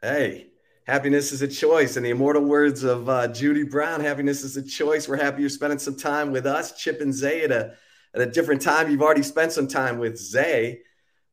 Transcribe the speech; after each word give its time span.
Hey, 0.00 0.46
happiness 0.86 1.32
is 1.32 1.42
a 1.42 1.48
choice. 1.48 1.96
In 1.96 2.04
the 2.04 2.10
immortal 2.10 2.44
words 2.44 2.84
of 2.84 3.08
uh, 3.08 3.26
Judy 3.26 3.64
Brown, 3.64 4.00
happiness 4.00 4.44
is 4.44 4.56
a 4.56 4.62
choice. 4.62 5.08
We're 5.08 5.16
happy 5.16 5.40
you're 5.40 5.50
spending 5.50 5.80
some 5.80 5.96
time 5.96 6.30
with 6.30 6.46
us, 6.46 6.78
Chip 6.78 7.00
and 7.00 7.12
Zay, 7.12 7.42
at 7.42 7.50
a, 7.50 7.74
at 8.14 8.20
a 8.20 8.26
different 8.26 8.62
time. 8.62 8.88
You've 8.88 9.02
already 9.02 9.24
spent 9.24 9.50
some 9.50 9.66
time 9.66 9.98
with 9.98 10.16
Zay 10.16 10.82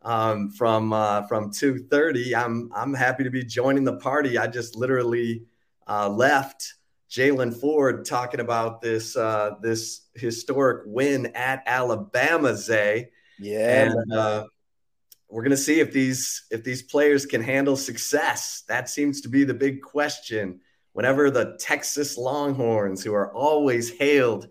um, 0.01 0.49
from 0.49 0.93
uh, 0.93 1.27
from 1.27 1.51
2:30. 1.51 2.33
I'm 2.33 2.71
I'm 2.73 2.95
happy 2.95 3.23
to 3.23 3.29
be 3.29 3.43
joining 3.43 3.83
the 3.83 3.97
party. 3.97 4.35
I 4.39 4.47
just 4.47 4.75
literally 4.75 5.45
uh, 5.85 6.09
left 6.09 6.73
Jaylan 7.11 7.55
Ford 7.55 8.03
talking 8.03 8.39
about 8.39 8.81
this 8.81 9.15
uh, 9.15 9.51
this 9.61 10.07
historic 10.15 10.85
win 10.87 11.27
at 11.35 11.61
Alabama. 11.67 12.55
Zay, 12.55 13.11
yeah, 13.39 13.83
and 13.83 14.11
uh, 14.11 14.45
we're 15.29 15.43
going 15.43 15.51
to 15.51 15.57
see 15.57 15.79
if 15.79 15.91
these 15.91 16.45
if 16.51 16.63
these 16.63 16.83
players 16.83 17.25
can 17.25 17.41
handle 17.41 17.75
success. 17.75 18.63
That 18.67 18.89
seems 18.89 19.21
to 19.21 19.29
be 19.29 19.43
the 19.43 19.53
big 19.53 19.81
question. 19.81 20.59
Whenever 20.93 21.29
the 21.29 21.57
Texas 21.59 22.17
Longhorns, 22.17 23.03
who 23.03 23.13
are 23.13 23.33
always 23.33 23.89
hailed 23.89 24.47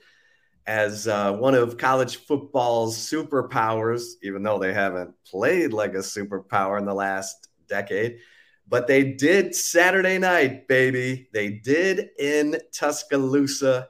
as 0.66 1.08
uh, 1.08 1.32
one 1.32 1.54
of 1.54 1.78
college 1.78 2.16
football's 2.16 2.96
superpowers, 2.96 4.02
even 4.22 4.42
though 4.42 4.58
they 4.58 4.72
haven't 4.72 5.14
played 5.26 5.72
like 5.72 5.94
a 5.94 5.98
superpower 5.98 6.78
in 6.78 6.84
the 6.84 6.94
last 6.94 7.48
decade, 7.68 8.18
but 8.66 8.86
they 8.86 9.12
did 9.12 9.54
Saturday 9.54 10.18
night, 10.18 10.68
baby. 10.68 11.28
They 11.32 11.50
did 11.50 12.08
in 12.18 12.58
Tuscaloosa. 12.72 13.88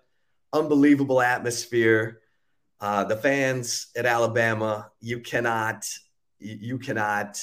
Unbelievable 0.53 1.21
atmosphere. 1.21 2.21
Uh, 2.81 3.05
the 3.05 3.17
fans 3.17 3.89
at 3.97 4.07
Alabama, 4.07 4.91
you 5.01 5.21
cannot 5.21 5.87
you 6.45 6.79
cannot 6.79 7.43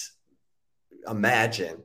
imagine 1.07 1.83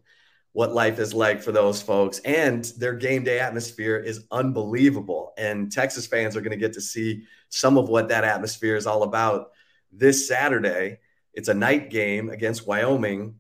what 0.53 0.73
life 0.73 0.99
is 0.99 1.13
like 1.13 1.43
for 1.43 1.53
those 1.53 1.83
folks. 1.83 2.19
And 2.21 2.65
their 2.79 2.95
game 2.95 3.25
day 3.25 3.41
atmosphere 3.41 3.99
is 3.99 4.25
unbelievable. 4.31 5.35
And 5.37 5.71
Texas 5.71 6.07
fans 6.07 6.35
are 6.35 6.41
going 6.41 6.53
to 6.53 6.57
get 6.57 6.73
to 6.75 6.81
see 6.81 7.25
some 7.51 7.77
of 7.77 7.89
what 7.89 8.09
that 8.09 8.25
atmosphere 8.25 8.77
is 8.77 8.87
all 8.87 9.03
about 9.03 9.51
this 9.93 10.27
Saturday. 10.27 10.99
It's 11.35 11.49
a 11.49 11.55
night 11.55 11.91
game 11.91 12.31
against 12.31 12.67
Wyoming. 12.67 13.35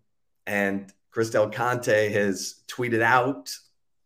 And 0.46 0.92
Chris 1.10 1.30
Del 1.30 1.50
Conte 1.50 2.12
has 2.12 2.62
tweeted 2.68 3.00
out 3.00 3.50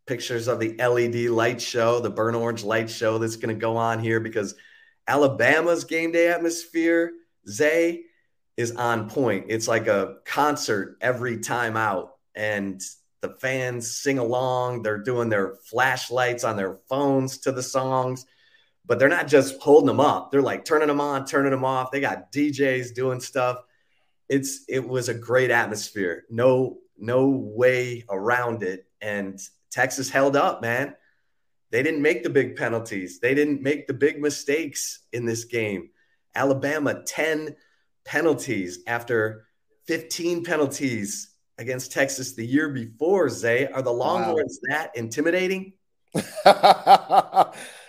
pictures 0.07 0.47
of 0.47 0.61
the 0.61 0.77
LED 0.77 1.31
light 1.31 1.61
show, 1.61 1.99
the 1.99 2.11
burn 2.11 2.37
orange 2.37 2.63
light 2.63 2.89
show 2.89 3.19
that's 3.19 3.37
going 3.37 3.55
to 3.55 3.61
go 3.61 3.77
on 3.77 3.99
here 3.99 4.21
because 4.21 4.55
Alabama's 5.09 5.83
game 5.83 6.13
day 6.13 6.29
atmosphere, 6.29 7.11
Zay, 7.49 8.05
is 8.61 8.73
on 8.73 9.09
point. 9.09 9.47
It's 9.49 9.67
like 9.69 9.87
a 9.87 10.17
concert 10.25 10.99
every 11.01 11.39
time 11.39 11.77
out, 11.77 12.17
and 12.35 12.81
the 13.21 13.31
fans 13.41 13.97
sing 13.97 14.19
along. 14.19 14.83
They're 14.83 15.03
doing 15.03 15.29
their 15.29 15.55
flashlights 15.65 16.45
on 16.45 16.57
their 16.57 16.75
phones 16.89 17.39
to 17.39 17.53
the 17.53 17.63
songs, 17.63 18.27
but 18.87 18.99
they're 18.99 19.09
not 19.09 19.29
just 19.29 19.61
holding 19.61 19.87
them 19.87 20.01
up. 20.01 20.31
They're 20.31 20.43
like 20.43 20.65
turning 20.65 20.89
them 20.89 21.01
on, 21.01 21.27
turning 21.27 21.51
them 21.51 21.65
off. 21.65 21.91
They 21.91 22.01
got 22.01 22.33
DJs 22.33 22.95
doing 22.95 23.21
stuff. 23.21 23.59
It's 24.29 24.65
it 24.69 24.87
was 24.87 25.09
a 25.09 25.15
great 25.15 25.51
atmosphere. 25.51 26.25
No 26.31 26.79
no 26.99 27.29
way 27.29 28.05
around 28.11 28.63
it. 28.63 28.87
And 29.01 29.41
Texas 29.71 30.11
held 30.11 30.37
up, 30.37 30.61
man. 30.61 30.95
They 31.71 31.83
didn't 31.83 32.03
make 32.03 32.23
the 32.23 32.31
big 32.31 32.57
penalties. 32.57 33.21
They 33.21 33.35
didn't 33.35 33.63
make 33.63 33.87
the 33.87 33.95
big 33.95 34.21
mistakes 34.21 35.01
in 35.13 35.25
this 35.25 35.45
game. 35.45 35.91
Alabama 36.35 37.03
10 37.07 37.57
penalties 38.05 38.81
after 38.87 39.47
15 39.87 40.45
penalties 40.45 41.35
against 41.59 41.93
Texas 41.93 42.35
the 42.35 42.47
year 42.47 42.69
before, 42.71 43.29
Zay. 43.29 43.67
Are 43.67 43.83
the 43.83 43.93
Longhorns 43.93 44.61
wow. 44.69 44.77
that 44.77 44.97
intimidating? 44.97 45.75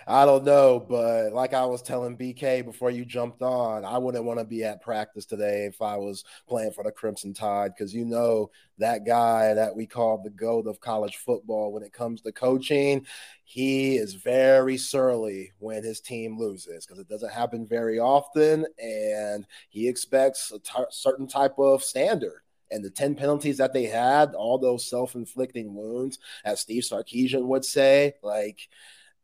I 0.06 0.24
don't 0.24 0.44
know, 0.44 0.80
but 0.80 1.32
like 1.32 1.54
I 1.54 1.64
was 1.64 1.82
telling 1.82 2.16
BK 2.16 2.64
before 2.64 2.90
you 2.90 3.04
jumped 3.04 3.42
on, 3.42 3.84
I 3.84 3.98
wouldn't 3.98 4.24
want 4.24 4.38
to 4.40 4.44
be 4.44 4.64
at 4.64 4.82
practice 4.82 5.24
today 5.24 5.66
if 5.66 5.80
I 5.80 5.96
was 5.96 6.24
playing 6.48 6.72
for 6.72 6.84
the 6.84 6.92
Crimson 6.92 7.34
Tide 7.34 7.72
because 7.76 7.94
you 7.94 8.04
know 8.04 8.50
that 8.78 9.06
guy 9.06 9.54
that 9.54 9.74
we 9.74 9.86
call 9.86 10.18
the 10.18 10.30
goat 10.30 10.66
of 10.66 10.80
college 10.80 11.16
football 11.16 11.72
when 11.72 11.82
it 11.82 11.92
comes 11.92 12.20
to 12.22 12.32
coaching, 12.32 13.06
he 13.52 13.96
is 13.96 14.14
very 14.14 14.78
surly 14.78 15.52
when 15.58 15.84
his 15.84 16.00
team 16.00 16.38
loses 16.38 16.86
because 16.86 16.98
it 16.98 17.06
doesn't 17.06 17.34
happen 17.34 17.66
very 17.66 17.98
often, 17.98 18.64
and 18.82 19.46
he 19.68 19.88
expects 19.90 20.50
a 20.52 20.58
t- 20.58 20.86
certain 20.88 21.26
type 21.26 21.58
of 21.58 21.84
standard 21.84 22.40
and 22.70 22.82
the 22.82 22.88
10 22.88 23.14
penalties 23.14 23.58
that 23.58 23.74
they 23.74 23.84
had, 23.84 24.32
all 24.32 24.56
those 24.56 24.88
self 24.88 25.14
inflicting 25.16 25.74
wounds, 25.74 26.18
as 26.46 26.60
Steve 26.60 26.82
Sarkisian 26.82 27.42
would 27.42 27.62
say, 27.62 28.14
like 28.22 28.70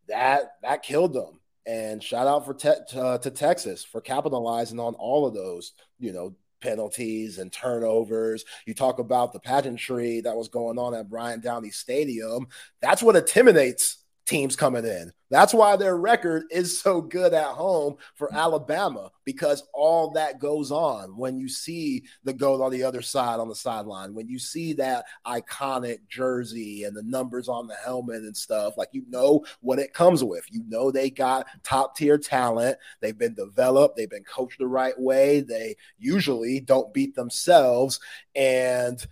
that, 0.09 0.57
that 0.61 0.83
killed 0.83 1.15
them. 1.15 1.41
And 1.65 2.03
shout 2.03 2.27
out 2.27 2.45
for 2.45 2.53
te- 2.53 2.99
uh, 2.99 3.17
to 3.17 3.31
Texas 3.31 3.83
for 3.83 4.03
capitalizing 4.03 4.79
on 4.79 4.93
all 4.97 5.27
of 5.27 5.33
those, 5.33 5.73
you 5.99 6.13
know, 6.13 6.37
penalties 6.61 7.39
and 7.39 7.51
turnovers. 7.51 8.45
You 8.67 8.75
talk 8.75 8.99
about 8.99 9.33
the 9.33 9.41
pageantry 9.41 10.21
that 10.21 10.37
was 10.37 10.49
going 10.49 10.79
on 10.79 10.95
at 10.95 11.09
Bryant-Denny 11.09 11.71
Stadium. 11.71 12.49
That's 12.83 13.03
what 13.03 13.17
intimidates 13.17 14.05
teams 14.29 14.57
coming 14.57 14.85
in. 14.85 15.11
That's 15.31 15.55
why 15.55 15.77
their 15.77 15.97
record 15.97 16.45
is 16.51 16.81
so 16.81 17.01
good 17.01 17.35
at 17.35 17.47
home 17.47 17.97
for 18.15 18.29
mm-hmm. 18.29 18.37
Alabama 18.37 19.11
because 19.25 19.67
all 19.73 20.11
that 20.13 20.39
goes 20.39 20.71
on. 20.71 21.17
When 21.17 21.39
you 21.39 21.49
see 21.49 22.05
the 22.25 22.33
goat 22.33 22.63
on 22.63 22.71
the 22.71 22.85
other 22.85 23.03
side 23.03 23.41
on 23.41 23.49
the 23.49 23.55
sideline, 23.55 24.15
when 24.15 24.29
you 24.29 24.39
see 24.39 24.75
that 24.75 25.07
iconic 25.27 25.99
jersey 26.09 26.85
and 26.85 26.97
the 26.97 27.03
numbers 27.03 27.49
on 27.49 27.67
the 27.67 27.77
helmet 27.77 28.23
and 28.23 28.37
stuff, 28.37 28.77
like 28.77 28.91
you 28.93 29.05
know 29.09 29.45
what 29.61 29.79
it 29.79 29.95
comes 29.95 30.23
with. 30.23 30.45
You 30.51 30.63
know 30.69 30.91
they 30.91 31.11
got 31.11 31.47
top 31.63 31.97
tier 31.97 32.19
talent, 32.19 32.79
they've 33.01 33.19
been 33.19 33.35
developed, 33.35 33.97
they've 33.97 34.11
been 34.11 34.25
coached 34.25 34.59
the 34.59 34.67
right 34.67 34.99
way, 34.99 35.41
they 35.41 35.77
usually 35.99 36.61
don't 36.61 36.93
beat 36.93 37.15
themselves. 37.15 38.01
And 38.35 39.05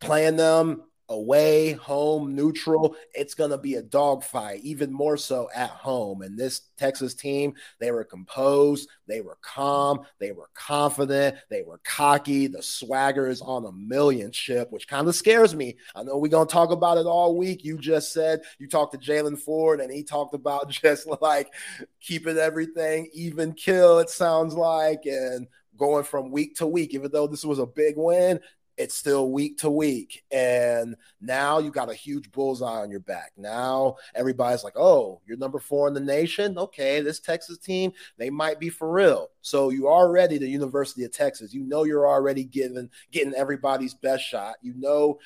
playing 0.00 0.36
them 0.36 0.82
away, 1.08 1.72
home, 1.72 2.34
neutral, 2.34 2.96
it's 3.14 3.34
going 3.34 3.50
to 3.50 3.58
be 3.58 3.74
a 3.74 3.82
dogfight, 3.82 4.60
even 4.62 4.92
more 4.92 5.16
so 5.16 5.48
at 5.54 5.70
home. 5.70 6.22
And 6.22 6.38
this 6.38 6.62
Texas 6.76 7.14
team, 7.14 7.54
they 7.78 7.90
were 7.90 8.04
composed, 8.04 8.88
they 9.06 9.20
were 9.20 9.38
calm, 9.42 10.00
they 10.18 10.32
were 10.32 10.48
confident, 10.54 11.36
they 11.50 11.62
were 11.62 11.80
cocky. 11.84 12.46
The 12.46 12.62
swagger 12.62 13.26
is 13.26 13.42
on 13.42 13.66
a 13.66 13.72
million 13.72 14.32
ship, 14.32 14.70
which 14.70 14.88
kind 14.88 15.06
of 15.08 15.14
scares 15.14 15.54
me. 15.54 15.76
I 15.94 16.02
know 16.02 16.16
we're 16.16 16.28
going 16.28 16.48
to 16.48 16.52
talk 16.52 16.70
about 16.70 16.98
it 16.98 17.06
all 17.06 17.36
week. 17.36 17.64
You 17.64 17.78
just 17.78 18.12
said 18.12 18.40
you 18.58 18.68
talked 18.68 18.92
to 18.92 18.98
Jaylan 18.98 19.38
Ford, 19.38 19.80
and 19.80 19.92
he 19.92 20.02
talked 20.02 20.34
about 20.34 20.70
just 20.84 21.06
like 21.20 21.52
keeping 22.00 22.38
everything 22.38 23.08
even 23.12 23.52
kill, 23.52 23.98
it 23.98 24.10
sounds 24.10 24.54
like, 24.54 25.04
and 25.06 25.46
going 25.76 26.04
from 26.04 26.30
week 26.30 26.56
to 26.56 26.66
week, 26.66 26.94
even 26.94 27.10
though 27.10 27.26
this 27.26 27.44
was 27.44 27.58
a 27.58 27.66
big 27.66 27.94
win, 27.96 28.40
it's 28.76 28.94
still 28.94 29.30
week 29.30 29.58
to 29.58 29.70
week. 29.70 30.24
And 30.30 30.96
now 31.20 31.58
you 31.58 31.70
got 31.70 31.90
a 31.90 31.94
huge 31.94 32.30
bullseye 32.32 32.80
on 32.80 32.90
your 32.90 33.00
back. 33.00 33.32
Now 33.36 33.96
everybody's 34.14 34.64
like, 34.64 34.76
oh, 34.76 35.20
you're 35.26 35.36
number 35.36 35.58
four 35.58 35.88
in 35.88 35.94
the 35.94 36.00
nation. 36.00 36.58
Okay, 36.58 37.00
this 37.00 37.20
Texas 37.20 37.58
team, 37.58 37.92
they 38.18 38.30
might 38.30 38.58
be 38.58 38.68
for 38.68 38.90
real. 38.90 39.30
So 39.42 39.70
you 39.70 39.88
already 39.88 40.38
the 40.38 40.48
University 40.48 41.04
of 41.04 41.12
Texas. 41.12 41.54
You 41.54 41.64
know 41.64 41.84
you're 41.84 42.08
already 42.08 42.44
giving 42.44 42.90
getting 43.10 43.34
everybody's 43.34 43.94
best 43.94 44.24
shot. 44.24 44.56
You 44.62 44.74
know 44.76 45.18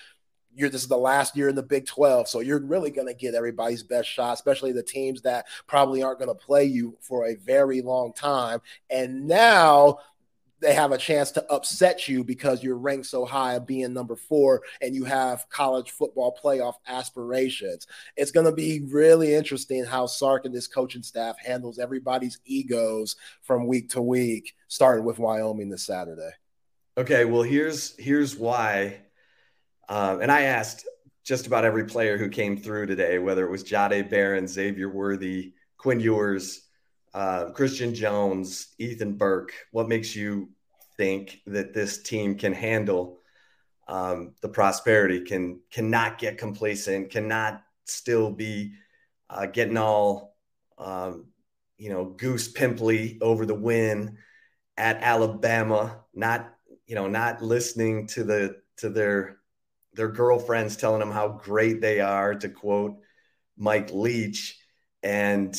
you're 0.54 0.69
this 0.69 0.82
is 0.82 0.88
the 0.88 0.97
last 0.97 1.37
year 1.37 1.48
in 1.48 1.54
the 1.54 1.62
Big 1.62 1.87
12, 1.87 2.28
so 2.28 2.41
you're 2.41 2.60
really 2.60 2.91
going 2.91 3.06
to 3.06 3.14
get 3.14 3.34
everybody's 3.34 3.82
best 3.84 4.08
shot, 4.08 4.34
especially 4.34 4.72
the 4.72 4.82
teams 4.82 5.22
that 5.22 5.47
probably 5.66 6.03
aren't 6.03 6.19
going 6.19 6.28
to 6.28 6.34
play 6.34 6.64
you 6.64 6.97
for 7.00 7.26
a 7.26 7.37
very 7.37 7.81
long 7.81 8.12
time. 8.12 8.60
And 8.91 9.26
now 9.28 9.98
they 10.60 10.74
have 10.74 10.92
a 10.92 10.98
chance 10.98 11.30
to 11.32 11.52
upset 11.52 12.08
you 12.08 12.24
because 12.24 12.62
you're 12.62 12.76
ranked 12.76 13.06
so 13.06 13.24
high 13.24 13.54
of 13.54 13.66
being 13.66 13.92
number 13.92 14.16
four 14.16 14.62
and 14.80 14.94
you 14.94 15.04
have 15.04 15.48
college 15.50 15.91
football 15.91 16.36
playoff 16.42 16.75
aspirations. 16.87 17.87
It's 18.16 18.32
going 18.32 18.46
to 18.46 18.52
be 18.52 18.81
really 18.81 19.34
interesting 19.34 19.84
how 19.84 20.06
Sark 20.06 20.44
and 20.44 20.55
this 20.55 20.66
coaching 20.66 21.02
staff 21.02 21.38
handles 21.38 21.78
everybody's 21.78 22.40
egos 22.44 23.16
from 23.43 23.66
week 23.66 23.90
to 23.90 24.02
week, 24.02 24.55
starting 24.69 25.05
with 25.05 25.19
Wyoming 25.19 25.69
this 25.69 25.87
Saturday. 25.87 26.31
Okay, 26.96 27.25
well 27.25 27.43
here's 27.43 27.96
here's 27.96 28.34
why, 28.34 28.99
um, 29.88 30.20
and 30.20 30.32
I 30.32 30.43
asked 30.43 30.84
just 31.25 31.46
about 31.46 31.64
every 31.64 31.84
player 31.84 32.19
who 32.19 32.28
came 32.28 32.56
through 32.56 32.87
today, 32.87 33.19
whether 33.20 33.46
it 33.46 33.50
was 33.50 33.62
Jahdae 33.62 34.10
Barron, 34.10 34.49
Xavier 34.49 34.88
Worthy, 34.88 35.52
Quinn 35.76 36.00
Ewers 36.00 36.68
uh, 37.14 37.46
Christian 37.50 37.94
Jones, 37.94 38.75
Ethan 38.78 39.14
Burke, 39.14 39.52
what 39.72 39.88
makes 39.88 40.14
you 40.14 40.50
think 40.96 41.40
that 41.46 41.72
this 41.72 42.02
team 42.02 42.34
can 42.37 42.52
handle 42.52 43.20
um, 43.88 44.34
the 44.43 44.49
prosperity, 44.49 45.20
can 45.20 45.60
cannot 45.70 46.19
get 46.19 46.38
complacent, 46.38 47.10
cannot 47.10 47.62
still 47.84 48.31
be 48.31 48.72
uh, 49.31 49.46
getting 49.46 49.78
all 49.78 50.37
um, 50.76 51.26
you 51.78 51.90
know 51.90 52.05
goose 52.05 52.49
pimply 52.49 53.19
over 53.22 53.46
the 53.46 53.55
win 53.55 54.19
at 54.76 55.02
Alabama, 55.02 56.00
not 56.14 56.52
you 56.87 56.94
know 56.94 57.08
not 57.08 57.43
listening 57.43 58.06
to 58.08 58.25
the 58.25 58.56
to 58.76 58.90
their 58.90 59.38
their 59.94 60.08
girlfriends 60.08 60.76
telling 60.76 61.00
them 61.00 61.10
how 61.10 61.28
great 61.28 61.81
they 61.81 62.00
are, 62.00 62.34
to 62.34 62.49
quote 62.49 62.99
Mike 63.56 63.90
Leach, 63.93 64.58
and 65.02 65.58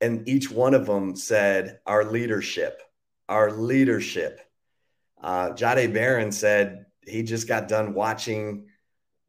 and 0.00 0.28
each 0.28 0.50
one 0.50 0.74
of 0.74 0.86
them 0.86 1.16
said, 1.16 1.80
"Our 1.86 2.04
leadership, 2.04 2.82
our 3.28 3.50
leadership." 3.50 4.40
Uh, 5.20 5.50
Jahdae 5.50 5.92
Barron 5.92 6.32
said 6.32 6.86
he 7.02 7.22
just 7.22 7.48
got 7.48 7.68
done 7.68 7.94
watching 7.94 8.68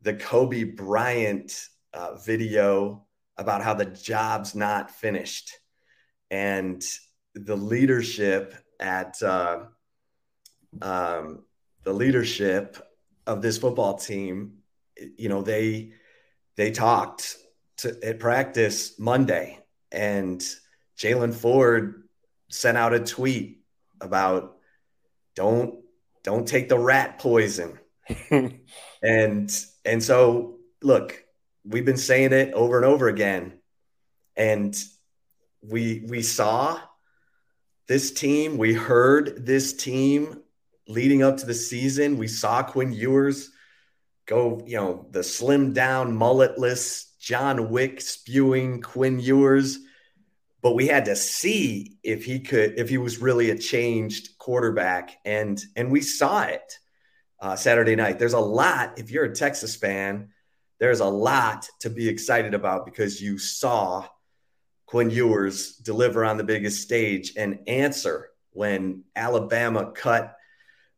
the 0.01 0.13
Kobe 0.13 0.63
Bryant 0.63 1.67
uh, 1.93 2.15
video 2.15 3.05
about 3.37 3.63
how 3.63 3.73
the 3.73 3.85
job's 3.85 4.53
not 4.55 4.91
finished, 4.91 5.51
and 6.29 6.83
the 7.33 7.55
leadership 7.55 8.53
at 8.79 9.21
uh, 9.21 9.65
um, 10.81 11.43
the 11.83 11.93
leadership 11.93 12.77
of 13.25 13.41
this 13.41 13.57
football 13.57 13.95
team, 13.97 14.59
you 15.17 15.29
know, 15.29 15.41
they 15.41 15.93
they 16.55 16.71
talked 16.71 17.37
to, 17.77 17.97
at 18.03 18.19
practice 18.19 18.99
Monday, 18.99 19.59
and 19.91 20.41
Jaylan 20.97 21.33
Ford 21.33 22.03
sent 22.49 22.77
out 22.77 22.93
a 22.93 22.99
tweet 22.99 23.61
about 24.01 24.57
don't 25.35 25.79
don't 26.23 26.47
take 26.47 26.69
the 26.69 26.77
rat 26.77 27.19
poison, 27.19 27.79
and 29.01 29.65
and 29.85 30.03
so 30.03 30.57
look, 30.81 31.23
we've 31.63 31.85
been 31.85 31.97
saying 31.97 32.33
it 32.33 32.53
over 32.53 32.77
and 32.77 32.85
over 32.85 33.07
again, 33.07 33.59
and 34.35 34.77
we 35.61 36.05
we 36.07 36.21
saw 36.21 36.79
this 37.87 38.11
team, 38.11 38.57
we 38.57 38.73
heard 38.73 39.45
this 39.45 39.73
team 39.73 40.41
leading 40.87 41.23
up 41.23 41.37
to 41.37 41.45
the 41.45 41.55
season. 41.55 42.17
We 42.17 42.27
saw 42.27 42.61
Quinn 42.61 42.93
Ewers 42.93 43.49
go, 44.27 44.61
you 44.67 44.77
know, 44.77 45.07
the 45.09 45.23
slim 45.23 45.73
down, 45.73 46.15
mulletless 46.15 47.08
John 47.19 47.69
Wick 47.69 48.01
spewing 48.01 48.81
Quinn 48.81 49.19
Ewers. 49.19 49.79
But 50.61 50.75
we 50.75 50.87
had 50.87 51.05
to 51.05 51.15
see 51.15 51.97
if 52.03 52.25
he 52.25 52.39
could, 52.41 52.77
if 52.77 52.89
he 52.89 52.97
was 52.97 53.21
really 53.21 53.49
a 53.49 53.57
changed 53.57 54.37
quarterback, 54.37 55.17
and 55.23 55.61
and 55.75 55.89
we 55.89 56.01
saw 56.01 56.43
it 56.43 56.79
uh, 57.39 57.55
Saturday 57.55 57.95
night. 57.95 58.19
There's 58.19 58.33
a 58.33 58.39
lot. 58.39 58.99
If 58.99 59.09
you're 59.09 59.25
a 59.25 59.35
Texas 59.35 59.75
fan, 59.77 60.29
there's 60.79 60.99
a 60.99 61.05
lot 61.05 61.69
to 61.79 61.89
be 61.89 62.09
excited 62.09 62.53
about 62.53 62.85
because 62.85 63.21
you 63.21 63.37
saw 63.37 64.05
Quinn 64.85 65.09
Ewers 65.09 65.75
deliver 65.75 66.25
on 66.25 66.37
the 66.37 66.43
biggest 66.43 66.81
stage 66.81 67.33
and 67.37 67.59
answer 67.67 68.29
when 68.51 69.03
Alabama 69.15 69.91
cut 69.91 70.35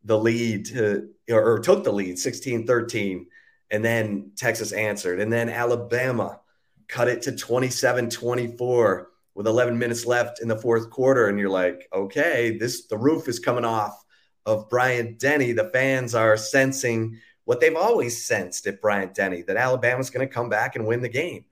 the 0.04 0.18
lead 0.18 0.66
to, 0.66 1.10
or, 1.30 1.52
or 1.52 1.58
took 1.58 1.84
the 1.84 1.92
lead 1.92 2.18
16 2.18 2.66
13. 2.66 3.26
And 3.72 3.84
then 3.84 4.32
Texas 4.36 4.70
answered. 4.70 5.18
And 5.18 5.32
then 5.32 5.48
Alabama 5.48 6.40
cut 6.86 7.08
it 7.08 7.22
to 7.22 7.32
27 7.32 8.10
24 8.10 9.08
with 9.34 9.46
11 9.46 9.78
minutes 9.78 10.06
left 10.06 10.40
in 10.40 10.46
the 10.46 10.56
fourth 10.56 10.90
quarter. 10.90 11.26
And 11.26 11.38
you're 11.38 11.48
like, 11.48 11.88
okay, 11.92 12.58
this, 12.58 12.86
the 12.86 12.98
roof 12.98 13.26
is 13.28 13.40
coming 13.40 13.64
off 13.64 14.04
of 14.46 14.68
Bryant 14.68 15.18
Denny. 15.18 15.52
The 15.52 15.70
fans 15.70 16.14
are 16.14 16.36
sensing 16.36 17.18
what 17.44 17.60
they've 17.60 17.74
always 17.74 18.24
sensed 18.24 18.66
at 18.66 18.80
Bryant 18.80 19.14
Denny 19.14 19.42
that 19.42 19.56
Alabama's 19.56 20.10
going 20.10 20.26
to 20.26 20.32
come 20.32 20.50
back 20.50 20.76
and 20.76 20.86
win 20.86 21.00
the 21.00 21.08
game. 21.08 21.46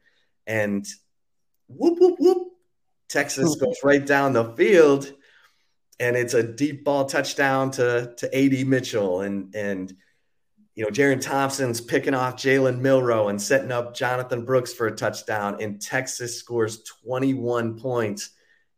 And 0.47 0.87
whoop, 1.67 1.99
whoop, 1.99 2.17
whoop. 2.21 2.49
Texas 3.09 3.55
hmm. 3.55 3.65
goes 3.65 3.79
right 3.83 4.07
down 4.07 4.35
the 4.35 4.53
field 4.53 5.13
and 6.01 6.17
it's 6.17 6.35
a 6.35 6.43
deep 6.43 6.83
ball 6.83 7.05
touchdown 7.05 7.71
to 7.73 8.15
to 8.17 8.37
AD 8.37 8.67
Mitchell 8.67 9.21
and 9.21 9.55
and 9.55 9.95
you 10.75 10.85
know 10.85 10.91
Jerrin 10.91 11.21
Thompson's 11.21 11.81
picking 11.81 12.15
off 12.15 12.37
Jalen 12.37 12.81
Milroe 12.81 13.29
and 13.29 13.41
setting 13.41 13.73
up 13.73 13.95
Jonathan 13.95 14.45
Brooks 14.45 14.73
for 14.73 14.87
a 14.87 14.95
touchdown 14.95 15.57
and 15.61 15.81
Texas 15.81 16.39
scores 16.39 16.85
21 17.05 17.79
points 17.79 18.31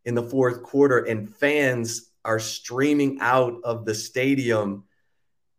in 0.05 0.15
the 0.15 0.23
fourth 0.23 0.63
quarter 0.63 0.99
and 0.99 1.33
fans 1.35 2.11
are 2.25 2.39
streaming 2.39 3.19
out 3.21 3.55
of 3.63 3.85
the 3.85 3.93
stadium 3.93 4.85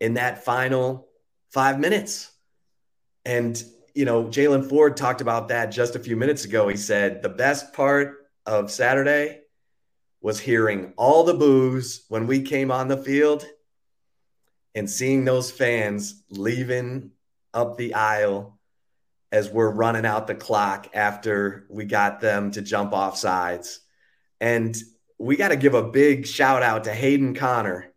in 0.00 0.14
that 0.14 0.44
final 0.44 1.08
5 1.50 1.78
minutes. 1.78 2.31
And 3.25 3.62
you 3.94 4.04
know 4.04 4.25
Jaylan 4.25 4.69
Ford 4.69 4.96
talked 4.96 5.20
about 5.20 5.48
that 5.48 5.66
just 5.66 5.96
a 5.96 6.00
few 6.00 6.16
minutes 6.16 6.44
ago. 6.44 6.69
He 6.69 6.76
said 6.76 7.22
the 7.22 7.28
best 7.28 7.72
part 7.72 8.28
of 8.44 8.70
Saturday 8.70 9.40
was 10.20 10.40
hearing 10.40 10.92
all 10.96 11.22
the 11.25 11.34
boos 11.34 12.04
when 12.08 12.26
we 12.26 12.42
came 12.42 12.70
on 12.70 12.88
the 12.88 12.96
field 12.96 13.46
and 14.75 14.91
seeing 14.91 15.25
those 15.25 15.50
fans 15.50 16.23
leaving 16.31 17.11
up 17.53 17.76
the 17.76 17.94
aisle 17.94 18.59
as 19.31 19.49
we're 19.50 19.71
running 19.71 20.06
out 20.06 20.26
the 20.26 20.35
clock 20.35 20.88
after 20.94 21.67
we 21.69 21.85
got 21.85 22.21
them 22.21 22.50
to 22.53 22.62
jump 22.62 22.93
off 22.93 23.17
sides. 23.17 23.81
And 24.41 24.76
we 25.19 25.37
got 25.37 25.49
to 25.49 25.56
give 25.56 25.75
a 25.75 25.82
big 25.82 26.26
shout 26.26 26.62
out 26.62 26.85
to 26.85 26.93
Hayden 26.93 27.35
Conner, 27.35 27.93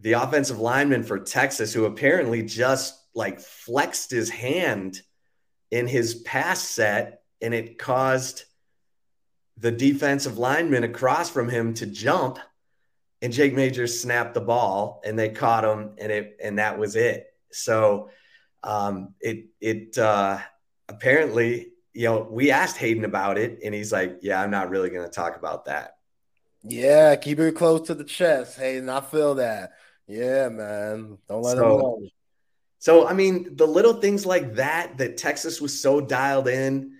the 0.00 0.12
offensive 0.12 0.58
lineman 0.58 1.02
for 1.02 1.18
Texas, 1.18 1.72
who 1.72 1.84
apparently 1.84 2.42
just 2.42 2.98
like 3.14 3.40
flexed 3.40 4.10
his 4.10 4.30
hand 4.30 5.00
in 5.70 5.86
his 5.86 6.14
pass 6.14 6.60
set 6.60 7.22
and 7.40 7.52
it 7.54 7.78
caused 7.78 8.44
the 9.56 9.70
defensive 9.70 10.38
lineman 10.38 10.84
across 10.84 11.30
from 11.30 11.48
him 11.48 11.74
to 11.74 11.86
jump 11.86 12.38
and 13.24 13.32
Jake 13.32 13.54
Majors 13.54 13.98
snapped 13.98 14.34
the 14.34 14.42
ball 14.42 15.00
and 15.02 15.18
they 15.18 15.30
caught 15.30 15.64
him 15.64 15.92
and 15.96 16.12
it 16.12 16.36
and 16.42 16.58
that 16.58 16.78
was 16.78 16.94
it. 16.94 17.28
So 17.50 18.10
um, 18.62 19.14
it 19.18 19.46
it 19.62 19.96
uh, 19.96 20.40
apparently 20.90 21.68
you 21.94 22.04
know 22.04 22.28
we 22.30 22.50
asked 22.50 22.76
Hayden 22.76 23.06
about 23.06 23.38
it 23.38 23.60
and 23.64 23.74
he's 23.74 23.90
like, 23.90 24.18
yeah, 24.20 24.42
I'm 24.42 24.50
not 24.50 24.68
really 24.68 24.90
going 24.90 25.08
to 25.08 25.10
talk 25.10 25.38
about 25.38 25.64
that. 25.64 25.96
Yeah, 26.64 27.16
keep 27.16 27.38
it 27.40 27.56
close 27.56 27.86
to 27.86 27.94
the 27.94 28.04
chest, 28.04 28.58
Hayden. 28.58 28.90
I 28.90 29.00
feel 29.00 29.36
that. 29.36 29.72
Yeah, 30.06 30.50
man. 30.50 31.16
Don't 31.26 31.42
let 31.42 31.56
so, 31.56 31.64
him 31.64 31.78
know. 31.78 32.08
So 32.78 33.08
I 33.08 33.14
mean, 33.14 33.56
the 33.56 33.66
little 33.66 33.94
things 33.94 34.26
like 34.26 34.56
that 34.56 34.98
that 34.98 35.16
Texas 35.16 35.62
was 35.62 35.80
so 35.80 36.02
dialed 36.02 36.48
in, 36.48 36.92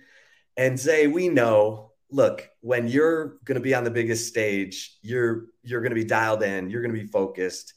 and 0.57 0.79
say 0.79 1.05
we 1.05 1.29
know 1.29 1.91
look, 2.09 2.49
when 2.65 2.87
you're 2.87 3.37
going 3.45 3.53
to 3.53 3.61
be 3.61 3.75
on 3.75 3.83
the 3.83 3.91
biggest 3.91 4.27
stage, 4.27 4.97
you're 5.03 5.45
you're 5.61 5.81
going 5.81 5.91
to 5.91 5.95
be 5.95 6.03
dialed 6.03 6.41
in, 6.41 6.67
you're 6.67 6.81
going 6.81 6.95
to 6.95 6.99
be 6.99 7.05
focused. 7.05 7.75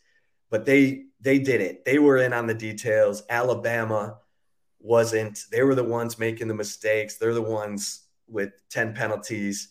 But 0.48 0.64
they 0.64 1.04
they 1.20 1.38
did 1.38 1.60
it. 1.60 1.84
They 1.84 1.98
were 1.98 2.16
in 2.16 2.32
on 2.32 2.46
the 2.46 2.54
details. 2.54 3.22
Alabama 3.28 4.16
wasn't. 4.80 5.40
They 5.52 5.62
were 5.62 5.74
the 5.74 5.84
ones 5.84 6.18
making 6.18 6.48
the 6.48 6.54
mistakes. 6.54 7.18
They're 7.18 7.34
the 7.34 7.42
ones 7.42 8.04
with 8.28 8.52
10 8.70 8.94
penalties. 8.94 9.68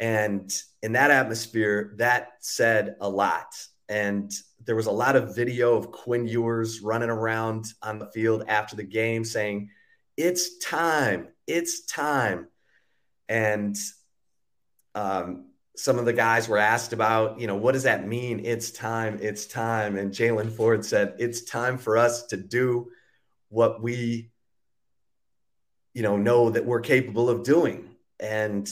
And 0.00 0.54
in 0.82 0.92
that 0.92 1.10
atmosphere, 1.10 1.94
that 1.96 2.32
said 2.40 2.96
a 3.00 3.08
lot. 3.08 3.54
And 3.88 4.30
there 4.66 4.76
was 4.76 4.86
a 4.86 4.90
lot 4.90 5.16
of 5.16 5.34
video 5.34 5.78
of 5.78 5.92
Quinn 5.92 6.28
Ewers 6.28 6.82
running 6.82 7.08
around 7.08 7.72
on 7.82 7.98
the 7.98 8.10
field 8.10 8.44
after 8.48 8.76
the 8.76 8.84
game 8.84 9.24
saying, 9.24 9.70
It's 10.18 10.58
time. 10.58 11.28
It's 11.46 11.86
time. 11.86 12.48
And 13.30 13.74
um, 14.98 15.44
some 15.76 15.98
of 16.00 16.06
the 16.06 16.12
guys 16.12 16.48
were 16.48 16.58
asked 16.58 16.92
about, 16.92 17.38
you 17.38 17.46
know, 17.46 17.54
what 17.54 17.72
does 17.72 17.84
that 17.84 18.06
mean? 18.06 18.40
It's 18.44 18.72
time, 18.72 19.20
it's 19.22 19.46
time. 19.46 19.96
And 19.96 20.12
Jaylan 20.12 20.50
Ford 20.50 20.84
said, 20.84 21.14
it's 21.20 21.42
time 21.42 21.78
for 21.78 21.96
us 21.96 22.26
to 22.26 22.36
do 22.36 22.90
what 23.48 23.80
we, 23.80 24.32
you 25.94 26.02
know, 26.02 26.16
know 26.16 26.50
that 26.50 26.66
we're 26.66 26.80
capable 26.80 27.30
of 27.30 27.44
doing. 27.44 27.90
And 28.18 28.68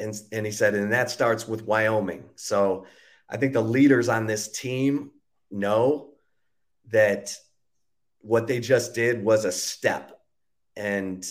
and 0.00 0.20
and 0.32 0.44
he 0.44 0.50
said, 0.50 0.74
and 0.74 0.92
that 0.92 1.10
starts 1.10 1.46
with 1.46 1.62
Wyoming. 1.62 2.24
So 2.34 2.86
I 3.28 3.36
think 3.36 3.52
the 3.52 3.62
leaders 3.62 4.08
on 4.08 4.26
this 4.26 4.50
team 4.50 5.12
know 5.52 6.10
that 6.90 7.36
what 8.20 8.48
they 8.48 8.58
just 8.58 8.94
did 8.94 9.22
was 9.22 9.44
a 9.44 9.52
step. 9.52 10.20
And 10.76 11.24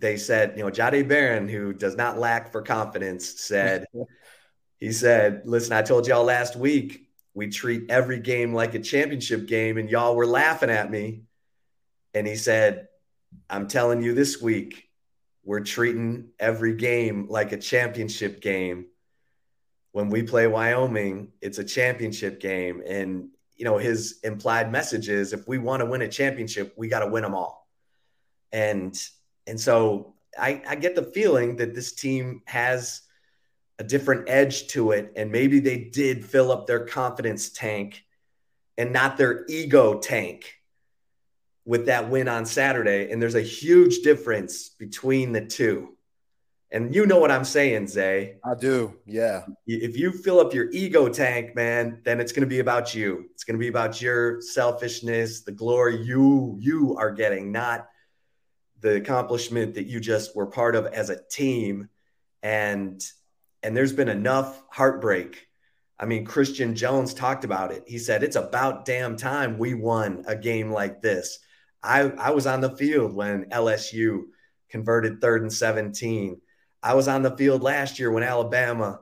they 0.00 0.16
said, 0.16 0.54
you 0.56 0.64
know, 0.64 0.70
Jahdae 0.70 1.06
Barron, 1.06 1.48
who 1.48 1.72
does 1.72 1.96
not 1.96 2.18
lack 2.18 2.52
for 2.52 2.62
confidence, 2.62 3.40
said, 3.40 3.86
he 4.78 4.92
said, 4.92 5.42
listen, 5.44 5.72
I 5.72 5.82
told 5.82 6.06
y'all 6.06 6.24
last 6.24 6.56
week 6.56 7.08
we 7.34 7.48
treat 7.48 7.90
every 7.90 8.20
game 8.20 8.54
like 8.54 8.74
a 8.74 8.78
championship 8.78 9.46
game, 9.46 9.78
and 9.78 9.88
y'all 9.88 10.16
were 10.16 10.26
laughing 10.26 10.70
at 10.70 10.90
me. 10.90 11.22
And 12.14 12.26
he 12.26 12.36
said, 12.36 12.88
I'm 13.48 13.68
telling 13.68 14.02
you 14.02 14.14
this 14.14 14.40
week, 14.40 14.90
we're 15.44 15.60
treating 15.60 16.30
every 16.38 16.74
game 16.74 17.26
like 17.28 17.52
a 17.52 17.56
championship 17.56 18.40
game. 18.40 18.86
When 19.92 20.08
we 20.08 20.22
play 20.22 20.46
Wyoming, 20.46 21.32
it's 21.40 21.58
a 21.58 21.64
championship 21.64 22.40
game. 22.40 22.82
And, 22.86 23.28
you 23.56 23.64
know, 23.64 23.78
his 23.78 24.20
implied 24.22 24.70
message 24.70 25.08
is 25.08 25.32
if 25.32 25.48
we 25.48 25.58
want 25.58 25.80
to 25.80 25.86
win 25.86 26.02
a 26.02 26.08
championship, 26.08 26.74
we 26.76 26.88
got 26.88 27.00
to 27.00 27.08
win 27.08 27.22
them 27.22 27.34
all. 27.34 27.66
And 28.52 28.98
and 29.46 29.60
so 29.60 30.14
I, 30.38 30.62
I 30.66 30.76
get 30.76 30.94
the 30.94 31.02
feeling 31.02 31.56
that 31.56 31.74
this 31.74 31.92
team 31.92 32.42
has 32.46 33.02
a 33.78 33.84
different 33.84 34.28
edge 34.28 34.68
to 34.68 34.92
it. 34.92 35.12
And 35.16 35.30
maybe 35.30 35.60
they 35.60 35.78
did 35.78 36.24
fill 36.24 36.52
up 36.52 36.66
their 36.66 36.86
confidence 36.86 37.50
tank 37.50 38.02
and 38.78 38.92
not 38.92 39.16
their 39.16 39.44
ego 39.48 39.98
tank 39.98 40.54
with 41.64 41.86
that 41.86 42.08
win 42.08 42.28
on 42.28 42.46
Saturday. 42.46 43.10
And 43.10 43.20
there's 43.20 43.34
a 43.34 43.42
huge 43.42 44.00
difference 44.00 44.70
between 44.70 45.32
the 45.32 45.44
two. 45.44 45.96
And 46.70 46.94
you 46.94 47.04
know 47.04 47.18
what 47.18 47.30
I'm 47.30 47.44
saying, 47.44 47.88
Zay. 47.88 48.36
I 48.42 48.54
do. 48.54 48.94
Yeah. 49.04 49.42
If 49.66 49.98
you 49.98 50.10
fill 50.10 50.40
up 50.40 50.54
your 50.54 50.70
ego 50.70 51.08
tank, 51.10 51.54
man, 51.54 52.00
then 52.02 52.18
it's 52.18 52.32
going 52.32 52.42
to 52.42 52.46
be 52.46 52.60
about 52.60 52.94
you. 52.94 53.26
It's 53.34 53.44
going 53.44 53.58
to 53.58 53.60
be 53.60 53.68
about 53.68 54.00
your 54.00 54.40
selfishness, 54.40 55.42
the 55.42 55.52
glory 55.52 56.02
you 56.02 56.56
you 56.58 56.96
are 56.96 57.10
getting, 57.10 57.52
not 57.52 57.88
the 58.82 58.96
accomplishment 58.96 59.74
that 59.74 59.86
you 59.86 60.00
just 60.00 60.36
were 60.36 60.46
part 60.46 60.76
of 60.76 60.86
as 60.86 61.08
a 61.08 61.22
team. 61.30 61.88
And 62.42 63.02
and 63.62 63.76
there's 63.76 63.92
been 63.92 64.08
enough 64.08 64.62
heartbreak. 64.70 65.46
I 65.98 66.04
mean, 66.04 66.24
Christian 66.24 66.74
Jones 66.74 67.14
talked 67.14 67.44
about 67.44 67.72
it. 67.72 67.84
He 67.86 67.98
said 67.98 68.22
it's 68.22 68.36
about 68.36 68.84
damn 68.84 69.16
time 69.16 69.56
we 69.56 69.74
won 69.74 70.24
a 70.26 70.36
game 70.36 70.70
like 70.70 71.00
this. 71.00 71.38
I 71.82 72.02
I 72.02 72.30
was 72.32 72.46
on 72.46 72.60
the 72.60 72.76
field 72.76 73.14
when 73.14 73.46
LSU 73.46 74.24
converted 74.68 75.20
third 75.20 75.42
and 75.42 75.52
17 75.52 76.40
I 76.82 76.94
was 76.94 77.06
on 77.06 77.22
the 77.22 77.36
field 77.36 77.62
last 77.62 77.98
year 77.98 78.10
when 78.10 78.24
Alabama, 78.24 79.00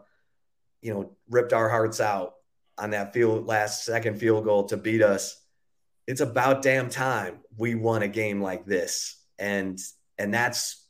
you 0.82 0.92
know, 0.92 1.16
ripped 1.30 1.52
our 1.52 1.68
hearts 1.68 2.00
out 2.00 2.34
on 2.76 2.90
that 2.90 3.14
field 3.14 3.46
last 3.46 3.84
second 3.84 4.18
field 4.18 4.44
goal 4.44 4.64
to 4.64 4.76
beat 4.76 5.02
us. 5.02 5.40
It's 6.06 6.20
about 6.20 6.62
damn 6.62 6.90
time 6.90 7.40
we 7.56 7.75
won 7.75 8.02
a 8.02 8.08
game 8.08 8.42
like 8.42 8.66
this. 8.66 9.16
And 9.40 9.80
and 10.18 10.32
that's 10.32 10.87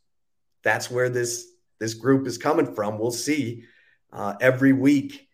that's 0.62 0.90
where 0.90 1.09
this 1.09 1.47
this 1.78 1.95
group 1.95 2.26
is 2.26 2.37
coming 2.37 2.75
from. 2.75 2.99
We'll 2.99 3.11
see. 3.11 3.64
Uh, 4.12 4.35
every 4.40 4.73
week 4.73 5.28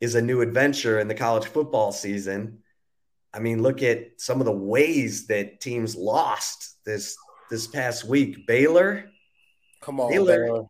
is 0.00 0.14
a 0.14 0.22
new 0.22 0.42
adventure 0.42 1.00
in 1.00 1.08
the 1.08 1.14
college 1.14 1.46
football 1.46 1.90
season. 1.90 2.58
I 3.32 3.38
mean, 3.38 3.62
look 3.62 3.82
at 3.82 4.20
some 4.20 4.40
of 4.40 4.44
the 4.44 4.52
ways 4.52 5.26
that 5.28 5.60
teams 5.60 5.96
lost 5.96 6.76
this 6.84 7.16
this 7.50 7.66
past 7.66 8.04
week. 8.04 8.46
Baylor, 8.46 9.10
come 9.80 10.00
on, 10.00 10.10
Baylor, 10.10 10.44
Baylor 10.44 10.64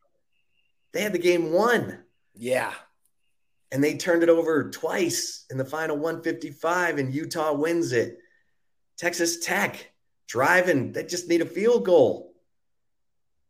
they 0.92 1.02
had 1.02 1.12
the 1.12 1.18
game 1.18 1.52
won. 1.52 1.98
Yeah. 2.34 2.72
And 3.72 3.82
they 3.82 3.96
turned 3.96 4.22
it 4.22 4.28
over 4.28 4.70
twice 4.70 5.44
in 5.50 5.56
the 5.56 5.64
final 5.64 5.96
155, 5.96 6.98
and 6.98 7.14
Utah 7.14 7.52
wins 7.52 7.92
it. 7.92 8.18
Texas 8.98 9.38
Tech 9.38 9.89
driving, 10.30 10.92
they 10.92 11.04
just 11.04 11.28
need 11.28 11.42
a 11.42 11.46
field 11.46 11.84
goal. 11.84 12.32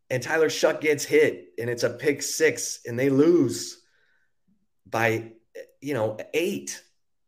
And 0.08 0.22
Tyler 0.22 0.48
Shough 0.48 0.80
gets 0.80 1.04
hit, 1.04 1.50
and 1.58 1.70
it's 1.70 1.84
a 1.84 1.90
pick 1.90 2.22
six, 2.22 2.80
and 2.86 2.98
they 2.98 3.10
lose 3.10 3.80
by, 4.88 5.32
you 5.80 5.94
know, 5.94 6.16
eight. 6.34 6.82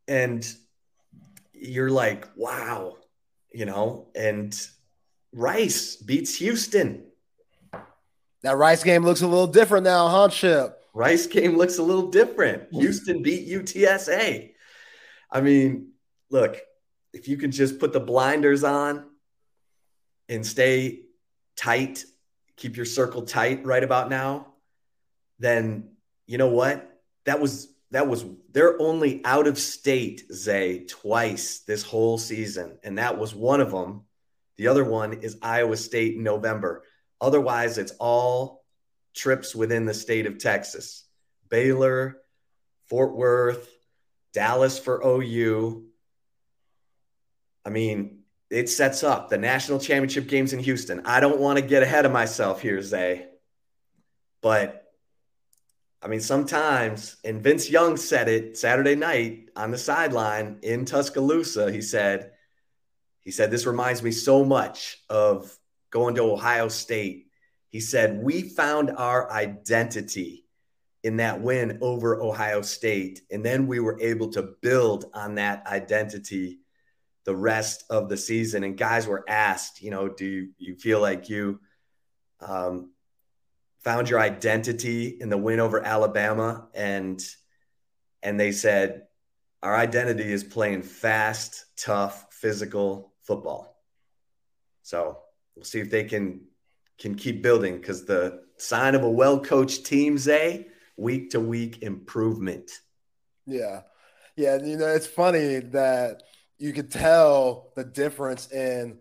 And 0.09 0.45
you're 1.53 1.91
like, 1.91 2.27
wow, 2.35 2.97
you 3.53 3.67
know, 3.67 4.09
and 4.17 4.59
Rice 5.33 5.97
beats 5.97 6.35
Houston 6.37 7.05
that 8.43 8.57
Rice 8.57 8.83
game 8.83 9.05
looks 9.05 9.23
a 9.23 9.27
little 9.27 9.47
different 9.47 9.85
now, 9.85 10.09
huh, 10.09 10.29
Chip? 10.29 10.79
Rice 10.95 11.27
game 11.27 11.57
looks 11.57 11.79
a 11.79 11.83
little 11.83 12.11
different. 12.11 12.65
Houston 12.73 13.23
beat 13.23 13.49
UTSA. 13.49 14.51
I 15.31 15.41
mean, 15.41 15.93
look, 16.31 16.61
if 17.13 17.29
you 17.29 17.37
can 17.37 17.51
just 17.51 17.79
put 17.79 17.93
the 17.93 18.01
blinders 18.01 18.65
on 18.65 19.07
and 20.29 20.47
stay 20.47 21.01
tight, 21.57 22.05
keep 22.57 22.77
your 22.77 22.87
circle 22.87 23.23
tight 23.23 23.65
right 23.65 23.83
about 23.83 24.09
now, 24.09 24.47
then 25.39 25.91
you 26.27 26.39
know 26.39 26.49
what? 26.49 27.01
That 27.25 27.41
was 27.41 27.69
that 27.91 28.09
was 28.09 28.25
they're 28.53 28.81
only 28.81 29.23
out 29.25 29.47
of 29.47 29.59
state, 29.59 30.25
Zay, 30.33 30.85
twice 30.85 31.61
this 31.61 31.83
whole 31.83 32.17
season, 32.19 32.79
and 32.83 32.99
that 32.99 33.19
was 33.19 33.35
one 33.35 33.61
of 33.61 33.71
them. 33.71 34.05
The 34.57 34.69
other 34.69 34.85
one 34.85 35.15
is 35.15 35.39
Iowa 35.43 35.77
State 35.77 36.17
in 36.17 36.23
November. 36.23 36.85
Otherwise, 37.21 37.79
it's 37.79 37.93
all 37.99 38.65
trips 39.15 39.55
within 39.55 39.85
the 39.85 39.95
state 39.95 40.27
of 40.27 40.39
Texas 40.39 41.05
Baylor, 41.49 42.19
Fort 42.89 43.15
Worth, 43.15 43.69
Dallas 44.33 44.79
for 44.79 45.03
OU. 45.05 45.85
I 47.65 47.71
mean, 47.71 48.22
it 48.53 48.69
sets 48.69 49.03
up 49.03 49.29
the 49.29 49.39
national 49.39 49.79
championship 49.79 50.29
games 50.29 50.53
in 50.53 50.61
Houston. 50.61 51.03
I 51.05 51.21
don't 51.21 51.41
want 51.41 51.59
to 51.59 51.65
get 51.65 51.83
ahead 51.83 52.05
of 52.05 52.13
myself 52.13 52.61
here, 52.61 52.83
Zay, 52.83 53.27
but 54.41 54.83
I 56.03 56.09
mean, 56.09 56.21
sometimes, 56.21 57.17
and 57.25 57.43
Vince 57.43 57.71
Young 57.71 57.97
said 57.97 58.29
it 58.29 58.59
Saturday 58.59 58.97
night 58.97 59.51
on 59.55 59.71
the 59.71 59.79
sideline 59.79 60.59
in 60.63 60.85
Tuscaloosa. 60.85 61.71
He 61.71 61.81
said, 61.81 62.33
he 63.21 63.31
said, 63.31 63.53
this 63.53 63.67
reminds 63.67 64.03
me 64.03 64.11
so 64.11 64.45
much 64.45 64.99
of 65.09 65.57
going 65.91 66.17
to 66.17 66.23
Ohio 66.23 66.67
State. 66.67 67.29
He 67.69 67.79
said, 67.79 68.21
We 68.21 68.43
found 68.43 68.91
our 68.91 69.31
identity 69.31 70.45
in 71.05 71.19
that 71.19 71.41
win 71.41 71.79
over 71.81 72.21
Ohio 72.21 72.63
State. 72.63 73.23
And 73.31 73.45
then 73.45 73.69
we 73.69 73.79
were 73.79 74.01
able 74.01 74.31
to 74.33 74.43
build 74.43 75.07
on 75.15 75.37
that 75.37 75.65
identity 75.69 76.62
the 77.25 77.37
rest 77.37 77.85
of 77.91 78.09
the 78.09 78.17
season. 78.17 78.65
And 78.65 78.77
guys 78.77 79.07
were 79.07 79.25
asked, 79.29 79.83
you 79.83 79.91
know, 79.91 80.09
do 80.09 80.25
you, 80.25 80.49
you 80.59 80.77
feel 80.77 81.01
like 81.01 81.29
you 81.29 81.61
um, 82.41 82.93
found 83.81 84.11
your 84.11 84.21
identity 84.21 85.09
in 85.21 85.29
the 85.29 85.39
win 85.39 85.61
over 85.61 85.85
Alabama? 85.85 86.69
And 86.75 87.23
and 88.25 88.39
they 88.39 88.53
said, 88.53 89.03
our 89.63 89.77
identity 89.77 90.33
is 90.33 90.45
playing 90.45 90.83
fast, 90.83 91.67
tough, 91.77 92.27
physical 92.31 93.13
football. 93.23 93.77
So 94.83 95.19
we'll 95.55 95.65
see 95.65 95.81
if 95.81 95.91
they 95.91 96.05
can 96.05 96.43
can 96.99 97.15
keep 97.15 97.43
building 97.43 97.79
because 97.79 98.05
the 98.05 98.43
sign 98.59 98.95
of 98.95 99.03
a 99.03 99.11
well 99.11 99.41
coached 99.41 99.87
team, 99.87 100.19
Zay, 100.19 100.67
week 100.97 101.31
to 101.31 101.41
week 101.41 101.83
improvement. 101.83 102.71
Yeah. 103.47 103.83
Yeah. 104.37 104.63
You 104.63 104.77
know, 104.77 104.89
it's 104.89 105.07
funny 105.07 105.59
that 105.59 106.23
you 106.63 106.73
could 106.73 106.93
tell 106.93 107.73
the 107.75 107.83
difference 107.83 108.49
in 108.53 108.97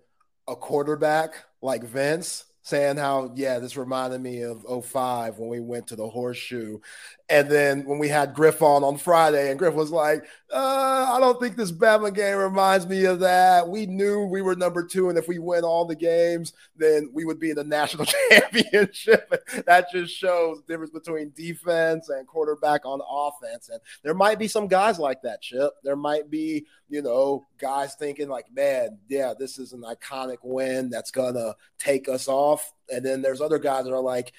a 0.48 0.56
quarterback 0.56 1.36
like 1.62 1.84
Vince 1.84 2.46
saying 2.64 2.98
how 2.98 3.32
yeah 3.36 3.60
this 3.60 3.78
reminded 3.78 4.20
me 4.20 4.42
of 4.42 4.66
05 4.84 5.38
when 5.38 5.48
we 5.48 5.60
went 5.60 5.86
to 5.86 5.96
the 5.96 6.08
horseshoe 6.08 6.80
and 7.32 7.50
then 7.50 7.86
when 7.86 7.98
we 7.98 8.08
had 8.10 8.34
griff 8.34 8.62
on 8.62 8.84
on 8.84 8.98
friday 8.98 9.50
and 9.50 9.58
griff 9.58 9.74
was 9.74 9.92
like 9.92 10.24
uh, 10.54 11.12
i 11.16 11.20
don't 11.20 11.40
think 11.40 11.56
this 11.56 11.72
bama 11.72 12.14
game 12.14 12.38
reminds 12.38 12.88
me 12.88 13.06
of 13.06 13.20
that. 13.20 13.68
We 13.68 13.86
knew 13.86 14.26
we 14.26 14.42
were 14.42 14.56
number 14.56 14.86
two 14.86 15.10
and 15.10 15.18
if 15.18 15.28
we 15.28 15.40
win 15.40 15.64
all 15.64 15.86
the 15.86 15.96
games 15.96 16.54
then 16.76 17.10
we 17.14 17.26
would 17.26 17.40
be 17.40 17.52
in 17.52 17.56
the 17.56 17.64
national 17.64 18.06
championship. 18.30 19.32
That 19.66 19.92
just 19.92 20.16
shows 20.16 20.58
the 20.58 20.74
difference 20.74 20.92
between 20.92 21.32
defense 21.36 22.10
and 22.10 22.28
quarterback 22.28 22.86
on 22.86 23.02
offense. 23.10 23.70
And 23.70 23.80
there 24.04 24.14
might 24.14 24.40
be 24.40 24.48
some 24.48 24.68
guys 24.68 25.00
like 25.00 25.22
that 25.22 25.42
chip. 25.42 25.72
There 25.84 25.96
might 25.96 26.30
be 26.30 26.66
you 26.90 27.02
know 27.02 27.48
guys 27.58 27.96
thinking 27.96 28.28
like 28.28 28.46
man 28.54 28.98
yeah 29.08 29.34
this 29.38 29.58
is 29.58 29.72
an 29.72 29.84
iconic 29.84 30.40
win 30.44 30.90
that's 30.90 31.12
gonna 31.12 31.56
take 31.80 32.10
us 32.10 32.28
off. 32.28 32.74
And 32.92 33.06
then 33.06 33.22
there's 33.22 33.42
other 33.42 33.60
guys 33.60 33.86
that 33.86 33.94
are 33.94 34.02
like, 34.02 34.34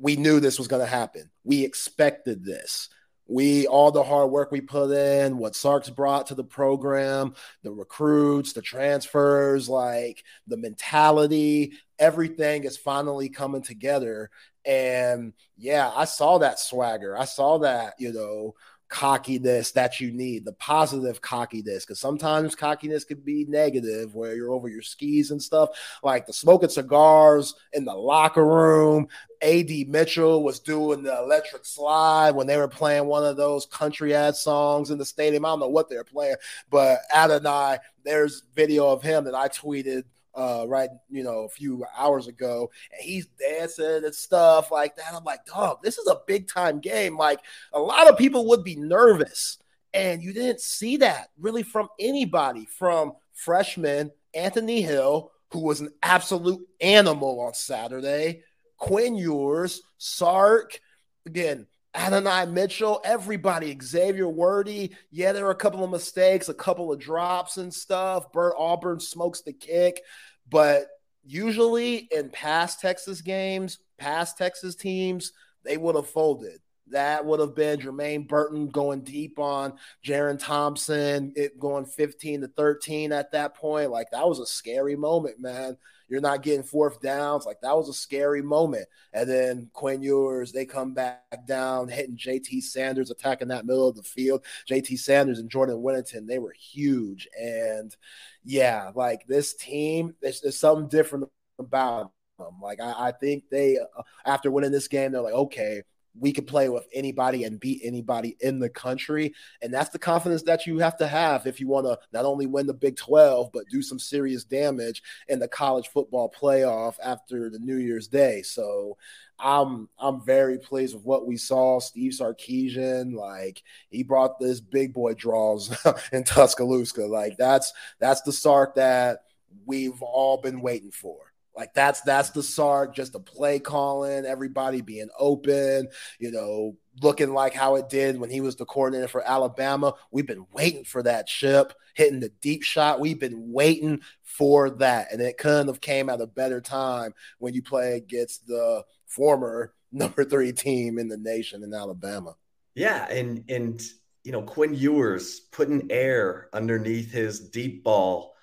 we 0.00 0.16
knew 0.16 0.40
this 0.40 0.58
was 0.58 0.68
going 0.68 0.82
to 0.82 0.90
happen. 0.90 1.30
We 1.44 1.64
expected 1.64 2.44
this. 2.44 2.88
We 3.28 3.68
all 3.68 3.92
the 3.92 4.02
hard 4.02 4.32
work 4.32 4.50
we 4.50 4.60
put 4.60 4.90
in, 4.90 5.38
what 5.38 5.54
Sark's 5.54 5.90
brought 5.90 6.26
to 6.28 6.34
the 6.34 6.42
program, 6.42 7.34
the 7.62 7.70
recruits, 7.70 8.54
the 8.54 8.62
transfers, 8.62 9.68
like 9.68 10.24
the 10.48 10.56
mentality, 10.56 11.74
everything 11.96 12.64
is 12.64 12.76
finally 12.76 13.28
coming 13.28 13.62
together. 13.62 14.30
And 14.64 15.32
yeah, 15.56 15.92
I 15.94 16.06
saw 16.06 16.38
that 16.38 16.58
swagger. 16.58 17.16
I 17.16 17.24
saw 17.24 17.58
that, 17.58 17.94
you 18.00 18.12
know, 18.12 18.54
cockiness 18.90 19.70
that 19.72 20.00
you 20.00 20.10
need, 20.10 20.44
the 20.44 20.52
positive 20.52 21.20
cockiness, 21.22 21.86
because 21.86 22.00
sometimes 22.00 22.54
cockiness 22.54 23.04
could 23.04 23.24
be 23.24 23.46
negative 23.48 24.14
where 24.14 24.34
you're 24.34 24.52
over 24.52 24.68
your 24.68 24.82
skis 24.82 25.30
and 25.30 25.42
stuff, 25.42 25.70
like 26.02 26.26
the 26.26 26.32
smoking 26.32 26.68
cigars 26.68 27.54
in 27.72 27.84
the 27.84 27.94
locker 27.94 28.44
room. 28.44 29.08
AD 29.42 29.70
Mitchell 29.88 30.42
was 30.42 30.58
doing 30.58 31.02
the 31.02 31.16
electric 31.16 31.64
slide 31.64 32.32
when 32.32 32.46
they 32.46 32.58
were 32.58 32.68
playing 32.68 33.06
one 33.06 33.24
of 33.24 33.38
those 33.38 33.64
country 33.64 34.14
ad 34.14 34.36
songs 34.36 34.90
in 34.90 34.98
the 34.98 35.04
stadium. 35.04 35.46
I 35.46 35.50
don't 35.50 35.60
know 35.60 35.68
what 35.68 35.88
they're 35.88 36.04
playing, 36.04 36.36
but 36.68 36.98
Adonai, 37.14 37.78
there's 38.04 38.42
video 38.54 38.88
of 38.88 39.02
him 39.02 39.24
that 39.24 39.34
I 39.34 39.48
tweeted 39.48 40.04
uh, 40.34 40.64
right, 40.68 40.90
you 41.08 41.22
know, 41.22 41.40
a 41.40 41.48
few 41.48 41.84
hours 41.96 42.26
ago, 42.26 42.70
and 42.92 43.00
he's 43.02 43.26
dancing 43.26 44.04
and 44.04 44.14
stuff 44.14 44.70
like 44.70 44.96
that. 44.96 45.12
I'm 45.14 45.24
like, 45.24 45.44
dog, 45.46 45.82
this 45.82 45.98
is 45.98 46.06
a 46.06 46.20
big 46.26 46.48
time 46.48 46.80
game. 46.80 47.16
Like, 47.16 47.40
a 47.72 47.80
lot 47.80 48.08
of 48.08 48.18
people 48.18 48.48
would 48.48 48.64
be 48.64 48.76
nervous, 48.76 49.58
and 49.92 50.22
you 50.22 50.32
didn't 50.32 50.60
see 50.60 50.98
that 50.98 51.30
really 51.38 51.62
from 51.62 51.88
anybody 51.98 52.66
from 52.66 53.12
freshman 53.34 54.10
Anthony 54.34 54.82
Hill, 54.82 55.32
who 55.52 55.60
was 55.60 55.80
an 55.80 55.92
absolute 56.02 56.66
animal 56.80 57.40
on 57.40 57.54
Saturday, 57.54 58.42
Quinn 58.76 59.16
Ewers, 59.16 59.82
Sark, 59.98 60.80
again, 61.26 61.66
Adonai 61.94 62.46
Mitchell, 62.46 63.00
everybody, 63.04 63.76
Xavier 63.82 64.28
Worthy. 64.28 64.92
Yeah, 65.10 65.32
there 65.32 65.46
are 65.46 65.50
a 65.50 65.56
couple 65.56 65.82
of 65.82 65.90
mistakes, 65.90 66.48
a 66.48 66.54
couple 66.54 66.92
of 66.92 67.00
drops 67.00 67.56
and 67.56 67.72
stuff. 67.72 68.32
Bert 68.32 68.54
Auburn 68.56 69.00
smokes 69.00 69.42
the 69.42 69.52
kick, 69.52 70.00
but 70.48 70.86
usually 71.24 72.08
in 72.12 72.30
past 72.30 72.80
Texas 72.80 73.20
games, 73.20 73.78
past 73.98 74.38
Texas 74.38 74.76
teams, 74.76 75.32
they 75.64 75.76
would 75.76 75.96
have 75.96 76.08
folded. 76.08 76.60
That 76.88 77.24
would 77.24 77.40
have 77.40 77.54
been 77.54 77.80
Jermaine 77.80 78.26
Burton 78.26 78.68
going 78.68 79.02
deep 79.02 79.38
on 79.38 79.74
Jerrin 80.04 80.38
Thompson, 80.38 81.32
it 81.36 81.58
going 81.58 81.86
15 81.86 82.42
to 82.42 82.48
13 82.48 83.12
at 83.12 83.32
that 83.32 83.54
point. 83.54 83.90
Like 83.90 84.10
that 84.10 84.28
was 84.28 84.40
a 84.40 84.46
scary 84.46 84.96
moment, 84.96 85.40
man. 85.40 85.76
You're 86.10 86.20
not 86.20 86.42
getting 86.42 86.64
fourth 86.64 87.00
downs. 87.00 87.46
Like 87.46 87.60
that 87.62 87.76
was 87.76 87.88
a 87.88 87.94
scary 87.94 88.42
moment. 88.42 88.86
And 89.12 89.30
then 89.30 89.70
Quinn 89.72 90.02
Ewers, 90.02 90.52
they 90.52 90.66
come 90.66 90.92
back 90.92 91.46
down, 91.46 91.88
hitting 91.88 92.16
JT 92.16 92.62
Sanders, 92.64 93.10
attacking 93.10 93.48
that 93.48 93.64
middle 93.64 93.88
of 93.88 93.96
the 93.96 94.02
field. 94.02 94.44
JT 94.68 94.98
Sanders 94.98 95.38
and 95.38 95.48
Jordan 95.48 95.80
Whittington, 95.80 96.26
they 96.26 96.40
were 96.40 96.52
huge. 96.52 97.28
And 97.40 97.96
yeah, 98.44 98.90
like 98.94 99.26
this 99.26 99.54
team, 99.54 100.14
there's, 100.20 100.40
there's 100.40 100.58
something 100.58 100.88
different 100.88 101.28
about 101.60 102.10
them. 102.38 102.56
Like 102.60 102.80
I, 102.80 103.08
I 103.08 103.12
think 103.12 103.44
they, 103.48 103.78
uh, 103.78 104.02
after 104.26 104.50
winning 104.50 104.72
this 104.72 104.88
game, 104.88 105.12
they're 105.12 105.22
like, 105.22 105.32
okay, 105.32 105.82
we 106.18 106.32
can 106.32 106.44
play 106.44 106.68
with 106.68 106.86
anybody 106.92 107.44
and 107.44 107.60
beat 107.60 107.80
anybody 107.84 108.36
in 108.40 108.58
the 108.58 108.68
country. 108.68 109.32
And 109.62 109.72
that's 109.72 109.90
the 109.90 109.98
confidence 109.98 110.42
that 110.42 110.66
you 110.66 110.78
have 110.78 110.96
to 110.98 111.06
have 111.06 111.46
if 111.46 111.60
you 111.60 111.68
want 111.68 111.86
to 111.86 111.98
not 112.12 112.24
only 112.24 112.46
win 112.46 112.66
the 112.66 112.74
Big 112.74 112.96
12, 112.96 113.50
but 113.52 113.68
do 113.70 113.82
some 113.82 113.98
serious 113.98 114.44
damage 114.44 115.02
in 115.28 115.38
the 115.38 115.48
college 115.48 115.88
football 115.88 116.30
playoff 116.30 116.94
after 117.02 117.48
the 117.48 117.58
New 117.58 117.76
Year's 117.76 118.08
Day. 118.08 118.42
So 118.42 118.96
I'm 119.38 119.88
I'm 119.98 120.24
very 120.24 120.58
pleased 120.58 120.94
with 120.94 121.04
what 121.04 121.26
we 121.26 121.36
saw. 121.36 121.80
Steve 121.80 122.12
Sarkisian, 122.12 123.14
like 123.14 123.62
he 123.88 124.02
brought 124.02 124.38
this 124.38 124.60
big 124.60 124.92
boy 124.92 125.14
draws 125.14 125.74
in 126.12 126.24
Tuscaloosa. 126.24 127.06
Like 127.06 127.36
that's 127.38 127.72
that's 127.98 128.22
the 128.22 128.32
Sark 128.32 128.74
that 128.74 129.20
we've 129.64 130.02
all 130.02 130.38
been 130.38 130.60
waiting 130.60 130.90
for. 130.90 131.29
Like 131.56 131.74
that's 131.74 132.00
that's 132.02 132.30
the 132.30 132.42
Sark, 132.42 132.94
just 132.94 133.12
the 133.12 133.20
play 133.20 133.58
calling, 133.58 134.24
everybody 134.24 134.80
being 134.80 135.08
open, 135.18 135.88
you 136.18 136.30
know, 136.30 136.76
looking 137.02 137.32
like 137.32 137.54
how 137.54 137.76
it 137.76 137.88
did 137.88 138.18
when 138.18 138.30
he 138.30 138.40
was 138.40 138.56
the 138.56 138.64
coordinator 138.64 139.08
for 139.08 139.22
Alabama. 139.22 139.94
We've 140.10 140.26
been 140.26 140.46
waiting 140.52 140.84
for 140.84 141.02
that 141.02 141.28
ship 141.28 141.72
hitting 141.94 142.20
the 142.20 142.32
deep 142.40 142.62
shot. 142.62 143.00
We've 143.00 143.18
been 143.18 143.52
waiting 143.52 144.00
for 144.22 144.70
that, 144.70 145.12
and 145.12 145.20
it 145.20 145.38
couldn't 145.38 145.66
have 145.66 145.80
came 145.80 146.08
at 146.08 146.20
a 146.20 146.26
better 146.26 146.60
time 146.60 147.14
when 147.38 147.54
you 147.54 147.62
play 147.62 147.96
against 147.96 148.46
the 148.46 148.84
former 149.06 149.74
number 149.92 150.24
three 150.24 150.52
team 150.52 150.98
in 150.98 151.08
the 151.08 151.16
nation 151.16 151.62
in 151.62 151.74
Alabama. 151.74 152.36
Yeah, 152.74 153.10
and 153.10 153.44
and 153.48 153.82
you 154.24 154.32
know 154.32 154.42
Quinn 154.42 154.74
Ewers 154.74 155.40
putting 155.40 155.90
air 155.90 156.48
underneath 156.52 157.10
his 157.10 157.40
deep 157.40 157.82
ball 157.82 158.34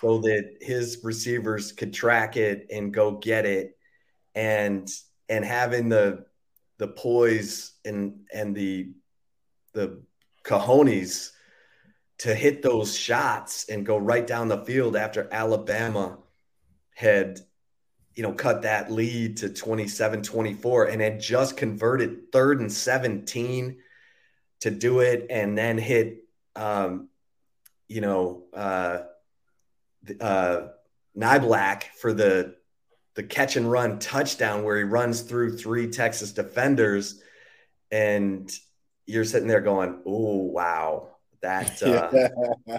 so 0.00 0.18
that 0.18 0.56
his 0.60 1.00
receivers 1.02 1.72
could 1.72 1.92
track 1.92 2.36
it 2.36 2.66
and 2.70 2.92
go 2.92 3.12
get 3.12 3.46
it. 3.46 3.76
And 4.34 4.88
and 5.28 5.44
having 5.44 5.88
the 5.88 6.26
the 6.78 6.88
poise 6.88 7.72
and 7.84 8.20
and 8.32 8.54
the 8.54 8.92
the 9.72 10.02
cojones 10.44 11.32
to 12.18 12.34
hit 12.34 12.62
those 12.62 12.96
shots 12.96 13.68
and 13.68 13.84
go 13.84 13.96
right 13.96 14.26
down 14.26 14.48
the 14.48 14.64
field 14.64 14.96
after 14.96 15.28
Alabama 15.32 16.18
had 16.94 17.40
you 18.14 18.22
know 18.22 18.32
cut 18.32 18.62
that 18.62 18.90
lead 18.90 19.36
to 19.38 19.48
27-24 19.48 20.90
and 20.90 21.02
had 21.02 21.20
just 21.20 21.56
converted 21.56 22.32
third 22.32 22.60
and 22.60 22.72
17 22.72 23.76
to 24.60 24.70
do 24.70 25.00
it 25.00 25.26
and 25.28 25.56
then 25.56 25.76
hit 25.76 26.24
um 26.56 27.08
you 27.88 28.00
know 28.00 28.44
uh 28.54 29.00
uh, 30.20 30.68
Niblack 31.16 31.84
for 32.00 32.12
the 32.12 32.56
the 33.14 33.22
catch 33.22 33.56
and 33.56 33.70
run 33.70 33.98
touchdown 33.98 34.62
where 34.62 34.76
he 34.76 34.82
runs 34.82 35.22
through 35.22 35.56
three 35.56 35.88
Texas 35.88 36.32
defenders, 36.32 37.20
and 37.90 38.50
you're 39.06 39.24
sitting 39.24 39.48
there 39.48 39.62
going, 39.62 40.00
"Oh 40.06 40.36
wow, 40.36 41.10
that 41.40 41.82
uh, 41.82 42.10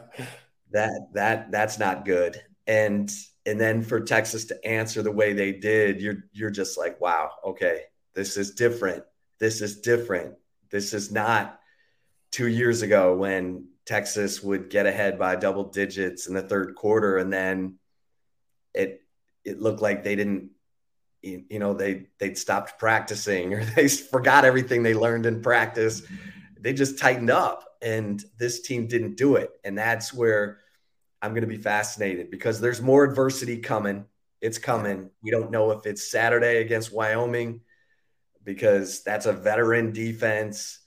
that 0.72 1.08
that 1.14 1.52
that's 1.52 1.80
not 1.80 2.06
good." 2.06 2.40
And 2.68 3.12
and 3.46 3.60
then 3.60 3.82
for 3.82 4.02
Texas 4.02 4.46
to 4.46 4.68
answer 4.68 5.02
the 5.02 5.12
way 5.12 5.34
they 5.34 5.54
did, 5.54 6.02
you're 6.02 6.26
you're 6.34 6.52
just 6.52 6.78
like, 6.78 7.02
"Wow, 7.02 7.32
okay, 7.46 7.84
this 8.14 8.38
is 8.38 8.52
different. 8.52 9.04
This 9.40 9.62
is 9.62 9.82
different. 9.82 10.36
This 10.70 10.94
is 10.94 11.12
not 11.12 11.60
two 12.32 12.48
years 12.48 12.82
ago 12.82 13.16
when 13.16 13.70
Texas 13.88 14.44
would 14.44 14.70
get 14.70 14.86
ahead 14.86 15.18
by 15.18 15.38
double 15.38 15.64
digits 15.64 16.28
in 16.28 16.34
the 16.34 16.42
third 16.42 16.76
quarter, 16.76 17.18
and 17.18 17.32
then 17.32 17.80
it 18.74 19.02
it 19.46 19.62
looked 19.62 19.82
like 19.82 20.04
they 20.04 20.16
didn't, 20.16 20.52
you 21.22 21.58
know, 21.58 21.74
they 21.74 22.08
they'd 22.20 22.38
stopped 22.38 22.78
practicing 22.78 23.54
or 23.56 23.64
they 23.64 23.88
forgot 23.88 24.46
everything 24.46 24.84
they 24.84 24.94
learned 24.94 25.26
in 25.26 25.42
practice. 25.42 26.04
They 26.60 26.74
just 26.74 27.00
tightened 27.00 27.30
up, 27.30 27.64
and 27.82 28.24
this 28.38 28.62
team 28.62 28.88
didn't 28.88 29.16
do 29.16 29.38
it, 29.38 29.52
and 29.64 29.78
that's 29.78 30.14
where 30.14 30.60
I'm 31.22 31.32
going 31.32 31.42
to 31.42 31.48
be 31.48 31.58
fascinated 31.58 32.30
because 32.30 32.60
there's 32.60 32.82
more 32.82 33.06
adversity 33.06 33.58
coming. 33.58 34.06
It's 34.42 34.58
coming. 34.58 35.10
We 35.24 35.32
don't 35.32 35.50
know 35.50 35.72
if 35.72 35.86
it's 35.86 36.12
Saturday 36.12 36.58
against 36.58 36.94
Wyoming 36.94 37.62
because 38.44 39.02
that's 39.04 39.26
a 39.26 39.34
veteran 39.34 39.94
defense, 39.94 40.80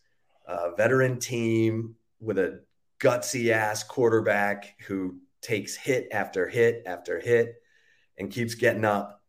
a 0.46 0.74
veteran 0.76 1.18
team 1.18 1.96
with 2.20 2.38
a 2.38 2.60
gutsy 3.00 3.50
ass 3.50 3.82
quarterback 3.82 4.76
who 4.86 5.16
takes 5.42 5.74
hit 5.74 6.08
after 6.12 6.46
hit 6.46 6.84
after 6.86 7.18
hit 7.18 7.56
and 8.18 8.30
keeps 8.30 8.54
getting 8.54 8.84
up. 8.84 9.22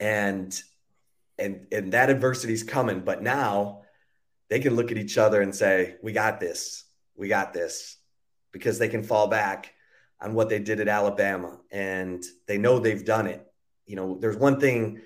And 0.00 0.58
and 1.38 1.66
and 1.72 1.92
that 1.92 2.10
adversity 2.10 2.52
is 2.52 2.62
coming 2.62 3.00
but 3.00 3.22
now 3.22 3.82
they 4.48 4.60
can 4.60 4.74
look 4.74 4.90
at 4.90 4.98
each 4.98 5.18
other 5.18 5.42
and 5.42 5.54
say 5.54 5.96
we 6.02 6.12
got 6.12 6.40
this. 6.40 6.84
We 7.16 7.28
got 7.28 7.52
this 7.52 7.96
because 8.52 8.78
they 8.78 8.88
can 8.88 9.02
fall 9.02 9.26
back 9.26 9.74
on 10.20 10.34
what 10.34 10.48
they 10.48 10.58
did 10.58 10.80
at 10.80 10.88
Alabama 10.88 11.58
and 11.70 12.24
they 12.46 12.58
know 12.58 12.78
they've 12.78 13.04
done 13.04 13.26
it. 13.26 13.44
You 13.86 13.96
know 13.96 14.18
there's 14.20 14.36
one 14.36 14.60
thing 14.60 15.00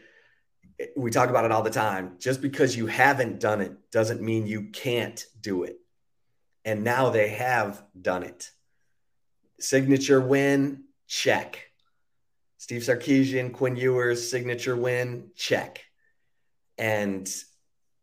we 0.97 1.11
talk 1.11 1.31
about 1.31 1.45
it 1.45 1.53
all 1.53 1.63
the 1.63 1.71
time. 1.71 2.17
Just 2.19 2.43
because 2.43 2.77
you 2.77 2.87
haven't 2.87 3.41
done 3.41 3.63
it 3.63 3.73
doesn't 3.91 4.21
mean 4.21 4.47
you 4.47 4.69
can't 4.73 5.25
do 5.41 5.65
it 5.65 5.82
and 6.65 6.85
now 6.85 7.11
they 7.11 7.29
have 7.31 7.83
done 8.01 8.23
it. 8.23 8.51
Signature 9.59 10.21
win, 10.21 10.85
check. 11.07 11.71
Steve 12.59 12.83
Sarkisian, 12.83 13.53
Quinn 13.53 13.77
Ewers, 13.77 14.31
signature 14.31 14.77
win, 14.77 15.31
check. 15.37 15.85
And 16.79 17.33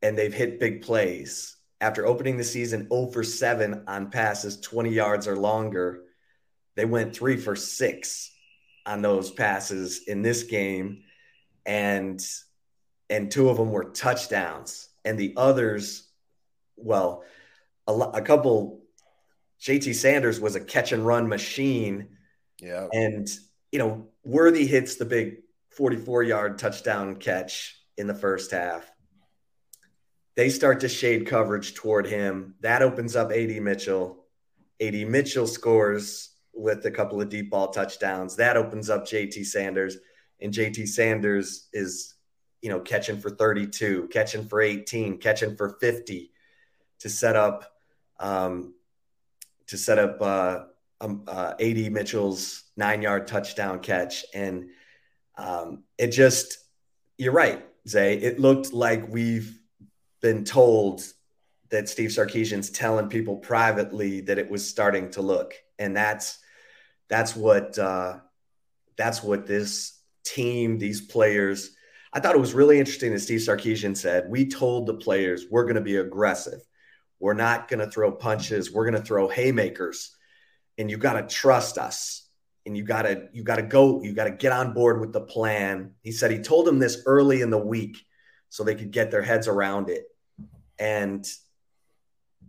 and 0.01 0.17
they've 0.17 0.33
hit 0.33 0.59
big 0.59 0.81
plays. 0.81 1.55
After 1.81 2.05
opening 2.05 2.37
the 2.37 2.43
season 2.43 2.89
0 2.89 3.07
for 3.07 3.23
7 3.23 3.83
on 3.87 4.09
passes 4.09 4.59
20 4.59 4.89
yards 4.89 5.27
or 5.27 5.37
longer, 5.37 6.03
they 6.75 6.85
went 6.85 7.15
3 7.15 7.37
for 7.37 7.55
6 7.55 8.31
on 8.85 9.01
those 9.01 9.31
passes 9.31 10.03
in 10.07 10.21
this 10.21 10.43
game 10.43 11.03
and 11.65 12.25
and 13.09 13.31
two 13.31 13.49
of 13.49 13.57
them 13.57 13.71
were 13.71 13.85
touchdowns 13.85 14.89
and 15.05 15.17
the 15.17 15.33
others 15.37 16.07
well 16.75 17.23
a, 17.89 18.09
a 18.17 18.21
couple. 18.21 18.81
JT 19.61 19.95
Sanders 19.95 20.39
was 20.39 20.55
a 20.55 20.61
catch 20.61 20.91
and 20.91 21.05
run 21.05 21.27
machine. 21.27 22.09
Yeah. 22.61 22.87
And, 22.93 23.27
you 23.71 23.79
know, 23.79 24.07
Worthy 24.23 24.65
hits 24.65 24.95
the 24.95 25.05
big 25.05 25.37
44 25.71 26.23
yard 26.23 26.57
touchdown 26.57 27.15
catch 27.15 27.77
in 27.97 28.07
the 28.07 28.13
first 28.13 28.51
half. 28.51 28.89
They 30.35 30.49
start 30.49 30.81
to 30.81 30.89
shade 30.89 31.27
coverage 31.27 31.73
toward 31.73 32.07
him. 32.07 32.55
That 32.61 32.81
opens 32.81 33.15
up 33.15 33.31
AD 33.31 33.61
Mitchell. 33.61 34.25
AD 34.81 34.95
Mitchell 35.07 35.47
scores 35.47 36.29
with 36.53 36.85
a 36.85 36.91
couple 36.91 37.21
of 37.21 37.29
deep 37.29 37.49
ball 37.49 37.71
touchdowns. 37.71 38.37
That 38.37 38.55
opens 38.55 38.89
up 38.89 39.05
JT 39.05 39.45
Sanders. 39.45 39.97
And 40.39 40.53
JT 40.53 40.87
Sanders 40.87 41.67
is, 41.73 42.15
you 42.61 42.69
know, 42.69 42.79
catching 42.79 43.19
for 43.19 43.29
32, 43.29 44.07
catching 44.11 44.45
for 44.45 44.61
18, 44.61 45.17
catching 45.17 45.57
for 45.57 45.77
50 45.81 46.31
to 46.99 47.09
set 47.09 47.35
up 47.35 47.78
um, 48.19 48.73
to 49.67 49.77
set 49.77 49.99
up 49.99 50.21
uh, 50.21 50.63
um, 51.01 51.23
uh, 51.27 51.53
AD 51.59 51.91
Mitchell's 51.91 52.63
nine 52.75 53.01
yard 53.01 53.27
touchdown 53.27 53.79
catch. 53.79 54.25
And 54.33 54.69
um, 55.37 55.83
it 55.97 56.07
just, 56.07 56.57
you're 57.17 57.33
right, 57.33 57.65
Zay. 57.87 58.15
It 58.15 58.39
looked 58.39 58.73
like 58.73 59.07
we've 59.07 59.59
been 60.21 60.43
told 60.43 61.01
that 61.69 61.87
Steve 61.87 62.09
Sarkisian's 62.09 62.69
telling 62.69 63.09
people 63.09 63.37
privately 63.37 64.21
that 64.21 64.39
it 64.39 64.49
was 64.49 64.67
starting 64.67 65.11
to 65.11 65.21
look. 65.21 65.53
And 65.77 65.95
that's, 65.95 66.39
that's 67.07 67.35
what, 67.35 67.77
uh, 67.77 68.19
that's 68.97 69.23
what 69.23 69.45
this 69.45 69.99
team, 70.25 70.77
these 70.77 71.01
players, 71.01 71.71
I 72.11 72.19
thought 72.19 72.35
it 72.35 72.39
was 72.39 72.53
really 72.53 72.79
interesting 72.79 73.13
that 73.13 73.19
Steve 73.19 73.39
Sarkisian 73.39 73.95
said, 73.95 74.29
We 74.29 74.47
told 74.47 74.87
the 74.87 74.95
players 74.95 75.45
we're 75.49 75.63
going 75.63 75.75
to 75.75 75.81
be 75.81 75.97
aggressive. 75.97 76.61
We're 77.19 77.33
not 77.33 77.67
going 77.67 77.79
to 77.79 77.91
throw 77.91 78.11
punches. 78.11 78.71
We're 78.71 78.89
going 78.89 79.01
to 79.01 79.05
throw 79.05 79.27
haymakers. 79.27 80.15
And 80.77 80.89
you 80.89 80.97
got 80.97 81.13
to 81.13 81.33
trust 81.35 81.77
us. 81.77 82.25
And 82.65 82.77
you 82.77 82.83
got 82.83 83.03
to 83.03 83.29
you 83.33 83.43
got 83.43 83.55
to 83.55 83.63
go, 83.63 84.01
you 84.03 84.13
got 84.13 84.25
to 84.25 84.31
get 84.31 84.51
on 84.51 84.73
board 84.73 84.99
with 84.99 85.11
the 85.11 85.21
plan. 85.21 85.93
He 86.01 86.11
said 86.11 86.29
he 86.29 86.39
told 86.39 86.67
them 86.67 86.77
this 86.77 87.01
early 87.05 87.41
in 87.41 87.49
the 87.49 87.57
week 87.57 87.97
so 88.49 88.63
they 88.63 88.75
could 88.75 88.91
get 88.91 89.11
their 89.11 89.21
heads 89.21 89.47
around 89.47 89.89
it. 89.89 90.05
And 90.77 91.27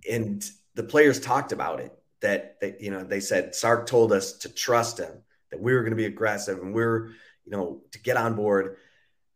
and 0.09 0.48
the 0.74 0.83
players 0.83 1.20
talked 1.20 1.52
about 1.52 1.80
it 1.80 1.96
that 2.20 2.61
they, 2.61 2.76
you 2.80 2.90
know, 2.90 3.02
they 3.02 3.20
said 3.20 3.54
Sark 3.54 3.87
told 3.87 4.12
us 4.12 4.33
to 4.38 4.48
trust 4.52 4.98
him, 4.98 5.22
that 5.50 5.61
we 5.61 5.72
were 5.72 5.80
going 5.80 5.92
to 5.92 5.96
be 5.96 6.06
aggressive 6.06 6.59
and 6.59 6.68
we 6.68 6.83
we're, 6.83 7.09
you 7.44 7.52
know, 7.52 7.83
to 7.92 7.98
get 7.98 8.16
on 8.16 8.35
board. 8.35 8.76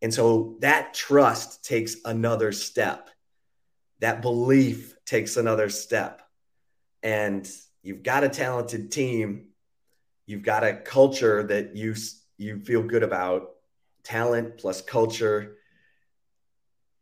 And 0.03 0.13
so 0.13 0.57
that 0.61 0.95
trust 0.95 1.65
takes 1.65 1.97
another 2.05 2.53
step. 2.53 3.09
That 4.01 4.23
belief 4.23 4.94
takes 5.07 5.37
another 5.37 5.69
step. 5.69 6.23
And 7.03 7.49
you've 7.83 8.03
got 8.03 8.25
a 8.25 8.29
talented 8.29 8.91
team. 8.91 9.49
You've 10.27 10.43
got 10.43 10.65
a 10.65 10.75
culture 10.75 11.43
that 11.45 11.77
you 11.77 11.95
you 12.39 12.61
feel 12.61 12.83
good 12.83 13.03
about. 13.03 13.51
Talent 14.03 14.59
plus 14.59 14.83
culture 14.83 15.57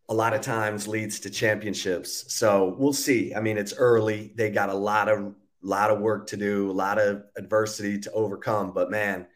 a 0.08 0.14
lot 0.14 0.34
of 0.34 0.42
times 0.42 0.86
leads 0.86 1.20
to 1.20 1.30
championships. 1.30 2.32
So 2.34 2.76
we'll 2.78 2.92
see. 2.92 3.34
I 3.34 3.40
mean, 3.40 3.56
it's 3.56 3.72
early. 3.72 4.32
They 4.34 4.50
got 4.50 4.68
a 4.68 4.74
lot 4.74 5.08
of 5.08 5.34
lot 5.62 5.90
of 5.90 6.00
work 6.00 6.26
to 6.26 6.36
do, 6.36 6.70
a 6.70 6.72
lot 6.72 6.98
of 6.98 7.22
adversity 7.36 7.98
to 8.00 8.12
overcome. 8.12 8.72
But 8.72 8.90
man, 8.90 9.26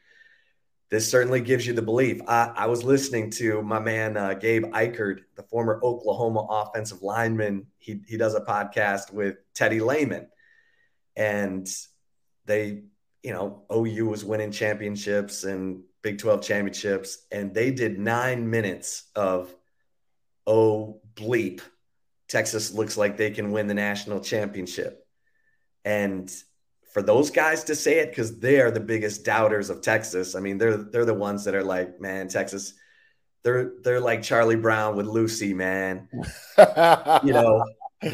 this 0.91 1.11
certainly 1.11 1.41
gives 1.41 1.67
you 1.67 1.73
the 1.73 1.83
belief. 1.83 2.21
I, 2.29 2.53
I 2.55 2.67
was 2.67 2.85
listening 2.85 3.31
to 3.33 3.61
my 3.63 3.81
man 3.81 4.17
uh, 4.17 4.35
Gabe 4.35 4.67
Ikard, 4.67 5.21
the 5.35 5.43
former 5.43 5.81
Oklahoma 5.83 6.47
offensive 6.49 7.03
lineman. 7.03 7.67
He 7.79 8.01
he 8.07 8.17
does 8.17 8.35
a 8.35 8.41
podcast 8.41 9.13
with 9.13 9.37
Teddy 9.53 9.81
Lehman, 9.81 10.29
and 11.17 11.69
they, 12.45 12.85
you 13.23 13.33
know, 13.33 13.65
OU 13.73 14.07
was 14.07 14.25
winning 14.25 14.53
championships 14.53 15.43
and 15.43 15.83
Big 16.03 16.19
Twelve 16.19 16.43
championships, 16.43 17.27
and 17.33 17.53
they 17.53 17.73
did 17.73 17.99
nine 17.99 18.49
minutes 18.49 19.11
of 19.17 19.53
oh 20.47 21.01
bleep, 21.15 21.63
Texas 22.29 22.73
looks 22.73 22.97
like 22.97 23.17
they 23.17 23.31
can 23.31 23.51
win 23.51 23.67
the 23.67 23.75
national 23.75 24.21
championship, 24.21 25.05
and 25.85 26.33
for 26.97 27.03
those 27.03 27.29
guys 27.29 27.63
to 27.65 27.75
say 27.75 27.99
it 27.99 28.09
because 28.09 28.39
they 28.39 28.59
are 28.59 28.71
the 28.71 28.81
biggest 28.81 29.23
doubters 29.23 29.69
of 29.69 29.83
Texas. 29.83 30.35
I 30.35 30.41
mean, 30.41 30.57
they're 30.57 30.79
they're 30.79 31.05
the 31.05 31.13
ones 31.13 31.45
that 31.45 31.55
are 31.55 31.63
like, 31.63 32.01
man, 32.01 32.27
Texas, 32.27 32.73
they're 33.43 33.73
they're 33.83 34.01
like 34.01 34.23
Charlie 34.23 34.57
Brown 34.57 34.97
with 34.97 35.05
Lucy, 35.05 35.53
man. 35.53 36.09
you 36.17 37.35
know, 37.35 37.63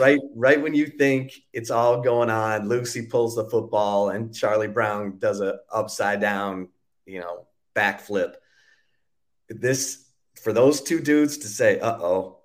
right 0.00 0.18
right 0.34 0.60
when 0.60 0.74
you 0.74 0.88
think 0.88 1.32
it's 1.52 1.70
all 1.70 2.00
going 2.00 2.28
on, 2.28 2.68
Lucy 2.68 3.06
pulls 3.06 3.36
the 3.36 3.44
football 3.44 4.10
and 4.10 4.34
Charlie 4.34 4.66
Brown 4.66 5.16
does 5.20 5.40
a 5.40 5.60
upside 5.72 6.20
down, 6.20 6.68
you 7.06 7.20
know, 7.20 7.46
backflip. 7.76 8.34
This 9.48 10.10
for 10.42 10.52
those 10.52 10.80
two 10.80 10.98
dudes 10.98 11.38
to 11.38 11.46
say, 11.46 11.78
"Uh 11.78 11.98
oh, 12.00 12.40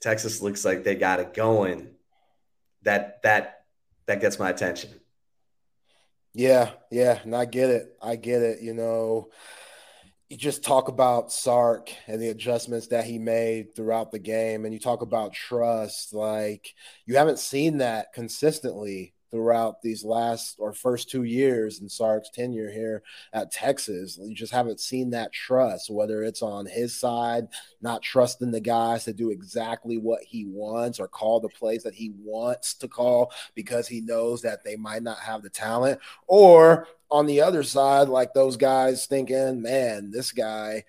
Texas 0.00 0.40
looks 0.40 0.64
like 0.64 0.82
they 0.82 0.94
got 0.94 1.20
it 1.20 1.34
going." 1.34 1.90
That 2.84 3.22
that 3.22 3.66
that 4.06 4.22
gets 4.22 4.38
my 4.38 4.48
attention. 4.48 4.88
Yeah, 6.34 6.72
yeah, 6.90 7.20
and 7.22 7.34
I 7.34 7.44
get 7.44 7.70
it. 7.70 7.96
I 8.02 8.16
get 8.16 8.42
it. 8.42 8.60
You 8.60 8.74
know, 8.74 9.28
you 10.28 10.36
just 10.36 10.64
talk 10.64 10.88
about 10.88 11.32
Sark 11.32 11.92
and 12.06 12.20
the 12.20 12.30
adjustments 12.30 12.88
that 12.88 13.04
he 13.04 13.18
made 13.18 13.74
throughout 13.76 14.10
the 14.10 14.18
game, 14.18 14.64
and 14.64 14.74
you 14.74 14.80
talk 14.80 15.02
about 15.02 15.32
trust. 15.32 16.12
Like 16.14 16.74
you 17.06 17.16
haven't 17.16 17.38
seen 17.38 17.78
that 17.78 18.12
consistently 18.14 19.13
throughout 19.34 19.82
these 19.82 20.04
last 20.04 20.54
or 20.60 20.72
first 20.72 21.10
two 21.10 21.24
years 21.24 21.80
in 21.80 21.88
Sark's 21.88 22.30
tenure 22.30 22.70
here 22.70 23.02
at 23.32 23.50
Texas. 23.50 24.16
You 24.16 24.32
just 24.32 24.52
haven't 24.52 24.78
seen 24.78 25.10
that 25.10 25.32
trust, 25.32 25.90
whether 25.90 26.22
it's 26.22 26.40
on 26.40 26.66
his 26.66 26.94
side, 26.94 27.48
not 27.82 28.00
trusting 28.00 28.52
the 28.52 28.60
guys 28.60 29.02
to 29.04 29.12
do 29.12 29.30
exactly 29.30 29.98
what 29.98 30.22
he 30.22 30.44
wants 30.44 31.00
or 31.00 31.08
call 31.08 31.40
the 31.40 31.48
plays 31.48 31.82
that 31.82 31.94
he 31.94 32.12
wants 32.22 32.74
to 32.74 32.86
call 32.86 33.32
because 33.56 33.88
he 33.88 34.00
knows 34.00 34.40
that 34.42 34.62
they 34.62 34.76
might 34.76 35.02
not 35.02 35.18
have 35.18 35.42
the 35.42 35.50
talent, 35.50 35.98
or 36.28 36.86
on 37.10 37.26
the 37.26 37.40
other 37.40 37.64
side, 37.64 38.08
like 38.08 38.34
those 38.34 38.56
guys 38.56 39.06
thinking, 39.06 39.60
man, 39.60 40.12
this 40.12 40.30
guy 40.30 40.84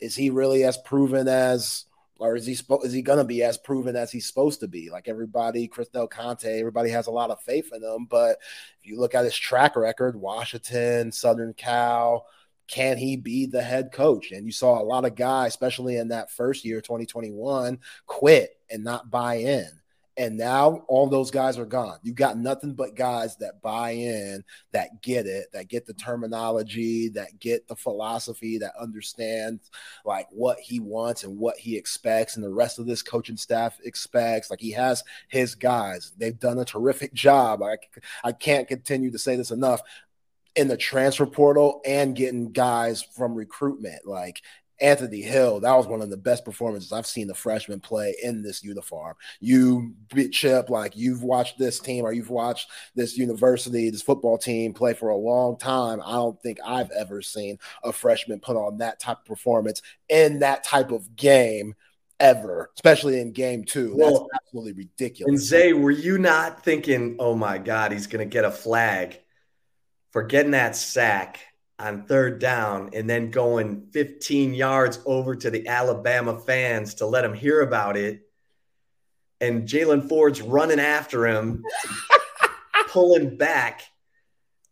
is 0.00 0.16
he 0.16 0.30
really 0.30 0.64
as 0.64 0.78
proven 0.78 1.28
as 1.28 1.84
or 2.20 2.36
is 2.36 2.46
he 2.46 2.52
spo- 2.52 2.84
is 2.84 2.92
he 2.92 3.02
gonna 3.02 3.24
be 3.24 3.42
as 3.42 3.56
proven 3.56 3.96
as 3.96 4.12
he's 4.12 4.26
supposed 4.26 4.60
to 4.60 4.68
be? 4.68 4.90
Like 4.90 5.08
everybody, 5.08 5.66
Chris 5.66 5.88
Del 5.88 6.06
Conte, 6.06 6.44
everybody 6.44 6.90
has 6.90 7.06
a 7.06 7.10
lot 7.10 7.30
of 7.30 7.40
faith 7.42 7.72
in 7.72 7.82
him. 7.82 8.04
But 8.04 8.38
if 8.80 8.86
you 8.86 9.00
look 9.00 9.14
at 9.14 9.24
his 9.24 9.36
track 9.36 9.74
record, 9.74 10.14
Washington, 10.16 11.12
Southern 11.12 11.54
Cal, 11.54 12.26
can 12.68 12.98
he 12.98 13.16
be 13.16 13.46
the 13.46 13.62
head 13.62 13.90
coach? 13.90 14.32
And 14.32 14.44
you 14.44 14.52
saw 14.52 14.80
a 14.80 14.84
lot 14.84 15.06
of 15.06 15.14
guys, 15.14 15.48
especially 15.52 15.96
in 15.96 16.08
that 16.08 16.30
first 16.30 16.64
year, 16.64 16.80
2021, 16.80 17.78
quit 18.06 18.50
and 18.70 18.84
not 18.84 19.10
buy 19.10 19.36
in. 19.36 19.79
And 20.20 20.36
now 20.36 20.84
all 20.86 21.06
those 21.06 21.30
guys 21.30 21.56
are 21.56 21.64
gone. 21.64 21.96
You 22.02 22.12
got 22.12 22.36
nothing 22.36 22.74
but 22.74 22.94
guys 22.94 23.38
that 23.38 23.62
buy 23.62 23.92
in, 23.92 24.44
that 24.72 25.00
get 25.00 25.24
it, 25.24 25.46
that 25.54 25.68
get 25.68 25.86
the 25.86 25.94
terminology, 25.94 27.08
that 27.08 27.40
get 27.40 27.66
the 27.68 27.74
philosophy, 27.74 28.58
that 28.58 28.74
understand 28.78 29.60
like 30.04 30.26
what 30.30 30.60
he 30.60 30.78
wants 30.78 31.24
and 31.24 31.38
what 31.38 31.56
he 31.56 31.74
expects, 31.74 32.36
and 32.36 32.44
the 32.44 32.52
rest 32.52 32.78
of 32.78 32.86
this 32.86 33.00
coaching 33.00 33.38
staff 33.38 33.78
expects. 33.82 34.50
Like 34.50 34.60
he 34.60 34.72
has 34.72 35.02
his 35.28 35.54
guys. 35.54 36.12
They've 36.18 36.38
done 36.38 36.58
a 36.58 36.66
terrific 36.66 37.14
job. 37.14 37.62
I, 37.62 37.78
I 38.22 38.32
can't 38.32 38.68
continue 38.68 39.10
to 39.12 39.18
say 39.18 39.36
this 39.36 39.50
enough 39.50 39.80
in 40.54 40.68
the 40.68 40.76
transfer 40.76 41.24
portal 41.24 41.80
and 41.86 42.14
getting 42.14 42.52
guys 42.52 43.02
from 43.02 43.34
recruitment. 43.34 44.04
Like 44.04 44.42
Anthony 44.80 45.20
Hill, 45.20 45.60
that 45.60 45.76
was 45.76 45.86
one 45.86 46.02
of 46.02 46.10
the 46.10 46.16
best 46.16 46.44
performances 46.44 46.92
I've 46.92 47.06
seen 47.06 47.26
the 47.26 47.34
freshman 47.34 47.80
play 47.80 48.14
in 48.22 48.42
this 48.42 48.64
uniform. 48.64 49.14
You, 49.40 49.94
Chip, 50.32 50.70
like 50.70 50.96
you've 50.96 51.22
watched 51.22 51.58
this 51.58 51.78
team 51.80 52.04
or 52.04 52.12
you've 52.12 52.30
watched 52.30 52.70
this 52.94 53.16
university, 53.16 53.90
this 53.90 54.02
football 54.02 54.38
team 54.38 54.72
play 54.72 54.94
for 54.94 55.10
a 55.10 55.16
long 55.16 55.58
time. 55.58 56.00
I 56.04 56.12
don't 56.12 56.40
think 56.42 56.58
I've 56.64 56.90
ever 56.92 57.22
seen 57.22 57.58
a 57.84 57.92
freshman 57.92 58.40
put 58.40 58.56
on 58.56 58.78
that 58.78 59.00
type 59.00 59.18
of 59.18 59.24
performance 59.24 59.82
in 60.08 60.40
that 60.40 60.64
type 60.64 60.90
of 60.90 61.16
game 61.16 61.74
ever, 62.18 62.70
especially 62.76 63.20
in 63.20 63.32
game 63.32 63.64
two. 63.64 63.94
Well, 63.96 64.10
That's 64.10 64.44
absolutely 64.44 64.72
ridiculous. 64.72 65.30
And 65.30 65.38
Zay, 65.38 65.72
were 65.72 65.90
you 65.90 66.18
not 66.18 66.64
thinking, 66.64 67.16
oh 67.18 67.34
my 67.34 67.58
God, 67.58 67.92
he's 67.92 68.06
going 68.06 68.26
to 68.26 68.32
get 68.32 68.44
a 68.44 68.50
flag 68.50 69.18
for 70.10 70.22
getting 70.22 70.52
that 70.52 70.76
sack? 70.76 71.40
On 71.80 72.04
third 72.04 72.40
down 72.40 72.90
and 72.92 73.08
then 73.08 73.30
going 73.30 73.86
15 73.92 74.52
yards 74.52 75.00
over 75.06 75.34
to 75.34 75.50
the 75.50 75.66
Alabama 75.66 76.38
fans 76.38 76.92
to 76.96 77.06
let 77.06 77.22
them 77.22 77.32
hear 77.32 77.62
about 77.62 77.96
it. 77.96 78.20
And 79.40 79.66
Jaylan 79.66 80.06
Ford's 80.06 80.42
running 80.42 80.78
after 80.78 81.26
him, 81.26 81.64
pulling 82.88 83.38
back. 83.38 83.80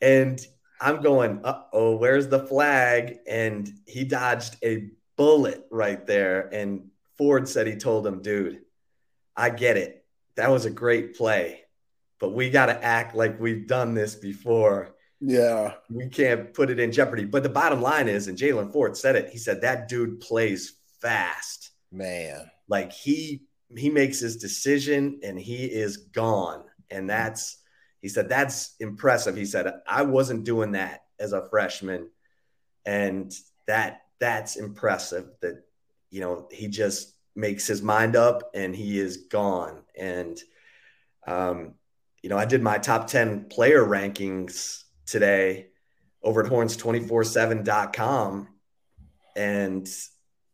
And 0.03 0.39
I'm 0.83 1.01
going, 1.01 1.41
uh 1.45 1.63
oh, 1.73 1.97
where's 1.97 2.29
the 2.29 2.47
flag? 2.47 3.21
And 3.27 3.67
he 3.87 4.05
dodged 4.05 4.57
a 4.63 4.91
bullet 5.17 5.67
right 5.71 6.07
there. 6.07 6.51
And 6.53 6.91
Ford 7.17 7.49
said 7.49 7.67
he 7.67 7.77
told 7.77 8.07
him, 8.07 8.21
dude, 8.21 8.61
I 9.35 9.49
get 9.49 9.79
it. 9.79 10.05
That 10.37 10.51
was 10.51 10.67
a 10.67 10.71
great 10.71 11.17
play, 11.17 11.63
but 12.21 12.35
we 12.35 12.51
got 12.51 12.67
to 12.67 12.85
act 12.85 13.17
like 13.17 13.41
we've 13.41 13.67
done 13.67 13.95
this 13.95 14.15
before 14.15 14.95
yeah. 15.21 15.75
We 15.91 16.09
can't 16.09 16.55
put 16.55 16.71
it 16.71 16.79
in 16.79 16.93
jeopardy. 16.93 17.25
But 17.25 17.43
the 17.43 17.49
bottom 17.49 17.83
line 17.83 18.09
is, 18.09 18.29
and 18.29 18.39
Jaylan 18.39 18.73
Ford 18.73 18.97
said 18.97 19.17
it, 19.17 19.31
he 19.31 19.39
said 19.39 19.61
that 19.63 19.89
dude 19.89 20.21
plays 20.21 20.75
fast. 21.01 21.71
Man. 21.91 22.51
Like 22.69 22.93
he 22.93 23.43
he 23.77 23.91
makes 23.91 24.21
his 24.21 24.37
decision 24.37 25.21
and 25.23 25.39
he 25.39 25.65
is 25.65 25.97
gone. 25.97 26.65
And 26.91 27.09
that's 27.09 27.59
he 28.01 28.09
said 28.09 28.29
that's 28.29 28.77
impressive. 28.81 29.37
He 29.37 29.45
said, 29.45 29.73
I 29.87 30.03
wasn't 30.03 30.45
doing 30.45 30.73
that 30.73 31.05
as 31.19 31.33
a 31.33 31.49
freshman. 31.49 32.11
And 32.87 33.33
that 33.67 34.03
that's 34.21 34.57
impressive 34.57 35.29
that 35.41 35.65
you 36.11 36.21
know 36.21 36.49
he 36.51 36.69
just 36.69 37.15
makes 37.35 37.67
his 37.67 37.83
mind 37.83 38.17
up 38.17 38.51
and 38.55 38.75
he 38.75 38.99
is 38.99 39.17
gone. 39.29 39.83
And 39.97 40.39
um, 41.27 41.75
you 42.23 42.31
know, 42.31 42.39
I 42.39 42.45
did 42.45 42.63
my 42.63 42.79
top 42.79 43.07
10 43.07 43.49
player 43.49 43.85
rankings 43.85 44.85
today 45.09 45.69
over 46.23 46.45
at 46.45 46.51
horns247.com. 46.51 48.49
And 49.37 49.89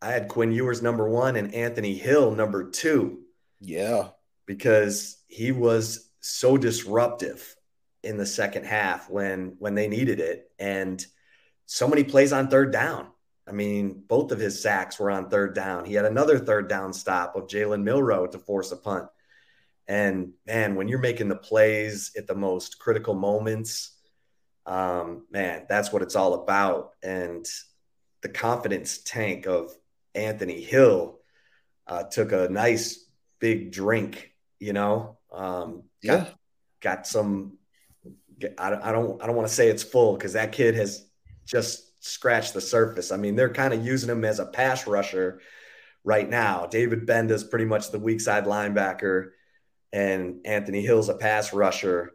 I 0.00 0.10
had 0.10 0.28
Quinn 0.28 0.52
Ewers 0.52 0.82
number 0.82 1.08
one 1.08 1.36
and 1.36 1.54
Anthony 1.54 1.94
Hill 1.94 2.32
number 2.32 2.70
two. 2.70 3.22
Yeah. 3.60 4.08
Because 4.46 5.16
he 5.26 5.52
was 5.52 6.10
so 6.20 6.56
disruptive 6.56 7.56
in 8.02 8.18
the 8.18 8.26
second 8.26 8.66
half 8.66 9.08
when 9.08 9.56
when 9.58 9.74
they 9.74 9.88
needed 9.88 10.20
it. 10.20 10.50
And 10.58 11.04
so 11.66 11.88
many 11.88 12.04
plays 12.04 12.32
on 12.32 12.48
third 12.48 12.72
down. 12.72 13.08
I 13.46 13.52
mean, 13.52 14.02
both 14.06 14.32
of 14.32 14.38
his 14.38 14.62
sacks 14.62 14.98
were 14.98 15.10
on 15.10 15.28
third 15.28 15.54
down. 15.54 15.84
He 15.84 15.94
had 15.94 16.04
another 16.04 16.38
third 16.38 16.68
down 16.68 16.92
stop 16.92 17.36
of 17.36 17.46
Jalen 17.46 17.82
Milroe 17.82 18.26
to 18.26 18.38
force 18.38 18.72
a 18.72 18.76
punt. 18.76 19.08
And 19.86 20.32
man, 20.46 20.76
when 20.76 20.88
you're 20.88 20.98
making 20.98 21.28
the 21.28 21.36
plays 21.36 22.12
at 22.16 22.26
the 22.26 22.34
most 22.34 22.78
critical 22.78 23.14
moments, 23.14 23.93
um, 24.66 25.26
man, 25.30 25.66
that's 25.68 25.92
what 25.92 26.02
it's 26.02 26.16
all 26.16 26.34
about. 26.34 26.92
And 27.02 27.46
the 28.22 28.28
confidence 28.28 28.98
tank 28.98 29.46
of 29.46 29.72
Anthony 30.14 30.60
Hill 30.60 31.18
uh, 31.86 32.04
took 32.04 32.32
a 32.32 32.48
nice 32.48 33.04
big 33.40 33.72
drink, 33.72 34.32
you 34.58 34.72
know, 34.72 35.18
um, 35.32 35.82
got, 36.04 36.26
yeah. 36.26 36.26
got 36.80 37.06
some, 37.06 37.58
I, 38.58 38.74
I 38.82 38.92
don't, 38.92 39.22
I 39.22 39.26
don't 39.26 39.36
want 39.36 39.48
to 39.48 39.54
say 39.54 39.68
it's 39.68 39.82
full 39.82 40.14
because 40.14 40.32
that 40.32 40.52
kid 40.52 40.74
has 40.76 41.06
just 41.46 42.04
scratched 42.04 42.54
the 42.54 42.60
surface. 42.60 43.12
I 43.12 43.16
mean, 43.16 43.36
they're 43.36 43.52
kind 43.52 43.74
of 43.74 43.84
using 43.84 44.10
him 44.10 44.24
as 44.24 44.38
a 44.38 44.46
pass 44.46 44.86
rusher 44.86 45.40
right 46.04 46.28
now. 46.28 46.66
David 46.66 47.06
Gbenda's 47.06 47.44
pretty 47.44 47.64
much 47.64 47.90
the 47.90 47.98
weak 47.98 48.20
side 48.20 48.44
linebacker, 48.44 49.30
and 49.92 50.40
Anthony 50.44 50.82
Hill's 50.82 51.08
a 51.08 51.14
pass 51.14 51.52
rusher. 51.52 52.12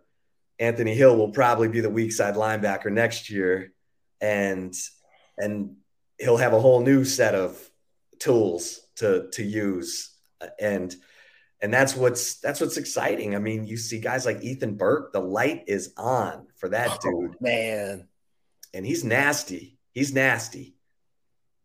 Anthony 0.59 0.93
Hill 0.93 1.15
will 1.15 1.31
probably 1.31 1.69
be 1.69 1.81
the 1.81 1.89
weak 1.89 2.11
side 2.11 2.35
linebacker 2.35 2.91
next 2.91 3.29
year, 3.29 3.71
and 4.19 4.73
and 5.37 5.75
he'll 6.17 6.37
have 6.37 6.53
a 6.53 6.59
whole 6.59 6.81
new 6.81 7.05
set 7.05 7.33
of 7.35 7.57
tools 8.19 8.81
to 8.97 9.29
to 9.33 9.43
use, 9.43 10.13
and 10.59 10.93
and 11.61 11.73
that's 11.73 11.95
what's 11.95 12.39
that's 12.39 12.59
what's 12.59 12.77
exciting. 12.77 13.35
I 13.35 13.39
mean, 13.39 13.65
you 13.65 13.77
see 13.77 13.99
guys 13.99 14.25
like 14.25 14.41
Ethan 14.41 14.75
Burke, 14.75 15.13
the 15.13 15.21
light 15.21 15.63
is 15.67 15.93
on 15.97 16.47
for 16.57 16.69
that 16.69 16.99
oh, 17.05 17.21
dude, 17.21 17.41
man, 17.41 18.07
and 18.73 18.85
he's 18.85 19.03
nasty. 19.03 19.77
He's 19.93 20.13
nasty. 20.13 20.75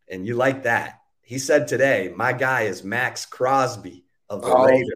And 0.08 0.26
you 0.26 0.34
like 0.34 0.64
that. 0.64 1.00
He 1.22 1.38
said 1.38 1.66
today, 1.66 2.12
my 2.14 2.32
guy 2.32 2.62
is 2.62 2.84
Maxx 2.84 3.26
Crosby 3.26 4.04
of 4.28 4.42
the 4.42 4.48
oh, 4.48 4.64
Raiders. 4.64 4.94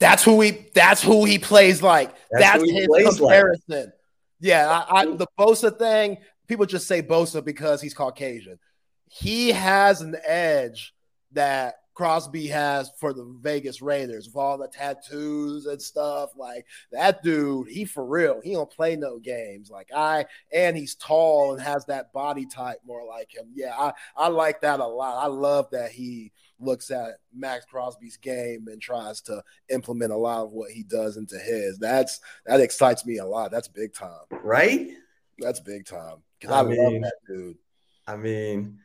That's 0.00 0.22
who 0.22 0.40
he 0.40 0.66
that's 0.74 1.02
who 1.02 1.24
he 1.24 1.38
plays 1.38 1.82
like. 1.82 2.14
That's, 2.30 2.62
that's 2.62 2.70
his 2.70 3.18
comparison. 3.18 3.62
Like. 3.68 3.92
Yeah, 4.40 4.84
I, 4.88 5.00
I, 5.00 5.04
the 5.06 5.26
Bosa 5.38 5.76
thing, 5.76 6.18
people 6.46 6.66
just 6.66 6.86
say 6.86 7.02
Bosa 7.02 7.44
because 7.44 7.80
he's 7.82 7.94
Caucasian. 7.94 8.58
He 9.10 9.50
has 9.50 10.00
an 10.00 10.16
edge 10.24 10.94
that 11.32 11.74
Crosby 11.94 12.46
has 12.46 12.92
for 13.00 13.12
the 13.12 13.24
Vegas 13.40 13.82
Raiders 13.82 14.26
with 14.26 14.36
all 14.36 14.56
the 14.56 14.68
tattoos 14.68 15.66
and 15.66 15.82
stuff. 15.82 16.30
Like 16.36 16.64
that 16.92 17.24
dude, 17.24 17.66
he 17.66 17.84
for 17.84 18.06
real. 18.06 18.40
He 18.40 18.52
don't 18.52 18.70
play 18.70 18.94
no 18.94 19.18
games. 19.18 19.68
Like 19.68 19.88
I 19.92 20.26
and 20.52 20.76
he's 20.76 20.94
tall 20.94 21.54
and 21.54 21.60
has 21.60 21.86
that 21.86 22.12
body 22.12 22.46
type 22.46 22.78
more 22.86 23.04
like 23.04 23.34
him. 23.36 23.46
Yeah, 23.52 23.74
I, 23.76 23.92
I 24.16 24.28
like 24.28 24.60
that 24.60 24.78
a 24.78 24.86
lot. 24.86 25.24
I 25.24 25.26
love 25.26 25.70
that 25.72 25.90
he 25.90 26.30
looks 26.60 26.90
at 26.90 27.18
Maxx 27.34 27.64
Crosby's 27.66 28.16
game 28.16 28.66
and 28.68 28.80
tries 28.80 29.20
to 29.22 29.42
implement 29.68 30.12
a 30.12 30.16
lot 30.16 30.44
of 30.44 30.52
what 30.52 30.70
he 30.70 30.82
does 30.82 31.16
into 31.16 31.38
his. 31.38 31.78
That's 31.78 32.20
that 32.46 32.60
excites 32.60 33.06
me 33.06 33.18
a 33.18 33.26
lot. 33.26 33.50
That's 33.50 33.68
big 33.68 33.94
time. 33.94 34.26
Right? 34.30 34.90
That's 35.38 35.60
big 35.60 35.86
time. 35.86 36.22
I, 36.48 36.60
I 36.60 36.62
mean, 36.64 36.84
love 36.84 37.02
that 37.02 37.16
dude. 37.26 37.56
I 38.06 38.16
mean, 38.16 38.78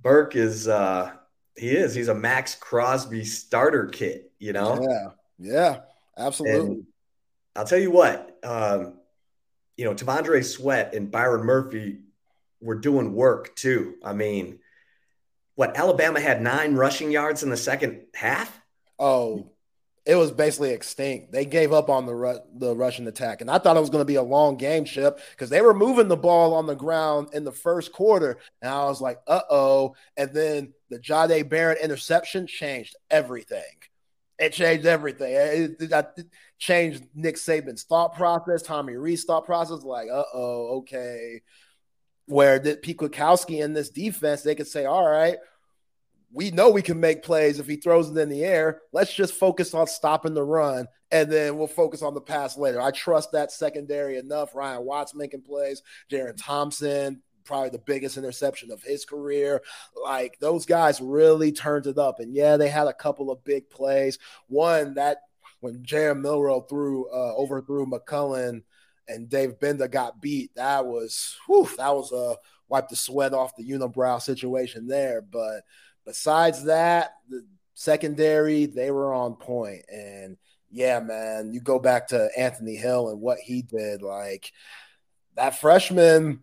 Burke 0.00 0.36
is 0.36 0.68
uh 0.68 1.12
he 1.56 1.76
is. 1.76 1.94
He's 1.94 2.08
a 2.08 2.14
Maxx 2.14 2.54
Crosby 2.54 3.24
starter 3.24 3.86
kit, 3.86 4.32
you 4.38 4.52
know? 4.52 4.80
Yeah. 4.80 5.08
Yeah. 5.38 5.80
Absolutely. 6.16 6.60
And 6.60 6.86
I'll 7.56 7.66
tell 7.66 7.78
you 7.78 7.90
what, 7.90 8.38
um, 8.42 8.94
you 9.76 9.84
know, 9.84 9.94
T'Vondre 9.94 10.44
Sweat 10.44 10.94
and 10.94 11.10
Byron 11.10 11.44
Murphy 11.44 12.00
were 12.60 12.76
doing 12.76 13.12
work 13.12 13.54
too. 13.56 13.94
I 14.02 14.12
mean, 14.12 14.58
what 15.60 15.76
Alabama 15.76 16.18
had 16.18 16.40
nine 16.40 16.74
rushing 16.74 17.10
yards 17.10 17.42
in 17.42 17.50
the 17.50 17.56
second 17.56 18.06
half? 18.14 18.58
Oh, 18.98 19.52
it 20.06 20.14
was 20.14 20.30
basically 20.30 20.70
extinct. 20.70 21.32
They 21.32 21.44
gave 21.44 21.70
up 21.70 21.90
on 21.90 22.06
the 22.06 22.14
ru- 22.14 22.40
the 22.56 22.74
Russian 22.74 23.06
attack, 23.06 23.42
and 23.42 23.50
I 23.50 23.58
thought 23.58 23.76
it 23.76 23.80
was 23.80 23.90
going 23.90 24.00
to 24.00 24.06
be 24.06 24.14
a 24.14 24.22
long 24.22 24.56
game, 24.56 24.86
Chip, 24.86 25.20
because 25.32 25.50
they 25.50 25.60
were 25.60 25.74
moving 25.74 26.08
the 26.08 26.16
ball 26.16 26.54
on 26.54 26.66
the 26.66 26.74
ground 26.74 27.34
in 27.34 27.44
the 27.44 27.52
first 27.52 27.92
quarter, 27.92 28.38
and 28.62 28.72
I 28.72 28.84
was 28.86 29.02
like, 29.02 29.20
"Uh 29.26 29.42
oh!" 29.50 29.96
And 30.16 30.32
then 30.32 30.72
the 30.88 30.98
Jahdae 30.98 31.46
Barron 31.46 31.76
interception 31.76 32.46
changed 32.46 32.96
everything. 33.10 33.60
It 34.38 34.54
changed 34.54 34.86
everything. 34.86 35.34
It, 35.34 35.76
it, 35.78 35.92
it 36.16 36.26
changed 36.58 37.04
Nick 37.14 37.36
Saban's 37.36 37.82
thought 37.82 38.14
process, 38.14 38.62
Tommy 38.62 38.96
Rees' 38.96 39.24
thought 39.24 39.44
process. 39.44 39.82
Like, 39.82 40.08
"Uh 40.10 40.24
oh, 40.32 40.78
okay." 40.78 41.42
Where 42.24 42.58
did 42.60 42.80
Pete 42.80 42.96
Kwiatkowski 42.96 43.60
in 43.60 43.74
this 43.74 43.90
defense? 43.90 44.40
They 44.40 44.54
could 44.54 44.68
say, 44.68 44.86
"All 44.86 45.06
right." 45.06 45.36
We 46.32 46.50
know 46.50 46.70
we 46.70 46.82
can 46.82 47.00
make 47.00 47.22
plays 47.22 47.58
if 47.58 47.66
he 47.66 47.76
throws 47.76 48.10
it 48.10 48.16
in 48.16 48.28
the 48.28 48.44
air. 48.44 48.82
Let's 48.92 49.12
just 49.12 49.34
focus 49.34 49.74
on 49.74 49.86
stopping 49.86 50.34
the 50.34 50.44
run, 50.44 50.86
and 51.10 51.30
then 51.30 51.56
we'll 51.58 51.66
focus 51.66 52.02
on 52.02 52.14
the 52.14 52.20
pass 52.20 52.56
later. 52.56 52.80
I 52.80 52.92
trust 52.92 53.32
that 53.32 53.50
secondary 53.50 54.16
enough. 54.16 54.54
Ryan 54.54 54.84
Watts 54.84 55.14
making 55.14 55.42
plays, 55.42 55.82
Jerrin 56.10 56.36
Thompson, 56.36 57.22
probably 57.44 57.70
the 57.70 57.78
biggest 57.78 58.16
interception 58.16 58.70
of 58.70 58.82
his 58.82 59.04
career. 59.04 59.60
Like 60.00 60.38
those 60.40 60.66
guys 60.66 61.00
really 61.00 61.50
turned 61.50 61.86
it 61.86 61.98
up. 61.98 62.20
And 62.20 62.34
yeah, 62.34 62.56
they 62.56 62.68
had 62.68 62.86
a 62.86 62.94
couple 62.94 63.30
of 63.30 63.44
big 63.44 63.68
plays. 63.68 64.18
One 64.46 64.94
that 64.94 65.22
when 65.58 65.82
Jalen 65.82 66.20
Milroe 66.20 66.60
threw 66.60 67.10
uh, 67.10 67.34
overthrew 67.34 67.86
McCullough 67.86 68.62
and 69.08 69.28
Dave 69.28 69.58
Gbenda 69.58 69.90
got 69.90 70.20
beat, 70.20 70.54
that 70.54 70.86
was 70.86 71.36
whew, 71.46 71.68
that 71.76 71.94
was 71.94 72.12
a 72.12 72.36
wipe 72.68 72.88
the 72.88 72.96
sweat 72.96 73.34
off 73.34 73.56
the 73.56 73.68
unibrow 73.68 74.22
situation 74.22 74.86
there. 74.86 75.20
But 75.20 75.62
besides 76.04 76.64
that, 76.64 77.12
the 77.28 77.46
secondary, 77.74 78.66
they 78.66 78.90
were 78.90 79.14
on 79.14 79.34
point. 79.34 79.82
And 79.92 80.36
yeah, 80.70 81.00
man, 81.00 81.52
you 81.52 81.60
go 81.60 81.78
back 81.78 82.08
to 82.08 82.30
Anthony 82.36 82.76
Hill 82.76 83.10
and 83.10 83.20
what 83.20 83.38
he 83.38 83.62
did. 83.62 84.02
Like 84.02 84.52
that 85.36 85.58
freshman, 85.60 86.40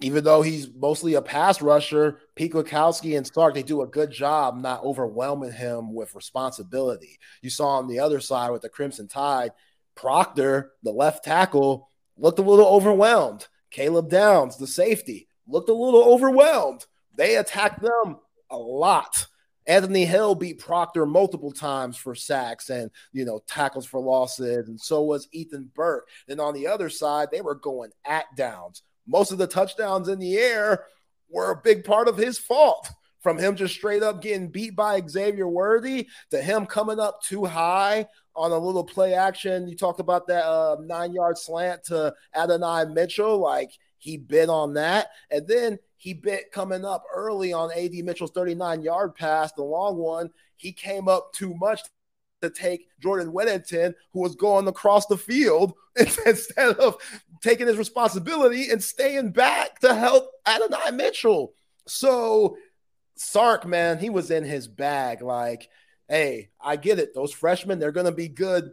even 0.00 0.24
though 0.24 0.42
he's 0.42 0.68
mostly 0.72 1.14
a 1.14 1.22
pass 1.22 1.62
rusher, 1.62 2.20
Pete 2.34 2.54
and 2.54 3.26
Sark, 3.26 3.54
they 3.54 3.62
do 3.62 3.82
a 3.82 3.86
good 3.86 4.10
job 4.10 4.56
not 4.56 4.84
overwhelming 4.84 5.52
him 5.52 5.94
with 5.94 6.14
responsibility. 6.14 7.18
You 7.42 7.50
saw 7.50 7.78
on 7.78 7.88
the 7.88 8.00
other 8.00 8.20
side 8.20 8.50
with 8.50 8.62
the 8.62 8.68
Crimson 8.68 9.08
Tide, 9.08 9.52
Proctor, 9.94 10.72
the 10.82 10.90
left 10.90 11.24
tackle, 11.24 11.88
looked 12.16 12.38
a 12.38 12.42
little 12.42 12.66
overwhelmed. 12.66 13.46
Caleb 13.70 14.10
Downs, 14.10 14.56
the 14.56 14.66
safety, 14.66 15.28
looked 15.46 15.68
a 15.68 15.74
little 15.74 16.04
overwhelmed. 16.04 16.86
They 17.16 17.36
attacked 17.36 17.80
them 17.80 18.18
a 18.54 18.56
lot. 18.56 19.26
Anthony 19.66 20.04
Hill 20.04 20.34
beat 20.34 20.58
Proctor 20.58 21.06
multiple 21.06 21.50
times 21.50 21.96
for 21.96 22.14
sacks 22.14 22.68
and 22.68 22.90
you 23.12 23.24
know 23.24 23.40
tackles 23.46 23.86
for 23.86 24.00
losses, 24.00 24.68
and 24.68 24.80
so 24.80 25.02
was 25.02 25.28
Ethan 25.32 25.70
Burke. 25.74 26.08
Then 26.28 26.40
on 26.40 26.54
the 26.54 26.66
other 26.66 26.90
side, 26.90 27.28
they 27.32 27.40
were 27.40 27.54
going 27.54 27.90
at 28.04 28.26
downs. 28.36 28.82
Most 29.06 29.32
of 29.32 29.38
the 29.38 29.46
touchdowns 29.46 30.08
in 30.08 30.18
the 30.18 30.36
air 30.36 30.84
were 31.30 31.50
a 31.50 31.60
big 31.62 31.84
part 31.84 32.08
of 32.08 32.16
his 32.16 32.38
fault. 32.38 32.90
From 33.20 33.38
him 33.38 33.56
just 33.56 33.72
straight 33.72 34.02
up 34.02 34.20
getting 34.20 34.48
beat 34.48 34.76
by 34.76 35.00
Xavier 35.08 35.48
Worthy 35.48 36.08
to 36.30 36.42
him 36.42 36.66
coming 36.66 37.00
up 37.00 37.22
too 37.22 37.46
high 37.46 38.06
on 38.36 38.52
a 38.52 38.58
little 38.58 38.84
play 38.84 39.14
action. 39.14 39.66
You 39.66 39.76
talked 39.76 39.98
about 39.98 40.26
that 40.26 40.44
uh, 40.44 40.76
nine 40.82 41.14
yard 41.14 41.38
slant 41.38 41.84
to 41.84 42.14
Adonai 42.34 42.84
Mitchell. 42.92 43.38
Like 43.38 43.70
he 44.04 44.18
bit 44.18 44.50
on 44.50 44.74
that. 44.74 45.12
And 45.30 45.48
then 45.48 45.78
he 45.96 46.12
bit 46.12 46.52
coming 46.52 46.84
up 46.84 47.04
early 47.12 47.54
on 47.54 47.72
AD 47.72 47.94
Mitchell's 47.94 48.32
39 48.32 48.82
yard 48.82 49.14
pass, 49.14 49.50
the 49.52 49.62
long 49.62 49.96
one. 49.96 50.30
He 50.56 50.72
came 50.72 51.08
up 51.08 51.32
too 51.32 51.54
much 51.54 51.80
to 52.42 52.50
take 52.50 52.86
Jordan 53.00 53.32
Whittington, 53.32 53.94
who 54.12 54.20
was 54.20 54.34
going 54.34 54.68
across 54.68 55.06
the 55.06 55.16
field 55.16 55.72
instead 55.96 56.76
of 56.76 56.98
taking 57.40 57.66
his 57.66 57.78
responsibility 57.78 58.68
and 58.68 58.84
staying 58.84 59.30
back 59.30 59.80
to 59.80 59.94
help 59.94 60.30
Adonai 60.46 60.90
Mitchell. 60.92 61.54
So 61.86 62.58
Sark, 63.16 63.66
man, 63.66 63.98
he 63.98 64.10
was 64.10 64.30
in 64.30 64.44
his 64.44 64.68
bag. 64.68 65.22
Like, 65.22 65.70
hey, 66.10 66.50
I 66.60 66.76
get 66.76 66.98
it. 66.98 67.14
Those 67.14 67.32
freshmen, 67.32 67.78
they're 67.78 67.90
going 67.90 68.04
to 68.04 68.12
be 68.12 68.28
good 68.28 68.70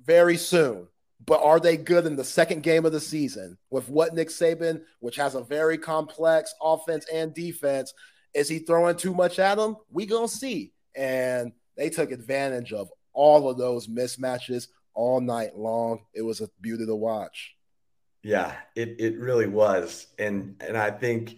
very 0.00 0.36
soon 0.36 0.86
but 1.24 1.42
are 1.42 1.60
they 1.60 1.76
good 1.76 2.06
in 2.06 2.16
the 2.16 2.24
second 2.24 2.62
game 2.62 2.84
of 2.84 2.92
the 2.92 3.00
season 3.00 3.56
with 3.70 3.88
what 3.88 4.14
Nick 4.14 4.28
Saban, 4.28 4.82
which 5.00 5.16
has 5.16 5.34
a 5.34 5.42
very 5.42 5.78
complex 5.78 6.54
offense 6.60 7.06
and 7.12 7.34
defense, 7.34 7.94
is 8.34 8.48
he 8.48 8.58
throwing 8.58 8.96
too 8.96 9.14
much 9.14 9.38
at 9.38 9.56
them? 9.56 9.76
We 9.90 10.06
gonna 10.06 10.28
see. 10.28 10.72
And 10.94 11.52
they 11.76 11.90
took 11.90 12.10
advantage 12.10 12.72
of 12.72 12.88
all 13.12 13.48
of 13.48 13.58
those 13.58 13.86
mismatches 13.86 14.68
all 14.94 15.20
night 15.20 15.56
long. 15.56 16.04
It 16.14 16.22
was 16.22 16.40
a 16.40 16.48
beauty 16.60 16.86
to 16.86 16.94
watch. 16.94 17.54
Yeah, 18.22 18.54
it 18.74 18.96
it 18.98 19.18
really 19.18 19.46
was, 19.46 20.06
and 20.18 20.56
and 20.66 20.78
I 20.78 20.90
think, 20.90 21.36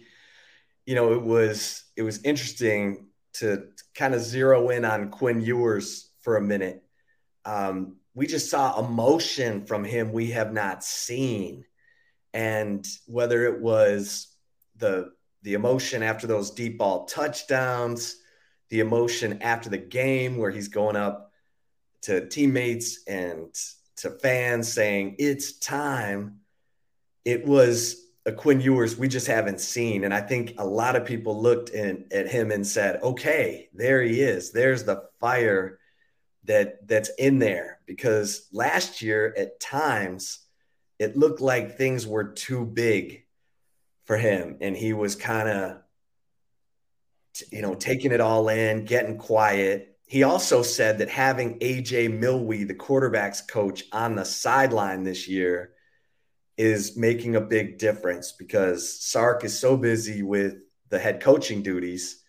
you 0.85 0.95
know, 0.95 1.13
it 1.13 1.21
was 1.21 1.83
it 1.97 2.03
was 2.03 2.23
interesting 2.23 3.07
to 3.33 3.67
kind 3.93 4.15
of 4.15 4.21
zero 4.21 4.69
in 4.69 4.85
on 4.85 5.09
Quinn 5.09 5.41
Ewers 5.41 6.09
for 6.21 6.37
a 6.37 6.41
minute. 6.41 6.83
Um, 7.45 7.97
we 8.17 8.25
just 8.25 8.49
saw 8.49 8.79
emotion 8.79 9.63
from 9.63 9.83
him 9.83 10.11
we 10.11 10.31
have 10.31 10.51
not 10.51 10.83
seen. 10.83 11.63
And 12.33 12.85
whether 13.05 13.45
it 13.45 13.61
was 13.61 14.35
the 14.75 15.11
the 15.43 15.53
emotion 15.53 16.01
after 16.01 16.25
those 16.25 16.49
deep 16.49 16.79
ball 16.79 17.05
touchdowns, 17.05 18.17
the 18.69 18.79
emotion 18.79 19.43
after 19.43 19.69
the 19.69 19.77
game 19.77 20.37
where 20.37 20.49
he's 20.49 20.67
going 20.67 20.95
up 20.95 21.31
to 22.01 22.27
teammates 22.27 23.03
and 23.07 23.53
to 23.97 24.09
fans 24.09 24.73
saying, 24.73 25.17
It's 25.19 25.59
time. 25.59 26.39
It 27.23 27.45
was 27.45 28.03
a 28.25 28.31
Quinn 28.31 28.61
Ewers 28.61 28.97
we 28.97 29.07
just 29.07 29.27
haven't 29.27 29.61
seen. 29.61 30.05
And 30.05 30.13
I 30.13 30.21
think 30.21 30.55
a 30.57 30.65
lot 30.65 30.95
of 30.95 31.05
people 31.05 31.39
looked 31.39 31.69
in, 31.69 32.05
at 32.11 32.27
him 32.27 32.51
and 32.51 32.65
said, 32.65 33.01
okay, 33.03 33.69
there 33.73 34.01
he 34.01 34.21
is. 34.21 34.51
There's 34.51 34.83
the 34.83 35.03
fire 35.19 35.76
that 36.47 36.87
that's 36.87 37.09
in 37.17 37.39
there. 37.39 37.79
Because 37.85 38.47
last 38.51 39.01
year 39.01 39.33
at 39.37 39.59
times 39.59 40.39
it 40.99 41.15
looked 41.15 41.41
like 41.41 41.77
things 41.77 42.07
were 42.07 42.33
too 42.33 42.65
big 42.65 43.23
for 44.05 44.17
him. 44.17 44.57
And 44.61 44.75
he 44.75 44.93
was 44.93 45.15
kind 45.15 45.47
of 45.47 45.77
you 47.51 47.61
know, 47.61 47.75
taking 47.75 48.11
it 48.11 48.21
all 48.21 48.49
in, 48.49 48.85
getting 48.85 49.17
quiet. 49.17 49.97
He 50.07 50.23
also 50.23 50.63
said 50.63 50.99
that 50.99 51.09
having 51.09 51.59
AJ 51.59 52.17
Milwee, 52.19 52.67
the 52.67 52.73
quarterback's 52.73 53.41
coach, 53.41 53.83
on 53.91 54.15
the 54.15 54.25
sideline 54.25 55.03
this 55.03 55.27
year 55.27 55.73
is 56.57 56.97
making 56.97 57.35
a 57.35 57.41
big 57.41 57.77
difference 57.77 58.31
because 58.31 58.99
Sark 58.99 59.43
is 59.43 59.57
so 59.57 59.77
busy 59.77 60.23
with 60.23 60.55
the 60.89 60.97
head 60.97 61.21
coaching 61.21 61.61
duties, 61.61 62.23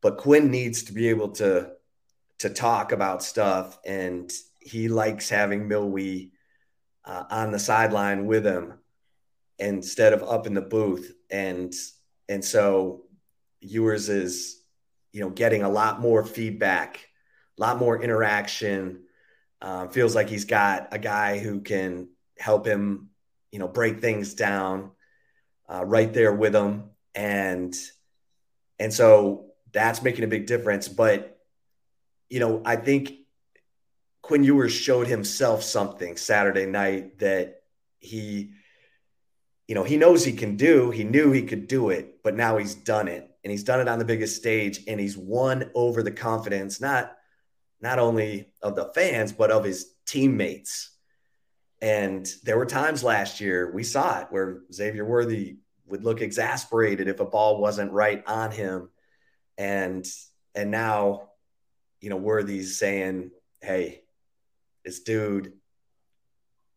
but 0.00 0.18
Quinn 0.18 0.50
needs 0.50 0.84
to 0.84 0.92
be 0.92 1.08
able 1.08 1.30
to 1.30 1.72
to 2.40 2.50
talk 2.50 2.92
about 2.92 3.22
stuff, 3.22 3.78
and 3.84 4.30
he 4.60 4.88
likes 4.88 5.28
having 5.28 5.68
Milwee 5.68 6.32
uh, 7.04 7.24
on 7.30 7.52
the 7.52 7.58
sideline 7.58 8.26
with 8.26 8.44
him 8.44 8.74
instead 9.58 10.12
of 10.12 10.22
up 10.22 10.46
in 10.46 10.54
the 10.54 10.60
booth, 10.60 11.12
and 11.30 11.74
and 12.28 12.44
so 12.44 13.04
Ewers 13.60 14.08
is 14.08 14.60
you 15.12 15.20
know 15.20 15.30
getting 15.30 15.62
a 15.62 15.68
lot 15.68 16.00
more 16.00 16.24
feedback, 16.24 17.08
a 17.58 17.60
lot 17.60 17.78
more 17.78 18.02
interaction. 18.02 19.02
Uh, 19.62 19.88
feels 19.88 20.14
like 20.14 20.28
he's 20.28 20.44
got 20.44 20.88
a 20.92 20.98
guy 20.98 21.38
who 21.38 21.60
can 21.60 22.08
help 22.38 22.66
him 22.66 23.08
you 23.56 23.58
know, 23.58 23.68
break 23.68 24.00
things 24.00 24.34
down 24.34 24.90
uh, 25.66 25.82
right 25.82 26.12
there 26.12 26.34
with 26.34 26.54
him, 26.54 26.90
And, 27.14 27.74
and 28.78 28.92
so 28.92 29.46
that's 29.72 30.02
making 30.02 30.24
a 30.24 30.28
big 30.28 30.44
difference. 30.44 30.88
But, 30.88 31.35
you 32.28 32.40
know, 32.40 32.62
I 32.64 32.76
think 32.76 33.12
Quinn 34.22 34.44
Ewers 34.44 34.72
showed 34.72 35.06
himself 35.06 35.62
something 35.62 36.16
Saturday 36.16 36.66
night 36.66 37.18
that 37.20 37.62
he, 38.00 38.52
you 39.68 39.74
know, 39.74 39.84
he 39.84 39.96
knows 39.96 40.24
he 40.24 40.32
can 40.32 40.56
do. 40.56 40.90
He 40.90 41.04
knew 41.04 41.32
he 41.32 41.42
could 41.42 41.68
do 41.68 41.90
it, 41.90 42.22
but 42.22 42.34
now 42.34 42.56
he's 42.56 42.74
done 42.74 43.08
it. 43.08 43.30
And 43.44 43.50
he's 43.50 43.64
done 43.64 43.80
it 43.80 43.88
on 43.88 44.00
the 44.00 44.04
biggest 44.04 44.36
stage 44.36 44.80
and 44.88 44.98
he's 44.98 45.16
won 45.16 45.70
over 45.74 46.02
the 46.02 46.10
confidence, 46.10 46.80
not 46.80 47.12
not 47.80 47.98
only 47.98 48.48
of 48.62 48.74
the 48.74 48.90
fans, 48.94 49.32
but 49.32 49.50
of 49.50 49.62
his 49.62 49.92
teammates. 50.06 50.90
And 51.80 52.26
there 52.42 52.56
were 52.56 52.66
times 52.66 53.04
last 53.04 53.40
year 53.40 53.70
we 53.72 53.84
saw 53.84 54.20
it 54.20 54.28
where 54.30 54.62
Xavier 54.72 55.04
Worthy 55.04 55.58
would 55.86 56.02
look 56.02 56.20
exasperated 56.20 57.06
if 57.06 57.20
a 57.20 57.24
ball 57.24 57.60
wasn't 57.60 57.92
right 57.92 58.24
on 58.26 58.50
him. 58.50 58.90
And 59.56 60.04
and 60.54 60.70
now, 60.70 61.25
you 62.06 62.10
know, 62.10 62.18
Worthy's 62.18 62.78
saying, 62.78 63.32
Hey, 63.60 64.02
this 64.84 65.00
dude, 65.00 65.54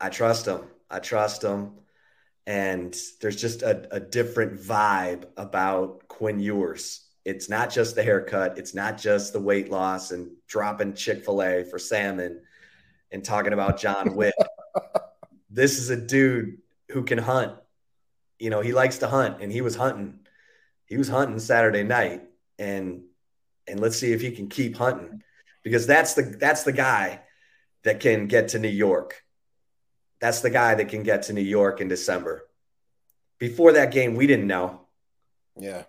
I 0.02 0.10
trust 0.10 0.48
him. 0.48 0.62
I 0.90 0.98
trust 0.98 1.44
him. 1.44 1.74
And 2.48 2.98
there's 3.22 3.40
just 3.40 3.62
a, 3.62 3.88
a 3.96 4.00
different 4.00 4.60
vibe 4.60 5.26
about 5.38 6.08
Quinn 6.08 6.40
Ewers. 6.40 7.06
It's 7.26 7.48
not 7.48 7.70
just 7.70 7.94
the 7.94 8.02
haircut, 8.02 8.58
it's 8.58 8.74
not 8.74 8.98
just 8.98 9.32
the 9.32 9.40
weight 9.40 9.70
loss 9.70 10.10
and 10.10 10.32
dropping 10.48 10.96
Chick-fil-A 10.96 11.66
for 11.66 11.78
salmon 11.78 12.42
and 13.12 13.24
talking 13.24 13.54
about 13.54 13.80
John 13.80 14.16
Wick 14.16 14.34
this 15.52 15.78
is 15.78 15.92
a 15.92 15.96
dude 15.96 16.58
who 16.90 17.04
can 17.04 17.20
hunt. 17.20 17.54
You 18.40 18.50
know, 18.50 18.62
he 18.62 18.74
likes 18.74 18.98
to 19.00 19.08
hunt 19.08 19.44
and 19.44 19.52
he 19.52 19.62
was 19.62 19.76
hunting. 19.76 20.22
He 20.88 20.98
was 20.98 21.08
hunting 21.08 21.38
Saturday 21.38 21.84
night 21.84 22.24
and 22.58 23.04
and 23.70 23.80
let's 23.80 23.98
see 23.98 24.12
if 24.12 24.22
he 24.22 24.32
can 24.32 24.48
keep 24.48 24.76
hunting 24.76 25.24
because 25.64 25.88
that's 25.88 26.14
the 26.14 26.24
that's 26.40 26.64
the 26.64 26.72
guy 26.72 27.22
that 27.84 28.00
can 28.00 28.28
get 28.28 28.50
to 28.50 28.60
New 28.60 28.68
York. 28.68 29.24
That's 30.20 30.42
the 30.42 30.50
guy 30.50 30.76
that 30.76 30.90
can 30.90 31.04
get 31.04 31.24
to 31.24 31.34
New 31.34 31.42
York 31.42 31.80
in 31.80 31.88
December. 31.88 32.48
Before 33.40 33.74
that 33.74 33.92
game, 33.92 34.16
we 34.16 34.28
didn't 34.28 34.48
know. 34.48 34.82
Yeah. 35.58 35.84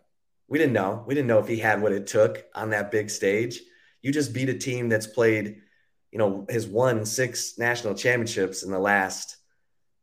We 0.49 0.59
didn't 0.59 0.73
know. 0.73 1.05
We 1.07 1.15
didn't 1.15 1.29
know 1.29 1.41
if 1.41 1.49
he 1.49 1.59
had 1.59 1.83
what 1.83 1.93
it 1.93 2.07
took 2.07 2.45
on 2.55 2.71
that 2.71 2.91
big 2.91 3.11
stage. 3.11 3.61
You 4.03 4.13
just 4.13 4.33
beat 4.33 4.49
a 4.49 4.59
team 4.59 4.89
that's 4.89 5.07
played, 5.07 5.63
you 6.11 6.19
know, 6.19 6.47
has 6.49 6.67
won 6.67 7.05
six 7.05 7.59
national 7.59 7.95
championships 7.95 8.63
in 8.63 8.71
the 8.71 8.79
last 8.79 9.37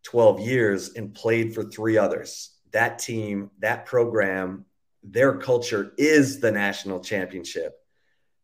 12 0.03 0.41
years 0.41 0.93
and 0.93 1.13
played 1.13 1.53
for 1.53 1.63
three 1.63 1.97
others. 1.97 2.51
That 2.71 2.99
team, 2.99 3.51
that 3.59 3.85
program, 3.85 4.65
their 5.09 5.37
culture 5.37 5.93
is 5.97 6.39
the 6.39 6.51
national 6.51 6.99
championship. 6.99 7.79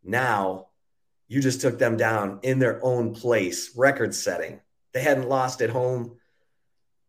Now, 0.04 0.68
you 1.28 1.42
just 1.42 1.62
took 1.62 1.78
them 1.78 1.98
down 1.98 2.40
in 2.44 2.60
their 2.60 2.84
own 2.84 3.14
place, 3.14 3.76
record 3.76 4.14
setting. 4.16 4.60
They 4.94 5.02
hadn't 5.02 5.30
lost 5.30 5.62
at 5.62 5.70
home, 5.70 6.18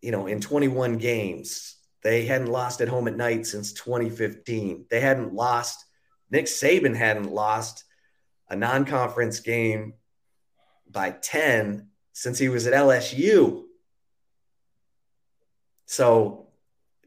you 0.00 0.10
know, 0.10 0.26
in 0.26 0.40
21 0.40 0.98
games. 0.98 1.76
They 2.02 2.24
hadn't 2.24 2.48
lost 2.48 2.80
at 2.80 2.88
home 2.88 3.08
at 3.08 3.16
night 3.16 3.46
since 3.46 3.72
2015. 3.72 4.86
They 4.90 5.00
hadn't 5.00 5.34
lost, 5.34 5.84
Nick 6.30 6.46
Saban 6.46 6.96
hadn't 6.96 7.30
lost 7.30 7.84
a 8.48 8.56
non 8.56 8.84
conference 8.84 9.40
game 9.40 9.94
by 10.90 11.10
10 11.10 11.88
since 12.12 12.38
he 12.38 12.48
was 12.48 12.66
at 12.66 12.74
LSU. 12.74 13.64
So 15.86 16.48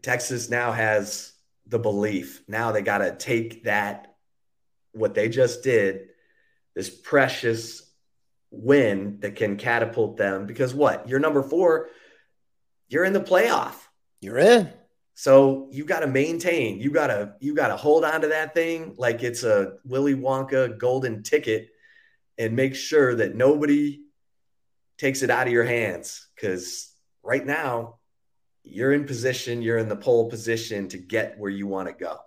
Texas 0.01 0.49
now 0.49 0.71
has 0.71 1.33
the 1.67 1.79
belief. 1.79 2.41
Now 2.47 2.71
they 2.71 2.81
got 2.81 2.99
to 2.99 3.15
take 3.15 3.65
that, 3.65 4.15
what 4.93 5.13
they 5.13 5.29
just 5.29 5.63
did, 5.63 6.09
this 6.75 6.89
precious 6.89 7.83
win 8.51 9.19
that 9.19 9.35
can 9.35 9.57
catapult 9.57 10.17
them. 10.17 10.45
Because 10.45 10.73
what? 10.73 11.09
You're 11.09 11.19
number 11.19 11.43
four, 11.43 11.89
you're 12.87 13.05
in 13.05 13.13
the 13.13 13.21
playoff. 13.21 13.75
You're 14.21 14.37
in. 14.37 14.71
So 15.13 15.67
you 15.71 15.83
got 15.83 16.01
to 16.01 16.07
maintain. 16.07 16.79
You 16.79 16.91
got 16.91 17.07
to 17.07 17.33
you 17.39 17.55
got 17.55 17.69
to 17.69 17.75
hold 17.75 18.05
on 18.05 18.21
to 18.21 18.27
that 18.27 18.53
thing 18.53 18.93
like 18.97 19.23
it's 19.23 19.43
a 19.43 19.73
Willy 19.83 20.15
Wonka 20.15 20.77
golden 20.77 21.23
ticket, 21.23 21.69
and 22.37 22.55
make 22.55 22.75
sure 22.75 23.15
that 23.15 23.35
nobody 23.35 24.01
takes 24.97 25.23
it 25.23 25.31
out 25.31 25.47
of 25.47 25.53
your 25.53 25.63
hands. 25.63 26.27
Because 26.35 26.93
right 27.23 27.45
now 27.45 27.96
you're 28.69 28.93
in 28.93 29.05
position, 29.05 29.61
you're 29.61 29.77
in 29.77 29.89
the 29.89 29.95
pole 29.95 30.29
position 30.29 30.87
to 30.89 30.97
get 30.97 31.37
where 31.37 31.51
you 31.51 31.67
want 31.67 31.87
to 31.87 31.93
go. 31.93 32.17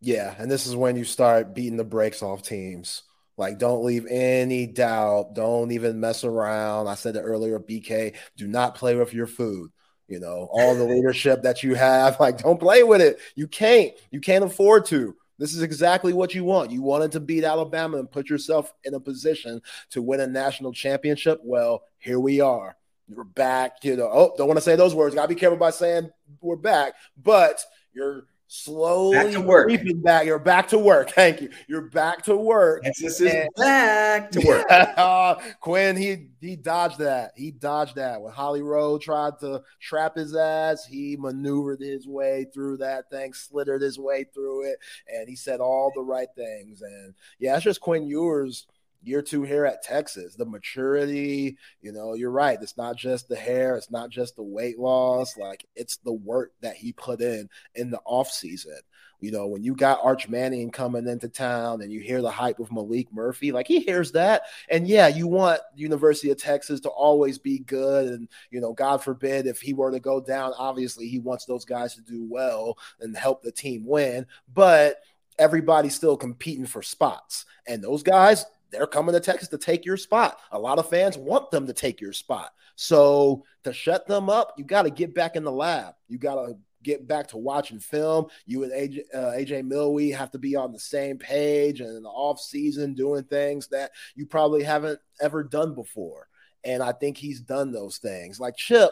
Yeah, 0.00 0.34
and 0.38 0.50
this 0.50 0.66
is 0.66 0.76
when 0.76 0.96
you 0.96 1.04
start 1.04 1.54
beating 1.54 1.76
the 1.76 1.84
brakes 1.84 2.22
off 2.22 2.42
teams. 2.42 3.02
Like, 3.36 3.58
don't 3.58 3.84
leave 3.84 4.06
any 4.08 4.66
doubt. 4.66 5.34
Don't 5.34 5.70
even 5.70 6.00
mess 6.00 6.24
around. 6.24 6.88
I 6.88 6.94
said 6.94 7.16
it 7.16 7.20
earlier, 7.20 7.60
BK, 7.60 8.16
do 8.36 8.48
not 8.48 8.74
play 8.74 8.96
with 8.96 9.14
your 9.14 9.26
food. 9.26 9.70
You 10.08 10.20
know, 10.20 10.48
all 10.50 10.74
the 10.74 10.84
leadership 10.94 11.42
that 11.42 11.62
you 11.62 11.74
have, 11.74 12.18
like, 12.20 12.38
don't 12.38 12.60
play 12.60 12.82
with 12.82 13.00
it. 13.00 13.20
You 13.36 13.46
can't. 13.46 13.92
You 14.10 14.20
can't 14.20 14.44
afford 14.44 14.86
to. 14.86 15.14
This 15.38 15.54
is 15.54 15.62
exactly 15.62 16.12
what 16.12 16.34
you 16.34 16.42
want. 16.42 16.72
You 16.72 16.82
wanted 16.82 17.12
to 17.12 17.20
beat 17.20 17.44
Alabama 17.44 17.98
and 17.98 18.10
put 18.10 18.28
yourself 18.28 18.72
in 18.82 18.94
a 18.94 19.00
position 19.00 19.62
to 19.90 20.02
win 20.02 20.20
a 20.20 20.26
national 20.26 20.72
championship. 20.72 21.38
Well, 21.44 21.84
here 21.98 22.18
we 22.18 22.40
are. 22.40 22.76
We're 23.08 23.24
back. 23.24 23.84
You 23.84 23.96
know, 23.96 24.10
oh, 24.12 24.34
don't 24.36 24.48
want 24.48 24.58
to 24.58 24.64
say 24.64 24.76
those 24.76 24.94
words. 24.94 25.14
Gotta 25.14 25.28
be 25.28 25.34
careful 25.34 25.58
by 25.58 25.70
saying 25.70 26.10
we're 26.40 26.56
back, 26.56 26.92
but 27.22 27.64
you're 27.94 28.26
slowly 28.48 29.16
back 29.16 29.32
to 29.32 29.40
work. 29.40 29.70
back. 30.02 30.26
You're 30.26 30.38
back 30.38 30.68
to 30.68 30.78
work. 30.78 31.10
Thank 31.10 31.40
you. 31.40 31.48
You're 31.68 31.88
back 31.88 32.24
to 32.24 32.36
work. 32.36 32.84
This 32.84 33.00
is 33.00 33.20
and, 33.22 33.48
back 33.56 34.30
to 34.32 34.46
work. 34.46 34.66
uh, 34.70 35.36
Quinn, 35.60 35.96
he 35.96 36.28
he 36.40 36.54
dodged 36.54 36.98
that. 36.98 37.32
He 37.34 37.50
dodged 37.50 37.96
that. 37.96 38.20
When 38.20 38.32
Holly 38.32 38.62
Rowe 38.62 38.98
tried 38.98 39.38
to 39.40 39.62
trap 39.80 40.16
his 40.16 40.36
ass, 40.36 40.84
he 40.84 41.16
maneuvered 41.16 41.80
his 41.80 42.06
way 42.06 42.46
through 42.52 42.78
that 42.78 43.08
thing, 43.10 43.32
slithered 43.32 43.80
his 43.80 43.98
way 43.98 44.24
through 44.34 44.70
it, 44.70 44.78
and 45.10 45.28
he 45.28 45.36
said 45.36 45.60
all 45.60 45.92
the 45.94 46.02
right 46.02 46.28
things. 46.36 46.82
And 46.82 47.14
yeah, 47.38 47.56
it's 47.56 47.64
just 47.64 47.80
Quinn 47.80 48.06
Ewers– 48.06 48.66
year 49.08 49.22
two 49.22 49.42
here 49.42 49.64
at 49.64 49.82
Texas. 49.82 50.34
The 50.34 50.44
maturity, 50.44 51.56
you 51.80 51.92
know, 51.92 52.14
you're 52.14 52.30
right. 52.30 52.58
It's 52.60 52.76
not 52.76 52.96
just 52.96 53.28
the 53.28 53.36
hair, 53.36 53.76
it's 53.76 53.90
not 53.90 54.10
just 54.10 54.36
the 54.36 54.42
weight 54.42 54.78
loss. 54.78 55.36
Like 55.36 55.66
it's 55.74 55.96
the 55.98 56.12
work 56.12 56.52
that 56.60 56.76
he 56.76 56.92
put 56.92 57.20
in 57.20 57.48
in 57.74 57.90
the 57.90 58.00
off 58.04 58.30
season. 58.30 58.78
You 59.20 59.32
know, 59.32 59.48
when 59.48 59.64
you 59.64 59.74
got 59.74 59.98
Arch 60.04 60.28
Manning 60.28 60.70
coming 60.70 61.08
into 61.08 61.28
town 61.28 61.82
and 61.82 61.92
you 61.92 61.98
hear 61.98 62.22
the 62.22 62.30
hype 62.30 62.60
of 62.60 62.68
Maalik 62.68 63.08
Murphy, 63.10 63.50
like 63.50 63.66
he 63.66 63.80
hears 63.80 64.12
that. 64.12 64.42
And 64.70 64.86
yeah, 64.86 65.08
you 65.08 65.26
want 65.26 65.60
University 65.74 66.30
of 66.30 66.38
Texas 66.38 66.78
to 66.80 66.88
always 66.88 67.36
be 67.36 67.58
good. 67.58 68.06
And, 68.06 68.28
you 68.52 68.60
know, 68.60 68.72
God 68.72 69.02
forbid 69.02 69.46
if 69.48 69.60
he 69.60 69.74
were 69.74 69.90
to 69.90 69.98
go 69.98 70.20
down, 70.20 70.52
obviously 70.56 71.08
he 71.08 71.18
wants 71.18 71.46
those 71.46 71.64
guys 71.64 71.96
to 71.96 72.00
do 72.00 72.24
well 72.30 72.78
and 73.00 73.16
help 73.16 73.42
the 73.42 73.50
team 73.50 73.84
win. 73.84 74.24
But 74.54 74.98
everybody's 75.36 75.96
still 75.96 76.16
competing 76.16 76.66
for 76.66 76.82
spots. 76.82 77.44
And 77.66 77.82
those 77.82 78.04
guys, 78.04 78.46
they're 78.70 78.86
coming 78.86 79.14
to 79.14 79.20
Texas 79.20 79.48
to 79.48 79.58
take 79.58 79.84
your 79.84 79.96
spot. 79.96 80.38
A 80.52 80.58
lot 80.58 80.78
of 80.78 80.88
fans 80.88 81.16
want 81.16 81.50
them 81.50 81.66
to 81.66 81.72
take 81.72 82.00
your 82.00 82.12
spot. 82.12 82.50
So 82.76 83.44
to 83.64 83.72
shut 83.72 84.06
them 84.06 84.30
up, 84.30 84.54
you 84.56 84.64
got 84.64 84.82
to 84.82 84.90
get 84.90 85.14
back 85.14 85.36
in 85.36 85.44
the 85.44 85.52
lab. 85.52 85.94
You 86.08 86.18
got 86.18 86.34
to 86.34 86.56
get 86.82 87.08
back 87.08 87.28
to 87.28 87.36
watching 87.36 87.80
film. 87.80 88.26
You 88.46 88.64
and 88.64 88.72
AJ, 88.72 89.00
uh, 89.12 89.32
AJ 89.32 89.64
Milwee 89.64 90.14
have 90.14 90.30
to 90.32 90.38
be 90.38 90.56
on 90.56 90.72
the 90.72 90.78
same 90.78 91.18
page 91.18 91.80
and 91.80 91.96
in 91.96 92.02
the 92.02 92.08
off 92.08 92.40
season 92.40 92.94
doing 92.94 93.24
things 93.24 93.68
that 93.68 93.90
you 94.14 94.26
probably 94.26 94.62
haven't 94.62 95.00
ever 95.20 95.42
done 95.42 95.74
before. 95.74 96.28
And 96.64 96.82
I 96.82 96.92
think 96.92 97.16
he's 97.16 97.40
done 97.40 97.72
those 97.72 97.98
things. 97.98 98.38
Like 98.38 98.56
Chip, 98.56 98.90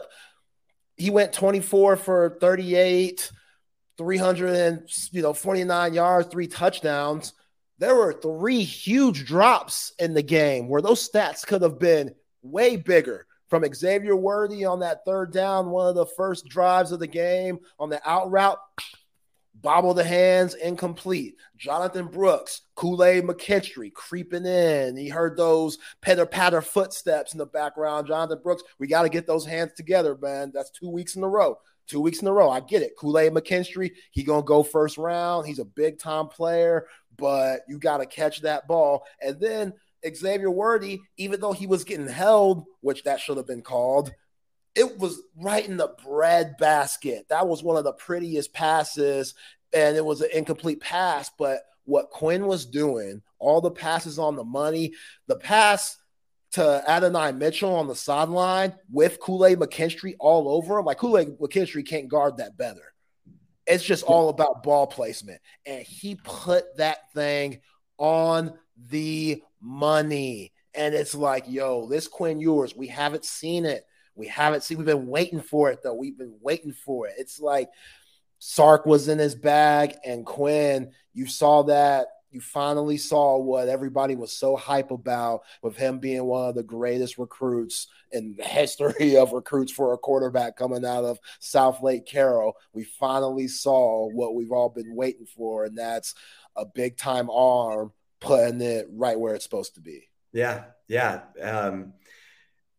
he 0.97 1.11
went 1.11 1.33
24 1.33 1.97
for 1.97 2.39
38, 2.41 3.31
300 3.99 4.55
and 4.55 4.83
you 5.11 5.23
know 5.23 5.33
49 5.33 5.95
yards, 5.95 6.29
three 6.29 6.47
touchdowns. 6.47 7.33
There 7.79 7.95
were 7.95 8.13
three 8.15 8.63
huge 8.63 9.27
drops 9.27 9.93
in 9.99 10.15
the 10.15 10.23
game 10.23 10.69
where 10.69 10.83
those 10.83 11.09
stats 11.09 11.47
could 11.47 11.63
have 11.63 11.79
been 11.79 12.15
way 12.43 12.77
bigger 12.77 13.27
from 13.49 13.65
Xavier 13.73 14.17
Worthy 14.17 14.65
on 14.65 14.81
that 14.81 15.05
third 15.05 15.33
down, 15.33 15.71
one 15.71 15.89
of 15.89 15.95
the 15.95 16.07
first 16.07 16.47
drives 16.47 16.93
of 16.93 17.01
the 17.01 17.07
game 17.07 17.59
on 17.79 17.91
the 17.91 18.01
out 18.09 18.31
route. 18.31 18.59
Bobble 19.55 19.95
the 19.95 20.05
hands, 20.05 20.55
incomplete. 20.55 21.37
Jonathan 21.57 22.09
Brooks, 22.09 22.63
Kool 22.75 23.03
Aid 23.03 23.25
McKinstry 23.25 23.93
creeping 23.93 24.45
in. 24.45 24.97
He 24.97 25.09
heard 25.09 25.37
those 25.37 25.79
pitter 26.03 26.27
patter 26.27 26.61
footsteps 26.61 27.33
in 27.33 27.39
the 27.39 27.47
background. 27.47 28.07
Jonathan 28.07 28.41
Brooks, 28.43 28.63
we 28.79 28.87
got 28.87 29.03
to 29.03 29.09
get 29.09 29.27
those 29.27 29.47
hands 29.47 29.73
together, 29.75 30.17
man. 30.21 30.53
That's 30.55 30.71
two 30.71 30.91
weeks 30.91 31.17
in 31.17 31.23
a 31.23 31.29
row. 31.29 31.59
Two 31.87 32.01
weeks 32.01 32.21
in 32.21 32.29
a 32.29 32.33
row. 32.33 32.51
I 32.51 32.61
get 32.61 32.83
it. 32.83 32.97
Kool 32.99 33.19
Aid 33.19 33.33
McKinstry, 33.33 33.93
he 34.11 34.25
gonna 34.25 34.43
go 34.43 34.63
first 34.63 34.99
round. 34.99 35.47
He's 35.47 35.61
a 35.61 35.65
big 35.65 35.99
time 35.99 36.27
player, 36.27 36.87
but 37.19 37.61
you 37.69 37.79
got 37.79 37.99
to 37.99 38.07
catch 38.07 38.43
that 38.43 38.67
ball. 38.67 39.05
And 39.21 39.41
then 39.41 39.73
Xavier 40.15 40.51
Worthy, 40.51 41.01
even 41.17 41.41
though 41.41 41.53
he 41.53 41.67
was 41.67 41.85
getting 41.85 42.09
held, 42.09 42.65
which 42.81 43.05
that 43.05 43.21
should 43.21 43.37
have 43.37 43.47
been 43.47 43.63
called, 43.63 44.13
it 44.75 44.99
was 44.99 45.23
right 45.37 45.67
in 45.67 45.79
the 45.79 45.95
bread 46.05 46.57
basket. 46.59 47.27
That 47.31 47.49
was 47.49 47.63
one 47.63 47.77
of 47.77 47.85
the 47.85 47.93
prettiest 47.93 48.53
passes, 48.53 49.35
and 49.73 49.97
it 49.97 50.05
was 50.05 50.21
an 50.21 50.29
incomplete 50.33 50.81
pass. 50.81 51.31
But 51.39 51.61
what 51.85 52.11
Quinn 52.11 52.47
was 52.47 52.67
doing, 52.67 53.23
all 53.39 53.61
the 53.61 53.71
passes 53.71 54.19
on 54.19 54.37
the 54.37 54.45
money, 54.45 54.93
the 55.27 55.37
pass 55.37 55.97
to 56.53 56.83
Adonai 56.89 57.33
Mitchell 57.33 57.75
on 57.75 57.89
the 57.89 57.95
sideline 57.95 58.75
with 58.91 59.21
Kool 59.21 59.45
Aid 59.45 59.59
McKinstry 59.59 60.15
all 60.21 60.49
over 60.49 60.79
him. 60.79 60.85
Like 60.85 60.99
Kool 60.99 61.19
Aid 61.19 61.39
McKinstry 61.39 61.87
can't 61.87 62.09
guard 62.09 62.37
that 62.37 62.57
better. 62.57 62.93
It's 63.67 63.85
just 63.85 64.05
all 64.05 64.29
about 64.29 64.63
ball 64.63 64.87
placement. 64.87 65.41
And 65.65 65.83
he 65.83 66.17
put 66.23 66.77
that 66.77 67.13
thing 67.13 67.61
on 67.99 68.55
the 68.89 69.43
money. 69.61 70.53
And 70.75 70.95
it's 70.95 71.15
like, 71.15 71.45
yo, 71.49 71.87
this 71.87 72.07
Quinn 72.07 72.39
Ewers, 72.39 72.77
we 72.77 72.87
haven't 72.87 73.25
seen 73.25 73.65
it. 73.65 73.85
We 74.15 74.29
haven't 74.29 74.63
seen, 74.63 74.79
we've 74.79 74.87
been 74.87 75.09
waiting 75.09 75.41
for 75.41 75.71
it 75.71 75.81
though. 75.83 75.95
We've 75.95 76.17
been 76.17 76.37
waiting 76.41 76.73
for 76.73 77.07
it. 77.07 77.15
It's 77.19 77.41
like 77.41 77.69
Sark 78.39 78.87
was 78.87 79.09
in 79.09 79.19
his 79.19 79.35
bag, 79.35 79.95
and 80.05 80.25
Quinn, 80.25 80.93
you 81.15 81.27
saw 81.27 81.63
that. 81.65 82.09
You 82.31 82.41
finally 82.41 82.97
saw 82.97 83.39
what 83.39 83.69
everybody 83.69 84.17
was 84.17 84.33
so 84.33 84.57
hype 84.57 84.91
about 84.91 85.43
with 85.63 85.77
him 85.77 85.99
being 85.99 86.25
one 86.25 86.49
of 86.49 86.55
the 86.55 86.63
greatest 86.63 87.19
recruits 87.19 87.89
in 88.13 88.37
the 88.37 88.45
history 88.45 89.17
of 89.17 89.33
recruits 89.33 89.73
for 89.73 89.93
a 89.93 89.99
quarterback 89.99 90.57
coming 90.57 90.85
out 90.85 91.05
of 91.05 91.19
Southlake 91.41 92.07
Carroll. 92.07 92.57
We 92.73 92.85
finally 92.85 93.49
saw 93.49 94.09
what 94.09 94.35
we've 94.35 94.53
all 94.53 94.69
been 94.69 94.95
waiting 94.95 95.27
for, 95.27 95.65
and 95.65 95.79
that's 95.79 96.15
a 96.57 96.67
big 96.67 96.97
time 96.97 97.31
arm 97.31 97.93
putting 98.21 98.61
it 98.61 98.87
right 98.91 99.19
where 99.19 99.35
it's 99.35 99.45
supposed 99.45 99.75
to 99.75 99.81
be. 99.81 100.09
Yeah, 100.33 100.65
yeah. 100.89 101.23
Um, 101.41 101.95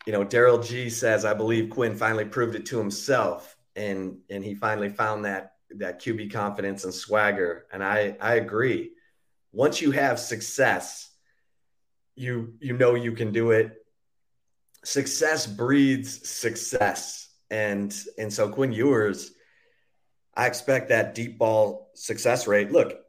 you 0.05 0.13
know, 0.13 0.23
Daryl 0.23 0.65
G 0.65 0.89
says, 0.89 1.25
I 1.25 1.33
believe 1.33 1.69
Quinn 1.69 1.95
finally 1.95 2.25
proved 2.25 2.55
it 2.55 2.65
to 2.67 2.77
himself, 2.77 3.57
and 3.75 4.17
and 4.29 4.43
he 4.43 4.55
finally 4.55 4.89
found 4.89 5.25
that 5.25 5.53
that 5.71 6.01
QB 6.01 6.31
confidence 6.31 6.83
and 6.83 6.93
swagger. 6.93 7.65
And 7.71 7.83
I 7.83 8.15
I 8.21 8.35
agree. 8.35 8.91
Once 9.57 9.81
you 9.81 9.89
have 9.89 10.19
success, 10.19 11.09
you 12.15 12.53
you 12.59 12.77
know 12.77 12.93
you 12.93 13.11
can 13.11 13.31
do 13.31 13.49
it. 13.49 13.83
Success 14.85 15.47
breeds 15.47 16.29
success, 16.29 17.27
and 17.49 17.91
and 18.19 18.31
so 18.31 18.49
Quinn 18.49 18.71
Ewers, 18.71 19.31
I 20.35 20.45
expect 20.45 20.89
that 20.89 21.15
deep 21.15 21.39
ball 21.39 21.89
success 21.95 22.45
rate. 22.45 22.71
Look, 22.71 22.99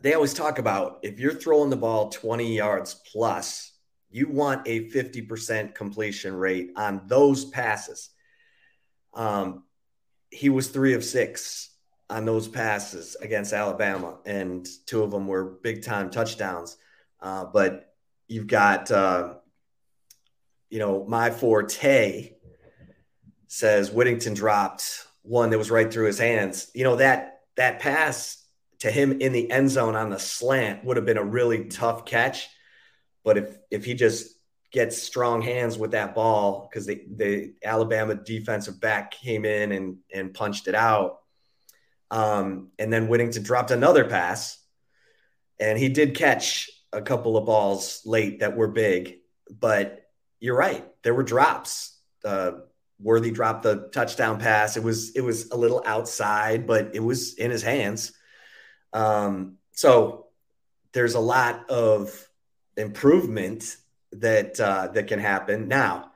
they 0.00 0.14
always 0.14 0.32
talk 0.32 0.60
about 0.60 1.00
if 1.02 1.18
you're 1.18 1.34
throwing 1.34 1.70
the 1.70 1.76
ball 1.76 2.10
20 2.10 2.56
yards 2.56 2.94
plus, 3.10 3.72
you 4.10 4.28
want 4.28 4.68
a 4.68 4.88
50% 4.90 5.74
completion 5.74 6.36
rate 6.36 6.70
on 6.76 7.02
those 7.08 7.46
passes. 7.46 8.10
Um, 9.12 9.64
he 10.30 10.50
was 10.50 10.68
three 10.68 10.94
of 10.94 11.02
six 11.02 11.71
on 12.10 12.24
those 12.24 12.48
passes 12.48 13.16
against 13.20 13.52
Alabama, 13.52 14.18
and 14.26 14.68
two 14.86 15.02
of 15.02 15.10
them 15.10 15.26
were 15.26 15.44
big 15.44 15.82
time 15.82 16.10
touchdowns. 16.10 16.76
Uh, 17.20 17.44
but 17.44 17.94
you've 18.28 18.46
got, 18.46 18.90
uh, 18.90 19.34
you 20.68 20.78
know, 20.78 21.04
my 21.06 21.30
forte 21.30 22.32
says 23.46 23.90
Whittington 23.90 24.34
dropped 24.34 25.06
one 25.22 25.50
that 25.50 25.58
was 25.58 25.70
right 25.70 25.92
through 25.92 26.06
his 26.06 26.18
hands. 26.18 26.70
You 26.74 26.84
know 26.84 26.96
that 26.96 27.40
that 27.56 27.80
pass 27.80 28.44
to 28.80 28.90
him 28.90 29.20
in 29.20 29.32
the 29.32 29.50
end 29.50 29.70
zone 29.70 29.94
on 29.94 30.10
the 30.10 30.18
slant 30.18 30.84
would 30.84 30.96
have 30.96 31.06
been 31.06 31.18
a 31.18 31.24
really 31.24 31.66
tough 31.66 32.04
catch. 32.04 32.48
But 33.24 33.38
if 33.38 33.56
if 33.70 33.84
he 33.84 33.94
just 33.94 34.34
gets 34.72 35.00
strong 35.00 35.42
hands 35.42 35.76
with 35.76 35.90
that 35.90 36.14
ball, 36.14 36.68
because 36.68 36.86
the, 36.86 37.02
the 37.14 37.54
Alabama 37.62 38.14
defensive 38.14 38.80
back 38.80 39.12
came 39.12 39.44
in 39.44 39.72
and 39.72 39.98
and 40.12 40.34
punched 40.34 40.66
it 40.66 40.74
out. 40.74 41.18
Um, 42.12 42.68
and 42.78 42.92
then 42.92 43.08
Whittington 43.08 43.42
dropped 43.42 43.70
another 43.70 44.04
pass, 44.04 44.58
and 45.58 45.78
he 45.78 45.88
did 45.88 46.14
catch 46.14 46.70
a 46.92 47.00
couple 47.00 47.38
of 47.38 47.46
balls 47.46 48.02
late 48.04 48.40
that 48.40 48.54
were 48.54 48.68
big. 48.68 49.20
But 49.50 50.06
you're 50.38 50.56
right, 50.56 50.86
there 51.02 51.14
were 51.14 51.22
drops. 51.22 51.98
Uh, 52.22 52.52
Worthy 53.00 53.30
dropped 53.30 53.62
the 53.62 53.88
touchdown 53.92 54.38
pass. 54.38 54.76
It 54.76 54.82
was 54.82 55.16
it 55.16 55.22
was 55.22 55.50
a 55.50 55.56
little 55.56 55.82
outside, 55.86 56.66
but 56.66 56.94
it 56.94 57.00
was 57.00 57.34
in 57.34 57.50
his 57.50 57.62
hands. 57.62 58.12
Um, 58.92 59.56
so 59.72 60.26
there's 60.92 61.14
a 61.14 61.20
lot 61.20 61.68
of 61.70 62.28
improvement 62.76 63.76
that 64.12 64.60
uh, 64.60 64.88
that 64.88 65.08
can 65.08 65.18
happen. 65.18 65.66
Now 65.66 66.12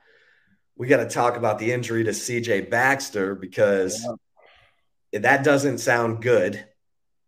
we 0.77 0.87
got 0.87 0.97
to 0.97 1.09
talk 1.09 1.37
about 1.37 1.57
the 1.57 1.71
injury 1.71 2.03
to 2.03 2.11
CJ 2.11 2.69
Baxter 2.69 3.33
because 3.33 4.01
yeah. 4.03 4.13
That 5.13 5.43
doesn't 5.43 5.79
sound 5.79 6.21
good. 6.21 6.65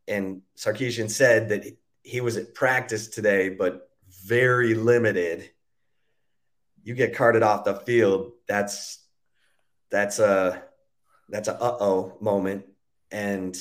And 0.08 0.42
Sarkisian 0.58 1.10
said 1.10 1.50
that 1.50 1.66
he 2.04 2.22
was 2.22 2.38
at 2.38 2.54
practice 2.56 3.08
today, 3.08 3.50
but 3.50 3.90
very 4.26 4.74
limited. 4.74 5.50
You 6.84 6.96
get 6.96 7.16
carted 7.16 7.44
off 7.44 7.66
the 7.66 7.76
field. 7.76 8.32
That's 8.48 9.00
that's 9.92 10.20
a 10.20 10.64
that's 11.30 11.48
a 11.48 11.62
uh 11.62 11.78
oh 11.80 12.18
moment, 12.22 12.66
and 13.12 13.56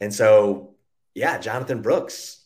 and 0.00 0.12
so 0.12 0.76
yeah, 1.14 1.38
Jonathan 1.38 1.82
Brooks, 1.82 2.44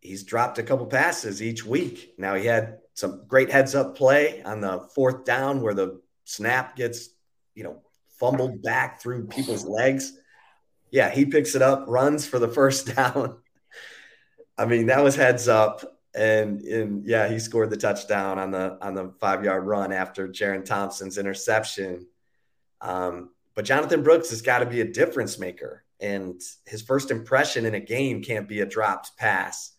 he's 0.00 0.24
dropped 0.24 0.58
a 0.58 0.62
couple 0.62 0.86
passes 0.86 1.42
each 1.42 1.64
week. 1.64 2.14
Now 2.18 2.34
he 2.34 2.46
had 2.46 2.78
some 2.92 3.24
great 3.26 3.50
heads 3.50 3.74
up 3.74 3.96
play 3.96 4.42
on 4.42 4.60
the 4.60 4.80
fourth 4.94 5.24
down 5.24 5.62
where 5.62 5.74
the 5.74 6.00
snap 6.24 6.76
gets, 6.76 7.08
you 7.54 7.64
know, 7.64 7.82
fumbled 8.24 8.62
back 8.62 9.00
through 9.00 9.26
people's 9.26 9.64
legs. 9.64 10.12
Yeah, 10.90 11.10
he 11.10 11.26
picks 11.26 11.54
it 11.54 11.62
up, 11.62 11.84
runs 11.88 12.26
for 12.26 12.38
the 12.38 12.48
first 12.48 12.94
down. 12.96 13.36
I 14.56 14.64
mean, 14.64 14.86
that 14.86 15.02
was 15.02 15.14
heads 15.14 15.48
up. 15.48 15.84
And, 16.14 16.60
and 16.62 17.04
yeah, 17.06 17.28
he 17.28 17.38
scored 17.40 17.70
the 17.70 17.76
touchdown 17.76 18.38
on 18.38 18.52
the 18.52 18.78
on 18.80 18.94
the 18.94 19.12
five 19.20 19.44
yard 19.44 19.66
run 19.66 19.92
after 19.92 20.28
Jerrin 20.28 20.64
Thompson's 20.64 21.18
interception. 21.18 22.06
Um, 22.80 23.30
but 23.56 23.64
Jonathan 23.64 24.04
Brooks 24.04 24.30
has 24.30 24.40
got 24.40 24.60
to 24.60 24.66
be 24.66 24.80
a 24.80 24.84
difference 24.84 25.38
maker 25.38 25.84
and 26.00 26.40
his 26.66 26.82
first 26.82 27.10
impression 27.10 27.66
in 27.66 27.74
a 27.74 27.80
game 27.80 28.22
can't 28.22 28.48
be 28.48 28.60
a 28.60 28.66
dropped 28.66 29.16
pass. 29.16 29.72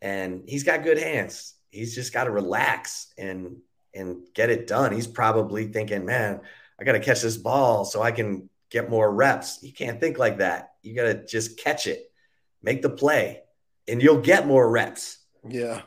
And 0.00 0.44
he's 0.46 0.62
got 0.62 0.84
good 0.84 0.98
hands. 0.98 1.54
He's 1.70 1.94
just 1.94 2.12
got 2.12 2.24
to 2.24 2.30
relax 2.30 3.12
and 3.18 3.58
and 3.94 4.22
get 4.34 4.50
it 4.50 4.66
done. 4.66 4.92
He's 4.92 5.06
probably 5.06 5.66
thinking, 5.66 6.04
man, 6.04 6.40
I 6.80 6.84
got 6.84 6.92
to 6.92 7.00
catch 7.00 7.22
this 7.22 7.36
ball 7.36 7.84
so 7.84 8.02
I 8.02 8.12
can 8.12 8.48
get 8.70 8.90
more 8.90 9.12
reps. 9.12 9.58
You 9.62 9.72
can't 9.72 10.00
think 10.00 10.18
like 10.18 10.38
that. 10.38 10.74
You 10.82 10.94
got 10.94 11.04
to 11.04 11.24
just 11.26 11.58
catch 11.58 11.86
it, 11.86 12.10
make 12.62 12.82
the 12.82 12.90
play, 12.90 13.42
and 13.88 14.02
you'll 14.02 14.20
get 14.20 14.46
more 14.46 14.68
reps. 14.70 15.18
Yeah. 15.48 15.82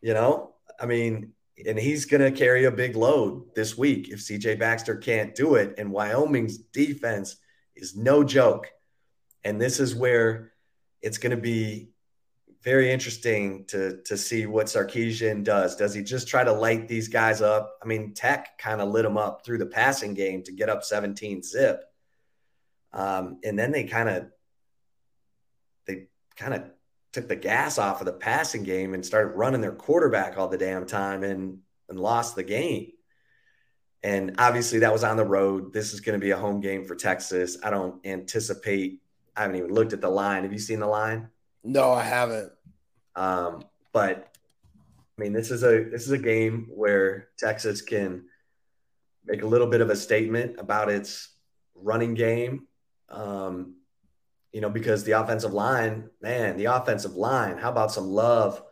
You 0.00 0.14
know, 0.14 0.54
I 0.78 0.86
mean, 0.86 1.32
and 1.66 1.78
he's 1.78 2.04
going 2.04 2.20
to 2.20 2.36
carry 2.36 2.64
a 2.64 2.70
big 2.70 2.94
load 2.94 3.54
this 3.54 3.76
week 3.76 4.08
if 4.10 4.20
CJ 4.20 4.58
Baxter 4.58 4.96
can't 4.96 5.34
do 5.34 5.56
it. 5.56 5.74
And 5.78 5.90
Wyoming's 5.90 6.58
defense 6.58 7.36
is 7.74 7.96
no 7.96 8.22
joke. 8.22 8.68
And 9.42 9.60
this 9.60 9.80
is 9.80 9.94
where 9.94 10.52
it's 11.02 11.18
going 11.18 11.34
to 11.34 11.42
be 11.42 11.90
very 12.62 12.90
interesting 12.90 13.64
to 13.66 14.02
to 14.04 14.16
see 14.16 14.46
what 14.46 14.66
Sarkisian 14.66 15.44
does. 15.44 15.76
Does 15.76 15.94
he 15.94 16.02
just 16.02 16.28
try 16.28 16.44
to 16.44 16.52
light 16.52 16.88
these 16.88 17.08
guys 17.08 17.40
up? 17.40 17.78
I 17.82 17.86
mean, 17.86 18.14
Tech 18.14 18.58
kind 18.58 18.80
of 18.80 18.88
lit 18.88 19.04
them 19.04 19.16
up 19.16 19.44
through 19.44 19.58
the 19.58 19.66
passing 19.66 20.14
game 20.14 20.42
to 20.44 20.52
get 20.52 20.68
up 20.68 20.82
17 20.82 21.42
zip. 21.42 21.82
Um, 22.92 23.38
and 23.44 23.58
then 23.58 23.70
they 23.70 23.84
kind 23.84 24.08
of 24.08 24.26
they 25.86 26.08
kind 26.36 26.54
of 26.54 26.64
took 27.12 27.28
the 27.28 27.36
gas 27.36 27.78
off 27.78 28.00
of 28.00 28.06
the 28.06 28.12
passing 28.12 28.64
game 28.64 28.94
and 28.94 29.04
started 29.04 29.36
running 29.36 29.60
their 29.60 29.72
quarterback 29.72 30.36
all 30.36 30.48
the 30.48 30.58
damn 30.58 30.86
time 30.86 31.22
and 31.22 31.58
and 31.88 31.98
lost 31.98 32.34
the 32.36 32.42
game. 32.42 32.92
And 34.02 34.36
obviously 34.38 34.80
that 34.80 34.92
was 34.92 35.04
on 35.04 35.16
the 35.16 35.24
road. 35.24 35.72
This 35.72 35.92
is 35.92 36.00
going 36.00 36.18
to 36.18 36.24
be 36.24 36.30
a 36.30 36.36
home 36.36 36.60
game 36.60 36.84
for 36.84 36.94
Texas. 36.94 37.56
I 37.62 37.70
don't 37.70 38.04
anticipate. 38.06 39.00
I 39.36 39.42
haven't 39.42 39.56
even 39.56 39.72
looked 39.72 39.92
at 39.92 40.00
the 40.00 40.08
line. 40.08 40.42
Have 40.42 40.52
you 40.52 40.58
seen 40.58 40.80
the 40.80 40.86
line? 40.86 41.28
No, 41.64 41.92
I 41.92 42.02
haven't. 42.02 42.52
Um, 43.16 43.64
but 43.92 44.32
I 45.18 45.20
mean, 45.20 45.32
this 45.32 45.50
is 45.50 45.64
a 45.64 45.84
this 45.84 46.06
is 46.06 46.12
a 46.12 46.18
game 46.18 46.68
where 46.70 47.28
Texas 47.38 47.82
can 47.82 48.26
make 49.24 49.42
a 49.42 49.46
little 49.46 49.66
bit 49.66 49.80
of 49.80 49.90
a 49.90 49.96
statement 49.96 50.56
about 50.58 50.90
its 50.90 51.30
running 51.74 52.14
game. 52.14 52.66
Um, 53.08 53.74
you 54.52 54.60
know, 54.60 54.70
because 54.70 55.04
the 55.04 55.12
offensive 55.12 55.52
line, 55.52 56.08
man, 56.22 56.56
the 56.56 56.66
offensive 56.66 57.14
line. 57.14 57.58
How 57.58 57.70
about 57.70 57.92
some 57.92 58.06
love 58.06 58.62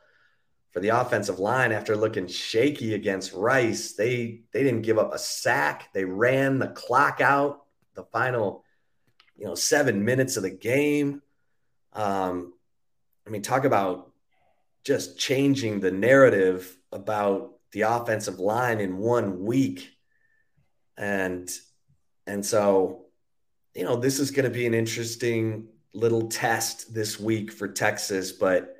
for 0.70 0.80
the 0.80 0.88
offensive 0.88 1.38
line 1.38 1.72
after 1.72 1.96
looking 1.96 2.26
shaky 2.26 2.94
against 2.94 3.32
Rice? 3.32 3.92
They 3.92 4.42
they 4.52 4.62
didn't 4.62 4.82
give 4.82 4.98
up 4.98 5.12
a 5.12 5.18
sack. 5.18 5.92
They 5.92 6.04
ran 6.04 6.58
the 6.58 6.68
clock 6.68 7.20
out 7.20 7.64
the 7.94 8.04
final, 8.04 8.64
you 9.36 9.46
know, 9.46 9.54
seven 9.54 10.04
minutes 10.04 10.36
of 10.36 10.44
the 10.44 10.50
game. 10.50 11.22
Um, 11.92 12.52
I 13.26 13.30
mean, 13.30 13.42
talk 13.42 13.64
about 13.64 14.12
just 14.84 15.18
changing 15.18 15.80
the 15.80 15.90
narrative 15.90 16.76
about 16.92 17.54
the 17.72 17.82
offensive 17.82 18.38
line 18.38 18.80
in 18.80 18.98
one 18.98 19.44
week. 19.44 19.90
And 20.96 21.50
and 22.26 22.44
so, 22.44 23.06
you 23.74 23.84
know, 23.84 23.96
this 23.96 24.18
is 24.18 24.30
going 24.30 24.44
to 24.44 24.50
be 24.50 24.66
an 24.66 24.74
interesting 24.74 25.68
little 25.92 26.28
test 26.28 26.94
this 26.94 27.18
week 27.18 27.52
for 27.52 27.68
Texas, 27.68 28.32
but 28.32 28.76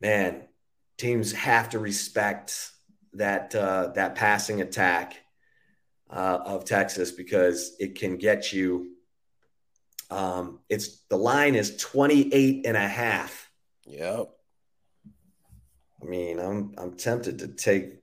man, 0.00 0.44
teams 0.98 1.32
have 1.32 1.70
to 1.70 1.78
respect 1.78 2.70
that 3.14 3.54
uh, 3.54 3.88
that 3.94 4.14
passing 4.14 4.60
attack 4.60 5.16
uh, 6.10 6.38
of 6.44 6.64
Texas 6.64 7.10
because 7.10 7.74
it 7.78 7.94
can 7.94 8.16
get 8.16 8.52
you 8.52 8.89
um, 10.10 10.60
it's 10.68 11.02
the 11.08 11.16
line 11.16 11.54
is 11.54 11.76
28 11.76 12.66
and 12.66 12.76
a 12.76 12.88
half. 12.88 13.50
Yep. 13.86 14.30
I 16.02 16.04
mean, 16.06 16.38
I'm 16.38 16.74
I'm 16.78 16.96
tempted 16.96 17.38
to 17.40 17.48
take 17.48 18.00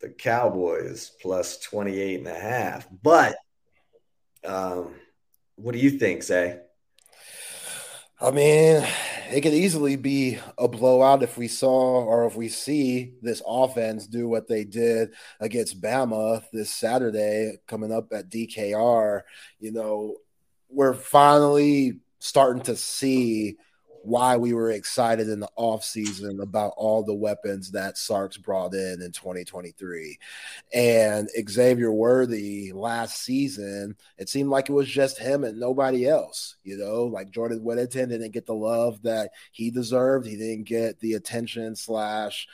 the 0.00 0.08
Cowboys 0.08 1.10
plus 1.20 1.58
28 1.58 2.20
and 2.20 2.28
a 2.28 2.34
half, 2.38 2.86
but 3.02 3.36
um, 4.44 4.94
what 5.56 5.72
do 5.72 5.78
you 5.78 5.90
think, 5.90 6.22
Zay? 6.22 6.60
I 8.20 8.30
mean, 8.32 8.84
it 9.30 9.42
could 9.42 9.54
easily 9.54 9.96
be 9.96 10.38
a 10.56 10.66
blowout 10.66 11.22
if 11.22 11.38
we 11.38 11.46
saw 11.46 12.02
or 12.04 12.26
if 12.26 12.34
we 12.34 12.48
see 12.48 13.14
this 13.22 13.42
offense 13.46 14.06
do 14.06 14.28
what 14.28 14.48
they 14.48 14.64
did 14.64 15.10
against 15.38 15.80
Bama 15.80 16.42
this 16.52 16.70
Saturday 16.70 17.58
coming 17.68 17.92
up 17.92 18.12
at 18.12 18.28
DKR. 18.28 19.22
You 19.60 19.72
know, 19.72 20.16
we're 20.68 20.94
finally 20.94 22.00
starting 22.18 22.62
to 22.62 22.76
see 22.76 23.56
why 24.02 24.36
we 24.36 24.54
were 24.54 24.70
excited 24.70 25.28
in 25.28 25.40
the 25.40 25.50
offseason 25.58 26.42
about 26.42 26.72
all 26.76 27.02
the 27.02 27.14
weapons 27.14 27.70
that 27.72 27.98
Sark's 27.98 28.38
brought 28.38 28.72
in 28.72 29.02
in 29.02 29.12
2023. 29.12 30.18
And 30.72 31.28
Xavier 31.48 31.92
Worthy 31.92 32.72
last 32.72 33.22
season, 33.22 33.96
it 34.16 34.28
seemed 34.28 34.50
like 34.50 34.70
it 34.70 34.72
was 34.72 34.88
just 34.88 35.18
him 35.18 35.44
and 35.44 35.58
nobody 35.58 36.08
else. 36.08 36.56
You 36.64 36.78
know, 36.78 37.04
like 37.04 37.30
Jordan 37.30 37.62
Whittington 37.62 38.08
didn't 38.08 38.32
get 38.32 38.46
the 38.46 38.54
love 38.54 39.02
that 39.02 39.30
he 39.52 39.70
deserved. 39.70 40.26
He 40.26 40.36
didn't 40.36 40.64
get 40.64 40.98
the 41.00 41.14
attention 41.14 41.76
slash 41.76 42.48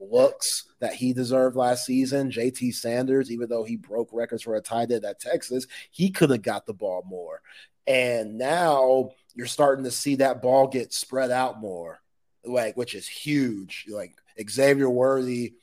looks 0.00 0.64
that 0.80 0.94
he 0.94 1.12
deserved 1.12 1.56
last 1.56 1.86
season. 1.86 2.30
JT 2.30 2.74
Sanders, 2.74 3.30
even 3.30 3.48
though 3.48 3.64
he 3.64 3.76
broke 3.76 4.10
records 4.12 4.42
for 4.42 4.56
a 4.56 4.60
tight 4.60 4.90
end 4.90 5.04
at 5.04 5.20
Texas, 5.20 5.66
he 5.90 6.10
could 6.10 6.30
have 6.30 6.42
got 6.42 6.66
the 6.66 6.74
ball 6.74 7.02
more. 7.06 7.40
And 7.86 8.36
now 8.38 9.12
you're 9.34 9.46
starting 9.46 9.84
to 9.84 9.90
see 9.90 10.16
that 10.16 10.42
ball 10.42 10.66
get 10.66 10.92
spread 10.92 11.30
out 11.30 11.60
more, 11.60 12.00
like 12.44 12.76
which 12.76 12.94
is 12.94 13.08
huge. 13.08 13.86
Like 13.88 14.14
Xavier 14.48 14.90
Worthy 14.90 15.54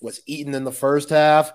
was 0.00 0.20
eaten 0.26 0.54
in 0.54 0.64
the 0.64 0.72
first 0.72 1.10
half. 1.10 1.52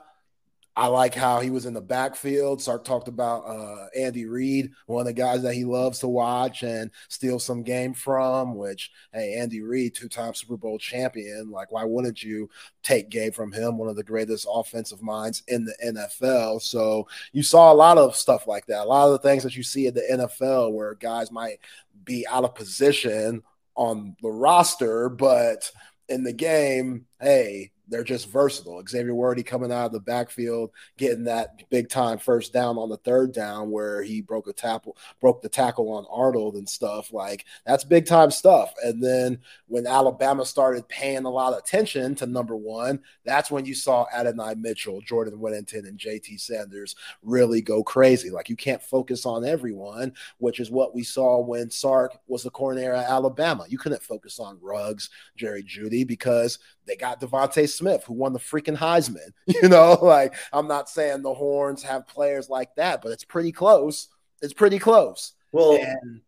I 0.75 0.87
like 0.87 1.13
how 1.13 1.41
he 1.41 1.49
was 1.49 1.65
in 1.65 1.73
the 1.73 1.81
backfield. 1.81 2.61
Sark 2.61 2.85
talked 2.85 3.09
about 3.09 3.41
uh, 3.41 3.87
Andy 3.95 4.25
Reid, 4.25 4.71
one 4.85 5.01
of 5.01 5.05
the 5.05 5.13
guys 5.13 5.41
that 5.41 5.53
he 5.53 5.65
loves 5.65 5.99
to 5.99 6.07
watch 6.07 6.63
and 6.63 6.91
steal 7.09 7.39
some 7.39 7.61
game 7.63 7.93
from. 7.93 8.55
Which, 8.55 8.91
hey, 9.13 9.33
Andy 9.33 9.61
Reid, 9.61 9.93
two-time 9.93 10.33
Super 10.33 10.55
Bowl 10.55 10.77
champion. 10.77 11.51
Like, 11.51 11.71
why 11.71 11.83
wouldn't 11.83 12.23
you 12.23 12.49
take 12.83 13.09
game 13.09 13.33
from 13.33 13.51
him? 13.51 13.77
One 13.77 13.89
of 13.89 13.97
the 13.97 14.03
greatest 14.03 14.47
offensive 14.49 15.01
minds 15.01 15.43
in 15.47 15.65
the 15.65 15.75
NFL. 15.85 16.61
So 16.61 17.07
you 17.33 17.43
saw 17.43 17.71
a 17.71 17.75
lot 17.75 17.97
of 17.97 18.15
stuff 18.15 18.47
like 18.47 18.65
that. 18.67 18.83
A 18.83 18.87
lot 18.87 19.07
of 19.07 19.11
the 19.11 19.27
things 19.27 19.43
that 19.43 19.57
you 19.57 19.63
see 19.63 19.87
in 19.87 19.93
the 19.93 20.27
NFL 20.29 20.71
where 20.71 20.95
guys 20.95 21.31
might 21.31 21.59
be 22.05 22.25
out 22.27 22.45
of 22.45 22.55
position 22.55 23.43
on 23.75 24.15
the 24.21 24.29
roster, 24.29 25.09
but 25.09 25.69
in 26.07 26.23
the 26.23 26.33
game, 26.33 27.05
hey, 27.19 27.71
they're 27.91 28.03
just 28.03 28.29
versatile. 28.29 28.81
Xavier 28.87 29.13
Worthy 29.13 29.43
coming 29.43 29.71
out 29.71 29.87
of 29.87 29.91
the 29.91 29.99
backfield, 29.99 30.71
getting 30.97 31.25
that 31.25 31.69
big 31.69 31.89
time 31.89 32.17
first 32.17 32.53
down 32.53 32.77
on 32.77 32.89
the 32.89 32.97
third 32.97 33.33
down 33.33 33.69
where 33.69 34.01
he 34.01 34.21
broke 34.21 34.47
a 34.47 34.53
tackle, 34.53 34.97
broke 35.19 35.41
the 35.41 35.49
tackle 35.49 35.91
on 35.91 36.05
Arnold 36.09 36.55
and 36.55 36.67
stuff. 36.67 37.11
Like 37.11 37.45
that's 37.65 37.83
big 37.83 38.05
time 38.05 38.31
stuff. 38.31 38.73
And 38.81 39.03
then 39.03 39.39
when 39.67 39.85
Alabama 39.85 40.45
started 40.45 40.87
paying 40.87 41.25
a 41.25 41.29
lot 41.29 41.51
of 41.51 41.59
attention 41.59 42.15
to 42.15 42.25
number 42.25 42.55
one, 42.55 43.01
that's 43.25 43.51
when 43.51 43.65
you 43.65 43.75
saw 43.75 44.05
Adonai 44.13 44.55
Mitchell, 44.55 45.01
Jordan 45.01 45.39
Whittington, 45.39 45.85
and 45.85 45.99
JT 45.99 46.39
Sanders 46.39 46.95
really 47.21 47.61
go 47.61 47.83
crazy. 47.83 48.29
Like 48.29 48.49
you 48.49 48.55
can't 48.55 48.81
focus 48.81 49.25
on 49.25 49.45
everyone, 49.45 50.13
which 50.37 50.61
is 50.61 50.71
what 50.71 50.95
we 50.95 51.03
saw 51.03 51.39
when 51.39 51.69
Sark 51.69 52.17
was 52.27 52.43
the 52.43 52.51
coordinator 52.51 52.93
at 52.93 53.09
Alabama. 53.09 53.65
You 53.67 53.77
couldn't 53.77 54.01
focus 54.01 54.39
on 54.39 54.57
Ruggs, 54.61 55.09
Jerry 55.35 55.63
Jeudy, 55.63 56.07
because 56.07 56.59
they 56.85 56.95
got 56.95 57.21
DeVonta 57.21 57.69
Smith, 57.81 58.03
who 58.05 58.13
won 58.13 58.33
the 58.33 58.39
freaking 58.39 58.77
Heisman. 58.77 59.31
You 59.61 59.69
know, 59.69 59.97
like 60.01 60.35
I'm 60.53 60.67
not 60.67 60.89
saying 60.89 61.21
the 61.21 61.33
Horns 61.33 61.83
have 61.83 62.07
players 62.07 62.49
like 62.49 62.73
that, 62.75 63.01
but 63.01 63.11
it's 63.11 63.25
pretty 63.25 63.51
close. 63.51 64.07
It's 64.41 64.53
pretty 64.53 64.79
close. 64.79 65.33
Well, 65.51 65.77
and 65.79 66.21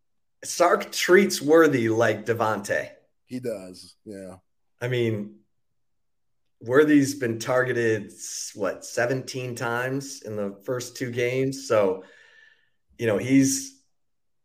Sark 0.44 0.92
treats 0.92 1.42
Worthy 1.42 1.90
like 1.90 2.26
DeVonta. 2.26 2.90
He 3.26 3.40
does. 3.40 3.96
Yeah. 4.06 4.36
I 4.82 4.88
mean, 4.88 5.36
Worthy's 6.60 7.16
been 7.16 7.40
targeted 7.40 8.12
what 8.56 8.86
17 8.86 9.56
times 9.56 10.22
in 10.24 10.36
the 10.36 10.60
first 10.64 10.98
two 10.98 11.12
games. 11.12 11.68
So, 11.68 12.04
you 12.98 13.08
know, 13.08 13.18
he's 13.18 13.82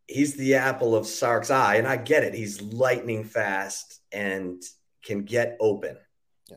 he's 0.06 0.34
the 0.34 0.54
apple 0.54 0.94
of 0.94 1.06
Sark's 1.06 1.50
eye, 1.50 1.76
and 1.76 1.86
I 1.86 1.96
get 1.96 2.24
it. 2.24 2.34
He's 2.34 2.62
lightning 2.62 3.24
fast 3.24 4.00
and 4.12 4.62
can 5.02 5.24
get 5.24 5.56
open. 5.60 5.96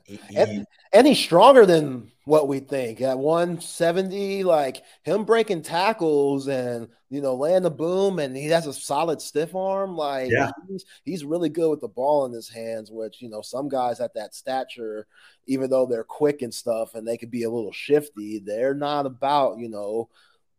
He, 0.05 0.19
and, 0.35 0.65
and, 0.93 1.07
he's 1.07 1.19
stronger 1.19 1.65
than 1.65 2.11
what 2.25 2.47
we 2.47 2.59
think. 2.59 3.01
At 3.01 3.17
170, 3.19 4.43
like 4.43 4.83
him 5.03 5.25
breaking 5.25 5.63
tackles 5.63 6.47
and 6.47 6.87
you 7.09 7.21
know 7.21 7.35
laying 7.35 7.63
the 7.63 7.71
boom, 7.71 8.19
and 8.19 8.35
he 8.35 8.45
has 8.47 8.67
a 8.67 8.73
solid 8.73 9.21
stiff 9.21 9.55
arm. 9.55 9.95
Like 9.95 10.31
yeah. 10.31 10.51
he's, 10.67 10.85
he's 11.03 11.25
really 11.25 11.49
good 11.49 11.69
with 11.69 11.81
the 11.81 11.87
ball 11.87 12.25
in 12.25 12.31
his 12.31 12.49
hands. 12.49 12.91
Which 12.91 13.21
you 13.21 13.29
know 13.29 13.41
some 13.41 13.69
guys 13.69 13.99
at 13.99 14.13
that 14.15 14.35
stature, 14.35 15.07
even 15.45 15.69
though 15.69 15.85
they're 15.85 16.03
quick 16.03 16.41
and 16.41 16.53
stuff, 16.53 16.95
and 16.95 17.07
they 17.07 17.17
could 17.17 17.31
be 17.31 17.43
a 17.43 17.49
little 17.49 17.73
shifty, 17.73 18.39
they're 18.39 18.75
not 18.75 19.05
about 19.05 19.59
you 19.59 19.69
know 19.69 20.09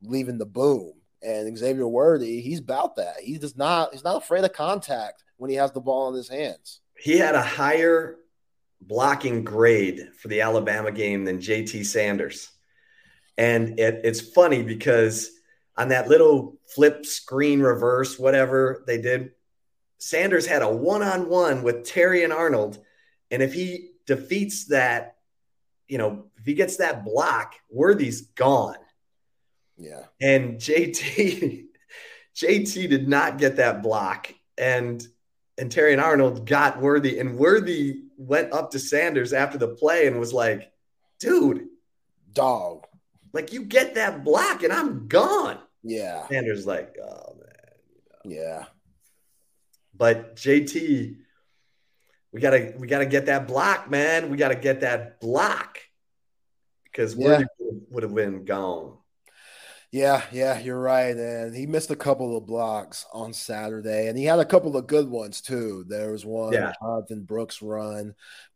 leaving 0.02 0.38
the 0.38 0.46
boom. 0.46 0.92
And 1.22 1.56
Xavier 1.56 1.86
Worthy, 1.86 2.40
he's 2.40 2.58
about 2.58 2.96
that. 2.96 3.20
He 3.22 3.38
does 3.38 3.56
not. 3.56 3.92
He's 3.92 4.04
not 4.04 4.22
afraid 4.22 4.44
of 4.44 4.52
contact 4.52 5.24
when 5.36 5.50
he 5.50 5.56
has 5.56 5.72
the 5.72 5.80
ball 5.80 6.10
in 6.10 6.16
his 6.16 6.28
hands 6.28 6.80
he 7.02 7.18
had 7.18 7.34
a 7.34 7.42
higher 7.42 8.16
blocking 8.86 9.44
grade 9.44 10.08
for 10.18 10.28
the 10.28 10.40
Alabama 10.40 10.90
game 10.90 11.24
than 11.24 11.38
JT 11.38 11.84
Sanders. 11.84 12.50
And 13.38 13.78
it, 13.78 14.00
it's 14.04 14.20
funny 14.20 14.62
because 14.62 15.30
on 15.76 15.88
that 15.88 16.08
little 16.08 16.58
flip 16.66 17.06
screen 17.06 17.60
reverse, 17.60 18.18
whatever 18.18 18.84
they 18.86 19.00
did, 19.00 19.32
Sanders 19.98 20.46
had 20.46 20.62
a 20.62 20.68
one 20.68 21.02
on 21.02 21.28
one 21.28 21.62
with 21.62 21.86
Terrion 21.86 22.34
Arnold. 22.34 22.78
And 23.30 23.42
if 23.42 23.54
he 23.54 23.92
defeats 24.06 24.66
that, 24.66 25.16
you 25.88 25.98
know, 25.98 26.26
if 26.38 26.44
he 26.44 26.54
gets 26.54 26.78
that 26.78 27.04
block, 27.04 27.54
Worthy's 27.70 28.22
gone. 28.22 28.76
Yeah. 29.76 30.04
And 30.20 30.56
JT, 30.56 31.66
JT 32.36 32.88
did 32.90 33.08
not 33.08 33.38
get 33.38 33.56
that 33.56 33.82
block. 33.82 34.34
And 34.58 35.06
and 35.62 35.70
Terrion 35.70 36.02
Arnold 36.02 36.44
got 36.44 36.80
Worthy, 36.80 37.20
and 37.20 37.38
Worthy 37.38 38.02
went 38.16 38.52
up 38.52 38.72
to 38.72 38.80
Sanders 38.80 39.32
after 39.32 39.58
the 39.58 39.68
play 39.68 40.08
and 40.08 40.18
was 40.18 40.32
like, 40.32 40.72
dude, 41.20 41.68
dog. 42.32 42.84
Like 43.32 43.52
you 43.52 43.62
get 43.62 43.94
that 43.94 44.24
block 44.24 44.64
and 44.64 44.72
I'm 44.72 45.06
gone. 45.06 45.58
Yeah. 45.84 46.26
Sanders 46.26 46.66
like, 46.66 46.96
oh 47.00 47.36
man. 47.36 48.32
Yeah. 48.36 48.64
But 49.94 50.34
JT, 50.34 51.16
we 52.32 52.40
gotta 52.40 52.74
we 52.76 52.88
gotta 52.88 53.06
get 53.06 53.26
that 53.26 53.46
block, 53.46 53.88
man. 53.88 54.30
We 54.30 54.38
gotta 54.38 54.56
get 54.56 54.80
that 54.80 55.20
block 55.20 55.78
because 56.86 57.14
yeah. 57.14 57.44
would 57.88 58.02
have 58.02 58.14
been 58.14 58.44
gone. 58.44 58.96
Yeah, 59.92 60.22
yeah, 60.32 60.58
you're 60.58 60.80
right. 60.80 61.14
And 61.14 61.54
he 61.54 61.66
missed 61.66 61.90
a 61.90 61.96
couple 61.96 62.34
of 62.34 62.46
blocks 62.46 63.04
on 63.12 63.34
Saturday, 63.34 64.08
and 64.08 64.16
he 64.16 64.24
had 64.24 64.38
a 64.38 64.44
couple 64.44 64.74
of 64.74 64.86
good 64.86 65.08
ones 65.08 65.42
too. 65.42 65.84
There 65.86 66.12
was 66.12 66.24
one 66.24 66.54
yeah. 66.54 66.72
Jonathan 66.80 67.24
Brooks 67.24 67.60
run 67.60 68.14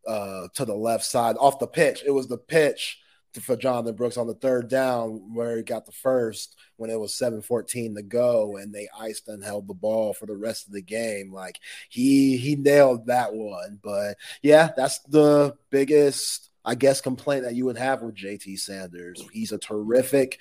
uh, 0.09 0.49
to 0.55 0.65
the 0.65 0.75
left 0.75 1.05
side 1.05 1.37
off 1.39 1.59
the 1.59 1.67
pitch. 1.67 2.03
It 2.07 2.11
was 2.11 2.27
the 2.27 2.39
pitch 2.39 2.99
for 3.43 3.55
Jonathan 3.55 3.95
Brooks 3.95 4.17
on 4.17 4.27
the 4.27 4.35
third 4.35 4.69
down 4.69 5.35
where 5.35 5.59
he 5.59 5.63
got 5.63 5.85
the 5.85 5.93
first 5.93 6.57
when 6.77 6.89
it 6.89 6.99
was 6.99 7.13
7-14 7.13 7.97
to 7.97 8.03
go 8.03 8.57
and 8.57 8.73
they 8.73 8.89
iced 8.99 9.29
and 9.29 9.45
held 9.45 9.69
the 9.69 9.75
ball 9.75 10.15
for 10.15 10.25
the 10.25 10.37
rest 10.37 10.67
of 10.67 10.73
the 10.73 10.81
game. 10.81 11.35
Like 11.35 11.61
he 11.91 12.39
he 12.39 12.57
nailed 12.57 13.07
that 13.07 13.35
one. 13.35 13.79
But 13.83 14.17
yeah, 14.41 14.71
that's 14.75 15.01
the 15.01 15.55
biggest 15.69 16.51
I 16.65 16.75
guess 16.75 17.01
complaint 17.01 17.45
that 17.45 17.55
you 17.55 17.67
would 17.67 17.77
have 17.77 18.03
with 18.03 18.17
JT 18.17 18.59
Sanders. 18.59 19.23
He's 19.33 19.53
a 19.53 19.59
terrific 19.59 20.39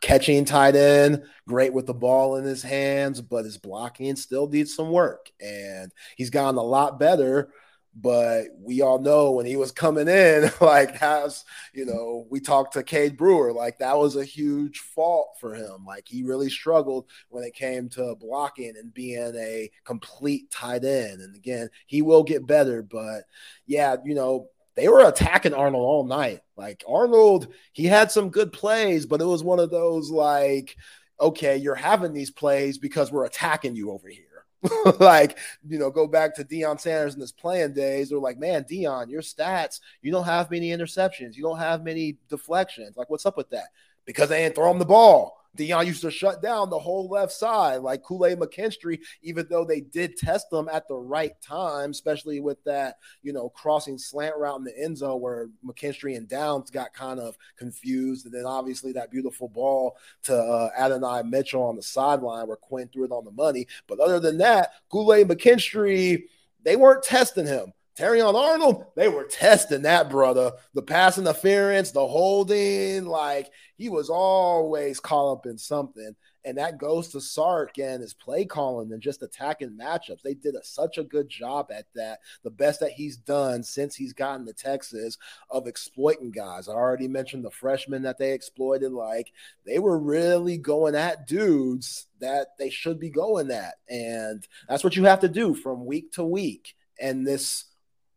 catching 0.00 0.44
tight 0.44 0.76
end, 0.76 1.22
great 1.46 1.72
with 1.72 1.86
the 1.86 1.94
ball 1.94 2.36
in 2.36 2.44
his 2.44 2.62
hands, 2.62 3.20
but 3.20 3.44
his 3.44 3.58
blocking 3.58 4.16
still 4.16 4.48
needs 4.48 4.74
some 4.74 4.90
work. 4.90 5.30
And 5.40 5.92
he's 6.16 6.30
gotten 6.30 6.56
a 6.56 6.62
lot 6.62 6.98
better. 6.98 7.52
But 7.92 8.44
we 8.56 8.82
all 8.82 9.00
know 9.00 9.32
when 9.32 9.46
he 9.46 9.56
was 9.56 9.72
coming 9.72 10.06
in, 10.06 10.48
like 10.60 10.94
has 10.96 11.44
you 11.74 11.84
know, 11.84 12.26
we 12.30 12.38
talked 12.38 12.74
to 12.74 12.84
Cade 12.84 13.16
Brewer, 13.16 13.52
like 13.52 13.78
that 13.78 13.98
was 13.98 14.14
a 14.14 14.24
huge 14.24 14.78
fault 14.78 15.36
for 15.40 15.54
him. 15.54 15.84
Like 15.84 16.06
he 16.06 16.22
really 16.22 16.50
struggled 16.50 17.06
when 17.30 17.42
it 17.42 17.52
came 17.52 17.88
to 17.90 18.14
blocking 18.14 18.74
and 18.76 18.94
being 18.94 19.34
a 19.36 19.70
complete 19.84 20.50
tight 20.52 20.84
end. 20.84 21.20
And 21.20 21.34
again, 21.34 21.68
he 21.86 22.00
will 22.00 22.22
get 22.22 22.46
better, 22.46 22.82
but 22.82 23.24
yeah, 23.66 23.96
you 24.04 24.14
know, 24.14 24.48
they 24.76 24.88
were 24.88 25.06
attacking 25.06 25.54
Arnold 25.54 25.82
all 25.82 26.04
night. 26.04 26.40
Like 26.56 26.84
Arnold, 26.88 27.48
he 27.72 27.84
had 27.84 28.10
some 28.10 28.30
good 28.30 28.52
plays, 28.52 29.06
but 29.06 29.20
it 29.20 29.26
was 29.26 29.42
one 29.42 29.58
of 29.58 29.70
those 29.70 30.10
like, 30.10 30.76
okay, 31.20 31.56
you're 31.56 31.74
having 31.74 32.12
these 32.12 32.30
plays 32.30 32.78
because 32.78 33.12
we're 33.12 33.26
attacking 33.26 33.76
you 33.76 33.90
over 33.90 34.08
here. 34.08 34.24
like, 35.00 35.38
you 35.66 35.78
know, 35.78 35.90
go 35.90 36.06
back 36.06 36.34
to 36.34 36.44
Deion 36.44 36.78
Sanders 36.78 37.14
in 37.14 37.20
his 37.20 37.32
playing 37.32 37.72
days. 37.72 38.10
They're 38.10 38.18
like, 38.18 38.38
man, 38.38 38.64
Deion, 38.64 39.10
your 39.10 39.22
stats, 39.22 39.80
you 40.02 40.12
don't 40.12 40.24
have 40.24 40.50
many 40.50 40.70
interceptions, 40.70 41.34
you 41.34 41.42
don't 41.42 41.58
have 41.58 41.82
many 41.82 42.18
deflections. 42.28 42.96
Like, 42.96 43.10
what's 43.10 43.26
up 43.26 43.36
with 43.36 43.50
that? 43.50 43.68
Because 44.04 44.28
they 44.28 44.44
ain't 44.44 44.54
throwing 44.54 44.78
the 44.78 44.84
ball. 44.84 45.39
Deion 45.56 45.86
used 45.86 46.02
to 46.02 46.10
shut 46.10 46.42
down 46.42 46.70
the 46.70 46.78
whole 46.78 47.08
left 47.08 47.32
side, 47.32 47.78
like 47.78 48.02
Kool 48.02 48.26
Aid 48.26 48.38
McKinstry, 48.38 49.00
even 49.22 49.46
though 49.50 49.64
they 49.64 49.80
did 49.80 50.16
test 50.16 50.48
them 50.50 50.68
at 50.72 50.86
the 50.86 50.96
right 50.96 51.32
time, 51.42 51.90
especially 51.90 52.40
with 52.40 52.62
that, 52.64 52.96
you 53.22 53.32
know, 53.32 53.48
crossing 53.48 53.98
slant 53.98 54.36
route 54.36 54.58
in 54.58 54.64
the 54.64 54.78
end 54.78 54.98
zone 54.98 55.20
where 55.20 55.48
McKinstry 55.64 56.16
and 56.16 56.28
Downs 56.28 56.70
got 56.70 56.94
kind 56.94 57.18
of 57.18 57.36
confused. 57.56 58.26
And 58.26 58.34
then 58.34 58.46
obviously 58.46 58.92
that 58.92 59.10
beautiful 59.10 59.48
ball 59.48 59.96
to 60.24 60.36
uh, 60.36 60.70
Adonai 60.78 61.22
Mitchell 61.24 61.62
on 61.62 61.76
the 61.76 61.82
sideline 61.82 62.46
where 62.46 62.56
Quinn 62.56 62.88
threw 62.88 63.04
it 63.04 63.12
on 63.12 63.24
the 63.24 63.30
money. 63.32 63.66
But 63.86 64.00
other 64.00 64.20
than 64.20 64.38
that, 64.38 64.70
Kool 64.88 65.12
Aid 65.12 65.28
McKinstry, 65.28 66.24
they 66.62 66.76
weren't 66.76 67.02
testing 67.02 67.46
him. 67.46 67.72
Terrion 67.98 68.34
Arnold, 68.34 68.86
they 68.96 69.08
were 69.08 69.24
testing 69.24 69.82
that 69.82 70.08
brother. 70.08 70.52
The 70.74 70.82
pass 70.82 71.18
interference, 71.18 71.90
the 71.90 72.06
holding, 72.06 73.04
like 73.04 73.50
he 73.76 73.88
was 73.88 74.08
always 74.08 75.00
caught 75.00 75.32
up 75.32 75.46
in 75.46 75.58
something. 75.58 76.14
And 76.44 76.56
that 76.56 76.78
goes 76.78 77.08
to 77.08 77.20
Sark 77.20 77.78
and 77.78 78.00
his 78.00 78.14
play 78.14 78.46
calling 78.46 78.92
and 78.92 79.02
just 79.02 79.22
attacking 79.22 79.76
matchups. 79.78 80.22
They 80.22 80.32
did 80.32 80.54
a, 80.54 80.64
such 80.64 80.96
a 80.96 81.04
good 81.04 81.28
job 81.28 81.70
at 81.70 81.84
that. 81.94 82.20
The 82.42 82.50
best 82.50 82.80
that 82.80 82.92
he's 82.92 83.18
done 83.18 83.62
since 83.62 83.94
he's 83.94 84.14
gotten 84.14 84.46
to 84.46 84.54
Texas 84.54 85.18
of 85.50 85.66
exploiting 85.66 86.30
guys. 86.30 86.68
I 86.68 86.72
already 86.72 87.08
mentioned 87.08 87.44
the 87.44 87.50
freshmen 87.50 88.02
that 88.02 88.16
they 88.16 88.32
exploited. 88.32 88.92
Like 88.92 89.32
they 89.66 89.78
were 89.78 89.98
really 89.98 90.56
going 90.56 90.94
at 90.94 91.26
dudes 91.26 92.06
that 92.20 92.56
they 92.58 92.70
should 92.70 92.98
be 92.98 93.10
going 93.10 93.50
at. 93.50 93.74
And 93.90 94.46
that's 94.66 94.84
what 94.84 94.96
you 94.96 95.04
have 95.04 95.20
to 95.20 95.28
do 95.28 95.54
from 95.54 95.84
week 95.84 96.12
to 96.12 96.24
week. 96.24 96.74
And 96.98 97.26
this 97.26 97.64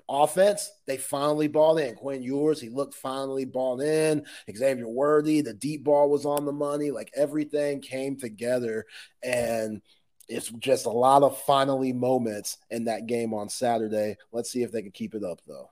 Offense, 0.09 0.69
they 0.85 0.97
finally 0.97 1.47
balled 1.47 1.79
in. 1.79 1.95
Quinn 1.95 2.21
Ewers, 2.21 2.59
he 2.59 2.69
looked 2.69 2.93
finally 2.93 3.45
balled 3.45 3.81
in. 3.81 4.25
Xavier 4.53 4.87
Worthy, 4.87 5.41
the 5.41 5.53
deep 5.53 5.83
ball 5.85 6.09
was 6.09 6.25
on 6.25 6.45
the 6.45 6.51
money. 6.51 6.91
Like 6.91 7.09
everything 7.15 7.81
came 7.81 8.17
together. 8.17 8.85
And 9.23 9.81
it's 10.27 10.49
just 10.59 10.85
a 10.85 10.91
lot 10.91 11.23
of 11.23 11.37
finally 11.43 11.93
moments 11.93 12.57
in 12.69 12.85
that 12.85 13.07
game 13.07 13.33
on 13.33 13.49
Saturday. 13.49 14.17
Let's 14.31 14.51
see 14.51 14.63
if 14.63 14.71
they 14.71 14.81
can 14.81 14.91
keep 14.91 15.15
it 15.15 15.23
up, 15.23 15.41
though. 15.47 15.69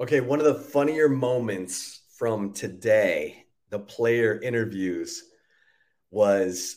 Okay, 0.00 0.20
one 0.20 0.38
of 0.38 0.46
the 0.46 0.54
funnier 0.54 1.08
moments 1.08 2.02
from 2.16 2.52
today, 2.52 3.44
the 3.70 3.78
player 3.78 4.40
interviews, 4.40 5.24
was 6.10 6.76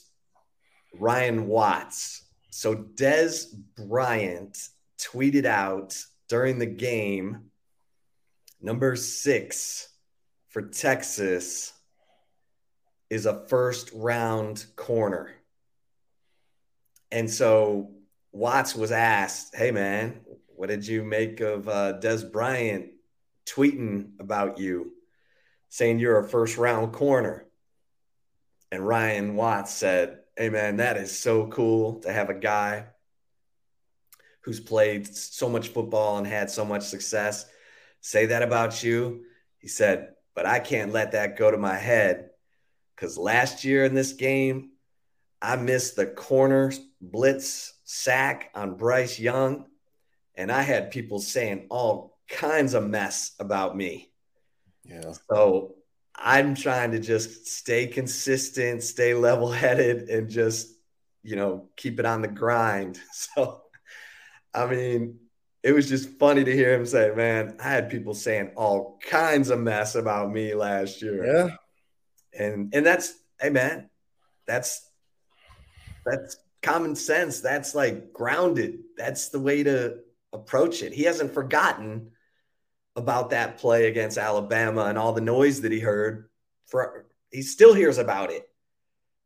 Ryan 0.94 1.48
Watts. 1.48 2.24
So 2.50 2.76
Dez 2.76 3.46
Bryant 3.76 4.58
tweeted 5.00 5.46
out 5.46 5.98
during 6.32 6.60
the 6.60 6.66
game. 6.66 7.52
Number 8.62 8.96
six 8.96 9.90
for 10.48 10.62
Texas 10.62 11.74
is 13.10 13.26
a 13.26 13.46
first 13.50 13.92
round 13.94 14.66
corner. 14.78 15.34
And 17.12 17.30
so 17.30 17.92
Watts 18.32 18.78
was 18.78 18.94
asked, 18.94 19.54
Hey, 19.54 19.72
man, 19.72 20.22
what 20.48 20.70
did 20.70 20.88
you 20.88 21.04
make 21.04 21.42
of 21.42 21.68
uh, 21.68 22.00
Dez 22.00 22.32
Bryant 22.32 22.92
tweeting 23.46 24.12
about 24.22 24.58
you, 24.58 24.94
saying 25.68 26.00
you're 26.00 26.20
a 26.20 26.30
first 26.30 26.58
round 26.58 26.94
corner? 26.94 27.46
And 28.72 28.88
Ryan 28.88 29.36
Watts 29.36 29.74
said, 29.74 30.20
Hey, 30.38 30.48
man, 30.48 30.78
that 30.78 30.96
is 30.96 31.20
so 31.20 31.48
cool 31.48 32.00
to 32.04 32.14
have 32.14 32.30
a 32.30 32.34
guy 32.34 32.86
who's 34.42 34.60
played 34.60 35.08
so 35.16 35.48
much 35.50 35.70
football 35.70 36.18
and 36.18 36.28
had 36.28 36.50
so 36.50 36.66
much 36.66 36.84
success 36.84 37.46
say 38.02 38.28
that 38.28 38.42
about 38.42 38.84
you. 38.84 39.22
He 39.60 39.68
said, 39.68 40.10
but 40.36 40.46
I 40.46 40.60
can't 40.60 40.92
let 40.92 41.12
that 41.12 41.38
go 41.38 41.52
to 41.52 41.58
my 41.58 41.76
head 41.76 42.32
because 42.96 43.18
last 43.18 43.64
year 43.64 43.86
in 43.86 43.94
this 43.94 44.14
game, 44.14 44.72
I 45.42 45.56
missed 45.56 45.96
the 45.96 46.06
corner 46.06 46.72
blitz 47.00 47.74
sack 47.84 48.52
on 48.54 48.76
Bryce 48.76 49.20
Young, 49.20 49.66
and 50.36 50.52
I 50.52 50.62
had 50.62 50.92
people 50.92 51.20
saying 51.20 51.68
all 51.70 52.20
kinds 52.28 52.74
of 52.74 52.88
mess 52.88 53.34
about 53.40 53.76
me. 53.76 54.12
Yeah. 54.84 55.14
So 55.32 55.76
I'm 56.16 56.54
trying 56.56 56.92
to 56.92 57.00
just 57.00 57.48
stay 57.48 57.88
consistent, 57.88 58.84
stay 58.84 59.14
level 59.14 59.52
headed, 59.52 60.10
and 60.10 60.30
just, 60.30 60.68
you 61.24 61.36
know, 61.36 61.70
keep 61.76 62.00
it 62.00 62.06
on 62.06 62.22
the 62.22 62.28
grind. 62.28 63.00
So 63.14 63.64
I 64.54 64.66
mean, 64.66 65.20
it 65.64 65.74
was 65.74 65.88
just 65.88 66.10
funny 66.18 66.44
to 66.44 66.54
hear 66.54 66.74
him 66.74 66.86
say, 66.86 67.12
"Man, 67.16 67.58
I 67.60 67.70
had 67.70 67.90
people 67.90 68.14
saying 68.14 68.52
all 68.56 69.00
kinds 69.02 69.50
of 69.50 69.60
mess 69.60 69.96
about 69.96 70.32
me 70.32 70.54
last 70.56 71.02
year." 71.02 71.26
Yeah, 71.26 71.56
and 72.38 72.74
and 72.74 72.86
that's 72.86 73.14
hey 73.40 73.50
man, 73.50 73.90
that's 74.48 74.90
that's 76.06 76.38
common 76.62 76.96
sense. 76.96 77.42
That's 77.42 77.76
like 77.76 78.12
grounded. 78.12 78.80
That's 78.98 79.30
the 79.30 79.40
way 79.40 79.64
to 79.64 80.00
approach 80.34 80.82
it. 80.82 80.94
He 80.94 81.04
hasn't 81.04 81.34
forgotten 81.34 82.12
about 82.96 83.30
that 83.30 83.58
play 83.58 83.88
against 83.88 84.18
Alabama 84.18 84.86
and 84.86 84.98
all 84.98 85.14
the 85.14 85.22
noise 85.22 85.62
that 85.62 85.72
he 85.72 85.80
heard. 85.80 86.30
For 86.68 87.06
he 87.32 87.42
still 87.42 87.74
hears 87.74 87.98
about 87.98 88.32
it. 88.32 88.48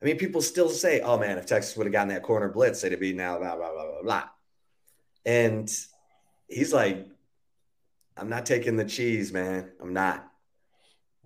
I 0.01 0.05
mean, 0.05 0.17
people 0.17 0.41
still 0.41 0.69
say, 0.69 0.99
"Oh 0.99 1.17
man, 1.17 1.38
if 1.38 1.45
Texas 1.45 1.78
would 1.78 1.88
have 1.88 1.93
gotten 1.93 2.09
that 2.09 2.23
corner 2.23 2.49
blitz, 2.49 2.84
it'd 2.84 2.99
be 2.99 3.13
now 3.13 3.39
blah 3.39 3.55
blah 3.55 3.71
blah 3.71 3.86
blah 3.86 4.01
blah." 4.03 4.23
And 5.26 5.69
he's 6.47 6.73
like, 6.73 7.07
I'm 8.17 8.30
not 8.30 8.45
taking 8.45 8.78
the 8.78 8.86
cheese, 8.86 9.34
man. 9.34 9.71
I'm 9.82 9.93
not. 9.93 10.26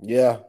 Yeah. 0.01 0.39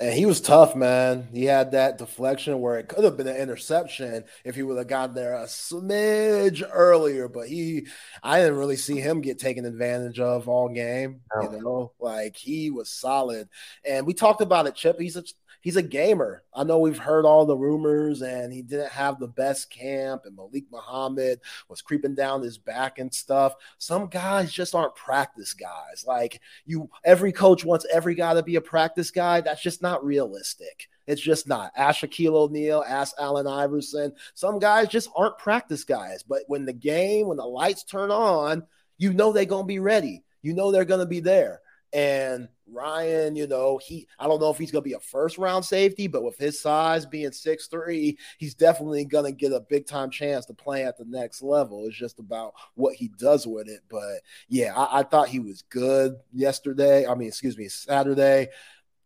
And 0.00 0.14
he 0.14 0.26
was 0.26 0.40
tough, 0.40 0.76
man. 0.76 1.28
He 1.32 1.44
had 1.44 1.72
that 1.72 1.98
deflection 1.98 2.60
where 2.60 2.78
it 2.78 2.88
could 2.88 3.02
have 3.02 3.16
been 3.16 3.26
an 3.26 3.36
interception 3.36 4.24
if 4.44 4.54
he 4.54 4.62
would 4.62 4.78
have 4.78 4.86
gotten 4.86 5.14
there 5.14 5.34
a 5.34 5.44
smidge 5.44 6.62
earlier. 6.72 7.28
But 7.28 7.48
he, 7.48 7.88
I 8.22 8.38
didn't 8.38 8.58
really 8.58 8.76
see 8.76 9.00
him 9.00 9.22
get 9.22 9.40
taken 9.40 9.64
advantage 9.64 10.20
of 10.20 10.48
all 10.48 10.68
game. 10.68 11.22
You 11.42 11.50
know, 11.50 11.92
like 11.98 12.36
he 12.36 12.70
was 12.70 12.90
solid. 12.90 13.48
And 13.84 14.06
we 14.06 14.14
talked 14.14 14.40
about 14.40 14.66
it, 14.66 14.76
Chip. 14.76 15.00
He's 15.00 15.16
a 15.16 15.24
he's 15.68 15.76
a 15.76 15.82
gamer. 15.82 16.42
I 16.54 16.64
know 16.64 16.78
we've 16.78 16.96
heard 16.96 17.26
all 17.26 17.44
the 17.44 17.54
rumors, 17.54 18.22
and 18.22 18.50
he 18.50 18.62
didn't 18.62 18.90
have 18.90 19.20
the 19.20 19.28
best 19.28 19.68
camp, 19.68 20.22
and 20.24 20.34
Malik 20.34 20.64
Muhammad 20.72 21.40
was 21.68 21.82
creeping 21.82 22.14
down 22.14 22.40
his 22.40 22.56
back 22.56 22.98
and 22.98 23.12
stuff. 23.12 23.52
Some 23.76 24.06
guys 24.06 24.50
just 24.50 24.74
aren't 24.74 24.94
practice 24.94 25.52
guys. 25.52 26.06
Like 26.06 26.40
you, 26.64 26.88
every 27.04 27.32
coach 27.32 27.66
wants 27.66 27.84
every 27.92 28.14
guy 28.14 28.32
to 28.32 28.42
be 28.42 28.56
a 28.56 28.62
practice 28.62 29.10
guy. 29.10 29.42
That's 29.42 29.60
just 29.60 29.82
not 29.82 30.02
realistic. 30.02 30.88
It's 31.06 31.20
just 31.20 31.46
not. 31.46 31.70
Ask 31.76 32.00
Shaquille 32.00 32.32
O'Neal, 32.32 32.82
ask 32.88 33.14
Allen 33.20 33.46
Iverson. 33.46 34.14
Some 34.32 34.58
guys 34.58 34.88
just 34.88 35.10
aren't 35.14 35.36
practice 35.36 35.84
guys. 35.84 36.22
But 36.22 36.44
when 36.46 36.64
the 36.64 36.72
game, 36.72 37.26
when 37.26 37.36
the 37.36 37.44
lights 37.44 37.84
turn 37.84 38.10
on, 38.10 38.62
you 38.96 39.12
know 39.12 39.32
they're 39.32 39.44
gonna 39.44 39.66
be 39.66 39.80
ready. 39.80 40.24
You 40.40 40.54
know 40.54 40.72
they're 40.72 40.86
gonna 40.86 41.04
be 41.04 41.20
there. 41.20 41.60
And 41.92 42.48
Ryan, 42.72 43.36
you 43.36 43.46
know, 43.46 43.78
he 43.78 44.06
I 44.18 44.26
don't 44.26 44.40
know 44.40 44.50
if 44.50 44.58
he's 44.58 44.70
gonna 44.70 44.82
be 44.82 44.94
a 44.94 45.00
first 45.00 45.38
round 45.38 45.64
safety, 45.64 46.06
but 46.06 46.22
with 46.22 46.38
his 46.38 46.60
size 46.60 47.06
being 47.06 47.32
six 47.32 47.66
three, 47.66 48.18
he's 48.38 48.54
definitely 48.54 49.04
gonna 49.04 49.32
get 49.32 49.52
a 49.52 49.60
big 49.60 49.86
time 49.86 50.10
chance 50.10 50.46
to 50.46 50.54
play 50.54 50.84
at 50.84 50.96
the 50.96 51.04
next 51.04 51.42
level. 51.42 51.86
It's 51.86 51.96
just 51.96 52.18
about 52.18 52.54
what 52.74 52.94
he 52.94 53.08
does 53.18 53.46
with 53.46 53.68
it. 53.68 53.80
But 53.88 54.20
yeah, 54.48 54.74
I, 54.74 55.00
I 55.00 55.02
thought 55.02 55.28
he 55.28 55.40
was 55.40 55.62
good 55.62 56.16
yesterday. 56.32 57.06
I 57.06 57.14
mean, 57.14 57.28
excuse 57.28 57.56
me, 57.56 57.68
Saturday. 57.68 58.48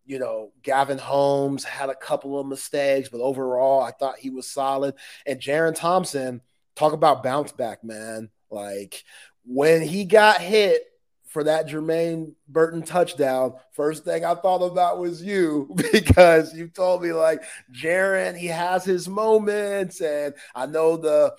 You 0.04 0.18
know, 0.18 0.52
Gavin 0.62 0.98
Holmes 0.98 1.62
had 1.62 1.88
a 1.88 1.94
couple 1.94 2.38
of 2.38 2.46
mistakes, 2.46 3.08
but 3.08 3.20
overall, 3.20 3.82
I 3.82 3.92
thought 3.92 4.18
he 4.18 4.30
was 4.30 4.50
solid. 4.50 4.94
And 5.26 5.40
Jerrin 5.40 5.76
Thompson, 5.76 6.40
talk 6.74 6.92
about 6.92 7.22
bounce 7.22 7.52
back, 7.52 7.84
man. 7.84 8.30
Like 8.50 9.04
when 9.44 9.82
he 9.82 10.04
got 10.04 10.40
hit 10.40 10.84
for 11.32 11.44
that 11.44 11.66
Jermaine 11.66 12.34
Burton 12.46 12.82
touchdown, 12.82 13.54
first 13.72 14.04
thing 14.04 14.22
I 14.22 14.34
thought 14.34 14.62
about 14.62 14.98
was 14.98 15.22
you 15.22 15.74
because 15.92 16.54
you 16.54 16.68
told 16.68 17.02
me 17.02 17.12
like 17.12 17.42
Jerrin, 17.72 18.36
he 18.36 18.48
has 18.48 18.84
his 18.84 19.08
moments, 19.08 20.00
and 20.02 20.34
I 20.54 20.66
know 20.66 20.98
the 20.98 21.34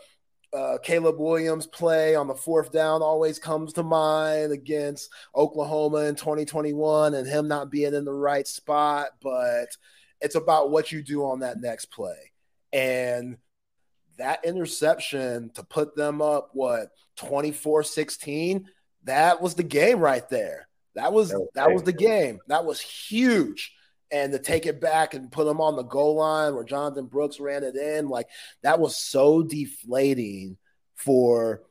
uh, 0.52 0.78
Caleb 0.84 1.20
Williams 1.20 1.68
play 1.68 2.16
on 2.16 2.28
the 2.28 2.36
fourth 2.36 2.72
down 2.72 3.02
always 3.02 3.40
comes 3.40 3.74
to 3.74 3.84
mind 3.84 4.52
against 4.52 5.12
Oklahoma 5.36 6.06
in 6.06 6.16
2021 6.16 7.14
and 7.14 7.28
him 7.28 7.48
not 7.48 7.72
being 7.72 7.94
in 7.94 8.06
the 8.06 8.14
right 8.14 8.48
spot, 8.48 9.10
but 9.22 9.68
it's 10.22 10.36
about 10.36 10.72
what 10.72 10.92
you 10.92 11.04
do 11.04 11.26
on 11.26 11.40
that 11.40 11.60
next 11.60 11.86
play. 11.86 12.32
And 12.72 13.38
that 14.18 14.46
interception 14.46 15.52
to 15.56 15.64
put 15.64 15.96
them 15.96 16.22
up, 16.22 16.50
what, 16.54 16.90
24 17.18 17.84
16 17.84 18.68
that 19.06 19.42
was 19.42 19.56
the 19.56 19.64
game 19.64 20.00
right 20.00 20.28
there. 20.30 20.68
That 20.96 21.12
was 21.12 21.30
that 21.30 21.40
was, 21.40 21.50
that 21.56 21.74
was 21.74 21.84
the 21.84 21.94
game. 21.94 22.40
That 22.48 22.66
was 22.66 22.80
huge. 22.80 23.74
And 24.12 24.32
to 24.32 24.40
take 24.40 24.68
it 24.68 24.80
back 24.80 25.16
and 25.16 25.32
put 25.32 25.46
them 25.46 25.60
on 25.60 25.76
the 25.76 25.84
goal 25.84 26.16
line 26.16 26.54
where 26.54 26.64
Jonathan 26.64 27.08
Brooks 27.08 27.40
ran 27.40 27.64
it 27.64 27.76
in, 27.76 28.10
like 28.10 28.28
that 28.62 28.80
was 28.80 28.96
so 28.96 29.42
deflating 29.42 30.58
for 30.96 31.64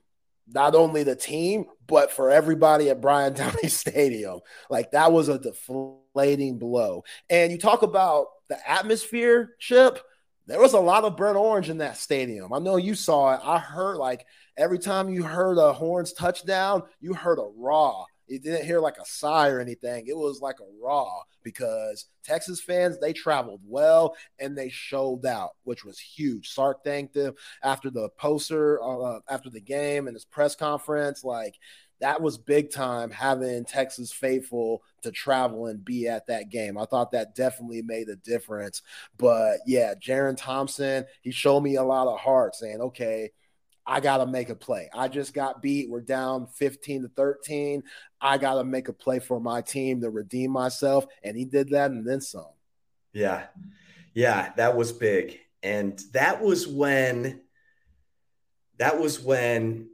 not 0.49 0.75
only 0.75 1.05
the 1.05 1.15
team, 1.15 1.67
but 1.87 2.11
for 2.11 2.31
everybody 2.31 2.91
at 2.91 3.01
Bryant 3.01 3.37
Denny 3.39 3.69
Stadium. 3.69 4.41
Like 4.69 4.91
that 4.91 5.13
was 5.13 5.29
a 5.29 5.39
deflating 5.39 6.59
blow. 6.59 7.05
And 7.31 7.53
you 7.53 7.59
talk 7.59 7.83
about 7.83 8.27
the 8.49 8.59
atmosphere, 8.69 9.55
Chip. 9.59 10.01
There 10.49 10.61
was 10.61 10.73
a 10.73 10.81
lot 10.81 11.05
of 11.05 11.17
burnt 11.17 11.37
orange 11.37 11.71
in 11.71 11.79
that 11.79 11.97
stadium. 11.97 12.53
I 12.53 12.59
know 12.59 12.77
you 12.77 12.97
saw 12.97 13.35
it. 13.35 13.41
I 13.45 13.59
heard 13.59 13.97
like 13.97 14.27
every 14.57 14.79
time 14.79 15.09
you 15.09 15.23
heard 15.23 15.59
a 15.59 15.73
horns 15.73 16.13
touchdown, 16.13 16.83
you 17.01 17.15
heard 17.15 17.39
a 17.39 17.51
raw. 17.57 18.05
You 18.27 18.39
didn't 18.39 18.65
hear 18.65 18.81
like 18.81 18.97
a 18.97 19.05
sigh 19.05 19.49
or 19.49 19.61
anything. 19.61 20.07
It 20.07 20.17
was 20.17 20.41
like 20.41 20.61
a 20.61 20.83
raw 20.83 21.23
because 21.43 22.07
Texas 22.25 22.61
fans 22.61 22.99
they 22.99 23.13
traveled 23.13 23.61
well 23.67 24.15
and 24.39 24.57
they 24.57 24.71
showed 24.71 25.27
out, 25.27 25.51
which 25.65 25.85
was 25.85 25.99
huge. 25.99 26.49
Sark 26.49 26.83
thanked 26.85 27.15
them 27.15 27.35
after 27.63 27.91
the 27.91 28.09
poster, 28.17 28.83
uh, 28.83 29.21
after 29.29 29.51
the 29.51 29.61
game 29.61 30.07
and 30.07 30.15
his 30.15 30.25
press 30.25 30.55
conference. 30.55 31.25
Like 31.25 31.57
that 32.03 32.21
was 32.21 32.37
big 32.37 32.73
time 32.73 33.11
having 33.11 33.65
Texas 33.65 34.13
faithful 34.13 34.83
to 35.03 35.13
travel 35.13 35.67
and 35.67 35.85
be 35.85 36.09
at 36.09 36.27
that 36.27 36.49
game. 36.49 36.77
I 36.77 36.85
thought 36.85 37.13
that 37.13 37.35
definitely 37.35 37.83
made 37.83 38.09
a 38.09 38.17
difference. 38.17 38.83
But 39.19 39.59
yeah, 39.67 39.95
Jerrin 39.95 40.37
Thompson, 40.37 41.05
he 41.21 41.31
showed 41.31 41.61
me 41.61 41.77
a 41.77 41.85
lot 41.85 42.09
of 42.09 42.19
heart 42.19 42.57
saying, 42.57 42.81
okay, 42.81 43.31
I 43.87 44.01
got 44.01 44.19
to 44.19 44.27
make 44.27 44.49
a 44.49 44.55
play. 44.55 44.89
I 44.95 45.09
just 45.09 45.35
got 45.35 45.61
beat. 45.61 45.91
We're 45.91 46.01
down 46.01 46.47
15 46.47 47.03
to 47.03 47.09
13. 47.09 47.83
I 48.21 48.39
got 48.39 48.55
to 48.55 48.65
make 48.65 48.89
a 48.89 48.93
play 48.93 49.19
for 49.19 49.41
my 49.41 49.61
team 49.61 50.01
to 50.03 50.11
redeem 50.11 50.53
myself. 50.53 51.07
And 51.25 51.37
he 51.37 51.45
did 51.45 51.71
that 51.71 51.91
and 51.91 52.07
then 52.07 52.21
some. 52.21 52.47
Yeah. 53.13 53.47
Yeah. 54.15 54.53
That 54.57 54.77
was 54.77 54.93
big. 54.93 55.39
And 55.63 56.01
that 56.13 56.41
was 56.41 56.67
when, 56.67 57.41
that 58.79 59.01
was 59.01 59.21
when, 59.21 59.89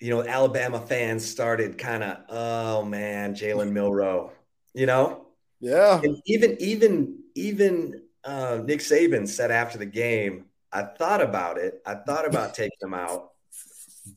you 0.00 0.10
know, 0.10 0.24
Alabama 0.24 0.80
fans 0.80 1.28
started 1.28 1.76
kind 1.76 2.02
of, 2.02 2.18
oh 2.28 2.84
man, 2.84 3.34
Jalen 3.34 3.72
Milroe, 3.72 4.32
you 4.74 4.86
know? 4.86 5.26
Yeah. 5.60 6.00
And 6.02 6.16
even, 6.26 6.56
even, 6.60 7.18
even 7.34 8.02
uh, 8.24 8.60
Nick 8.64 8.80
Saban 8.80 9.26
said 9.26 9.50
after 9.50 9.76
the 9.76 9.86
game, 9.86 10.44
I 10.72 10.82
thought 10.82 11.22
about 11.22 11.58
it. 11.58 11.80
I 11.86 11.94
thought 11.94 12.26
about 12.26 12.54
taking 12.54 12.78
him 12.82 12.94
out, 12.94 13.30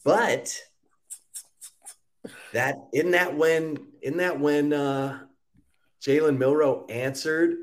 but 0.04 0.58
that 2.54 2.76
in 2.94 3.12
that 3.12 3.36
when 3.36 3.78
in 4.02 4.18
that 4.18 4.40
when 4.40 4.74
uh 4.74 5.20
Jalen 6.02 6.38
Milroe 6.38 6.86
answered. 6.90 7.58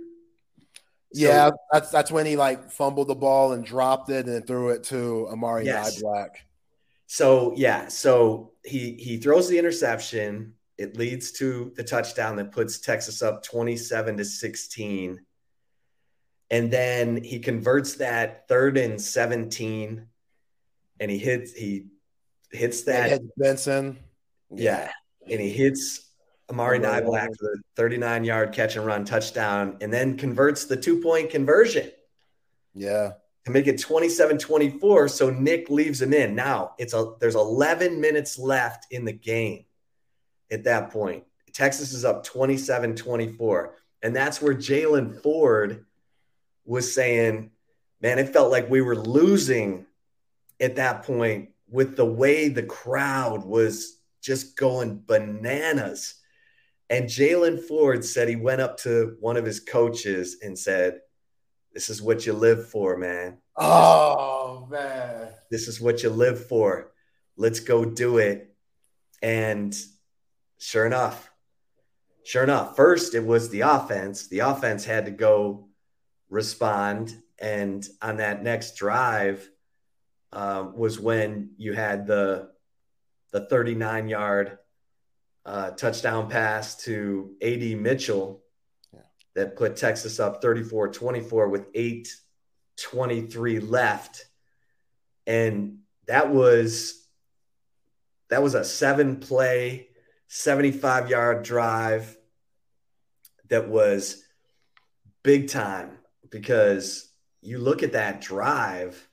So, 1.12 1.22
yeah, 1.22 1.50
that's 1.72 1.90
that's 1.90 2.10
when 2.10 2.26
he 2.26 2.36
like 2.36 2.70
fumbled 2.70 3.08
the 3.08 3.14
ball 3.14 3.52
and 3.52 3.64
dropped 3.64 4.10
it 4.10 4.26
and 4.26 4.46
threw 4.46 4.70
it 4.70 4.84
to 4.84 5.28
Amari 5.30 5.64
yes. 5.64 6.00
Black. 6.02 6.46
So 7.06 7.54
yeah, 7.56 7.88
so 7.88 8.52
he 8.64 8.92
he 8.94 9.16
throws 9.16 9.48
the 9.48 9.58
interception. 9.58 10.54
It 10.76 10.96
leads 10.96 11.32
to 11.32 11.72
the 11.76 11.82
touchdown 11.82 12.36
that 12.36 12.52
puts 12.52 12.78
Texas 12.78 13.22
up 13.22 13.42
27 13.42 14.18
to 14.18 14.24
16. 14.24 15.20
And 16.50 16.70
then 16.70 17.22
he 17.22 17.40
converts 17.40 17.96
that 17.96 18.48
third 18.48 18.78
and 18.78 19.00
17 19.00 20.06
and 21.00 21.10
he 21.10 21.18
hits 21.18 21.52
he 21.52 21.86
hits 22.50 22.82
that 22.84 23.20
Benson. 23.36 23.98
Yeah. 24.50 24.90
And 25.30 25.40
he 25.40 25.50
hits 25.50 26.08
Amari 26.50 26.78
Niblack 26.78 27.36
for 27.36 27.42
the 27.42 27.60
39 27.76 28.24
yard 28.24 28.52
catch 28.52 28.76
and 28.76 28.86
run 28.86 29.04
touchdown 29.04 29.76
and 29.80 29.92
then 29.92 30.16
converts 30.16 30.64
the 30.64 30.76
two 30.76 31.00
point 31.00 31.30
conversion. 31.30 31.90
Yeah. 32.74 33.12
To 33.44 33.50
make 33.50 33.66
it 33.66 33.80
27 33.80 34.38
24. 34.38 35.08
So 35.08 35.30
Nick 35.30 35.68
leaves 35.68 36.00
him 36.00 36.14
in. 36.14 36.34
Now 36.34 36.74
it's 36.78 36.94
a 36.94 37.12
there's 37.20 37.34
11 37.34 38.00
minutes 38.00 38.38
left 38.38 38.86
in 38.90 39.04
the 39.04 39.12
game 39.12 39.64
at 40.50 40.64
that 40.64 40.90
point. 40.90 41.24
Texas 41.52 41.92
is 41.92 42.04
up 42.04 42.24
27 42.24 42.96
24. 42.96 43.74
And 44.02 44.14
that's 44.14 44.40
where 44.40 44.54
Jaylan 44.54 45.20
Ford 45.22 45.84
was 46.68 46.94
saying, 46.94 47.50
man, 48.00 48.18
it 48.18 48.28
felt 48.28 48.50
like 48.50 48.68
we 48.68 48.82
were 48.82 48.94
losing 48.94 49.86
at 50.60 50.76
that 50.76 51.02
point 51.02 51.48
with 51.68 51.96
the 51.96 52.04
way 52.04 52.48
the 52.48 52.62
crowd 52.62 53.44
was 53.44 53.98
just 54.22 54.54
going 54.56 55.02
bananas. 55.06 56.14
And 56.90 57.06
Jaylan 57.06 57.62
Ford 57.62 58.04
said 58.04 58.28
he 58.28 58.36
went 58.36 58.60
up 58.60 58.76
to 58.80 59.16
one 59.20 59.36
of 59.38 59.46
his 59.46 59.60
coaches 59.60 60.36
and 60.42 60.58
said, 60.58 61.00
This 61.72 61.88
is 61.88 62.02
what 62.02 62.26
you 62.26 62.34
live 62.34 62.68
for, 62.68 62.98
man. 62.98 63.38
Oh, 63.56 64.68
man. 64.70 65.28
This 65.50 65.68
is 65.68 65.80
what 65.80 66.02
you 66.02 66.10
live 66.10 66.46
for. 66.48 66.92
Let's 67.36 67.60
go 67.60 67.84
do 67.84 68.18
it. 68.18 68.54
And 69.22 69.76
sure 70.58 70.86
enough, 70.86 71.30
sure 72.24 72.44
enough, 72.44 72.76
first 72.76 73.14
it 73.14 73.24
was 73.24 73.48
the 73.48 73.62
offense. 73.62 74.28
The 74.28 74.40
offense 74.40 74.84
had 74.84 75.06
to 75.06 75.10
go 75.10 75.67
respond. 76.30 77.16
And 77.38 77.86
on 78.02 78.18
that 78.18 78.42
next 78.42 78.76
drive 78.76 79.48
uh, 80.32 80.66
was 80.74 80.98
when 80.98 81.50
you 81.56 81.72
had 81.72 82.06
the 82.06 82.50
the 83.30 83.46
39 83.46 84.08
yard 84.08 84.58
uh, 85.44 85.70
touchdown 85.72 86.28
pass 86.28 86.76
to 86.76 87.34
AD 87.42 87.62
Mitchell 87.78 88.42
yeah. 88.92 89.00
that 89.34 89.56
put 89.56 89.76
Texas 89.76 90.18
up 90.18 90.40
34 90.42 90.88
24 90.88 91.48
with 91.48 91.66
8 91.74 92.08
23 92.78 93.60
left. 93.60 94.26
And 95.26 95.78
that 96.06 96.30
was 96.30 97.06
that 98.30 98.42
was 98.42 98.54
a 98.54 98.64
seven 98.64 99.20
play 99.20 99.88
75 100.28 101.10
yard 101.10 101.42
drive 101.42 102.16
that 103.48 103.68
was 103.68 104.22
big 105.22 105.48
time 105.48 105.97
because 106.30 107.10
you 107.40 107.58
look 107.58 107.82
at 107.82 107.92
that 107.92 108.20
drive, 108.20 109.08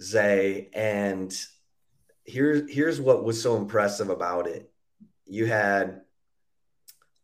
Zay, 0.00 0.70
and 0.72 1.34
here, 2.24 2.66
here's 2.68 3.00
what 3.00 3.24
was 3.24 3.40
so 3.40 3.56
impressive 3.56 4.10
about 4.10 4.46
it. 4.46 4.70
You 5.26 5.46
had 5.46 6.02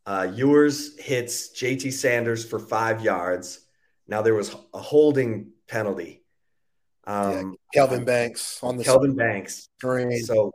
uh, 0.05 0.27
Ewers 0.33 0.97
hits 0.99 1.49
JT 1.59 1.93
Sanders 1.93 2.45
for 2.45 2.59
five 2.59 3.01
yards. 3.01 3.61
Now 4.07 4.21
there 4.21 4.35
was 4.35 4.55
a 4.73 4.79
holding 4.79 5.51
penalty. 5.67 6.23
Um, 7.05 7.55
yeah, 7.73 7.81
Kelvin 7.81 8.05
Banks 8.05 8.59
on 8.63 8.77
the 8.77 8.83
Kelvin 8.83 9.15
Banks. 9.15 9.69
Screen. 9.77 10.23
So 10.23 10.53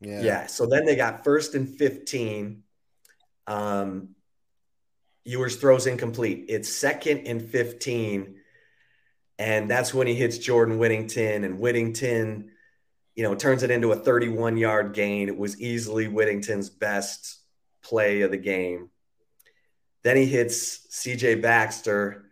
yeah. 0.00 0.22
yeah. 0.22 0.46
So 0.46 0.66
then 0.66 0.84
they 0.84 0.96
got 0.96 1.24
first 1.24 1.54
and 1.54 1.68
15. 1.68 2.62
Um, 3.46 4.14
Ewers 5.24 5.56
throws 5.56 5.86
incomplete. 5.86 6.46
It's 6.48 6.72
second 6.72 7.26
and 7.26 7.42
15. 7.42 8.36
And 9.38 9.70
that's 9.70 9.94
when 9.94 10.06
he 10.06 10.14
hits 10.14 10.38
Jordan 10.38 10.78
Whittington. 10.78 11.44
And 11.44 11.58
Whittington, 11.58 12.50
you 13.14 13.22
know, 13.22 13.34
turns 13.34 13.62
it 13.62 13.70
into 13.70 13.92
a 13.92 13.96
31 13.96 14.56
yard 14.56 14.94
gain. 14.94 15.28
It 15.28 15.36
was 15.36 15.60
easily 15.60 16.08
Whittington's 16.08 16.70
best 16.70 17.38
play 17.82 18.22
of 18.22 18.30
the 18.30 18.36
game. 18.36 18.90
Then 20.02 20.16
he 20.16 20.26
hits 20.26 20.86
CJ 20.88 21.42
Baxter 21.42 22.26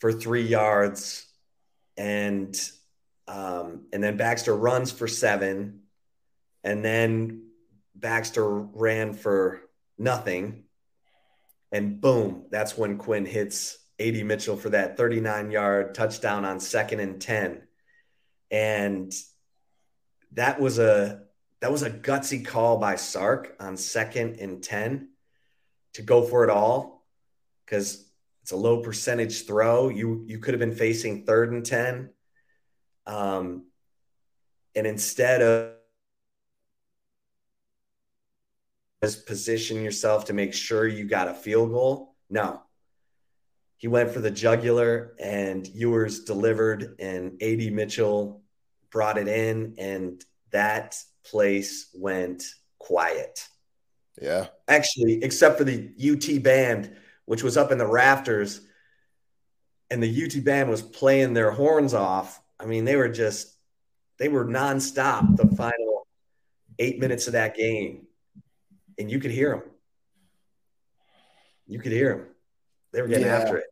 for 0.00 0.12
three 0.12 0.46
yards. 0.46 1.26
And 1.96 2.58
um, 3.26 3.86
and 3.92 4.02
then 4.02 4.16
Baxter 4.16 4.56
runs 4.56 4.90
for 4.90 5.06
seven. 5.06 5.80
And 6.64 6.84
then 6.84 7.48
Baxter 7.94 8.48
ran 8.48 9.12
for 9.12 9.60
nothing. 9.98 10.64
And 11.72 12.00
boom, 12.00 12.46
that's 12.50 12.76
when 12.76 12.98
Quinn 12.98 13.26
hits 13.26 13.78
AD 14.00 14.24
Mitchell 14.24 14.56
for 14.56 14.70
that 14.70 14.96
39 14.96 15.50
yard 15.50 15.94
touchdown 15.94 16.44
on 16.44 16.60
second 16.60 17.00
and 17.00 17.20
10. 17.20 17.62
And 18.50 19.12
that 20.32 20.60
was 20.60 20.78
a 20.78 21.22
that 21.60 21.72
was 21.72 21.82
a 21.82 21.90
gutsy 21.90 22.44
call 22.44 22.78
by 22.78 22.96
Sark 22.96 23.56
on 23.58 23.76
second 23.76 24.38
and 24.38 24.62
10 24.62 25.08
to 25.94 26.02
go 26.02 26.22
for 26.22 26.44
it 26.44 26.50
all 26.50 27.04
because 27.64 28.08
it's 28.42 28.52
a 28.52 28.56
low 28.56 28.80
percentage 28.80 29.46
throw. 29.46 29.88
You 29.88 30.24
you 30.26 30.38
could 30.38 30.54
have 30.54 30.60
been 30.60 30.74
facing 30.74 31.24
third 31.24 31.52
and 31.52 31.66
10. 31.66 32.10
Um, 33.06 33.66
and 34.74 34.86
instead 34.86 35.42
of 35.42 35.77
just 39.02 39.26
position 39.26 39.82
yourself 39.82 40.26
to 40.26 40.32
make 40.32 40.52
sure 40.52 40.86
you 40.86 41.04
got 41.04 41.28
a 41.28 41.34
field 41.34 41.70
goal, 41.70 42.14
no. 42.28 42.62
He 43.76 43.86
went 43.86 44.10
for 44.10 44.20
the 44.20 44.30
jugular 44.30 45.14
and 45.20 45.66
Ewers 45.68 46.24
delivered 46.24 46.96
and 46.98 47.40
AD 47.40 47.72
Mitchell 47.72 48.42
brought 48.90 49.18
it 49.18 49.28
in 49.28 49.74
and 49.78 50.24
that 50.50 50.96
place 51.24 51.88
went 51.94 52.44
quiet. 52.80 53.46
Yeah. 54.20 54.48
Actually, 54.66 55.22
except 55.22 55.58
for 55.58 55.64
the 55.64 55.92
UT 55.96 56.42
band, 56.42 56.96
which 57.26 57.44
was 57.44 57.56
up 57.56 57.70
in 57.70 57.78
the 57.78 57.86
rafters, 57.86 58.60
and 59.90 60.02
the 60.02 60.24
UT 60.24 60.44
band 60.44 60.68
was 60.68 60.82
playing 60.82 61.34
their 61.34 61.52
horns 61.52 61.94
off. 61.94 62.40
I 62.58 62.66
mean, 62.66 62.84
they 62.84 62.96
were 62.96 63.08
just, 63.08 63.56
they 64.18 64.28
were 64.28 64.44
nonstop 64.44 65.36
the 65.36 65.54
final 65.54 66.08
eight 66.80 66.98
minutes 66.98 67.28
of 67.28 67.34
that 67.34 67.54
game. 67.54 68.07
And 68.98 69.10
you 69.10 69.18
could 69.18 69.30
hear 69.30 69.50
them. 69.50 69.62
You 71.66 71.78
could 71.78 71.92
hear 71.92 72.16
them. 72.16 72.26
They 72.92 73.02
were 73.02 73.08
getting 73.08 73.26
yeah. 73.26 73.36
after 73.36 73.58
it. 73.58 73.66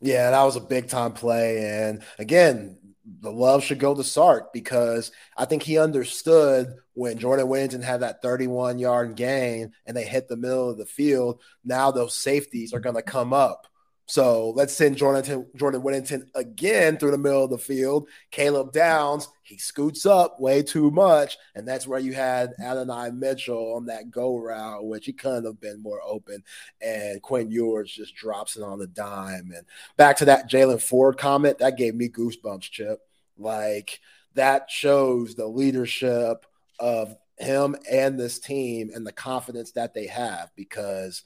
Yeah, 0.00 0.30
that 0.30 0.44
was 0.44 0.56
a 0.56 0.60
big 0.60 0.88
time 0.88 1.12
play. 1.12 1.66
And 1.66 2.02
again, 2.18 2.78
the 3.20 3.30
love 3.30 3.62
should 3.62 3.78
go 3.78 3.94
to 3.94 4.04
Sark 4.04 4.52
because 4.52 5.12
I 5.36 5.44
think 5.44 5.62
he 5.62 5.78
understood 5.78 6.74
when 6.94 7.18
Jordan 7.18 7.48
Whittington 7.48 7.82
had 7.82 8.00
that 8.00 8.22
31 8.22 8.78
yard 8.78 9.16
gain 9.16 9.72
and 9.86 9.96
they 9.96 10.04
hit 10.04 10.28
the 10.28 10.36
middle 10.36 10.70
of 10.70 10.78
the 10.78 10.86
field. 10.86 11.40
Now 11.64 11.90
those 11.90 12.14
safeties 12.14 12.72
are 12.74 12.80
going 12.80 12.96
to 12.96 13.02
come 13.02 13.32
up. 13.32 13.66
So 14.08 14.50
let's 14.50 14.72
send 14.72 14.96
Jordan, 14.96 15.46
Jordan 15.56 15.82
Whittington 15.82 16.30
again 16.36 16.96
through 16.96 17.10
the 17.10 17.18
middle 17.18 17.42
of 17.42 17.50
the 17.50 17.58
field. 17.58 18.08
Caleb 18.30 18.72
Downs, 18.72 19.28
he 19.42 19.58
scoots 19.58 20.06
up 20.06 20.40
way 20.40 20.62
too 20.62 20.92
much. 20.92 21.36
And 21.56 21.66
that's 21.66 21.88
where 21.88 21.98
you 21.98 22.12
had 22.12 22.54
Adonai 22.60 23.10
Mitchell 23.10 23.74
on 23.74 23.86
that 23.86 24.12
go 24.12 24.36
route, 24.36 24.86
which 24.86 25.06
he 25.06 25.12
couldn't 25.12 25.44
have 25.44 25.60
been 25.60 25.82
more 25.82 26.00
open. 26.06 26.44
And 26.80 27.20
Quinn 27.20 27.50
Ewers 27.50 27.92
just 27.92 28.14
drops 28.14 28.56
it 28.56 28.62
on 28.62 28.78
the 28.78 28.86
dime. 28.86 29.52
And 29.54 29.66
back 29.96 30.16
to 30.18 30.24
that 30.26 30.48
Jaylan 30.48 30.80
Ford 30.80 31.18
comment, 31.18 31.58
that 31.58 31.76
gave 31.76 31.96
me 31.96 32.08
goosebumps, 32.08 32.70
Chip. 32.70 33.00
Like 33.36 34.00
that 34.34 34.70
shows 34.70 35.34
the 35.34 35.46
leadership 35.46 36.46
of 36.78 37.16
him 37.38 37.74
and 37.90 38.18
this 38.18 38.38
team 38.38 38.90
and 38.94 39.04
the 39.04 39.12
confidence 39.12 39.72
that 39.72 39.94
they 39.94 40.06
have 40.06 40.50
because, 40.54 41.22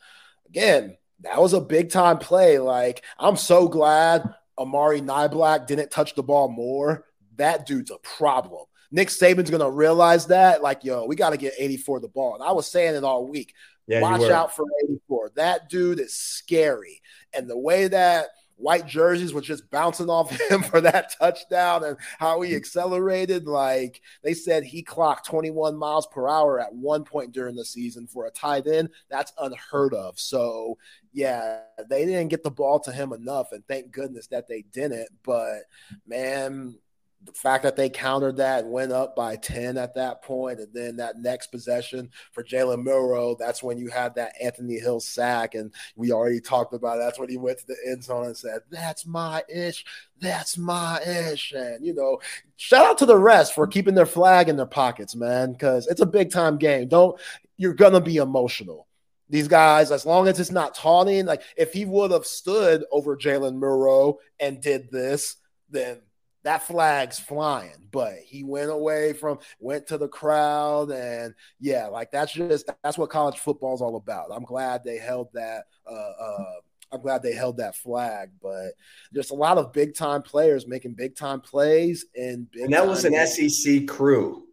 again, 0.48 0.96
that 1.22 1.40
was 1.40 1.52
a 1.52 1.60
big 1.60 1.90
time 1.90 2.18
play. 2.18 2.58
Like, 2.58 3.04
I'm 3.18 3.36
so 3.36 3.68
glad 3.68 4.34
Amari 4.58 5.00
Niblack 5.00 5.66
didn't 5.66 5.90
touch 5.90 6.14
the 6.14 6.22
ball 6.22 6.48
more. 6.48 7.04
That 7.36 7.66
dude's 7.66 7.90
a 7.90 7.98
problem. 7.98 8.64
Nick 8.90 9.08
Saban's 9.08 9.50
gonna 9.50 9.70
realize 9.70 10.26
that. 10.26 10.62
Like, 10.62 10.84
yo, 10.84 11.06
we 11.06 11.16
got 11.16 11.30
to 11.30 11.36
get 11.36 11.54
84 11.58 12.00
the 12.00 12.08
ball. 12.08 12.34
And 12.34 12.42
I 12.42 12.52
was 12.52 12.70
saying 12.70 12.94
it 12.94 13.04
all 13.04 13.26
week. 13.26 13.54
Yeah, 13.86 14.00
Watch 14.02 14.30
out 14.30 14.54
for 14.54 14.64
84. 14.84 15.32
That 15.36 15.68
dude 15.68 16.00
is 16.00 16.14
scary. 16.14 17.00
And 17.32 17.48
the 17.48 17.58
way 17.58 17.88
that 17.88 18.26
white 18.60 18.86
jerseys 18.86 19.32
was 19.32 19.44
just 19.44 19.68
bouncing 19.70 20.10
off 20.10 20.30
him 20.50 20.62
for 20.62 20.80
that 20.80 21.14
touchdown 21.18 21.84
and 21.84 21.96
how 22.18 22.40
he 22.40 22.54
accelerated. 22.54 23.46
Like 23.46 24.00
they 24.22 24.34
said, 24.34 24.64
he 24.64 24.82
clocked 24.82 25.26
21 25.26 25.76
miles 25.76 26.06
per 26.06 26.28
hour 26.28 26.60
at 26.60 26.74
one 26.74 27.04
point 27.04 27.32
during 27.32 27.56
the 27.56 27.64
season 27.64 28.06
for 28.06 28.26
a 28.26 28.30
tight 28.30 28.66
end. 28.66 28.90
That's 29.08 29.32
unheard 29.38 29.94
of. 29.94 30.18
So, 30.18 30.78
yeah, 31.12 31.60
they 31.88 32.04
didn't 32.04 32.28
get 32.28 32.42
the 32.42 32.50
ball 32.50 32.80
to 32.80 32.92
him 32.92 33.12
enough. 33.12 33.52
And 33.52 33.66
thank 33.66 33.90
goodness 33.90 34.26
that 34.28 34.48
they 34.48 34.62
didn't. 34.72 35.08
But, 35.24 35.62
man, 36.06 36.76
the 37.22 37.32
fact 37.32 37.62
that 37.64 37.76
they 37.76 37.90
countered 37.90 38.38
that 38.38 38.66
went 38.66 38.92
up 38.92 39.14
by 39.14 39.36
10 39.36 39.76
at 39.76 39.94
that 39.94 40.22
point, 40.22 40.58
and 40.58 40.72
then 40.72 40.96
that 40.96 41.18
next 41.18 41.48
possession 41.48 42.10
for 42.32 42.42
Jalen 42.42 42.82
Milroe, 42.82 43.36
that's 43.38 43.62
when 43.62 43.76
you 43.76 43.88
had 43.88 44.14
that 44.14 44.32
Anthony 44.42 44.78
Hill 44.78 45.00
sack. 45.00 45.54
And 45.54 45.72
we 45.96 46.12
already 46.12 46.40
talked 46.40 46.72
about 46.72 46.96
it. 46.96 47.00
that's 47.00 47.18
when 47.18 47.28
he 47.28 47.36
went 47.36 47.58
to 47.58 47.66
the 47.66 47.76
end 47.86 48.02
zone 48.04 48.26
and 48.26 48.36
said, 48.36 48.60
That's 48.70 49.04
my 49.04 49.42
ish. 49.48 49.84
That's 50.18 50.56
my 50.56 51.00
ish. 51.02 51.52
And, 51.52 51.84
you 51.84 51.94
know, 51.94 52.20
shout 52.56 52.86
out 52.86 52.98
to 52.98 53.06
the 53.06 53.18
rest 53.18 53.54
for 53.54 53.66
keeping 53.66 53.94
their 53.94 54.06
flag 54.06 54.48
in 54.48 54.56
their 54.56 54.66
pockets, 54.66 55.14
man, 55.14 55.52
because 55.52 55.86
it's 55.88 56.00
a 56.00 56.06
big 56.06 56.30
time 56.30 56.56
game. 56.56 56.88
Don't, 56.88 57.20
you're 57.58 57.74
going 57.74 57.92
to 57.92 58.00
be 58.00 58.16
emotional 58.16 58.86
these 59.28 59.46
guys, 59.46 59.92
as 59.92 60.04
long 60.04 60.26
as 60.26 60.40
it's 60.40 60.50
not 60.50 60.74
taunting, 60.74 61.24
like 61.24 61.42
if 61.56 61.72
he 61.72 61.84
would 61.84 62.10
have 62.10 62.26
stood 62.26 62.84
over 62.90 63.16
Jalen 63.16 63.60
Milroe 63.60 64.18
and 64.40 64.60
did 64.60 64.90
this, 64.90 65.36
then 65.70 66.00
that 66.44 66.62
flag's 66.62 67.18
flying. 67.18 67.88
But 67.90 68.14
he 68.24 68.44
went 68.44 68.70
away 68.70 69.12
from, 69.12 69.38
went 69.58 69.86
to 69.88 69.98
the 69.98 70.08
crowd, 70.08 70.90
and 70.90 71.34
yeah, 71.58 71.86
like 71.86 72.10
that's 72.10 72.32
just 72.32 72.70
that's 72.82 72.98
what 72.98 73.10
college 73.10 73.38
football 73.38 73.74
is 73.74 73.80
all 73.80 73.96
about. 73.96 74.30
I'm 74.32 74.44
glad 74.44 74.84
they 74.84 74.98
held 74.98 75.28
that. 75.34 75.64
Uh, 75.86 76.12
uh, 76.20 76.44
I'm 76.92 77.02
glad 77.02 77.22
they 77.22 77.34
held 77.34 77.58
that 77.58 77.76
flag, 77.76 78.30
but 78.42 78.72
there's 79.12 79.30
a 79.30 79.34
lot 79.34 79.58
of 79.58 79.72
big 79.72 79.94
time 79.94 80.22
players 80.22 80.66
making 80.66 80.94
big 80.94 81.14
time 81.14 81.40
plays, 81.40 82.06
and, 82.16 82.48
and 82.54 82.72
that 82.72 82.86
was 82.86 83.04
an 83.04 83.12
games. 83.12 83.64
SEC 83.64 83.86
crew. 83.86 84.44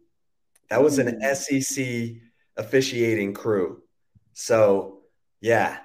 That 0.70 0.82
was 0.82 0.98
an 0.98 1.20
SEC 1.34 1.86
officiating 2.56 3.34
crew. 3.34 3.82
So 4.34 5.00
yeah, 5.40 5.78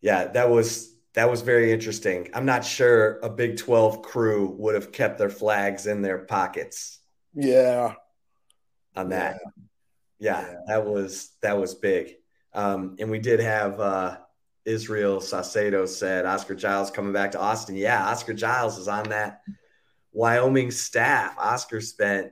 yeah, 0.00 0.26
that 0.28 0.50
was 0.50 0.94
that 1.18 1.28
was 1.28 1.42
very 1.42 1.72
interesting. 1.72 2.30
I'm 2.32 2.46
not 2.46 2.64
sure 2.64 3.18
a 3.24 3.28
Big 3.28 3.56
12 3.56 4.02
crew 4.02 4.54
would 4.56 4.76
have 4.76 4.92
kept 4.92 5.18
their 5.18 5.28
flags 5.28 5.88
in 5.88 6.00
their 6.00 6.18
pockets. 6.18 7.00
Yeah. 7.34 7.94
On 8.94 9.08
that. 9.08 9.40
Yeah, 10.20 10.42
yeah, 10.42 10.48
yeah. 10.48 10.58
that 10.68 10.86
was 10.86 11.32
that 11.42 11.58
was 11.58 11.74
big. 11.74 12.14
Um, 12.54 12.94
and 13.00 13.10
we 13.10 13.18
did 13.18 13.40
have 13.40 13.80
uh, 13.80 14.18
Israel 14.64 15.18
Sacedo 15.18 15.88
said 15.88 16.24
Oscar 16.24 16.54
Giles 16.54 16.92
coming 16.92 17.12
back 17.12 17.32
to 17.32 17.40
Austin. 17.40 17.74
Yeah, 17.74 18.06
Oscar 18.06 18.32
Giles 18.32 18.78
is 18.78 18.86
on 18.86 19.08
that 19.08 19.40
Wyoming 20.12 20.70
staff. 20.70 21.36
Oscar 21.36 21.80
spent 21.80 22.30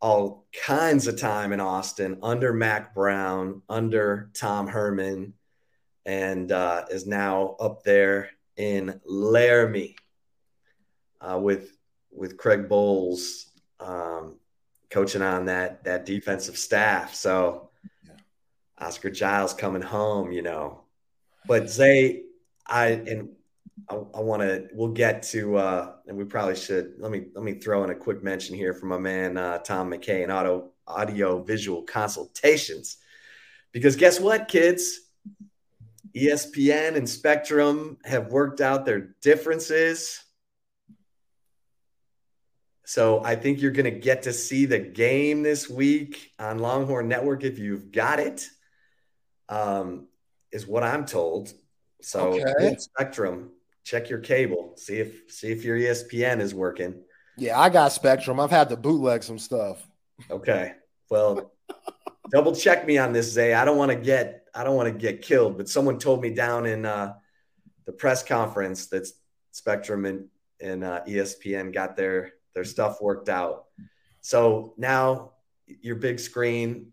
all 0.00 0.46
kinds 0.64 1.08
of 1.08 1.20
time 1.20 1.52
in 1.52 1.60
Austin 1.60 2.20
under 2.22 2.54
Mack 2.54 2.94
Brown, 2.94 3.60
under 3.68 4.30
Tom 4.32 4.66
Herman, 4.66 5.34
and 6.08 6.52
uh, 6.52 6.86
is 6.90 7.06
now 7.06 7.54
up 7.60 7.82
there 7.82 8.30
in 8.56 8.98
Laramie 9.04 9.94
uh, 11.20 11.38
with 11.38 11.76
with 12.10 12.38
Craig 12.38 12.66
Bowles 12.66 13.46
um, 13.78 14.36
coaching 14.88 15.20
on 15.20 15.44
that 15.44 15.84
that 15.84 16.06
defensive 16.06 16.56
staff. 16.56 17.14
So 17.14 17.68
yeah. 18.06 18.14
Oscar 18.78 19.10
Giles 19.10 19.52
coming 19.52 19.82
home, 19.82 20.32
you 20.32 20.40
know. 20.40 20.80
But 21.46 21.68
Zay, 21.68 22.22
I 22.66 22.86
and 22.86 23.28
I, 23.90 23.96
I 23.96 24.20
want 24.20 24.40
to. 24.40 24.66
We'll 24.72 24.88
get 24.88 25.24
to, 25.24 25.58
uh, 25.58 25.92
and 26.06 26.16
we 26.16 26.24
probably 26.24 26.56
should. 26.56 26.94
Let 26.98 27.10
me 27.10 27.26
let 27.34 27.44
me 27.44 27.54
throw 27.54 27.84
in 27.84 27.90
a 27.90 27.94
quick 27.94 28.22
mention 28.22 28.56
here 28.56 28.72
from 28.72 28.88
my 28.88 28.98
man 28.98 29.36
uh, 29.36 29.58
Tom 29.58 29.90
McKay 29.90 30.22
and 30.22 30.32
auto 30.32 30.70
audio 30.86 31.42
visual 31.42 31.82
consultations, 31.82 32.96
because 33.72 33.94
guess 33.94 34.18
what, 34.18 34.48
kids? 34.48 35.00
ESPN 36.14 36.96
and 36.96 37.08
Spectrum 37.08 37.98
have 38.04 38.32
worked 38.32 38.60
out 38.60 38.84
their 38.84 39.14
differences. 39.22 40.22
So 42.84 43.22
I 43.22 43.36
think 43.36 43.60
you're 43.60 43.70
going 43.70 43.92
to 43.92 43.98
get 43.98 44.22
to 44.22 44.32
see 44.32 44.64
the 44.64 44.78
game 44.78 45.42
this 45.42 45.68
week 45.68 46.32
on 46.38 46.58
Longhorn 46.58 47.08
Network 47.08 47.44
if 47.44 47.58
you've 47.58 47.92
got 47.92 48.18
it. 48.18 48.48
Um, 49.48 50.08
is 50.52 50.66
what 50.66 50.82
I'm 50.82 51.04
told. 51.04 51.52
So 52.00 52.40
okay. 52.40 52.76
Spectrum, 52.78 53.50
check 53.84 54.08
your 54.08 54.20
cable, 54.20 54.74
see 54.76 54.96
if 54.96 55.30
see 55.30 55.50
if 55.50 55.64
your 55.64 55.76
ESPN 55.76 56.40
is 56.40 56.54
working. 56.54 57.02
Yeah, 57.36 57.58
I 57.58 57.68
got 57.68 57.92
Spectrum. 57.92 58.40
I've 58.40 58.50
had 58.50 58.68
to 58.70 58.76
bootleg 58.76 59.22
some 59.22 59.38
stuff. 59.38 59.86
Okay. 60.30 60.72
Well, 61.10 61.52
double 62.30 62.54
check 62.54 62.86
me 62.86 62.98
on 62.98 63.12
this, 63.12 63.32
Zay. 63.32 63.54
I 63.54 63.64
don't 63.64 63.78
want 63.78 63.92
to 63.92 63.96
get 63.96 64.47
I 64.54 64.64
don't 64.64 64.76
want 64.76 64.92
to 64.92 64.98
get 64.98 65.22
killed, 65.22 65.56
but 65.56 65.68
someone 65.68 65.98
told 65.98 66.22
me 66.22 66.30
down 66.30 66.66
in 66.66 66.84
uh, 66.84 67.14
the 67.86 67.92
press 67.92 68.22
conference 68.22 68.86
that 68.86 69.08
Spectrum 69.52 70.04
and, 70.04 70.26
and 70.60 70.84
uh, 70.84 71.00
ESPN 71.06 71.72
got 71.72 71.96
their 71.96 72.32
their 72.54 72.64
stuff 72.64 73.00
worked 73.00 73.28
out. 73.28 73.66
So 74.20 74.74
now 74.76 75.32
your 75.80 75.96
big 75.96 76.18
screen, 76.18 76.92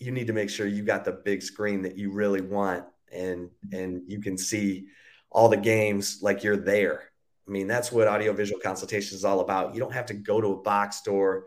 you 0.00 0.10
need 0.10 0.26
to 0.26 0.32
make 0.32 0.50
sure 0.50 0.66
you 0.66 0.82
got 0.82 1.04
the 1.04 1.12
big 1.12 1.42
screen 1.42 1.82
that 1.82 1.96
you 1.96 2.10
really 2.10 2.40
want, 2.40 2.84
and 3.12 3.50
and 3.72 4.02
you 4.06 4.20
can 4.20 4.36
see 4.36 4.86
all 5.30 5.48
the 5.48 5.56
games 5.56 6.18
like 6.22 6.42
you're 6.42 6.56
there. 6.56 7.10
I 7.46 7.50
mean, 7.50 7.66
that's 7.66 7.92
what 7.92 8.08
audiovisual 8.08 8.60
consultation 8.60 9.16
is 9.16 9.24
all 9.24 9.40
about. 9.40 9.74
You 9.74 9.80
don't 9.80 9.92
have 9.92 10.06
to 10.06 10.14
go 10.14 10.40
to 10.40 10.48
a 10.48 10.62
box 10.62 10.96
store 10.96 11.46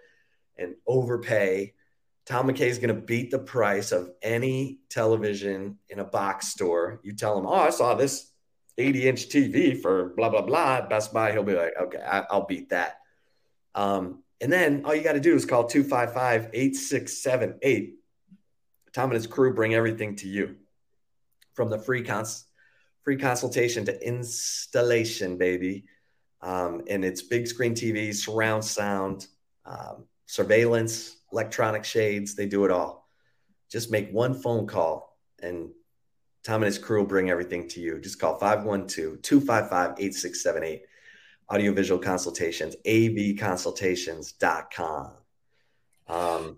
and 0.57 0.75
overpay 0.85 1.73
Tom 2.27 2.49
McKay 2.49 2.67
is 2.67 2.77
going 2.77 2.93
to 2.93 3.01
beat 3.01 3.31
the 3.31 3.39
price 3.39 3.93
of 3.93 4.11
any 4.21 4.79
television 4.89 5.77
in 5.89 5.99
a 5.99 6.03
box 6.03 6.49
store. 6.49 6.99
You 7.01 7.13
tell 7.13 7.37
him, 7.37 7.45
oh, 7.45 7.53
I 7.53 7.69
saw 7.69 7.95
this 7.95 8.29
80 8.77 9.07
inch 9.07 9.29
TV 9.29 9.81
for 9.81 10.13
blah, 10.17 10.29
blah, 10.29 10.41
blah, 10.41 10.81
Best 10.87 11.13
Buy. 11.13 11.31
He'll 11.31 11.43
be 11.43 11.55
like, 11.55 11.73
okay, 11.79 11.99
I, 11.99 12.25
will 12.29 12.45
beat 12.45 12.69
that. 12.69 12.97
Um, 13.75 14.23
and 14.41 14.51
then 14.51 14.83
all 14.83 14.93
you 14.93 15.03
got 15.03 15.13
to 15.13 15.21
do 15.21 15.35
is 15.35 15.45
call 15.45 15.63
255 15.63 16.49
8678. 16.53 17.95
Tom 18.91 19.05
and 19.05 19.13
his 19.13 19.25
crew 19.25 19.53
bring 19.53 19.73
everything 19.73 20.17
to 20.17 20.27
you 20.27 20.57
from 21.53 21.69
the 21.69 21.79
free, 21.79 22.03
cons- 22.03 22.45
free 23.03 23.17
consultation 23.17 23.85
to 23.85 24.05
installation, 24.05 25.37
baby. 25.37 25.85
Um, 26.41 26.81
and 26.89 27.05
it's 27.05 27.21
big 27.21 27.47
screen 27.47 27.73
TV, 27.73 28.13
surround 28.13 28.65
sound, 28.65 29.27
um, 29.65 30.03
surveillance 30.25 31.16
electronic 31.31 31.83
shades, 31.83 32.35
they 32.35 32.45
do 32.45 32.65
it 32.65 32.71
all. 32.71 33.09
Just 33.69 33.91
make 33.91 34.11
one 34.11 34.33
phone 34.33 34.67
call 34.67 35.17
and 35.41 35.69
Tom 36.43 36.61
and 36.61 36.65
his 36.65 36.77
crew 36.77 36.99
will 36.99 37.07
bring 37.07 37.29
everything 37.29 37.67
to 37.67 37.81
you. 37.81 37.99
Just 37.99 38.19
call 38.19 38.39
512 38.39 39.21
255 39.21 39.99
8678. 39.99 40.83
Audiovisual 41.49 41.99
consultations, 41.99 42.75
avconsultations.com. 42.85 45.13
Um, 46.07 46.57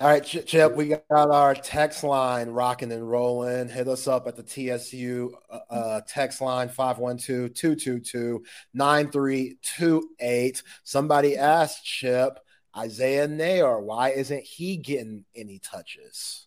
all 0.00 0.08
right, 0.08 0.24
Chip, 0.24 0.74
we 0.74 0.88
got 0.88 1.04
our 1.10 1.54
text 1.54 2.02
line 2.04 2.50
rocking 2.50 2.90
and 2.90 3.08
rolling. 3.08 3.68
Hit 3.68 3.86
us 3.86 4.08
up 4.08 4.26
at 4.26 4.34
the 4.34 4.42
TSU 4.42 5.36
uh, 5.50 5.58
uh 5.68 6.00
text 6.08 6.40
line 6.40 6.68
512 6.68 7.52
222 7.52 8.42
9328. 8.72 10.62
Somebody 10.84 11.36
asked 11.36 11.84
Chip, 11.84 12.38
Isaiah 12.76 13.26
Neyor, 13.26 13.82
why 13.82 14.10
isn't 14.10 14.44
he 14.44 14.76
getting 14.76 15.24
any 15.34 15.58
touches? 15.58 16.46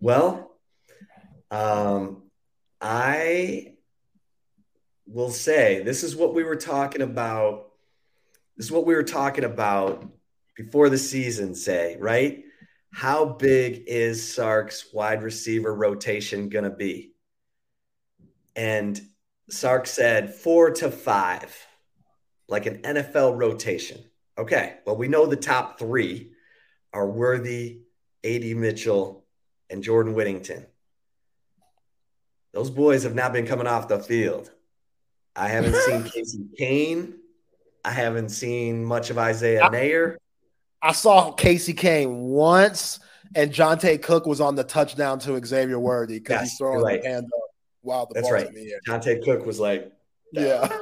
Well, 0.00 0.52
um, 1.50 2.24
I 2.80 3.74
will 5.06 5.30
say 5.30 5.82
this 5.82 6.02
is 6.02 6.14
what 6.14 6.34
we 6.34 6.44
were 6.44 6.56
talking 6.56 7.02
about. 7.02 7.70
This 8.56 8.66
is 8.66 8.72
what 8.72 8.86
we 8.86 8.94
were 8.94 9.02
talking 9.02 9.44
about 9.44 10.04
before 10.56 10.88
the 10.88 10.98
season, 10.98 11.54
say, 11.54 11.96
right? 11.98 12.44
How 12.92 13.24
big 13.26 13.84
is 13.86 14.34
Sark's 14.34 14.92
wide 14.92 15.22
receiver 15.22 15.74
rotation 15.74 16.48
going 16.48 16.64
to 16.64 16.70
be? 16.70 17.12
And 18.54 19.00
Sark 19.50 19.86
said 19.86 20.34
four 20.34 20.70
to 20.72 20.90
five, 20.90 21.54
like 22.48 22.66
an 22.66 22.82
NFL 22.82 23.36
rotation. 23.36 24.02
Okay. 24.38 24.74
Well, 24.84 24.96
we 24.96 25.08
know 25.08 25.26
the 25.26 25.36
top 25.36 25.78
three 25.78 26.32
are 26.92 27.06
Worthy, 27.06 27.80
AD 28.24 28.44
Mitchell, 28.56 29.24
and 29.70 29.82
Jordan 29.82 30.14
Whittington. 30.14 30.66
Those 32.52 32.70
boys 32.70 33.02
have 33.02 33.14
not 33.14 33.32
been 33.32 33.46
coming 33.46 33.66
off 33.66 33.88
the 33.88 33.98
field. 33.98 34.50
I 35.34 35.48
haven't 35.48 35.74
seen 35.74 36.02
Casey 36.10 36.46
Cain. 36.56 37.14
I 37.84 37.90
haven't 37.90 38.30
seen 38.30 38.84
much 38.84 39.10
of 39.10 39.18
Isaiah 39.18 39.64
I, 39.64 39.68
Neyor. 39.68 40.16
I 40.82 40.92
saw 40.92 41.32
Casey 41.32 41.72
Cain 41.72 42.16
once, 42.16 42.98
and 43.34 43.52
Johntay 43.52 44.02
Cook 44.02 44.26
was 44.26 44.40
on 44.40 44.54
the 44.54 44.64
touchdown 44.64 45.18
to 45.20 45.44
Xavier 45.44 45.78
Worthy 45.78 46.18
because 46.18 46.40
yes, 46.40 46.50
he's 46.50 46.58
throwing 46.58 46.82
right. 46.82 47.02
the 47.02 47.08
hand 47.08 47.26
up 47.26 47.50
while 47.82 48.06
the 48.06 48.14
That's 48.14 48.30
right. 48.30 48.46
in 48.46 48.54
the 48.54 48.72
air. 48.72 48.80
Johntay 48.88 49.24
Cook 49.24 49.46
was 49.46 49.60
like, 49.60 49.92
yeah. 50.32 50.78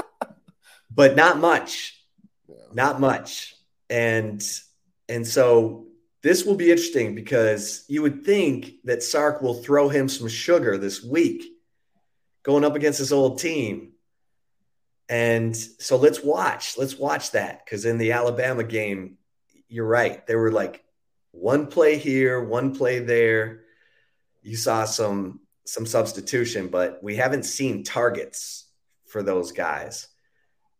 but 0.90 1.16
not 1.16 1.38
much 1.38 2.03
not 2.74 3.00
much. 3.00 3.54
And 3.88 4.42
and 5.08 5.26
so 5.26 5.86
this 6.22 6.44
will 6.44 6.54
be 6.54 6.70
interesting 6.70 7.14
because 7.14 7.84
you 7.88 8.02
would 8.02 8.24
think 8.24 8.76
that 8.84 9.02
Sark 9.02 9.42
will 9.42 9.54
throw 9.54 9.88
him 9.88 10.08
some 10.08 10.28
sugar 10.28 10.78
this 10.78 11.02
week 11.02 11.44
going 12.42 12.64
up 12.64 12.76
against 12.76 12.98
his 12.98 13.12
old 13.12 13.38
team. 13.38 13.92
And 15.08 15.54
so 15.54 15.96
let's 15.96 16.22
watch. 16.22 16.78
Let's 16.78 16.96
watch 16.96 17.32
that 17.32 17.64
because 17.64 17.84
in 17.84 17.98
the 17.98 18.12
Alabama 18.12 18.64
game, 18.64 19.18
you're 19.68 19.86
right. 19.86 20.26
There 20.26 20.38
were 20.38 20.52
like 20.52 20.82
one 21.32 21.66
play 21.66 21.98
here, 21.98 22.42
one 22.42 22.74
play 22.74 23.00
there. 23.00 23.64
You 24.42 24.56
saw 24.56 24.84
some 24.84 25.40
some 25.66 25.86
substitution, 25.86 26.68
but 26.68 27.02
we 27.02 27.16
haven't 27.16 27.44
seen 27.44 27.84
targets 27.84 28.66
for 29.06 29.22
those 29.22 29.52
guys. 29.52 30.08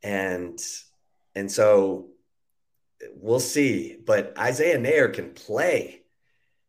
And 0.03 0.59
and 1.35 1.51
so 1.51 2.09
we'll 3.16 3.41
see. 3.41 3.97
But 4.05 4.39
Isaiah 4.39 4.78
Neyor 4.78 5.12
can 5.12 5.32
play. 5.32 6.03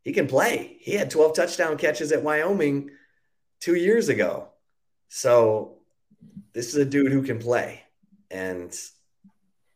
He 0.04 0.14
can 0.14 0.28
play. 0.28 0.78
He 0.80 0.94
had 0.94 1.10
12 1.10 1.36
touchdown 1.36 1.78
catches 1.78 2.12
at 2.12 2.24
Wyoming 2.24 2.92
two 3.60 3.76
years 3.76 4.10
ago. 4.10 4.50
So 5.10 5.80
this 6.54 6.70
is 6.70 6.76
a 6.76 6.86
dude 6.86 7.12
who 7.12 7.24
can 7.24 7.40
play. 7.40 7.82
And, 8.30 8.76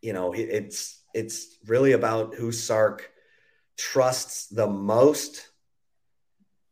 you 0.02 0.14
know, 0.14 0.34
it's 0.34 1.02
it's 1.14 1.58
really 1.66 1.94
about 1.94 2.36
who 2.36 2.52
Sark 2.52 3.10
trusts 3.78 4.48
the 4.48 4.68
most. 4.68 5.48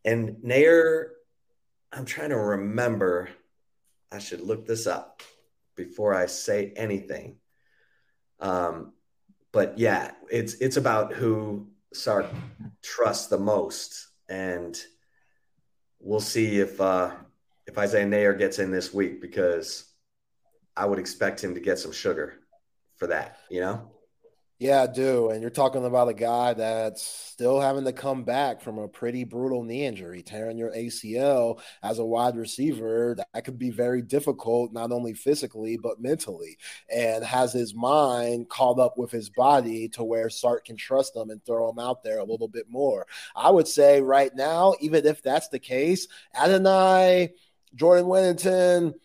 And 0.05 0.37
Neyor, 0.43 1.09
I'm 1.91 2.05
trying 2.05 2.29
to 2.29 2.37
remember. 2.37 3.29
I 4.11 4.19
should 4.19 4.41
look 4.41 4.65
this 4.65 4.87
up 4.87 5.21
before 5.75 6.13
I 6.13 6.27
say 6.27 6.71
anything. 6.75 7.37
Um, 8.39 8.93
but 9.51 9.77
yeah, 9.77 10.11
it's 10.29 10.55
it's 10.55 10.77
about 10.77 11.13
who 11.13 11.67
Sark 11.93 12.27
trusts 12.83 13.27
the 13.27 13.39
most, 13.39 14.07
and 14.29 14.79
we'll 15.99 16.19
see 16.19 16.59
if 16.59 16.79
uh, 16.79 17.11
if 17.65 17.77
Isaiah 17.77 18.05
Neyor 18.05 18.37
gets 18.37 18.59
in 18.59 18.71
this 18.71 18.93
week 18.93 19.21
because 19.21 19.85
I 20.75 20.85
would 20.85 20.99
expect 20.99 21.43
him 21.43 21.55
to 21.55 21.59
get 21.61 21.79
some 21.79 21.91
sugar 21.91 22.39
for 22.95 23.07
that. 23.07 23.39
You 23.49 23.61
know. 23.61 23.96
Yeah, 24.59 24.81
I 24.81 24.87
do. 24.87 25.29
And 25.29 25.39
you're 25.39 25.51
talking 25.51 25.85
about 25.85 26.07
a 26.09 26.15
guy 26.15 26.55
that's 26.55 27.05
still 27.05 27.59
having 27.59 27.85
to 27.85 27.93
come 27.93 28.23
back 28.23 28.59
from 28.59 28.79
a 28.79 28.87
pretty 28.87 29.23
brutal 29.23 29.63
knee 29.63 29.85
injury, 29.85 30.23
tearing 30.23 30.57
your 30.57 30.71
ACL 30.71 31.61
as 31.83 31.99
a 31.99 32.05
wide 32.05 32.35
receiver. 32.35 33.15
That 33.15 33.45
could 33.45 33.59
be 33.59 33.69
very 33.69 34.01
difficult, 34.01 34.73
not 34.73 34.91
only 34.91 35.13
physically, 35.13 35.77
but 35.77 36.01
mentally. 36.01 36.57
And 36.91 37.23
has 37.23 37.53
his 37.53 37.75
mind 37.75 38.49
caught 38.49 38.79
up 38.79 38.97
with 38.97 39.11
his 39.11 39.29
body 39.29 39.89
to 39.89 40.03
where 40.03 40.27
Sark 40.31 40.65
can 40.65 40.75
trust 40.75 41.15
him 41.15 41.29
and 41.29 41.43
throw 41.45 41.69
him 41.69 41.77
out 41.77 42.01
there 42.01 42.17
a 42.17 42.25
little 42.25 42.47
bit 42.47 42.65
more. 42.67 43.05
I 43.35 43.51
would 43.51 43.67
say 43.67 44.01
right 44.01 44.33
now, 44.35 44.73
even 44.81 45.05
if 45.05 45.21
that's 45.21 45.49
the 45.49 45.59
case, 45.59 46.07
Adonai, 46.35 47.33
Jordan 47.75 48.07
Whittington, 48.07 48.95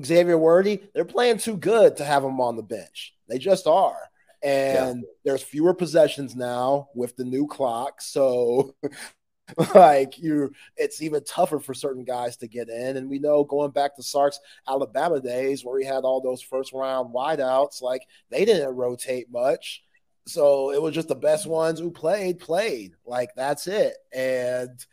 Xavier 0.00 0.38
Worthy, 0.38 0.82
they're 0.94 1.04
playing 1.04 1.38
too 1.38 1.56
good 1.56 1.96
to 1.96 2.04
have 2.04 2.22
them 2.22 2.40
on 2.40 2.54
the 2.54 2.62
bench. 2.62 3.14
They 3.26 3.38
just 3.38 3.66
are 3.66 3.98
and 4.46 5.00
yeah. 5.00 5.08
there's 5.24 5.42
fewer 5.42 5.74
possessions 5.74 6.36
now 6.36 6.88
with 6.94 7.16
the 7.16 7.24
new 7.24 7.46
clock. 7.46 8.00
So 8.00 8.76
like 9.74 10.18
you 10.18 10.52
it's 10.76 11.00
even 11.00 11.22
tougher 11.22 11.60
for 11.60 11.72
certain 11.72 12.04
guys 12.04 12.36
to 12.36 12.48
get 12.48 12.68
in 12.68 12.96
and 12.96 13.08
we 13.08 13.20
know 13.20 13.44
going 13.44 13.70
back 13.70 13.94
to 13.94 14.02
sark's 14.02 14.40
alabama 14.66 15.20
days 15.20 15.64
where 15.64 15.78
he 15.78 15.84
had 15.84 16.02
all 16.02 16.20
those 16.20 16.42
first 16.42 16.72
round 16.72 17.14
wideouts 17.14 17.80
like 17.80 18.02
they 18.28 18.44
didn't 18.44 18.74
rotate 18.74 19.30
much 19.30 19.84
so 20.26 20.72
it 20.72 20.82
was 20.82 20.94
just 20.94 21.06
the 21.06 21.14
best 21.14 21.46
ones 21.46 21.78
who 21.78 21.92
played 21.92 22.40
played 22.40 22.94
like 23.04 23.30
that's 23.36 23.68
it 23.68 23.94
and 24.12 24.84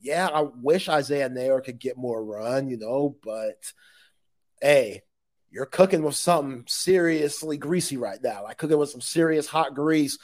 yeah 0.00 0.26
i 0.26 0.40
wish 0.60 0.88
isaiah 0.88 1.30
neyor 1.30 1.64
could 1.64 1.78
get 1.78 1.96
more 1.96 2.24
run 2.24 2.68
you 2.68 2.76
know 2.76 3.16
but 3.22 3.72
hey 4.60 5.02
you're 5.50 5.66
cooking 5.66 6.02
with 6.02 6.14
something 6.14 6.64
seriously 6.66 7.56
greasy 7.56 7.96
right 7.96 8.22
now 8.22 8.44
like 8.44 8.58
cooking 8.58 8.78
with 8.78 8.90
some 8.90 9.00
serious 9.00 9.46
hot 9.46 9.74
grease 9.74 10.18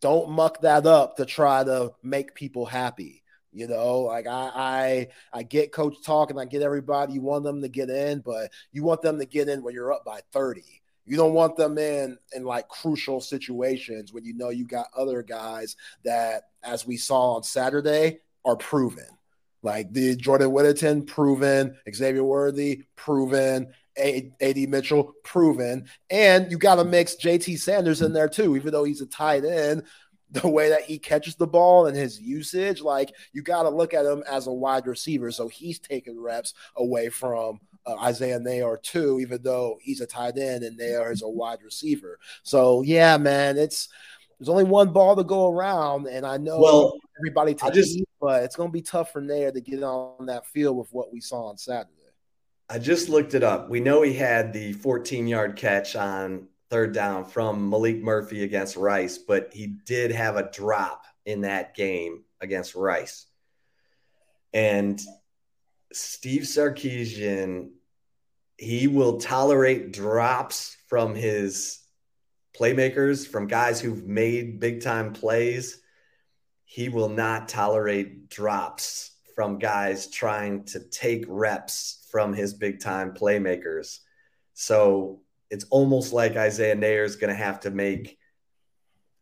don't 0.00 0.30
muck 0.30 0.60
that 0.62 0.86
up 0.86 1.16
to 1.16 1.26
try 1.26 1.62
to 1.62 1.92
make 2.02 2.34
people 2.34 2.64
happy 2.66 3.20
you 3.52 3.66
know, 3.66 4.00
like 4.00 4.26
I, 4.26 4.50
I 4.54 5.08
I 5.32 5.42
get 5.42 5.72
coach 5.72 5.96
talk 6.04 6.30
and 6.30 6.38
I 6.38 6.44
get 6.44 6.62
everybody. 6.62 7.14
You 7.14 7.20
want 7.20 7.44
them 7.44 7.62
to 7.62 7.68
get 7.68 7.90
in, 7.90 8.20
but 8.20 8.52
you 8.72 8.84
want 8.84 9.02
them 9.02 9.18
to 9.18 9.26
get 9.26 9.48
in 9.48 9.62
when 9.62 9.74
you're 9.74 9.92
up 9.92 10.04
by 10.04 10.20
30. 10.32 10.62
You 11.04 11.16
don't 11.16 11.34
want 11.34 11.56
them 11.56 11.76
in 11.76 12.16
in 12.32 12.44
like 12.44 12.68
crucial 12.68 13.20
situations 13.20 14.12
when 14.12 14.24
you 14.24 14.34
know 14.34 14.50
you 14.50 14.66
got 14.66 14.86
other 14.96 15.22
guys 15.22 15.74
that, 16.04 16.44
as 16.62 16.86
we 16.86 16.96
saw 16.96 17.34
on 17.34 17.42
Saturday, 17.42 18.20
are 18.44 18.56
proven. 18.56 19.06
Like 19.62 19.92
the 19.92 20.14
Jordan 20.14 20.52
Whittington, 20.52 21.04
proven. 21.04 21.76
Xavier 21.92 22.22
Worthy, 22.22 22.84
proven. 22.94 23.72
AD 24.00 24.68
Mitchell, 24.68 25.14
proven. 25.22 25.86
And 26.10 26.50
you 26.50 26.58
got 26.58 26.76
to 26.76 26.84
mix 26.84 27.16
JT 27.16 27.58
Sanders 27.58 28.02
in 28.02 28.12
there 28.12 28.28
too, 28.28 28.56
even 28.56 28.72
though 28.72 28.84
he's 28.84 29.00
a 29.00 29.06
tight 29.06 29.44
end 29.44 29.84
the 30.30 30.48
way 30.48 30.68
that 30.68 30.82
he 30.82 30.98
catches 30.98 31.34
the 31.34 31.46
ball 31.46 31.86
and 31.86 31.96
his 31.96 32.20
usage, 32.20 32.80
like 32.80 33.12
you 33.32 33.42
got 33.42 33.64
to 33.64 33.68
look 33.68 33.94
at 33.94 34.06
him 34.06 34.22
as 34.30 34.46
a 34.46 34.52
wide 34.52 34.86
receiver. 34.86 35.30
So 35.30 35.48
he's 35.48 35.78
taking 35.78 36.20
reps 36.20 36.54
away 36.76 37.08
from 37.08 37.60
uh, 37.86 37.96
Isaiah 37.96 38.38
Neyor 38.38 38.80
too, 38.82 39.18
even 39.20 39.42
though 39.42 39.78
he's 39.82 40.00
a 40.00 40.06
tight 40.06 40.38
end 40.38 40.62
and 40.62 40.78
Neyor 40.78 41.12
is 41.12 41.22
a 41.22 41.28
wide 41.28 41.62
receiver. 41.64 42.18
So 42.42 42.82
yeah, 42.82 43.16
man, 43.16 43.58
it's 43.58 43.88
there's 44.38 44.48
only 44.48 44.64
one 44.64 44.90
ball 44.90 45.16
to 45.16 45.24
go 45.24 45.50
around, 45.50 46.06
and 46.06 46.24
I 46.24 46.38
know 46.38 46.58
well, 46.58 46.98
everybody 47.18 47.54
just, 47.74 47.98
eat, 47.98 48.08
but 48.18 48.42
it's 48.42 48.56
going 48.56 48.70
to 48.70 48.72
be 48.72 48.80
tough 48.80 49.12
for 49.12 49.20
Neyor 49.20 49.52
to 49.52 49.60
get 49.60 49.82
on 49.82 50.24
that 50.26 50.46
field 50.46 50.78
with 50.78 50.88
what 50.92 51.12
we 51.12 51.20
saw 51.20 51.48
on 51.48 51.58
Saturday. 51.58 51.99
I 52.72 52.78
just 52.78 53.08
looked 53.08 53.34
it 53.34 53.42
up. 53.42 53.68
We 53.68 53.80
know 53.80 54.02
he 54.02 54.12
had 54.14 54.52
the 54.52 54.74
14 54.74 55.26
yard 55.26 55.56
catch 55.56 55.96
on 55.96 56.46
third 56.68 56.94
down 56.94 57.24
from 57.24 57.68
Maalik 57.68 58.00
Murphy 58.00 58.44
against 58.44 58.76
Rice, 58.76 59.18
but 59.18 59.50
he 59.52 59.66
did 59.66 60.12
have 60.12 60.36
a 60.36 60.48
drop 60.52 61.04
in 61.26 61.40
that 61.40 61.74
game 61.74 62.22
against 62.40 62.76
Rice. 62.76 63.26
And 64.52 65.00
Steve 65.92 66.42
Sarkisian, 66.42 67.70
he 68.56 68.86
will 68.86 69.18
tolerate 69.18 69.92
drops 69.92 70.76
from 70.86 71.16
his 71.16 71.80
playmakers, 72.56 73.26
from 73.26 73.48
guys 73.48 73.80
who've 73.80 74.06
made 74.06 74.60
big 74.60 74.80
time 74.80 75.12
plays. 75.12 75.80
He 76.66 76.88
will 76.88 77.08
not 77.08 77.48
tolerate 77.48 78.30
drops 78.30 79.10
from 79.34 79.58
guys 79.58 80.06
trying 80.06 80.66
to 80.66 80.78
take 80.78 81.24
reps 81.26 81.99
from 82.10 82.32
his 82.32 82.54
big 82.54 82.80
time 82.80 83.12
playmakers. 83.12 83.98
So 84.54 85.22
it's 85.50 85.64
almost 85.70 86.12
like 86.12 86.36
Isaiah 86.36 86.76
Neyor 86.76 87.04
is 87.04 87.16
going 87.16 87.34
to 87.34 87.42
have 87.42 87.60
to 87.60 87.70
make 87.70 88.18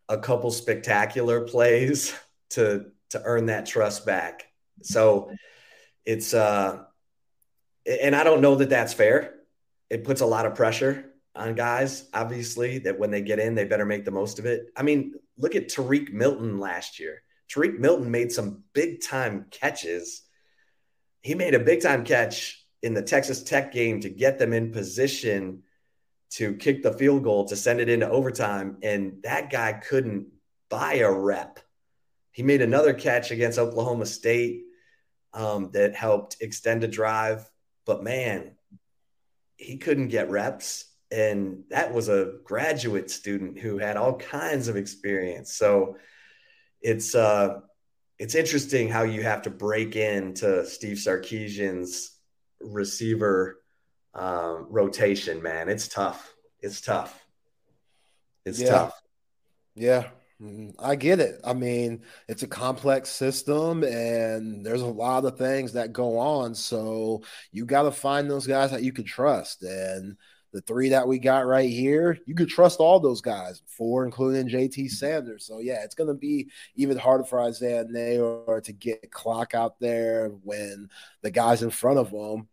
a 0.09 0.19
couple 0.19 0.51
spectacular 0.51 1.43
plays 1.43 2.15
to 2.51 2.87
to 3.11 3.23
earn 3.25 3.47
that 3.47 3.67
trust 3.67 4.05
back. 4.05 4.47
So 4.83 5.31
it's 6.05 6.35
uh 6.35 6.85
and 7.87 8.15
I 8.15 8.25
don't 8.25 8.43
know 8.43 8.57
that 8.57 8.71
that's 8.71 8.93
fair. 8.93 9.35
It 9.89 10.05
puts 10.05 10.21
a 10.21 10.27
lot 10.27 10.45
of 10.45 10.55
pressure 10.55 11.09
on 11.35 11.55
guys, 11.55 12.09
obviously, 12.13 12.79
that 12.81 12.99
when 12.99 13.11
they 13.11 13.23
get 13.23 13.39
in, 13.39 13.55
they 13.55 13.65
better 13.65 13.87
make 13.87 14.05
the 14.05 14.11
most 14.11 14.39
of 14.39 14.45
it. 14.45 14.67
I 14.77 14.83
mean, 14.83 15.15
look 15.39 15.55
at 15.55 15.69
Tarique 15.69 16.13
Milton 16.13 16.59
last 16.59 16.99
year. 16.99 17.23
Tarique 17.49 17.79
Milton 17.79 18.11
made 18.11 18.33
some 18.33 18.65
big 18.75 19.03
time 19.03 19.47
catches. 19.51 20.23
He 21.23 21.35
made 21.35 21.55
a 21.55 21.61
big 21.61 21.81
time 21.81 22.05
catch 22.05 22.67
in 22.83 22.95
the 22.95 23.03
Texas 23.03 23.43
Tech 23.43 23.73
game 23.73 24.01
to 24.01 24.09
get 24.09 24.39
them 24.39 24.53
in 24.53 24.73
position 24.73 25.63
to 26.31 26.55
kick 26.55 26.83
the 26.83 26.93
field 26.93 27.25
goal 27.25 27.47
to 27.47 27.57
send 27.57 27.81
it 27.81 27.89
into 27.89 28.09
overtime. 28.09 28.79
And 28.83 29.23
that 29.23 29.51
guy 29.51 29.73
couldn't 29.73 30.29
buy 30.69 30.95
a 30.95 31.11
rep. 31.11 31.61
He 32.33 32.43
made 32.43 32.63
another 32.63 32.93
catch 32.95 33.31
against 33.31 33.59
Oklahoma 33.59 34.07
State 34.07 34.65
um, 35.33 35.71
that 35.73 35.95
helped 35.97 36.37
extend 36.41 36.85
a 36.85 36.89
drive. 36.89 37.49
But 37.87 38.05
man, 38.05 38.53
he 39.57 39.79
couldn't 39.79 40.09
get 40.09 40.31
reps. 40.31 40.85
And 41.11 41.65
that 41.71 41.93
was 41.93 42.09
a 42.09 42.35
graduate 42.45 43.11
student 43.11 43.59
who 43.59 43.79
had 43.79 43.97
all 43.97 44.19
kinds 44.19 44.69
of 44.69 44.77
experience. 44.77 45.55
So 45.55 45.97
it's 46.81 47.15
uh 47.15 47.61
it's 48.19 48.35
interesting 48.35 48.89
how 48.89 49.05
you 49.05 49.23
have 49.23 49.43
to 49.43 49.51
break 49.51 49.97
into 49.97 50.67
Steve 50.67 50.97
Sarkisian's 50.97 52.18
receiver 52.61 53.61
um, 54.15 54.67
rotation, 54.71 55.43
man. 55.43 55.69
It's 55.69 55.89
tough. 55.89 56.35
It's 56.61 56.81
tough. 56.81 57.25
It's 58.45 58.61
yeah. 58.61 58.69
tough. 58.71 59.01
Yeah. 59.75 60.09
Mm-hmm. 60.41 60.71
I 60.79 60.95
get 60.95 61.19
it. 61.21 61.41
I 61.45 61.53
mean, 61.53 62.03
it's 62.29 62.45
a 62.45 62.49
complex 62.49 63.11
system 63.11 63.83
and 63.83 64.65
there's 64.65 64.83
a 64.83 64.87
lot 64.87 65.25
of 65.25 65.37
things 65.37 65.73
that 65.73 65.93
go 65.93 66.19
on. 66.19 66.55
So 66.55 67.23
you 67.51 67.67
got 67.67 67.83
to 67.83 67.91
find 67.91 68.31
those 68.31 68.47
guys 68.47 68.71
that 68.71 68.83
you 68.83 68.93
can 68.93 69.05
trust. 69.05 69.63
And 69.63 70.17
the 70.53 70.61
three 70.63 70.91
that 70.91 71.07
we 71.07 71.19
got 71.19 71.47
right 71.47 71.69
here, 71.69 72.19
you 72.27 72.35
could 72.35 72.49
trust 72.49 72.81
all 72.81 73.01
those 73.01 73.21
guys, 73.21 73.63
four 73.67 74.05
including 74.05 74.49
JT 74.49 74.91
Sanders. 74.91 75.45
So 75.45 75.59
yeah, 75.59 75.85
it's 75.85 75.95
going 75.95 76.09
to 76.09 76.15
be 76.15 76.49
even 76.75 76.99
harder 76.99 77.25
for 77.25 77.41
Isaiah 77.41 77.85
Neyor 77.85 78.63
to 78.63 78.73
get 78.73 79.11
clock 79.11 79.55
out 79.55 79.79
there 79.79 80.29
when 80.43 80.89
the 81.23 81.31
guys 81.31 81.63
in 81.63 81.71
front 81.71 81.99
of 81.99 82.11
him 82.11 82.49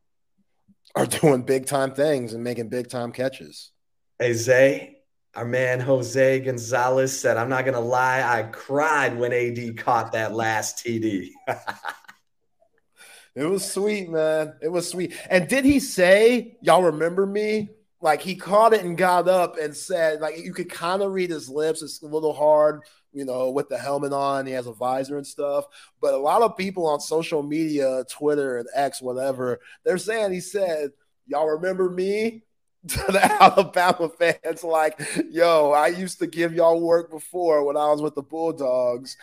are 0.96 1.06
doing 1.22 1.44
big 1.44 1.66
time 1.66 1.94
things 1.94 2.34
and 2.34 2.44
making 2.44 2.70
big 2.70 2.90
time 2.90 3.12
catches. 3.12 3.72
Hey, 4.20 4.34
Zay, 4.34 4.98
our 5.34 5.46
man 5.46 5.80
Jose 5.80 6.40
Gonzalez 6.42 7.18
said, 7.18 7.38
I'm 7.38 7.50
not 7.50 7.66
going 7.66 7.76
to 7.76 7.82
lie, 7.82 8.22
I 8.22 8.44
cried 8.44 9.18
when 9.18 9.32
AD 9.32 9.78
caught 9.78 10.12
that 10.14 10.34
last 10.34 10.86
TD. 10.86 11.30
it 13.36 13.46
was 13.46 13.70
sweet, 13.70 14.10
man. 14.10 14.54
It 14.62 14.70
was 14.70 14.90
sweet. 14.90 15.14
And 15.30 15.48
did 15.48 15.64
he 15.64 15.80
say, 15.80 16.58
Y'all 16.62 16.84
remember 16.84 17.26
me? 17.26 17.70
Like 18.06 18.22
he 18.22 18.36
caught 18.36 18.74
it 18.74 18.86
and 18.86 18.96
got 18.96 19.28
up 19.28 19.58
and 19.58 19.76
said, 19.76 20.22
like 20.22 20.38
you 20.38 20.54
could 20.54 20.70
kind 20.70 21.02
of 21.02 21.12
read 21.12 21.32
his 21.32 21.50
lips. 21.50 21.82
It's 21.82 22.04
a 22.04 22.06
little 22.06 22.34
hard 22.34 22.84
you 23.16 23.24
know, 23.24 23.50
with 23.50 23.70
the 23.70 23.78
helmet 23.78 24.12
on. 24.12 24.46
He 24.46 24.52
has 24.52 24.68
a 24.68 24.74
visor 24.74 25.18
and 25.18 25.26
stuff. 25.26 25.66
But 26.02 26.14
a 26.14 26.18
lot 26.18 26.42
of 26.42 26.58
people 26.58 26.86
on 26.86 27.00
social 27.00 27.42
media, 27.42 28.04
Twitter 28.12 28.58
and 28.58 28.68
X, 28.76 29.02
whatever, 29.02 29.60
they're 29.86 29.98
saying 29.98 30.34
he 30.34 30.42
said, 30.42 30.92
Y'all 31.26 31.48
remember 31.48 31.90
me? 31.90 32.44
to 32.88 33.12
the 33.12 33.42
Alabama 33.42 34.10
fans, 34.10 34.64
like, 34.64 35.02
yo, 35.32 35.72
I 35.72 35.88
used 35.88 36.20
to 36.20 36.28
give 36.28 36.54
y'all 36.54 36.80
work 36.80 37.10
before 37.10 37.66
when 37.66 37.76
I 37.76 37.90
was 37.90 38.00
with 38.00 38.14
the 38.14 38.22
Bulldogs. 38.22 39.18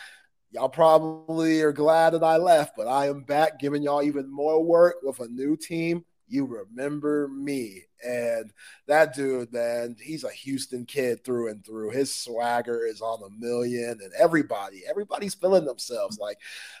Y'all 0.51 0.67
probably 0.67 1.61
are 1.61 1.71
glad 1.71 2.09
that 2.09 2.25
I 2.25 2.35
left, 2.35 2.73
but 2.75 2.89
I 2.89 3.07
am 3.07 3.21
back 3.23 3.59
giving 3.59 3.81
y'all 3.81 4.03
even 4.03 4.29
more 4.29 4.61
work 4.61 4.97
with 5.01 5.21
a 5.21 5.29
new 5.29 5.55
team 5.55 6.03
you 6.27 6.45
remember 6.45 7.27
me. 7.27 7.83
And 8.05 8.51
that 8.87 9.15
dude, 9.15 9.53
man, 9.53 9.95
he's 10.01 10.23
a 10.23 10.31
Houston 10.31 10.85
kid 10.85 11.23
through 11.23 11.49
and 11.49 11.65
through. 11.65 11.91
His 11.91 12.13
swagger 12.13 12.85
is 12.85 13.01
on 13.01 13.21
a 13.23 13.39
million, 13.39 13.99
and 14.01 14.11
everybody, 14.17 14.83
everybody's 14.87 15.35
feeling 15.35 15.65
themselves. 15.65 16.17
Like, 16.19 16.37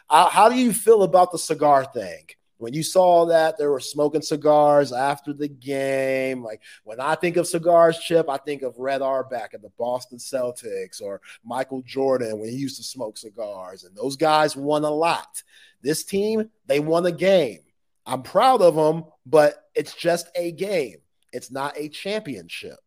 uh, 0.09 0.29
how 0.29 0.49
do 0.49 0.55
you 0.55 0.73
feel 0.73 1.03
about 1.03 1.31
the 1.31 1.39
cigar 1.39 1.85
thing? 1.85 2.25
When 2.57 2.73
you 2.73 2.83
saw 2.83 3.25
that 3.25 3.57
they 3.57 3.65
were 3.65 3.81
smoking 3.81 4.21
cigars 4.21 4.93
after 4.93 5.33
the 5.33 5.49
game, 5.49 6.43
like 6.43 6.61
when 6.85 6.99
I 6.99 7.15
think 7.15 7.35
of 7.35 7.45
cigars, 7.45 7.99
Chip, 7.99 8.29
I 8.29 8.37
think 8.37 8.61
of 8.61 8.77
Red 8.77 9.01
Auerbach 9.01 9.53
at 9.53 9.61
the 9.61 9.71
Boston 9.77 10.17
Celtics 10.17 11.01
or 11.01 11.19
Michael 11.43 11.81
Jordan 11.81 12.39
when 12.39 12.49
he 12.49 12.55
used 12.55 12.77
to 12.77 12.83
smoke 12.83 13.17
cigars, 13.17 13.83
and 13.83 13.95
those 13.97 14.15
guys 14.15 14.55
won 14.55 14.85
a 14.85 14.89
lot. 14.89 15.43
This 15.81 16.05
team, 16.05 16.49
they 16.65 16.79
won 16.79 17.05
a 17.05 17.11
game. 17.11 17.59
I'm 18.05 18.21
proud 18.21 18.61
of 18.61 18.75
them, 18.75 19.05
but 19.25 19.55
it's 19.75 19.93
just 19.93 20.29
a 20.35 20.51
game. 20.51 20.97
It's 21.33 21.51
not 21.51 21.77
a 21.77 21.89
championship. 21.89 22.79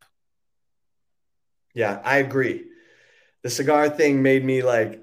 Yeah, 1.74 2.00
I 2.04 2.18
agree. 2.18 2.64
The 3.42 3.50
cigar 3.50 3.90
thing 3.90 4.22
made 4.22 4.44
me 4.44 4.62
like, 4.62 5.02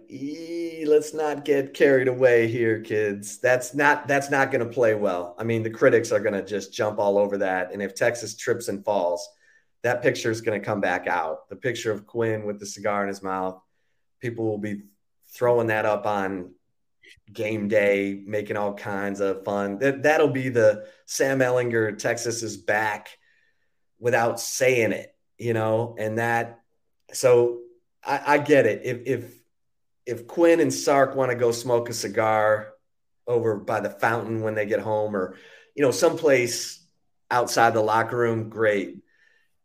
let's 0.87 1.13
not 1.13 1.45
get 1.45 1.73
carried 1.73 2.07
away 2.07 2.47
here, 2.47 2.81
kids. 2.81 3.37
That's 3.37 3.73
not 3.75 4.07
that's 4.07 4.31
not 4.31 4.51
going 4.51 4.67
to 4.67 4.73
play 4.73 4.95
well. 4.95 5.35
I 5.37 5.43
mean, 5.43 5.63
the 5.63 5.69
critics 5.69 6.11
are 6.11 6.19
going 6.19 6.33
to 6.33 6.43
just 6.43 6.73
jump 6.73 6.99
all 6.99 7.17
over 7.17 7.37
that, 7.37 7.71
and 7.71 7.81
if 7.81 7.95
Texas 7.95 8.35
trips 8.35 8.69
and 8.69 8.83
falls, 8.83 9.27
that 9.83 10.01
picture 10.01 10.31
is 10.31 10.41
going 10.41 10.59
to 10.59 10.65
come 10.65 10.81
back 10.81 11.07
out. 11.07 11.47
The 11.49 11.55
picture 11.55 11.91
of 11.91 12.07
Quinn 12.07 12.45
with 12.45 12.59
the 12.59 12.65
cigar 12.65 13.03
in 13.03 13.07
his 13.07 13.21
mouth, 13.21 13.61
people 14.19 14.45
will 14.45 14.57
be 14.57 14.81
throwing 15.33 15.67
that 15.67 15.85
up 15.85 16.05
on 16.05 16.53
game 17.31 17.67
day, 17.67 18.23
making 18.25 18.57
all 18.57 18.73
kinds 18.73 19.19
of 19.19 19.45
fun. 19.45 19.77
That 19.77 20.03
that'll 20.03 20.29
be 20.29 20.49
the 20.49 20.87
Sam 21.05 21.39
Ehlinger 21.39 21.97
Texas 21.97 22.43
is 22.43 22.57
back 22.57 23.09
without 24.03 24.37
saying 24.37 24.91
it, 24.91 25.15
you 25.37 25.53
know, 25.53 25.95
and 25.97 26.17
that 26.17 26.59
so 27.13 27.61
I, 28.05 28.21
I 28.33 28.37
get 28.37 28.65
it. 28.65 28.81
If 28.83 29.07
if 29.07 29.33
if 30.05 30.27
Quinn 30.27 30.59
and 30.59 30.73
Sark 30.73 31.15
want 31.15 31.31
to 31.31 31.37
go 31.37 31.53
smoke 31.53 31.89
a 31.89 31.93
cigar 31.93 32.73
over 33.25 33.55
by 33.55 33.79
the 33.79 33.89
fountain 33.89 34.41
when 34.41 34.55
they 34.55 34.65
get 34.65 34.81
home, 34.81 35.15
or 35.15 35.37
you 35.73 35.81
know, 35.81 35.91
someplace 35.91 36.85
outside 37.31 37.73
the 37.73 37.81
locker 37.81 38.17
room, 38.17 38.49
great. 38.49 38.97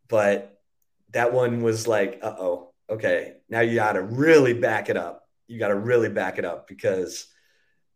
But 0.07 0.57
that 1.11 1.33
one 1.33 1.61
was 1.61 1.85
like, 1.85 2.19
uh 2.23 2.35
oh, 2.39 2.71
okay, 2.89 3.33
now 3.49 3.59
you 3.59 3.75
got 3.75 3.93
to 3.93 4.01
really 4.01 4.53
back 4.53 4.87
it 4.87 4.95
up. 4.95 5.27
You 5.47 5.59
got 5.59 5.67
to 5.67 5.75
really 5.75 6.09
back 6.09 6.37
it 6.39 6.45
up 6.45 6.65
because 6.65 7.27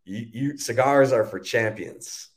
you, 0.04 0.28
you 0.34 0.58
cigars 0.58 1.14
are 1.14 1.24
for 1.24 1.40
champions. 1.40 2.28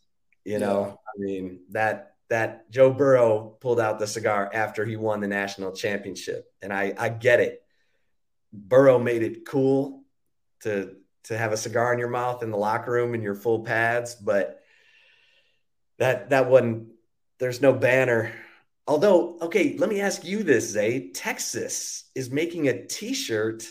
You 0.44 0.60
know, 0.60 0.86
yeah. 0.86 0.92
I 0.92 1.14
mean 1.18 1.60
that 1.70 2.15
that 2.28 2.70
Joe 2.70 2.92
Burrow 2.92 3.56
pulled 3.60 3.80
out 3.80 3.98
the 3.98 4.06
cigar 4.06 4.50
after 4.52 4.84
he 4.84 4.96
won 4.96 5.20
the 5.20 5.28
national 5.28 5.72
championship, 5.72 6.50
and 6.62 6.72
I 6.72 6.94
I 6.98 7.08
get 7.08 7.40
it. 7.40 7.62
Burrow 8.52 8.98
made 8.98 9.22
it 9.22 9.46
cool 9.46 10.04
to 10.60 10.96
to 11.24 11.36
have 11.36 11.52
a 11.52 11.56
cigar 11.56 11.92
in 11.92 11.98
your 11.98 12.08
mouth 12.08 12.42
in 12.42 12.50
the 12.50 12.56
locker 12.56 12.92
room 12.92 13.14
in 13.14 13.22
your 13.22 13.34
full 13.34 13.64
pads, 13.64 14.14
but 14.14 14.60
that 15.98 16.30
that 16.30 16.48
wasn't. 16.48 16.88
There's 17.38 17.60
no 17.60 17.72
banner. 17.72 18.32
Although, 18.88 19.38
okay, 19.42 19.76
let 19.78 19.90
me 19.90 20.00
ask 20.00 20.24
you 20.24 20.42
this, 20.42 20.70
Zay. 20.70 21.10
Texas 21.10 22.04
is 22.14 22.30
making 22.30 22.68
a 22.68 22.86
T-shirt 22.86 23.66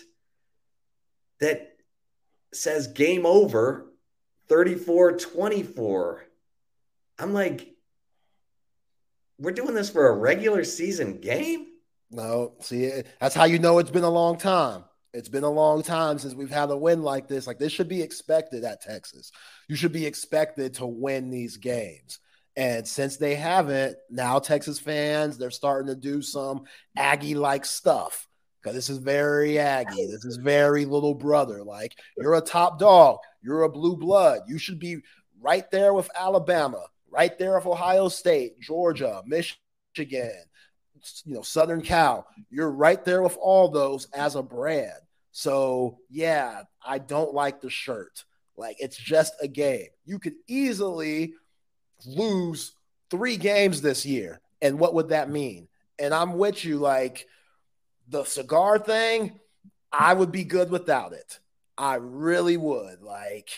that 1.39 1.77
says 2.53 2.87
"Game 2.87 3.25
Over," 3.25 3.91
34-24. 4.49 6.19
I'm 7.17 7.33
like, 7.33 7.74
we're 9.37 9.51
doing 9.51 9.73
this 9.75 9.89
for 9.89 10.07
a 10.07 10.15
regular 10.15 10.63
season 10.63 11.19
game. 11.19 11.67
No, 12.11 12.53
see, 12.59 12.85
eh, 12.87 13.03
that's 13.19 13.35
how 13.35 13.45
you 13.45 13.59
know 13.59 13.79
it's 13.79 13.91
been 13.91 14.03
a 14.03 14.09
long 14.09 14.37
time. 14.37 14.83
It's 15.13 15.29
been 15.29 15.43
a 15.43 15.49
long 15.49 15.81
time 15.81 16.19
since 16.19 16.33
we've 16.33 16.49
had 16.49 16.69
a 16.69 16.77
win 16.77 17.01
like 17.01 17.27
this. 17.27 17.47
Like 17.47 17.57
this 17.57 17.71
should 17.71 17.87
be 17.87 18.01
expected 18.01 18.63
at 18.63 18.81
Texas. 18.81 19.31
You 19.67 19.75
should 19.75 19.93
be 19.93 20.05
expected 20.05 20.75
to 20.75 20.85
win 20.85 21.29
these 21.29 21.57
games. 21.57 22.19
And 22.57 22.87
since 22.87 23.17
they 23.17 23.35
haven't, 23.35 23.97
now 24.09 24.39
Texas 24.39 24.79
fans, 24.79 25.37
they're 25.37 25.51
starting 25.51 25.87
to 25.87 25.95
do 25.95 26.21
some 26.21 26.63
Aggie 26.97 27.35
like 27.35 27.65
stuff. 27.65 28.27
Because 28.61 28.75
this 28.75 28.89
is 28.89 28.97
very 28.97 29.59
Aggie. 29.59 30.07
This 30.07 30.25
is 30.25 30.37
very 30.37 30.85
little 30.85 31.13
brother. 31.13 31.63
Like 31.63 31.97
you're 32.17 32.35
a 32.35 32.41
top 32.41 32.79
dog. 32.79 33.19
You're 33.41 33.63
a 33.63 33.69
blue 33.69 33.95
blood. 33.95 34.41
You 34.47 34.57
should 34.57 34.79
be 34.79 34.97
right 35.39 35.69
there 35.69 35.93
with 35.93 36.09
Alabama, 36.19 36.83
right 37.15 37.37
there 37.37 37.55
of 37.57 37.67
Ohio 37.67 38.09
State, 38.09 38.59
Georgia, 38.59 39.21
Michigan, 39.25 40.43
you 41.23 41.33
know, 41.33 41.41
Southern 41.41 41.81
Cal. 41.81 42.27
You're 42.49 42.71
right 42.71 43.03
there 43.05 43.21
with 43.21 43.37
all 43.37 43.69
those 43.69 44.07
as 44.13 44.35
a 44.35 44.43
brand. 44.43 44.99
So 45.31 45.99
yeah, 46.09 46.63
I 46.85 46.97
don't 46.97 47.33
like 47.33 47.61
the 47.61 47.69
shirt. 47.69 48.25
Like 48.57 48.77
it's 48.79 48.97
just 48.97 49.33
a 49.41 49.47
game. 49.47 49.87
You 50.05 50.19
could 50.19 50.35
easily 50.47 51.33
lose 52.05 52.73
three 53.09 53.37
games 53.37 53.81
this 53.81 54.05
year. 54.05 54.41
And 54.61 54.79
what 54.79 54.93
would 54.93 55.09
that 55.09 55.29
mean? 55.29 55.67
And 55.99 56.13
I'm 56.13 56.37
with 56.37 56.65
you. 56.65 56.77
Like 56.77 57.27
the 58.07 58.23
cigar 58.23 58.79
thing, 58.79 59.39
I 59.91 60.13
would 60.13 60.31
be 60.31 60.43
good 60.43 60.69
without 60.71 61.13
it. 61.13 61.39
I 61.77 61.95
really 61.95 62.57
would. 62.57 63.01
Like, 63.01 63.49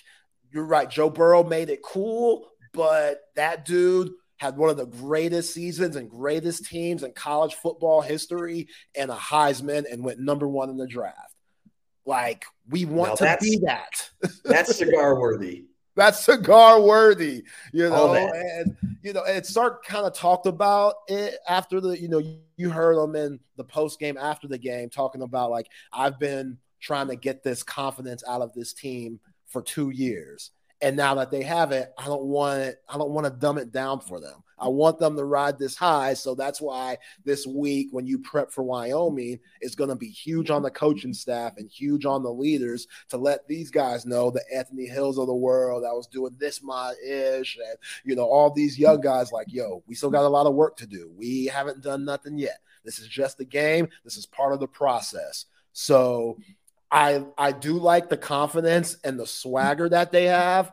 you're 0.51 0.65
right. 0.65 0.89
Joe 0.89 1.09
Burrow 1.09 1.43
made 1.43 1.69
it 1.69 1.83
cool, 1.83 2.47
but 2.73 3.21
that 3.35 3.65
dude 3.65 4.11
had 4.37 4.55
one 4.55 4.69
of 4.69 4.77
the 4.77 4.85
greatest 4.85 5.53
seasons 5.53 5.95
and 5.95 6.09
greatest 6.09 6.65
teams 6.65 7.03
in 7.03 7.11
college 7.11 7.55
football 7.55 8.01
history 8.01 8.67
and 8.95 9.09
a 9.09 9.15
Heisman 9.15 9.91
and 9.91 10.03
went 10.03 10.19
number 10.19 10.47
one 10.47 10.69
in 10.69 10.77
the 10.77 10.87
draft. 10.87 11.33
Like, 12.05 12.45
we 12.69 12.85
want 12.85 13.19
now 13.19 13.35
to 13.35 13.37
be 13.41 13.59
that. 13.65 14.09
that's 14.45 14.75
cigar 14.75 15.19
worthy. 15.19 15.65
That's 15.95 16.23
cigar 16.23 16.79
worthy, 16.79 17.43
you 17.73 17.89
know. 17.89 18.13
And 18.13 18.77
you 19.01 19.13
know, 19.13 19.23
and 19.25 19.43
Sark 19.43 19.83
kind 19.83 20.05
of 20.05 20.13
talked 20.13 20.45
about 20.45 20.93
it 21.07 21.37
after 21.49 21.81
the, 21.81 21.99
you 21.99 22.07
know, 22.07 22.21
you 22.55 22.69
heard 22.69 23.03
him 23.03 23.15
in 23.15 23.39
the 23.57 23.63
post 23.63 23.99
game 23.99 24.15
after 24.15 24.47
the 24.47 24.59
game 24.59 24.89
talking 24.89 25.23
about 25.23 25.49
like 25.49 25.67
I've 25.91 26.19
been 26.19 26.59
trying 26.79 27.07
to 27.07 27.15
get 27.15 27.43
this 27.43 27.63
confidence 27.63 28.23
out 28.27 28.41
of 28.41 28.53
this 28.53 28.73
team 28.73 29.19
for 29.47 29.61
two 29.63 29.89
years. 29.89 30.51
And 30.81 30.95
now 30.95 31.15
that 31.15 31.31
they 31.31 31.43
have 31.43 31.71
it, 31.71 31.91
I 31.97 32.05
don't 32.05 32.25
want 32.25 32.59
it, 32.61 32.81
I 32.87 32.97
don't 32.97 33.11
want 33.11 33.25
to 33.25 33.31
dumb 33.31 33.57
it 33.57 33.71
down 33.71 33.99
for 33.99 34.19
them. 34.19 34.43
I 34.59 34.67
want 34.67 34.97
them 34.97 35.15
to 35.15 35.23
ride 35.23 35.59
this 35.59 35.75
high. 35.75 36.13
So 36.15 36.33
that's 36.33 36.59
why 36.59 36.97
this 37.23 37.45
week, 37.45 37.89
when 37.91 38.07
you 38.07 38.19
prep 38.19 38.51
for 38.51 38.63
Wyoming, 38.63 39.39
is 39.61 39.75
going 39.75 39.89
to 39.89 39.95
be 39.95 40.09
huge 40.09 40.49
on 40.49 40.63
the 40.63 40.71
coaching 40.71 41.13
staff 41.13 41.53
and 41.57 41.69
huge 41.69 42.05
on 42.05 42.23
the 42.23 42.31
leaders 42.31 42.87
to 43.09 43.17
let 43.17 43.47
these 43.47 43.69
guys 43.69 44.05
know 44.05 44.31
the 44.31 44.43
Anthony 44.53 44.87
Hills 44.87 45.19
of 45.19 45.27
the 45.27 45.35
world 45.35 45.83
that 45.83 45.93
was 45.93 46.07
doing 46.07 46.35
this 46.39 46.63
my 46.63 46.93
ish. 47.07 47.57
And, 47.57 47.77
you 48.03 48.15
know, 48.15 48.25
all 48.25 48.51
these 48.51 48.79
young 48.79 49.01
guys 49.01 49.31
like, 49.31 49.47
yo, 49.49 49.83
we 49.87 49.95
still 49.95 50.09
got 50.09 50.25
a 50.25 50.29
lot 50.29 50.47
of 50.47 50.55
work 50.55 50.75
to 50.77 50.87
do. 50.87 51.11
We 51.15 51.45
haven't 51.45 51.81
done 51.81 52.03
nothing 52.03 52.37
yet. 52.37 52.59
This 52.83 52.99
is 52.99 53.07
just 53.07 53.37
the 53.37 53.45
game. 53.45 53.89
This 54.03 54.17
is 54.17 54.25
part 54.25 54.53
of 54.53 54.59
the 54.59 54.67
process. 54.67 55.45
So 55.73 56.39
I 56.91 57.25
I 57.37 57.51
do 57.51 57.73
like 57.73 58.09
the 58.09 58.17
confidence 58.17 58.97
and 59.03 59.19
the 59.19 59.27
swagger 59.27 59.89
that 59.89 60.11
they 60.11 60.25
have 60.25 60.71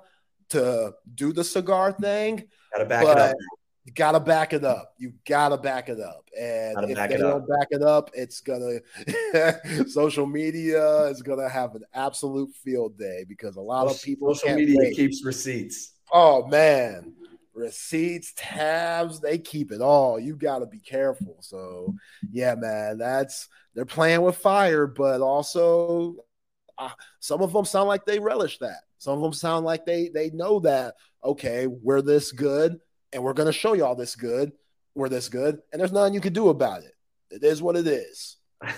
to 0.50 0.94
do 1.14 1.32
the 1.32 1.44
cigar 1.44 1.92
thing. 1.92 2.44
Gotta 2.72 2.84
back 2.86 3.04
it 3.04 3.18
up. 3.18 3.36
You 3.84 3.92
gotta 3.92 4.20
back 4.20 4.52
it 4.52 4.64
up. 4.64 4.94
You 4.96 5.12
gotta 5.26 5.58
back 5.58 5.88
it 5.88 6.00
up. 6.00 6.28
And 6.38 6.90
if 6.90 6.96
they 7.08 7.16
don't 7.18 7.46
back 7.46 7.68
it 7.70 7.82
up, 7.82 8.10
it's 8.14 8.40
gonna 8.40 8.78
social 9.88 10.26
media 10.26 11.02
is 11.06 11.20
gonna 11.20 11.48
have 11.48 11.74
an 11.74 11.84
absolute 11.92 12.54
field 12.64 12.96
day 12.96 13.24
because 13.28 13.56
a 13.56 13.60
lot 13.60 13.86
of 13.86 14.00
people 14.02 14.34
social 14.34 14.56
media 14.56 14.78
wait. 14.78 14.96
keeps 14.96 15.24
receipts. 15.24 15.92
Oh 16.12 16.46
man, 16.46 17.12
receipts, 17.54 18.32
tabs, 18.36 19.20
they 19.20 19.38
keep 19.38 19.72
it 19.72 19.80
all. 19.80 20.18
You 20.18 20.36
gotta 20.36 20.66
be 20.66 20.80
careful. 20.80 21.36
So 21.40 21.94
yeah, 22.30 22.54
man, 22.54 22.98
that's 22.98 23.48
they're 23.74 23.84
playing 23.84 24.22
with 24.22 24.36
fire, 24.36 24.86
but 24.86 25.20
also 25.20 26.16
uh, 26.78 26.90
some 27.20 27.40
of 27.42 27.52
them 27.52 27.64
sound 27.64 27.88
like 27.88 28.04
they 28.04 28.18
relish 28.18 28.58
that. 28.58 28.80
Some 28.98 29.14
of 29.14 29.22
them 29.22 29.32
sound 29.32 29.64
like 29.64 29.84
they 29.84 30.08
they 30.08 30.30
know 30.30 30.60
that 30.60 30.94
okay, 31.24 31.66
we're 31.66 32.02
this 32.02 32.32
good 32.32 32.78
and 33.12 33.22
we're 33.22 33.32
going 33.32 33.46
to 33.46 33.52
show 33.52 33.72
you 33.72 33.84
all 33.84 33.94
this 33.94 34.16
good. 34.16 34.52
We're 34.94 35.08
this 35.08 35.28
good, 35.28 35.60
and 35.72 35.80
there's 35.80 35.92
nothing 35.92 36.14
you 36.14 36.20
can 36.20 36.32
do 36.32 36.50
about 36.50 36.82
it. 36.82 36.92
It 37.30 37.42
is 37.42 37.62
what 37.62 37.76
it 37.76 37.86
is. 37.86 38.36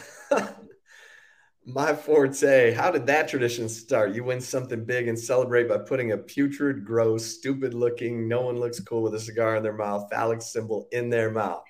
My 1.69 1.93
forte. 1.93 2.73
How 2.73 2.93
did 2.93 3.07
that 3.07 3.27
tradition 3.27 3.69
start? 3.69 4.15
You 4.15 4.23
win 4.23 4.41
something 4.41 4.85
big 4.85 5.09
and 5.09 5.19
celebrate 5.19 5.69
by 5.69 5.79
putting 5.79 6.13
a 6.13 6.17
putrid, 6.17 6.85
gross, 6.85 7.27
stupid 7.27 7.75
looking, 7.75 8.29
no 8.29 8.43
one 8.43 8.57
looks 8.57 8.79
cool 8.79 9.03
with 9.03 9.17
a 9.17 9.21
cigar 9.21 9.57
in 9.57 9.65
their 9.65 9.73
mouth, 9.73 10.07
phallic 10.09 10.43
symbol 10.43 10.87
in 10.93 11.11
their 11.11 11.33
mouth. 11.33 11.65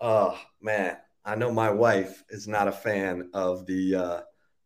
Oh, 0.00 0.40
man. 0.62 0.96
I 1.26 1.34
know 1.34 1.52
my 1.52 1.70
wife 1.70 2.24
is 2.30 2.48
not 2.48 2.68
a 2.68 2.72
fan 2.72 3.28
of 3.34 3.66
the 3.66 3.94
uh, 3.94 4.20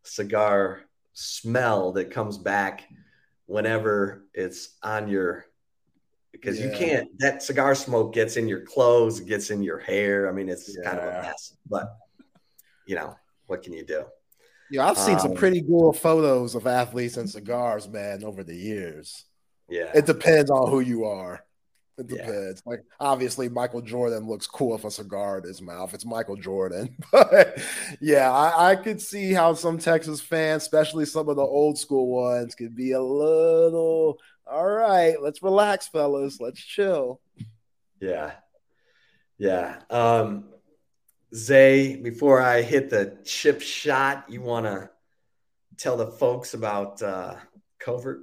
cigar 0.05 0.83
smell 1.13 1.93
that 1.93 2.13
comes 2.13 2.39
back 2.39 2.85
whenever 3.47 4.27
it's 4.33 4.77
on 4.83 5.09
your 5.09 5.47
because 6.31 6.61
yeah. 6.61 6.67
you 6.67 6.77
can't 6.77 7.09
that 7.19 7.43
cigar 7.43 7.75
smoke 7.75 8.13
gets 8.13 8.37
in 8.37 8.47
your 8.47 8.61
clothes 8.61 9.21
it 9.21 9.27
gets 9.27 9.51
in 9.51 9.63
your 9.63 9.79
hair 9.79 10.29
i 10.29 10.33
mean 10.33 10.49
it's 10.49 10.77
yeah. 10.77 10.91
kind 10.91 11.01
of 11.01 11.15
a 11.15 11.23
mess 11.23 11.57
but 11.71 11.97
you 12.87 12.95
know 12.95 13.17
what 13.47 13.63
can 13.63 13.73
you 13.73 13.85
do 13.85 14.05
yeah 14.71 14.87
i've 14.87 14.99
seen 14.99 15.15
um, 15.15 15.21
some 15.21 15.35
pretty 15.35 15.63
cool 15.63 15.93
photos 15.93 16.55
of 16.55 16.67
athletes 16.67 17.17
and 17.17 17.29
cigars 17.29 17.89
man 17.89 18.25
over 18.25 18.43
the 18.43 18.55
years 18.55 19.25
yeah 19.69 19.91
it 19.95 20.07
depends 20.07 20.51
on 20.51 20.71
who 20.71 20.81
you 20.81 21.05
are 21.05 21.45
it 21.99 22.09
depends. 22.09 22.63
Yeah. 22.65 22.71
Like 22.71 22.85
obviously, 23.01 23.49
Michael 23.49 23.81
Jordan 23.81 24.29
looks 24.29 24.47
cool 24.47 24.73
with 24.73 24.85
a 24.85 24.91
cigar 24.91 25.39
in 25.39 25.45
his 25.45 25.63
mouth. 25.63 25.95
It's 25.95 26.05
Michael 26.05 26.37
Jordan, 26.37 26.95
but 27.13 27.59
yeah, 28.01 28.31
I, 28.31 28.73
I, 28.73 28.77
could 28.77 29.01
see 29.01 29.33
how 29.33 29.55
some 29.55 29.79
Texas 29.79 30.21
fans, 30.21 30.63
especially 30.63 31.07
some 31.07 31.29
of 31.31 31.37
the 31.37 31.43
old 31.43 31.79
school 31.79 32.09
ones, 32.09 32.55
could 32.55 32.77
be 32.77 32.93
a 32.93 33.01
little. 33.01 34.19
All 34.47 34.67
right, 34.67 35.21
let's 35.23 35.43
relax, 35.43 35.89
fellas. 35.89 36.39
Let's 36.39 36.61
chill. 36.61 37.21
Yeah, 37.99 38.33
yeah. 39.39 39.81
Um, 39.89 40.51
Zay, 41.35 41.97
before 41.97 42.41
I 42.41 42.63
hit 42.63 42.91
the 42.91 43.19
chip 43.25 43.61
shot, 43.61 44.27
you 44.29 44.41
want 44.41 44.67
to 44.67 44.91
tell 45.77 45.97
the 45.97 46.07
folks 46.07 46.55
about 46.55 47.03
uh, 47.03 47.37
Covert? 47.79 48.21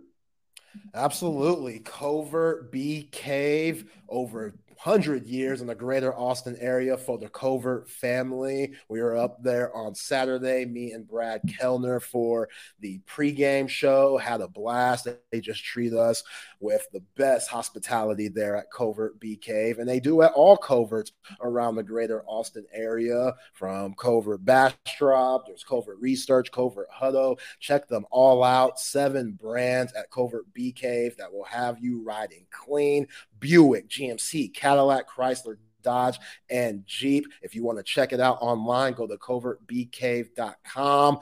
Absolutely. 0.94 1.80
Covert 1.80 2.72
Bee 2.72 3.08
Cave 3.12 3.92
over 4.10 4.56
100 4.84 5.26
years 5.26 5.62
in 5.62 5.68
the 5.68 5.74
greater 5.74 6.14
Austin 6.14 6.58
area 6.60 6.98
for 6.98 7.18
the 7.18 7.30
Covert 7.30 7.90
family. 7.90 8.74
We 8.90 9.02
were 9.02 9.16
up 9.16 9.42
there 9.42 9.74
on 9.74 9.96
Saturday, 9.96 10.66
me 10.66 10.92
and 10.92 11.08
Brad 11.08 11.42
Kellner 11.58 12.02
for 12.02 12.50
the 12.82 13.00
pregame 13.08 13.70
show. 13.70 14.18
Had 14.18 14.42
a 14.42 14.48
blast. 14.50 15.08
They 15.32 15.40
just 15.40 15.64
treat 15.64 15.94
us 15.94 16.22
with 16.60 16.86
the 16.92 17.00
best 17.16 17.50
hospitality 17.50 18.28
there 18.28 18.58
at 18.58 18.74
Covert 18.74 19.22
Bee 19.22 19.38
Cave. 19.38 19.80
And 19.80 19.88
they 19.88 20.02
do 20.02 20.22
at 20.22 20.34
all 20.34 20.58
coverts 20.58 21.14
around 21.40 21.76
the 21.76 21.84
greater 21.84 22.26
Austin 22.28 22.66
area 22.74 23.34
from 23.54 23.94
Covert 23.94 24.44
Bastrop, 24.44 25.48
there's 25.48 25.64
Covert 25.64 25.98
Research, 26.02 26.52
Covert 26.52 26.90
Hutto. 26.92 27.40
Check 27.62 27.88
them 27.88 28.06
all 28.12 28.44
out. 28.44 28.82
Seven 28.82 29.32
brands 29.32 29.94
at 29.94 30.12
Covert 30.12 30.52
Bee 30.54 30.74
Cave 30.74 31.16
that 31.16 31.32
will 31.32 31.46
have 31.46 31.80
you 31.80 32.04
riding 32.04 32.46
clean. 32.52 33.08
Buick, 33.44 33.90
GMC, 33.90 34.54
Cadillac, 34.54 35.10
Chrysler, 35.10 35.58
Dodge, 35.82 36.18
and 36.50 36.86
Jeep. 36.88 37.26
If 37.42 37.56
you 37.56 37.64
want 37.64 37.78
to 37.78 37.84
check 37.84 38.14
it 38.14 38.22
out 38.22 38.38
online, 38.40 38.94
go 38.94 39.06
to 39.06 39.18
covertbeecave.com. 39.18 41.20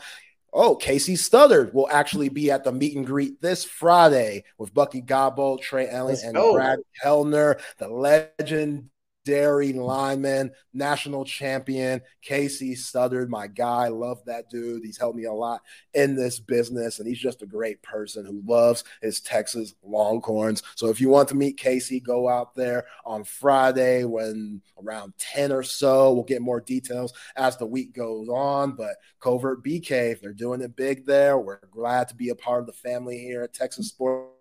Oh, 0.53 0.75
Casey 0.75 1.15
Studdard 1.15 1.73
will 1.73 1.89
actually 1.89 2.29
be 2.29 2.51
at 2.51 2.63
the 2.63 2.71
meet 2.71 2.95
and 2.95 3.05
greet 3.05 3.41
this 3.41 3.63
Friday 3.63 4.43
with 4.57 4.73
Bucky 4.73 5.01
Gobbo, 5.01 5.59
Trey 5.59 5.89
Allen, 5.89 6.13
Let's 6.13 6.23
and 6.23 6.35
go. 6.35 6.53
Brad 6.53 6.79
Kellner, 7.01 7.59
the 7.79 7.87
legend 7.87 8.89
dairy 9.25 9.73
lineman, 9.73 10.51
national 10.73 11.25
champion, 11.25 12.01
Casey 12.21 12.75
Studdard, 12.75 13.29
my 13.29 13.47
guy. 13.47 13.87
Love 13.87 14.23
that 14.25 14.49
dude. 14.49 14.83
He's 14.83 14.97
helped 14.97 15.17
me 15.17 15.25
a 15.25 15.33
lot 15.33 15.61
in 15.93 16.15
this 16.15 16.39
business, 16.39 16.99
and 16.99 17.07
he's 17.07 17.19
just 17.19 17.41
a 17.41 17.47
great 17.47 17.81
person 17.81 18.25
who 18.25 18.41
loves 18.45 18.83
his 19.01 19.21
Texas 19.21 19.73
Longhorns. 19.83 20.63
So 20.75 20.89
if 20.89 20.99
you 20.99 21.09
want 21.09 21.29
to 21.29 21.35
meet 21.35 21.57
Casey, 21.57 21.99
go 21.99 22.27
out 22.27 22.55
there 22.55 22.85
on 23.05 23.23
Friday 23.23 24.03
when 24.03 24.61
around 24.83 25.13
10 25.17 25.51
or 25.51 25.63
so. 25.63 26.13
We'll 26.13 26.23
get 26.23 26.41
more 26.41 26.59
details 26.59 27.13
as 27.35 27.57
the 27.57 27.65
week 27.65 27.93
goes 27.93 28.27
on. 28.29 28.73
But 28.73 28.95
Covert 29.19 29.63
Bee 29.63 29.79
Cave, 29.79 30.19
they're 30.21 30.33
doing 30.33 30.61
it 30.61 30.75
big 30.75 31.05
there. 31.05 31.37
We're 31.37 31.59
glad 31.71 32.07
to 32.09 32.15
be 32.15 32.29
a 32.29 32.35
part 32.35 32.61
of 32.61 32.67
the 32.67 32.73
family 32.73 33.19
here 33.19 33.43
at 33.43 33.53
Texas 33.53 33.89
Sports 33.89 34.40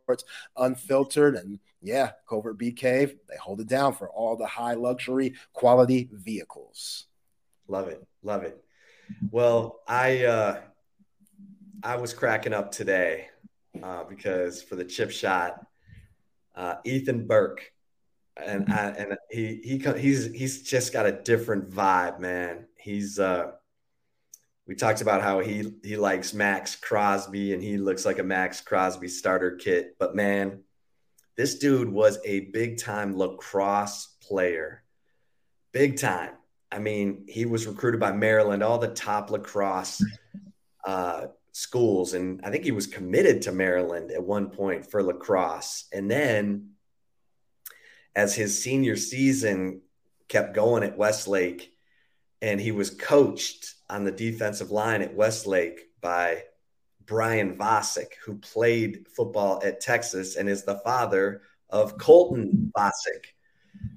Unfiltered. 0.57 1.37
And 1.37 1.59
yeah, 1.83 2.13
Covert 2.29 2.59
Bee 2.59 2.73
Cave, 2.73 3.15
they 3.29 3.37
hold 3.37 3.61
it 3.61 3.69
down 3.69 3.95
for 3.95 4.09
all 4.11 4.37
the 4.37 4.47
high 4.47 4.75
luxury 4.75 5.35
quality 5.53 6.09
vehicles. 6.13 7.07
Love 7.69 7.89
it. 7.89 8.05
Love 8.23 8.43
it. 8.43 8.63
Well, 9.31 9.81
I 9.87 10.25
uh 10.25 10.61
I 11.83 11.97
was 11.97 12.13
cracking 12.13 12.53
up 12.53 12.73
today 12.73 13.29
uh, 13.83 14.05
because 14.05 14.63
for 14.63 14.77
the 14.77 14.85
chip 14.85 15.11
shot, 15.11 15.65
uh, 16.55 16.77
Ethan 16.85 17.27
Burke, 17.27 17.73
and 18.37 18.71
I, 18.73 18.89
and 18.91 19.17
he 19.31 19.61
he 19.65 19.79
he's 19.99 20.27
he's 20.33 20.63
just 20.63 20.93
got 20.93 21.07
a 21.07 21.13
different 21.13 21.71
vibe, 21.71 22.19
man. 22.21 22.67
He's 22.77 23.19
uh, 23.19 23.53
we 24.71 24.77
talked 24.77 25.01
about 25.01 25.21
how 25.21 25.41
he 25.41 25.75
he 25.83 25.97
likes 25.97 26.33
Maxx 26.33 26.77
Crosby 26.77 27.55
and 27.55 27.61
he 27.61 27.77
looks 27.77 28.07
like 28.07 28.21
a 28.21 28.23
Maxx 28.23 28.61
Crosby 28.61 29.09
starter 29.09 29.57
kit, 29.57 29.97
but 29.99 30.15
man, 30.15 30.61
this 31.37 31.59
dude 31.59 31.89
was 31.89 32.21
a 32.25 32.39
big 32.53 32.79
time 32.79 33.19
lacrosse 33.19 34.15
player. 34.23 34.85
Big 35.73 35.99
time. 35.99 36.35
I 36.71 36.79
mean, 36.79 37.25
he 37.27 37.47
was 37.47 37.67
recruited 37.67 37.99
by 37.99 38.13
Maryland, 38.13 38.63
all 38.63 38.79
the 38.79 38.95
top 38.95 39.33
lacrosse 39.33 40.05
uh, 40.87 41.27
schools. 41.51 42.15
And 42.15 42.41
I 42.45 42.53
think 42.53 42.63
he 42.63 42.71
was 42.71 42.87
committed 42.87 43.43
to 43.43 43.53
Maryland 43.53 44.13
at 44.13 44.23
one 44.23 44.51
point 44.51 44.89
for 44.89 45.03
lacrosse. 45.03 45.87
And 45.93 46.09
then 46.09 46.75
as 48.15 48.37
his 48.37 48.63
senior 48.63 48.95
season 48.95 49.81
kept 50.29 50.55
going 50.55 50.85
at 50.85 50.97
Westlake, 50.97 51.75
and 52.41 52.61
he 52.61 52.71
was 52.71 52.91
coached 52.91 53.75
on 53.91 54.05
the 54.05 54.13
defensive 54.13 54.71
line 54.71 55.03
at 55.03 55.15
Westlake 55.15 55.89
by 56.01 56.45
Brian 57.05 57.57
Vasek, 57.57 58.13
who 58.25 58.37
played 58.37 59.07
football 59.09 59.61
at 59.65 59.81
Texas 59.81 60.37
and 60.37 60.49
is 60.49 60.65
the 60.65 60.79
father 60.79 61.43
of 61.69 61.99
Colton 61.99 62.73
Vasek. 62.77 63.27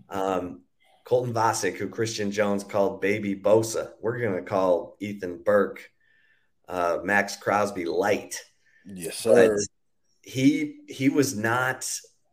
Um, 0.09 0.61
Colton 1.05 1.33
Vasek, 1.33 1.75
who 1.75 1.89
Christian 1.89 2.31
Jones 2.31 2.63
called 2.63 3.01
Baby 3.01 3.35
Bosa. 3.35 3.91
We're 4.01 4.19
going 4.19 4.35
to 4.35 4.49
call 4.49 4.95
Ethan 4.99 5.43
Burke 5.43 5.89
uh, 6.67 6.99
Maxx 7.03 7.35
Crosby 7.35 7.85
light. 7.85 8.41
Yes, 8.85 9.17
sir. 9.17 9.49
But 9.49 9.67
he 10.21 10.79
he 10.87 11.09
was 11.09 11.35
not 11.35 11.87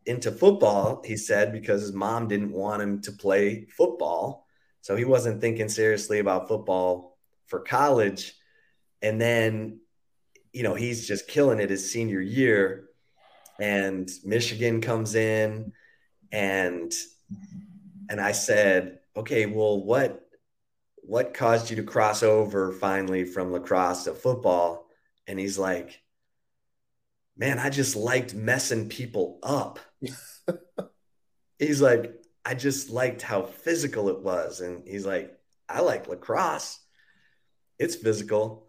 into 0.07 0.31
football. 0.31 1.03
He 1.05 1.17
said 1.17 1.53
because 1.53 1.83
his 1.83 1.93
mom 1.93 2.29
didn't 2.29 2.53
want 2.53 2.83
him 2.83 3.03
to 3.03 3.13
play 3.13 3.67
football, 3.77 4.47
so 4.81 4.97
he 4.97 5.05
wasn't 5.05 5.41
thinking 5.41 5.69
seriously 5.69 6.21
about 6.21 6.49
football 6.49 7.10
for 7.51 7.61
college. 7.61 8.35
And 9.03 9.21
then 9.21 9.81
you 10.53 10.63
know, 10.63 10.75
he's 10.75 11.07
just 11.07 11.29
killing 11.29 11.61
it 11.61 11.71
his 11.71 11.91
senior 11.91 12.21
year. 12.21 12.89
And 13.59 14.11
Michigan 14.25 14.81
comes 14.81 15.15
in 15.15 15.73
and 16.33 16.93
and 18.09 18.21
I 18.21 18.33
said, 18.33 19.01
okay, 19.17 19.47
well, 19.47 19.85
what 19.85 20.27
what 20.97 21.35
caused 21.35 21.71
you 21.71 21.77
to 21.77 21.83
cross 21.83 22.23
over 22.23 22.73
finally 22.73 23.25
from 23.25 23.53
lacrosse 23.53 24.05
to 24.05 24.15
football? 24.15 24.89
And 25.27 25.39
he's 25.39 25.59
like, 25.59 26.01
man, 27.37 27.59
I 27.59 27.71
just 27.71 27.97
liked 27.97 28.35
messing 28.35 28.89
people 28.89 29.39
up. 29.43 29.79
he's 31.59 31.81
like, 31.81 32.15
I 32.45 32.55
just 32.55 32.91
liked 32.91 33.23
how 33.23 33.43
physical 33.43 34.09
it 34.09 34.21
was. 34.21 34.61
And 34.61 34.87
he's 34.87 35.07
like, 35.07 35.39
I 35.69 35.81
like 35.81 36.09
lacrosse. 36.09 36.81
It's 37.81 37.97
physical 37.97 38.69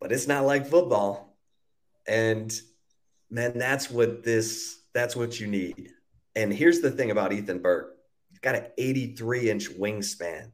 but 0.00 0.12
it's 0.12 0.26
not 0.26 0.46
like 0.46 0.66
football. 0.66 1.36
And 2.08 2.52
man, 3.30 3.58
that's 3.58 3.90
what 3.90 4.24
this 4.24 4.80
that's 4.92 5.14
what 5.14 5.38
you 5.38 5.46
need. 5.46 5.90
And 6.34 6.52
here's 6.52 6.80
the 6.80 6.90
thing 6.90 7.10
about 7.10 7.32
Ethan 7.32 7.60
Burke. 7.60 7.96
He's 8.30 8.38
got 8.38 8.54
an 8.54 8.66
83 8.78 9.50
inch 9.50 9.70
wingspan. 9.70 10.52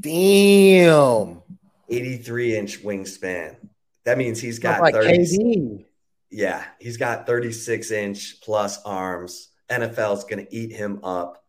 Damn. 0.00 1.42
83 1.88 2.56
inch 2.56 2.82
wingspan. 2.82 3.56
That 4.04 4.18
means 4.18 4.40
he's 4.40 4.58
got 4.58 4.80
like 4.80 4.94
30. 4.94 5.86
Yeah, 6.30 6.64
he's 6.80 6.96
got 6.96 7.26
36 7.26 7.90
inch 7.92 8.40
plus 8.42 8.82
arms. 8.82 9.48
NFL's 9.70 10.24
going 10.24 10.44
to 10.44 10.54
eat 10.54 10.72
him 10.72 11.00
up. 11.04 11.44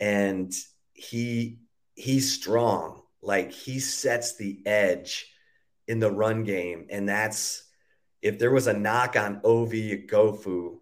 And 0.00 0.52
he 0.94 1.58
he's 1.94 2.32
strong. 2.32 3.01
Like 3.22 3.52
he 3.52 3.78
sets 3.78 4.36
the 4.36 4.60
edge 4.66 5.32
in 5.86 6.00
the 6.00 6.10
run 6.10 6.44
game. 6.44 6.86
And 6.90 7.08
that's 7.08 7.64
if 8.20 8.38
there 8.38 8.50
was 8.50 8.66
a 8.66 8.72
knock 8.72 9.16
on 9.16 9.40
Ovie 9.44 10.06
Oghoufo 10.06 10.78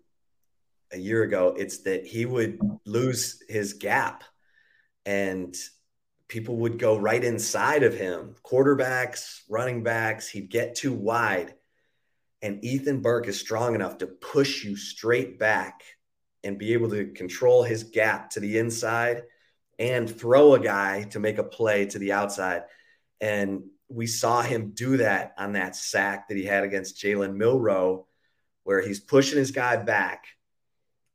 a 0.92 0.98
year 0.98 1.22
ago, 1.22 1.54
it's 1.56 1.78
that 1.78 2.06
he 2.06 2.26
would 2.26 2.58
lose 2.84 3.42
his 3.48 3.74
gap 3.74 4.24
and 5.06 5.54
people 6.28 6.56
would 6.58 6.78
go 6.78 6.96
right 6.96 7.22
inside 7.22 7.82
of 7.82 7.96
him. 7.96 8.34
Quarterbacks, 8.44 9.40
running 9.48 9.82
backs, 9.82 10.28
he'd 10.28 10.50
get 10.50 10.74
too 10.74 10.92
wide. 10.92 11.54
And 12.42 12.64
Ethan 12.64 13.00
Burke 13.00 13.28
is 13.28 13.38
strong 13.38 13.74
enough 13.74 13.98
to 13.98 14.06
push 14.06 14.64
you 14.64 14.76
straight 14.76 15.38
back 15.38 15.82
and 16.42 16.58
be 16.58 16.72
able 16.72 16.88
to 16.90 17.06
control 17.12 17.64
his 17.64 17.84
gap 17.84 18.30
to 18.30 18.40
the 18.40 18.58
inside 18.58 19.24
and 19.80 20.14
throw 20.14 20.54
a 20.54 20.60
guy 20.60 21.04
to 21.04 21.18
make 21.18 21.38
a 21.38 21.42
play 21.42 21.86
to 21.86 21.98
the 21.98 22.12
outside. 22.12 22.64
And 23.20 23.64
we 23.88 24.06
saw 24.06 24.42
him 24.42 24.72
do 24.74 24.98
that 24.98 25.32
on 25.38 25.54
that 25.54 25.74
sack 25.74 26.28
that 26.28 26.36
he 26.36 26.44
had 26.44 26.62
against 26.62 27.02
Jalen 27.02 27.34
Milroe, 27.34 28.06
where 28.62 28.82
he's 28.82 29.00
pushing 29.00 29.38
his 29.38 29.50
guy 29.50 29.76
back. 29.78 30.26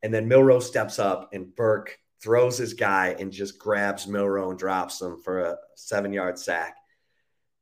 And 0.02 0.12
then 0.12 0.28
Milroe 0.28 0.60
steps 0.60 0.98
up 1.00 1.30
and 1.32 1.56
Burke 1.56 1.98
throws 2.22 2.58
his 2.58 2.74
guy 2.74 3.16
and 3.20 3.32
just 3.32 3.60
grabs 3.60 4.08
Milroe 4.08 4.50
and 4.50 4.58
drops 4.58 5.00
him 5.00 5.20
for 5.22 5.42
a 5.42 5.58
seven 5.76 6.12
yard 6.12 6.40
sack. 6.40 6.76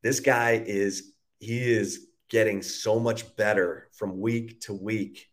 This 0.01 0.21
guy 0.21 0.63
is, 0.65 1.11
he 1.39 1.59
is 1.59 2.07
getting 2.29 2.61
so 2.61 2.97
much 2.97 3.35
better 3.35 3.89
from 3.91 4.19
week 4.21 4.61
to 4.61 4.73
week. 4.73 5.29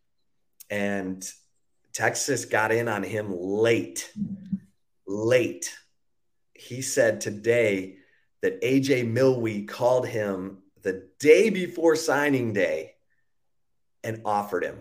And 0.68 1.24
Texas 1.92 2.44
got 2.44 2.72
in 2.72 2.88
on 2.88 3.02
him 3.02 3.32
late, 3.32 4.12
late. 5.10 5.76
He 6.54 6.82
said 6.82 7.20
today 7.20 7.96
that 8.42 8.62
AJ 8.62 9.10
Milwee 9.12 9.66
called 9.66 10.06
him 10.06 10.58
the 10.82 11.08
day 11.18 11.50
before 11.50 11.96
signing 11.96 12.52
day 12.52 12.94
and 14.02 14.22
offered 14.24 14.64
him. 14.64 14.78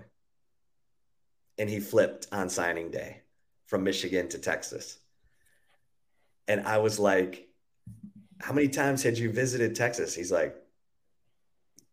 And 1.58 1.70
he 1.70 1.80
flipped 1.80 2.28
on 2.32 2.50
signing 2.50 2.92
day 2.92 3.22
from 3.66 3.84
Michigan 3.84 4.30
to 4.30 4.38
Texas. 4.38 4.98
And 6.48 6.66
I 6.66 6.78
was 6.78 7.00
like, 7.00 7.50
How 8.40 8.54
many 8.54 8.70
times 8.70 9.04
had 9.04 9.18
you 9.18 9.32
visited 9.32 9.76
Texas? 9.76 10.16
He's 10.16 10.32
like, 10.32 10.56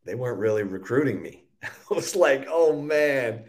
They 0.05 0.15
weren't 0.15 0.39
really 0.39 0.63
recruiting 0.63 1.21
me. 1.21 1.45
I 1.65 1.95
was 1.95 2.15
like, 2.15 2.47
Oh 2.49 2.81
man, 2.81 3.47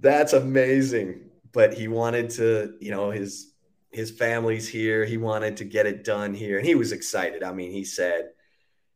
that's 0.00 0.32
amazing. 0.32 1.30
But 1.52 1.74
he 1.74 1.88
wanted 1.88 2.30
to, 2.30 2.76
you 2.80 2.90
know, 2.90 3.10
his 3.10 3.52
his 3.96 4.10
family's 4.10 4.68
here. 4.68 5.06
He 5.06 5.16
wanted 5.16 5.56
to 5.56 5.64
get 5.64 5.86
it 5.86 6.04
done 6.04 6.34
here, 6.34 6.58
and 6.58 6.66
he 6.66 6.74
was 6.74 6.92
excited. 6.92 7.42
I 7.42 7.52
mean, 7.52 7.72
he 7.72 7.82
said 7.82 8.28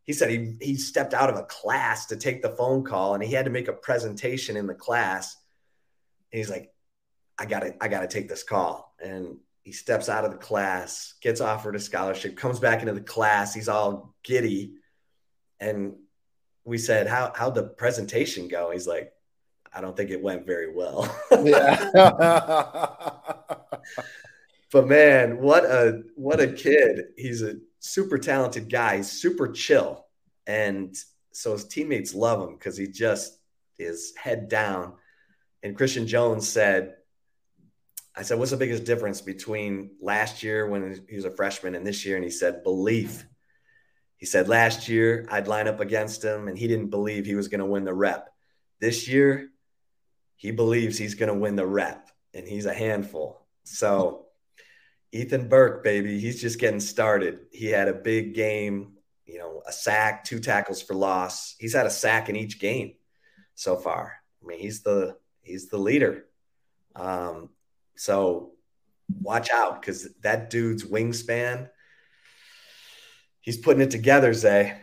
he 0.05 0.13
said 0.13 0.29
he 0.29 0.57
he 0.61 0.77
stepped 0.77 1.15
out 1.15 1.31
of 1.31 1.37
a 1.37 1.45
class 1.45 2.05
to 2.07 2.17
take 2.17 2.43
the 2.43 2.51
phone 2.51 2.85
call, 2.85 3.15
and 3.15 3.25
he 3.25 3.33
had 3.33 3.47
to 3.47 3.51
make 3.51 3.69
a 3.69 3.73
presentation 3.73 4.59
in 4.59 4.67
the 4.67 4.75
class. 4.75 5.39
And 6.31 6.39
he's 6.39 6.51
like, 6.51 6.71
"I 7.39 7.47
got 7.47 7.61
to 7.61 7.83
I 7.83 7.89
got 7.89 8.01
to 8.01 8.09
take 8.09 8.29
this 8.29 8.43
call." 8.43 8.95
And 9.03 9.39
he 9.63 9.73
steps 9.73 10.11
out 10.11 10.27
of 10.27 10.33
the 10.33 10.37
class, 10.37 11.15
gets 11.23 11.41
offered 11.41 11.77
a 11.77 11.81
scholarship, 11.81 12.37
comes 12.37 12.61
back 12.61 12.81
into 12.81 12.93
the 12.93 13.01
class. 13.01 13.55
He's 13.55 13.71
all 13.71 14.15
giddy, 14.23 14.75
and 15.59 15.95
we 16.65 16.77
said, 16.77 17.07
"How 17.07 17.33
how'd 17.35 17.55
the 17.55 17.63
presentation 17.63 18.49
go?" 18.49 18.71
He's 18.71 18.87
like, 18.87 19.15
"I 19.73 19.81
don't 19.81 19.97
think 19.97 20.11
it 20.11 20.23
went 20.23 20.47
very 20.47 20.71
well." 20.71 21.09
yeah. 21.43 21.91
but 24.73 24.87
man, 24.87 25.39
what 25.41 25.65
a 25.65 26.03
what 26.15 26.41
a 26.41 26.49
kid! 26.49 27.07
He's 27.17 27.43
a 27.43 27.57
super 27.81 28.19
talented 28.19 28.71
guy. 28.71 28.99
He's 28.99 29.11
super 29.11 29.49
chill, 29.49 30.07
and 30.47 30.97
so 31.33 31.53
his 31.53 31.65
teammates 31.65 32.15
love 32.15 32.49
him 32.49 32.57
because 32.57 32.77
he 32.77 32.87
just 32.87 33.39
is 33.79 34.15
head 34.17 34.49
down. 34.49 34.95
And 35.63 35.77
Christian 35.77 36.07
Jones 36.07 36.49
said, 36.49 36.95
"I 38.17 38.23
said, 38.23 38.39
what's 38.39 38.53
the 38.53 38.57
biggest 38.57 38.85
difference 38.85 39.21
between 39.21 39.91
last 40.01 40.43
year 40.43 40.69
when 40.69 41.05
he 41.09 41.17
was 41.17 41.25
a 41.25 41.31
freshman 41.31 41.75
and 41.75 41.87
this 41.87 42.07
year?" 42.07 42.17
And 42.17 42.25
he 42.25 42.31
said, 42.31 42.63
"Belief." 42.63 43.27
He 44.21 44.27
said 44.27 44.49
last 44.49 44.87
year 44.87 45.27
I'd 45.31 45.49
line 45.49 45.67
up 45.67 45.81
against 45.81 46.23
him 46.23 46.47
and 46.47 46.59
he 46.59 46.69
didn't 46.69 46.91
believe 46.91 47.25
he 47.25 47.35
was 47.35 47.49
going 47.49 47.61
to 47.61 47.67
win 47.67 47.85
the 47.85 47.95
rep. 47.95 48.29
This 48.79 49.09
year, 49.09 49.49
he 50.37 50.51
believes 50.51 50.99
he's 50.99 51.15
going 51.15 51.33
to 51.33 51.39
win 51.39 51.57
the 51.57 51.67
rep 51.67 52.11
and 52.35 52.47
he's 52.47 52.67
a 52.67 52.75
handful. 52.75 53.47
So, 53.65 54.27
Ethan 55.13 55.49
Burke, 55.49 55.83
baby, 55.83 56.21
he's 56.21 56.41
just 56.41 56.61
getting 56.61 56.81
started. 56.81 57.41
He 57.51 57.67
had 57.67 57.89
a 57.89 57.95
big 57.95 58.35
game, 58.35 58.93
you 59.27 59.39
know, 59.39 59.63
a 59.67 59.73
sack, 59.73 60.25
two 60.25 60.39
tackles 60.39 60.81
for 60.81 60.95
loss. 60.95 61.57
He's 61.59 61.75
had 61.75 61.87
a 61.87 61.91
sack 61.91 62.29
in 62.29 62.37
each 62.37 62.61
game 62.61 62.95
so 63.55 63.77
far. 63.77 64.23
I 64.43 64.47
mean, 64.47 64.61
he's 64.61 64.83
the 64.83 65.17
he's 65.43 65.69
the 65.69 65.79
leader. 65.79 66.27
Um, 66.95 67.51
so 67.97 68.53
watch 69.21 69.51
out 69.51 69.81
because 69.81 70.09
that 70.23 70.51
dude's 70.51 70.85
wingspan 70.85 71.69
he's 73.41 73.59
putting 73.59 73.83
it 73.83 73.91
together, 73.91 74.33
Zay. 74.33 74.77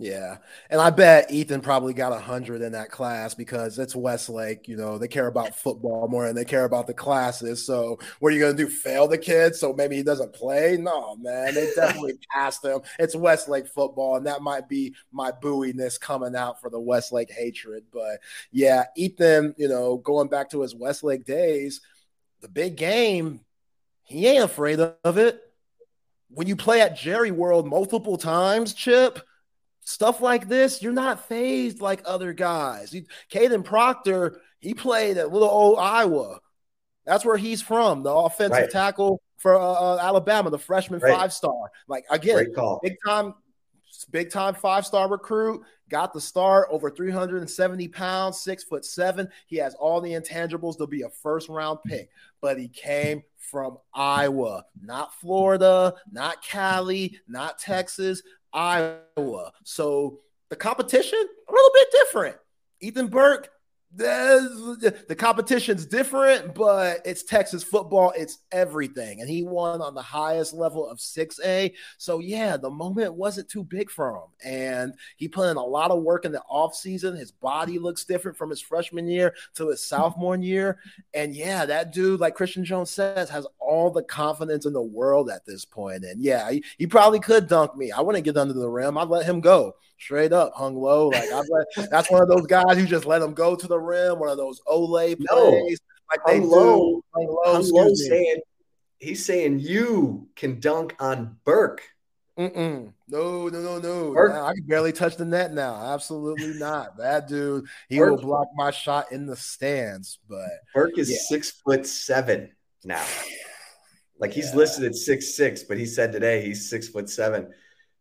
Yeah. 0.00 0.36
And 0.70 0.80
I 0.80 0.90
bet 0.90 1.32
Ethan 1.32 1.60
probably 1.60 1.92
got 1.92 2.12
a 2.12 2.20
hundred 2.20 2.62
in 2.62 2.70
that 2.70 2.88
class 2.88 3.34
because 3.34 3.80
it's 3.80 3.96
Westlake, 3.96 4.68
you 4.68 4.76
know, 4.76 4.96
they 4.96 5.08
care 5.08 5.26
about 5.26 5.56
football 5.56 6.06
more 6.06 6.26
and 6.26 6.38
they 6.38 6.44
care 6.44 6.64
about 6.64 6.86
the 6.86 6.94
classes. 6.94 7.66
So 7.66 7.98
what 8.20 8.32
are 8.32 8.36
you 8.36 8.40
gonna 8.40 8.56
do? 8.56 8.68
Fail 8.68 9.08
the 9.08 9.18
kid 9.18 9.56
so 9.56 9.72
maybe 9.72 9.96
he 9.96 10.04
doesn't 10.04 10.32
play? 10.32 10.76
No, 10.76 11.16
man. 11.16 11.52
They 11.52 11.72
definitely 11.74 12.16
passed 12.32 12.64
him. 12.64 12.80
It's 13.00 13.16
Westlake 13.16 13.66
football, 13.66 14.16
and 14.16 14.26
that 14.26 14.40
might 14.40 14.68
be 14.68 14.94
my 15.10 15.32
booiness 15.32 15.98
coming 15.98 16.36
out 16.36 16.60
for 16.60 16.70
the 16.70 16.80
Westlake 16.80 17.32
hatred. 17.32 17.82
But 17.92 18.20
yeah, 18.52 18.84
Ethan, 18.96 19.56
you 19.58 19.66
know, 19.66 19.96
going 19.96 20.28
back 20.28 20.50
to 20.50 20.60
his 20.60 20.76
Westlake 20.76 21.24
days, 21.24 21.80
the 22.40 22.48
big 22.48 22.76
game, 22.76 23.40
he 24.04 24.28
ain't 24.28 24.44
afraid 24.44 24.78
of 24.78 25.18
it 25.18 25.42
when 26.30 26.46
you 26.46 26.56
play 26.56 26.80
at 26.80 26.96
Jerry 26.96 27.30
World 27.30 27.66
multiple 27.66 28.16
times, 28.16 28.74
Chip, 28.74 29.20
stuff 29.88 30.20
like 30.20 30.48
this, 30.48 30.82
you're 30.82 30.92
not 30.92 31.26
phased 31.28 31.80
like 31.80 32.02
other 32.04 32.34
guys. 32.34 32.94
Kadyn 33.32 33.64
Proctor, 33.64 34.40
he 34.60 34.74
played 34.74 35.16
at 35.16 35.32
little 35.32 35.48
old 35.48 35.78
Iowa. 35.78 36.40
That's 37.06 37.24
where 37.24 37.38
he's 37.38 37.62
from, 37.62 38.02
the 38.02 38.12
offensive 38.12 38.58
right. 38.58 38.70
tackle 38.70 39.22
for 39.38 39.58
uh, 39.58 39.62
uh 39.62 39.98
Alabama, 40.00 40.50
the 40.50 40.58
freshman 40.58 41.00
right. 41.00 41.16
five 41.16 41.32
star. 41.32 41.70
Like 41.88 42.04
again, 42.10 42.52
big 42.82 42.96
time, 43.06 43.34
big 44.10 44.30
time 44.30 44.54
five 44.54 44.84
star 44.84 45.08
recruit. 45.08 45.62
Got 45.88 46.12
the 46.12 46.20
start 46.20 46.68
over 46.70 46.90
370 46.90 47.88
pounds, 47.88 48.42
six 48.42 48.62
foot 48.62 48.84
seven. 48.84 49.26
He 49.46 49.56
has 49.56 49.74
all 49.74 50.02
the 50.02 50.12
intangibles 50.12 50.76
to 50.76 50.86
be 50.86 51.00
a 51.00 51.08
first 51.08 51.48
round 51.48 51.78
pick, 51.86 52.10
but 52.42 52.58
he 52.58 52.68
came 52.68 53.22
from 53.38 53.78
Iowa, 53.94 54.66
not 54.82 55.14
Florida, 55.14 55.94
not 56.12 56.44
Cali, 56.44 57.18
not 57.26 57.58
Texas, 57.58 58.22
Iowa. 58.52 59.52
So 59.64 60.20
the 60.50 60.56
competition 60.56 61.18
a 61.18 61.52
little 61.52 61.70
bit 61.74 61.88
different. 61.92 62.36
Ethan 62.80 63.08
Burke 63.08 63.50
the, 63.94 65.16
competition's 65.18 65.86
different, 65.86 66.54
but 66.54 67.00
it's 67.04 67.22
Texas 67.22 67.64
football. 67.64 68.12
It's 68.16 68.38
everything. 68.52 69.20
And 69.20 69.28
he 69.28 69.42
won 69.42 69.80
on 69.80 69.94
the 69.94 70.02
highest 70.02 70.52
level 70.52 70.88
of 70.88 70.98
6A. 70.98 71.72
So, 71.96 72.18
yeah, 72.18 72.56
the 72.56 72.70
moment 72.70 73.14
wasn't 73.14 73.48
too 73.48 73.64
big 73.64 73.90
for 73.90 74.10
him. 74.10 74.28
And 74.44 74.94
he 75.16 75.26
put 75.26 75.48
in 75.48 75.56
a 75.56 75.64
lot 75.64 75.90
of 75.90 76.02
work 76.02 76.24
in 76.24 76.32
the 76.32 76.42
offseason. 76.50 77.16
His 77.16 77.32
body 77.32 77.78
looks 77.78 78.04
different 78.04 78.36
from 78.36 78.50
his 78.50 78.60
freshman 78.60 79.08
year 79.08 79.34
to 79.54 79.68
his 79.68 79.82
sophomore 79.82 80.36
year. 80.36 80.78
And 81.14 81.34
yeah, 81.34 81.64
that 81.64 81.92
dude, 81.92 82.20
like 82.20 82.34
Christian 82.34 82.64
Jones 82.64 82.90
says, 82.90 83.30
has 83.30 83.46
all 83.58 83.90
the 83.90 84.02
confidence 84.02 84.66
in 84.66 84.72
the 84.72 84.82
world 84.82 85.30
at 85.30 85.46
this 85.46 85.64
point. 85.64 86.04
And 86.04 86.22
yeah, 86.22 86.50
he, 86.50 86.62
he 86.76 86.86
probably 86.86 87.20
could 87.20 87.48
dunk 87.48 87.76
me. 87.76 87.90
I 87.90 88.02
wouldn't 88.02 88.24
get 88.24 88.36
under 88.36 88.54
the 88.54 88.68
rim. 88.68 88.98
I'd 88.98 89.08
let 89.08 89.26
him 89.26 89.40
go 89.40 89.74
straight 89.98 90.32
up, 90.32 90.52
hung 90.54 90.76
low. 90.76 91.08
Like 91.08 91.30
let, 91.30 91.90
that's 91.90 92.10
one 92.10 92.22
of 92.22 92.28
those 92.28 92.46
guys 92.46 92.76
who 92.76 92.86
just 92.86 93.06
let 93.06 93.22
him 93.22 93.34
go 93.34 93.54
to 93.56 93.66
the 93.66 93.78
rim, 93.78 94.18
one 94.18 94.28
of 94.28 94.36
those 94.36 94.60
Olay 94.66 95.16
plays. 95.18 95.26
No, 95.30 95.76
like 96.10 96.20
they 96.26 96.40
low, 96.40 97.02
hung 97.14 97.26
low, 97.26 97.52
hung 97.52 97.70
low 97.70 97.94
saying 97.94 98.40
he's 98.98 99.24
saying 99.24 99.60
you 99.60 100.28
can 100.36 100.60
dunk 100.60 100.94
on 100.98 101.36
Burke. 101.44 101.82
Mm-mm. 102.38 102.92
No, 103.08 103.48
no, 103.48 103.60
no, 103.60 103.78
no. 103.80 104.12
Burke. 104.12 104.32
I 104.32 104.54
can 104.54 104.62
barely 104.64 104.92
touch 104.92 105.16
the 105.16 105.24
net 105.24 105.52
now. 105.52 105.74
Absolutely 105.74 106.54
not. 106.54 106.96
That 106.96 107.26
dude, 107.26 107.64
he 107.88 107.98
Burke. 107.98 108.10
will 108.10 108.22
block 108.22 108.46
my 108.54 108.70
shot 108.70 109.10
in 109.10 109.26
the 109.26 109.34
stands. 109.34 110.20
But 110.28 110.48
Burke 110.72 110.98
is 110.98 111.10
yeah. 111.10 111.16
six 111.28 111.50
foot 111.50 111.84
seven 111.84 112.52
now. 112.84 113.04
Like 114.20 114.32
he's 114.32 114.50
yeah. 114.50 114.56
listed 114.56 114.84
at 114.84 114.94
six 114.94 115.34
six, 115.34 115.64
but 115.64 115.78
he 115.78 115.86
said 115.86 116.12
today 116.12 116.44
he's 116.44 116.70
six 116.70 116.88
foot 116.88 117.10
seven. 117.10 117.52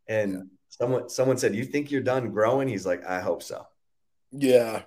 And 0.07 0.49
Someone 0.77 1.09
someone 1.09 1.37
said, 1.37 1.55
"You 1.55 1.65
think 1.65 1.91
you're 1.91 2.01
done 2.01 2.31
growing?" 2.31 2.67
He's 2.67 2.85
like, 2.85 3.05
"I 3.05 3.19
hope 3.19 3.41
so." 3.41 3.65
Yeah. 4.31 4.83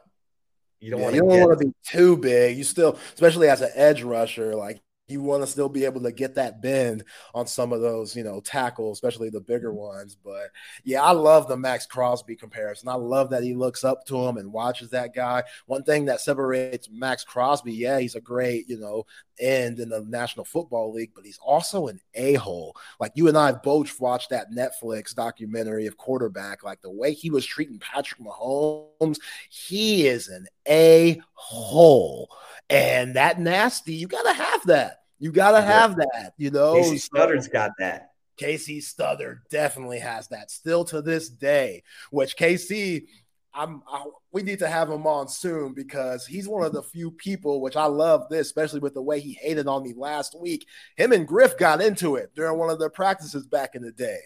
You 0.81 0.91
don't 0.91 1.01
yeah, 1.01 1.05
want 1.05 1.13
to. 1.13 1.17
You 1.17 1.29
don't 1.29 1.49
want 1.49 1.59
to 1.59 1.67
be 1.67 1.73
too 1.87 2.17
big. 2.17 2.57
You 2.57 2.65
still, 2.65 2.99
especially 3.15 3.49
as 3.49 3.61
an 3.61 3.71
edge 3.75 4.03
rusher, 4.03 4.55
like 4.55 4.81
you 5.11 5.21
want 5.21 5.43
to 5.43 5.47
still 5.47 5.69
be 5.69 5.85
able 5.85 6.03
to 6.03 6.13
get 6.13 6.35
that 6.37 6.63
bend 6.63 7.05
on 7.35 7.47
some 7.47 7.73
of 7.73 7.81
those, 7.81 8.15
you 8.17 8.25
know, 8.25 8.41
tackles, 8.41 8.97
especially 8.97 9.31
the 9.31 9.41
bigger 9.41 9.71
mm-hmm. 9.71 9.79
ones. 9.79 10.17
But 10.23 10.51
yeah, 10.85 11.03
I 11.03 11.13
love 11.13 11.49
the 11.49 11.57
Maxx 11.57 11.87
Crosby 11.87 12.37
comparison. 12.37 12.89
I 12.89 12.95
love 12.95 13.31
that 13.31 13.43
he 13.43 13.55
looks 13.55 13.85
up 13.85 14.05
to 14.07 14.17
him 14.17 14.37
and 14.37 14.53
watches 14.53 14.91
that 14.91 15.15
guy. 15.15 15.43
One 15.67 15.83
thing 15.83 16.07
that 16.07 16.21
separates 16.21 16.89
Maxx 16.91 17.25
Crosby, 17.25 17.73
yeah, 17.73 17.99
he's 17.99 18.15
a 18.15 18.21
great, 18.21 18.69
you 18.69 18.79
know, 18.79 19.07
end 19.41 19.81
in 19.81 19.89
the 19.89 20.03
National 20.03 20.45
Football 20.45 20.93
League, 20.93 21.13
but 21.15 21.25
he's 21.25 21.39
also 21.39 21.89
an 21.89 22.01
a 22.15 22.35
hole. 22.35 22.77
Like 22.99 23.13
you 23.15 23.29
and 23.29 23.37
I 23.37 23.53
both 23.53 24.01
watched 24.01 24.31
that 24.31 24.53
Netflix 24.53 25.15
documentary 25.15 25.87
of 25.87 25.97
quarterback, 25.97 26.63
like 26.63 26.81
the 26.83 26.91
way 26.91 27.13
he 27.13 27.31
was 27.31 27.47
treating 27.47 27.79
Patrick 27.79 28.21
Mahomes, 28.21 29.19
he 29.49 30.07
is 30.07 30.29
an 30.29 30.47
a 30.69 31.21
hole. 31.33 32.29
And 32.69 33.17
that 33.17 33.41
nasty, 33.41 33.95
you 33.95 34.07
got 34.07 34.23
to 34.23 34.33
have 34.33 34.67
that. 34.67 35.00
You 35.21 35.31
got 35.31 35.53
to 35.53 35.63
have 35.63 35.97
that, 35.97 36.33
you 36.39 36.51
know. 36.51 36.75
Casey 36.75 36.97
Studdard's 36.97 37.47
got 37.47 37.73
that. 37.79 38.11
Casey 38.37 38.81
Studdard 38.81 39.41
definitely 39.51 39.99
has 39.99 40.29
that 40.29 40.51
still 40.51 40.85
to 40.87 41.03
this 41.03 41.29
day, 41.29 41.83
which 42.11 42.37
Casey, 42.37 43.07
I'm 43.53 43.83
I, 43.87 44.05
we 44.33 44.43
need 44.43 44.61
to 44.61 44.69
have 44.69 44.89
him 44.91 45.07
on 45.07 45.29
soon 45.29 45.75
because 45.75 46.27
he's 46.27 46.49
one 46.49 46.65
of 46.65 46.73
the 46.73 46.83
few 46.83 47.11
people 47.11 47.61
which 47.61 47.77
I 47.77 47.85
love 47.85 48.29
this, 48.31 48.47
especially 48.47 48.81
with 48.81 48.95
the 48.95 49.03
way 49.03 49.21
he 49.21 49.35
hated 49.35 49.69
on 49.69 49.83
me 49.83 49.93
last 49.95 50.41
week. 50.41 50.67
Him 50.97 51.13
and 51.13 51.29
Griff 51.29 51.59
got 51.59 51.83
into 51.83 52.17
it 52.17 52.35
during 52.35 52.59
one 52.59 52.71
of 52.71 52.79
their 52.79 52.91
practices 52.91 53.47
back 53.47 53.75
in 53.75 53.83
the 53.83 53.93
day 53.93 54.21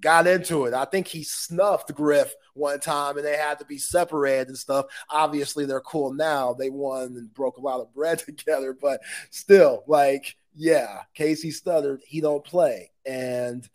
got 0.00 0.26
into 0.26 0.66
it. 0.66 0.74
I 0.74 0.84
think 0.84 1.06
he 1.06 1.22
snuffed 1.22 1.94
Griff 1.94 2.34
one 2.54 2.80
time 2.80 3.16
and 3.16 3.26
they 3.26 3.36
had 3.36 3.58
to 3.58 3.64
be 3.64 3.78
separated 3.78 4.48
and 4.48 4.58
stuff. 4.58 4.86
Obviously, 5.08 5.64
they're 5.64 5.80
cool 5.80 6.12
now. 6.12 6.52
They 6.52 6.70
won 6.70 7.16
and 7.16 7.32
broke 7.32 7.56
a 7.56 7.62
lot 7.62 7.80
of 7.80 7.92
bread 7.94 8.18
together, 8.26 8.76
but 8.78 9.00
still, 9.30 9.84
like, 9.86 10.36
yeah, 10.54 11.00
Casey 11.14 11.50
Studdard, 11.50 12.00
he 12.06 12.20
don't 12.20 12.44
play. 12.44 12.90
And 13.06 13.68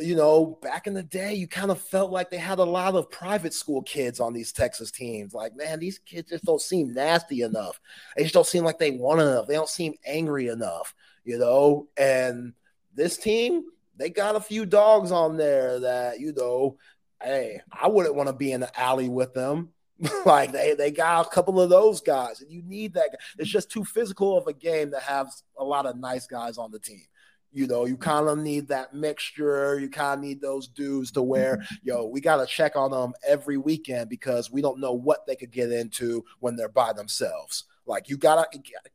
you 0.00 0.16
know, 0.16 0.58
back 0.62 0.86
in 0.86 0.94
the 0.94 1.02
day, 1.02 1.34
you 1.34 1.46
kind 1.46 1.70
of 1.70 1.80
felt 1.80 2.10
like 2.10 2.30
they 2.30 2.36
had 2.36 2.58
a 2.58 2.64
lot 2.64 2.94
of 2.94 3.10
private 3.10 3.54
school 3.54 3.82
kids 3.82 4.20
on 4.20 4.32
these 4.32 4.52
Texas 4.52 4.90
teams. 4.90 5.32
Like, 5.32 5.56
man, 5.56 5.78
these 5.78 5.98
kids 5.98 6.30
just 6.30 6.44
don't 6.44 6.60
seem 6.60 6.92
nasty 6.92 7.42
enough. 7.42 7.80
They 8.16 8.22
just 8.22 8.34
don't 8.34 8.46
seem 8.46 8.64
like 8.64 8.78
they 8.78 8.92
want 8.92 9.20
enough. 9.20 9.46
They 9.46 9.54
don't 9.54 9.68
seem 9.68 9.94
angry 10.04 10.48
enough, 10.48 10.94
you 11.24 11.38
know. 11.38 11.88
And 11.96 12.52
this 12.94 13.16
team, 13.16 13.64
they 13.96 14.10
got 14.10 14.36
a 14.36 14.40
few 14.40 14.66
dogs 14.66 15.10
on 15.10 15.36
there 15.36 15.80
that, 15.80 16.20
you 16.20 16.32
know, 16.32 16.76
hey, 17.22 17.60
I 17.72 17.88
wouldn't 17.88 18.14
want 18.14 18.28
to 18.28 18.34
be 18.34 18.52
in 18.52 18.60
the 18.60 18.80
alley 18.80 19.08
with 19.08 19.34
them. 19.34 19.70
like 20.26 20.52
they, 20.52 20.74
they 20.74 20.90
got 20.90 21.26
a 21.26 21.30
couple 21.30 21.58
of 21.58 21.70
those 21.70 22.02
guys, 22.02 22.42
and 22.42 22.50
you 22.50 22.62
need 22.62 22.92
that. 22.94 23.16
It's 23.38 23.48
just 23.48 23.70
too 23.70 23.82
physical 23.82 24.36
of 24.36 24.46
a 24.46 24.52
game 24.52 24.90
to 24.90 25.00
have 25.00 25.28
a 25.58 25.64
lot 25.64 25.86
of 25.86 25.96
nice 25.96 26.26
guys 26.26 26.58
on 26.58 26.70
the 26.70 26.78
team. 26.78 27.04
You 27.50 27.66
know, 27.66 27.86
you 27.86 27.96
kind 27.96 28.28
of 28.28 28.36
need 28.36 28.68
that 28.68 28.92
mixture. 28.92 29.78
You 29.80 29.88
kind 29.88 30.18
of 30.18 30.24
need 30.24 30.42
those 30.42 30.68
dudes 30.68 31.12
to 31.12 31.22
where, 31.22 31.64
yo, 31.82 32.04
we 32.04 32.20
got 32.20 32.36
to 32.36 32.46
check 32.46 32.76
on 32.76 32.90
them 32.90 33.14
every 33.26 33.56
weekend 33.56 34.10
because 34.10 34.50
we 34.50 34.60
don't 34.60 34.80
know 34.80 34.92
what 34.92 35.26
they 35.26 35.34
could 35.34 35.50
get 35.50 35.72
into 35.72 36.22
when 36.40 36.56
they're 36.56 36.68
by 36.68 36.92
themselves. 36.92 37.64
Like 37.86 38.08
you 38.08 38.16
gotta 38.16 38.46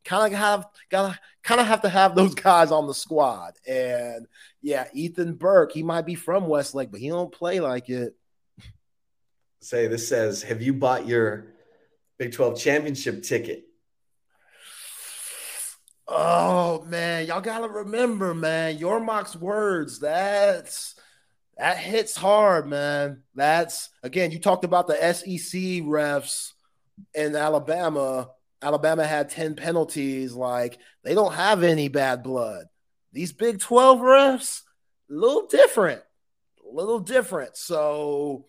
kind 0.03 0.33
of 0.33 0.37
have 0.37 0.67
gotta 0.89 1.17
kind 1.43 1.61
of 1.61 1.67
have 1.67 1.81
to 1.83 1.89
have 1.89 2.13
those 2.13 2.35
guys 2.35 2.71
on 2.71 2.87
the 2.87 2.93
squad. 2.93 3.53
And 3.65 4.27
yeah, 4.61 4.87
Ethan 4.93 5.33
Burke, 5.33 5.71
he 5.71 5.83
might 5.83 6.05
be 6.05 6.15
from 6.15 6.47
Westlake, 6.47 6.91
but 6.91 6.99
he 6.99 7.09
don't 7.09 7.31
play 7.31 7.59
like 7.59 7.89
it. 7.89 8.15
Say 9.61 9.87
this 9.87 10.07
says, 10.07 10.43
have 10.43 10.61
you 10.61 10.73
bought 10.73 11.07
your 11.07 11.53
Big 12.17 12.31
12 12.31 12.59
championship 12.59 13.23
ticket? 13.23 13.65
Oh 16.07 16.83
man, 16.83 17.25
y'all 17.25 17.41
gotta 17.41 17.69
remember, 17.69 18.33
man, 18.33 18.77
Yormark's 18.77 19.35
words. 19.35 19.99
That's 19.99 20.95
that 21.57 21.77
hits 21.77 22.17
hard, 22.17 22.67
man. 22.67 23.23
That's 23.33 23.89
again, 24.03 24.31
you 24.31 24.39
talked 24.39 24.65
about 24.65 24.87
the 24.87 25.13
SEC 25.13 25.61
refs 25.83 26.51
in 27.13 27.35
Alabama. 27.35 28.29
Alabama 28.61 29.05
had 29.05 29.29
10 29.29 29.55
penalties. 29.55 30.33
Like 30.33 30.79
they 31.03 31.13
don't 31.13 31.33
have 31.33 31.63
any 31.63 31.87
bad 31.87 32.23
blood. 32.23 32.65
These 33.13 33.33
Big 33.33 33.59
12 33.59 33.99
refs, 33.99 34.61
a 35.09 35.13
little 35.13 35.47
different, 35.47 36.01
a 36.65 36.75
little 36.75 36.99
different. 36.99 37.57
So 37.57 38.45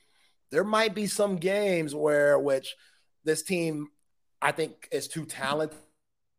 there 0.50 0.64
might 0.64 0.94
be 0.94 1.06
some 1.06 1.36
games 1.36 1.94
where 1.94 2.38
which 2.38 2.74
this 3.24 3.42
team 3.42 3.88
I 4.40 4.52
think 4.52 4.88
is 4.92 5.08
too 5.08 5.24
talented 5.24 5.76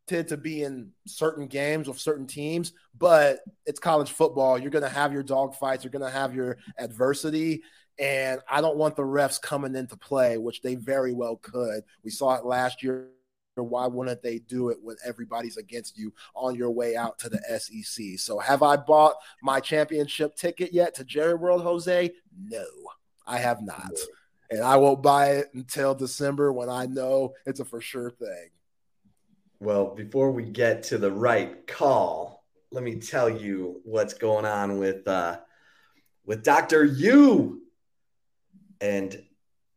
to 0.07 0.37
be 0.37 0.63
in 0.63 0.91
certain 1.07 1.47
games 1.47 1.87
with 1.87 1.99
certain 1.99 2.27
teams, 2.27 2.73
but 2.97 3.39
it's 3.65 3.79
college 3.79 4.11
football. 4.11 4.59
You're 4.59 4.71
going 4.71 4.83
to 4.83 4.89
have 4.89 5.13
your 5.13 5.23
dog 5.23 5.55
fights, 5.55 5.83
you're 5.83 5.91
going 5.91 6.05
to 6.05 6.09
have 6.09 6.35
your 6.35 6.57
adversity. 6.77 7.63
And 7.99 8.41
I 8.49 8.59
don't 8.61 8.77
want 8.77 8.95
the 8.95 9.03
refs 9.03 9.41
coming 9.41 9.75
into 9.75 9.95
play, 9.95 10.37
which 10.37 10.61
they 10.61 10.75
very 10.75 11.13
well 11.13 11.37
could. 11.37 11.83
We 12.03 12.09
saw 12.11 12.35
it 12.35 12.45
last 12.45 12.83
year. 12.83 13.09
Why 13.61 13.85
wouldn't 13.85 14.23
they 14.23 14.39
do 14.39 14.69
it 14.69 14.77
when 14.81 14.95
everybody's 15.05 15.57
against 15.57 15.97
you 15.97 16.13
on 16.33 16.55
your 16.55 16.71
way 16.71 16.95
out 16.95 17.19
to 17.19 17.29
the 17.29 17.39
SEC? 17.59 18.17
So, 18.17 18.39
have 18.39 18.63
I 18.63 18.77
bought 18.77 19.15
my 19.41 19.59
championship 19.59 20.35
ticket 20.35 20.73
yet 20.73 20.95
to 20.95 21.03
Jerry 21.03 21.35
World, 21.35 21.61
Jose? 21.61 22.11
No, 22.47 22.65
I 23.27 23.37
have 23.37 23.61
not. 23.61 23.91
And 24.49 24.61
I 24.61 24.77
won't 24.77 25.03
buy 25.03 25.31
it 25.31 25.49
until 25.53 25.95
December 25.95 26.51
when 26.51 26.69
I 26.69 26.85
know 26.85 27.33
it's 27.45 27.59
a 27.59 27.65
for 27.65 27.81
sure 27.81 28.11
thing. 28.11 28.49
Well, 29.59 29.95
before 29.95 30.31
we 30.31 30.43
get 30.43 30.83
to 30.83 30.97
the 30.97 31.11
right 31.11 31.65
call, 31.67 32.43
let 32.71 32.83
me 32.83 32.95
tell 32.95 33.29
you 33.29 33.81
what's 33.83 34.13
going 34.13 34.45
on 34.45 34.79
with 34.79 35.07
uh, 35.07 35.39
with 36.25 36.43
Dr. 36.43 36.83
U 36.83 37.61
and 38.81 39.23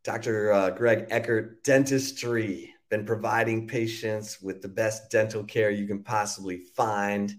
Dr. 0.03 0.53
Uh, 0.53 0.70
Greg 0.70 1.09
Ueckert 1.09 1.62
Dentistry. 1.62 2.73
Been 2.89 3.05
providing 3.05 3.67
patients 3.67 4.41
with 4.41 4.63
the 4.63 4.69
best 4.69 5.11
dental 5.11 5.45
care 5.45 5.71
you 5.71 5.87
can 5.87 6.03
possibly 6.03 6.59
find. 6.77 7.35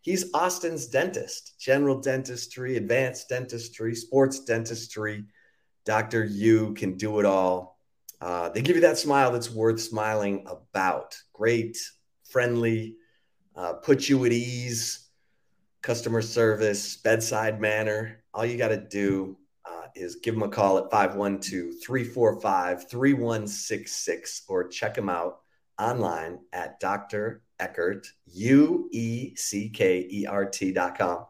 He's 0.00 0.32
Austin's 0.32 0.86
dentist, 0.86 1.60
general 1.60 2.00
dentistry, 2.00 2.76
advanced 2.76 3.28
dentistry, 3.28 3.94
sports 3.94 4.40
dentistry. 4.44 5.24
Dr. 5.84 6.24
U 6.24 6.74
can 6.74 6.96
do 6.96 7.20
it 7.20 7.26
all 7.26 7.78
uh, 8.20 8.48
they 8.48 8.62
give 8.62 8.76
you 8.76 8.82
that 8.82 8.98
smile 8.98 9.30
that's 9.32 9.50
worth 9.50 9.80
smiling 9.80 10.44
about. 10.46 11.16
Great, 11.32 11.78
friendly, 12.24 12.96
uh, 13.54 13.74
put 13.74 14.08
you 14.08 14.24
at 14.24 14.32
ease, 14.32 15.08
customer 15.82 16.22
service, 16.22 16.96
bedside 16.96 17.60
manner. 17.60 18.24
All 18.34 18.44
you 18.44 18.58
got 18.58 18.68
to 18.68 18.76
do 18.76 19.36
is 19.94 20.16
give 20.16 20.34
them 20.34 20.42
a 20.42 20.48
call 20.48 20.78
at 20.78 20.90
512 20.90 21.82
345 21.82 22.88
3166 22.88 24.42
or 24.48 24.68
check 24.68 24.94
them 24.94 25.08
out 25.08 25.40
online 25.78 26.40
at 26.52 26.80
Dr. 26.80 27.42
Eckert, 27.60 28.06
U 28.26 28.88
E 28.92 29.34
C 29.36 29.68
K 29.68 30.06
E 30.10 30.26
R 30.26 30.46
T.com. 30.46 31.26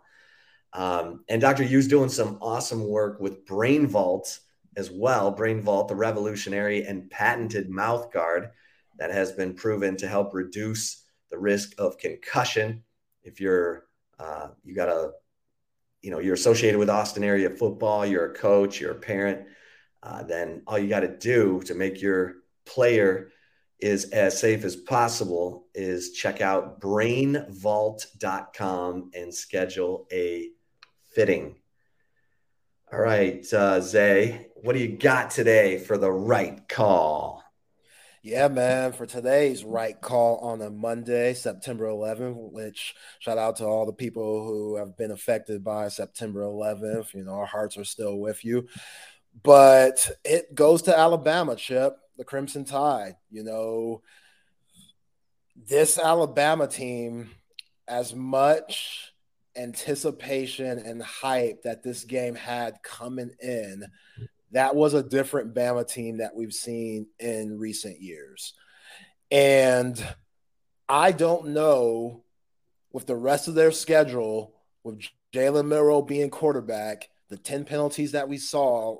Um, 0.73 1.25
and 1.29 1.41
Dr. 1.41 1.65
U's 1.65 1.89
doing 1.89 2.09
some 2.09 2.39
awesome 2.41 2.87
work 2.87 3.21
with 3.21 3.47
Brain 3.47 3.87
Vault 3.87 4.41
as 4.77 4.91
well, 4.91 5.31
Brain 5.31 5.63
Vault, 5.63 5.89
the 5.89 5.97
revolutionary 5.97 6.85
and 6.85 7.11
patented 7.11 7.71
mouth 7.71 8.13
guard 8.13 8.51
that 8.99 9.11
has 9.11 9.33
been 9.33 9.55
proven 9.55 9.97
to 9.97 10.09
help 10.09 10.35
reduce 10.35 11.05
the 11.31 11.39
risk 11.39 11.73
of 11.79 11.99
concussion. 11.99 12.83
If 13.23 13.41
you're, 13.41 13.87
uh, 14.19 14.49
you 14.65 14.75
got 14.75 14.89
a, 14.89 15.13
you 16.03 16.11
know, 16.11 16.19
you're 16.19 16.35
associated 16.35 16.79
with 16.79 16.91
Austin 16.91 17.25
area 17.25 17.51
football, 17.51 18.07
you're 18.07 18.33
a 18.33 18.35
coach, 18.35 18.81
you're 18.81 18.93
a 18.93 19.01
parent, 19.01 19.47
uh, 20.03 20.23
then 20.23 20.63
all 20.67 20.79
you 20.79 20.89
got 20.89 21.01
to 21.01 21.19
do 21.19 21.61
to 21.63 21.75
make 21.75 22.01
your 22.01 22.37
player 22.65 23.31
is 23.81 24.11
as 24.11 24.39
safe 24.39 24.63
as 24.65 24.77
possible 24.77 25.67
is 25.75 26.13
check 26.13 26.41
out 26.41 26.81
brainvault.com 26.81 29.11
and 29.15 29.35
schedule 29.35 30.07
a 30.13 30.51
fitting. 31.15 31.57
All 32.93 33.01
right, 33.01 33.45
uh, 33.53 33.81
Zay, 33.81 34.47
what 34.57 34.73
do 34.73 34.79
you 34.81 34.97
got 34.97 35.31
today 35.31 35.79
for 35.79 35.99
the 35.99 36.11
right 36.11 36.67
call? 36.69 37.38
Yeah, 38.23 38.49
man, 38.49 38.93
for 38.93 39.07
today's 39.07 39.65
right 39.65 39.99
call 40.01 40.39
on 40.39 40.61
a 40.61 40.71
Monday, 40.71 41.35
September 41.35 41.87
11th, 41.87 42.51
which 42.51 42.97
shout 43.21 43.39
out 43.39 43.57
to 43.57 43.65
all 43.65 43.87
the 43.87 43.93
people 43.93 44.45
who 44.45 44.77
have 44.77 44.97
been 44.97 45.13
affected 45.13 45.63
by 45.63 45.87
September 45.89 46.41
11th. 46.41 47.15
You 47.15 47.23
know, 47.23 47.35
our 47.35 47.47
hearts 47.47 47.79
are 47.79 47.85
still 47.85 48.19
with 48.19 48.45
you. 48.45 48.67
But 49.45 50.11
it 50.25 50.53
goes 50.53 50.83
to 50.83 50.99
Alabama, 50.99 51.55
Chip, 51.55 51.97
the 52.17 52.25
Crimson 52.25 52.65
Tide. 52.65 53.15
You 53.31 53.45
know, 53.45 54.03
this 55.55 55.97
Alabama 55.97 56.67
team, 56.67 57.31
as 57.87 58.17
much 58.17 59.13
anticipation 59.55 60.79
and 60.81 61.01
hype 61.03 61.63
that 61.63 61.85
this 61.85 62.03
game 62.03 62.35
had 62.35 62.83
coming 62.83 63.31
in, 63.41 63.87
that 64.53 64.75
was 64.75 64.95
a 64.95 65.03
different 65.03 65.55
Bama 65.55 65.87
team 65.87 66.19
that 66.19 66.35
we've 66.35 66.55
seen 66.55 67.07
in 67.19 67.59
recent 67.59 68.01
years. 68.01 68.55
And 69.31 70.03
I 70.89 71.13
don't 71.13 71.49
know 71.49 72.25
with 72.93 73.07
the 73.07 73.17
rest 73.17 73.49
of 73.49 73.55
their 73.55 73.73
schedule, 73.73 74.55
with 74.83 75.01
Jalen 75.35 75.67
Milroe 75.67 76.03
being 76.03 76.31
quarterback, 76.31 77.09
the 77.29 77.37
10 77.37 77.65
penalties 77.65 78.13
that 78.13 78.29
we 78.29 78.39
saw, 78.39 78.97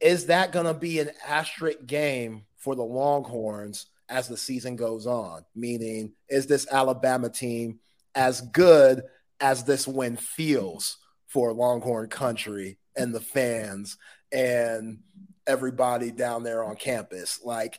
is 0.00 0.26
that 0.26 0.52
going 0.52 0.66
to 0.66 0.74
be 0.74 0.98
an 0.98 1.10
asterisk 1.26 1.78
game 1.86 2.44
for 2.56 2.74
the 2.74 2.82
Longhorns 2.82 3.86
as 4.08 4.26
the 4.26 4.36
season 4.36 4.74
goes 4.74 5.06
on? 5.06 5.44
Meaning, 5.54 6.12
is 6.28 6.46
this 6.46 6.66
Alabama 6.70 7.28
team 7.28 7.78
as 8.14 8.40
good 8.40 9.02
as 9.40 9.62
this 9.62 9.86
win 9.86 10.16
feels 10.16 10.98
for 11.28 11.52
Longhorn 11.52 12.08
country 12.08 12.78
and 12.98 13.14
the 13.14 13.20
fans 13.20 13.96
and 14.32 14.98
everybody 15.46 16.10
down 16.10 16.42
there 16.42 16.62
on 16.62 16.76
campus. 16.76 17.40
Like, 17.42 17.78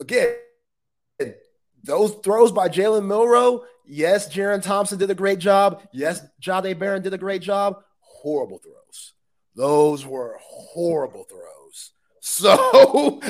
again, 0.00 0.34
those 1.82 2.14
throws 2.22 2.52
by 2.52 2.68
Jalen 2.68 3.06
Milroe, 3.06 3.64
yes, 3.86 4.28
Jerrin 4.32 4.62
Thompson 4.62 4.98
did 4.98 5.10
a 5.10 5.14
great 5.14 5.38
job. 5.38 5.82
Yes, 5.92 6.20
Jahdae 6.42 6.78
Barron 6.78 7.02
did 7.02 7.14
a 7.14 7.18
great 7.18 7.42
job. 7.42 7.82
Horrible 8.00 8.58
throws. 8.58 9.14
Those 9.54 10.04
were 10.04 10.38
horrible 10.40 11.24
throws. 11.24 11.44
So, 12.20 13.20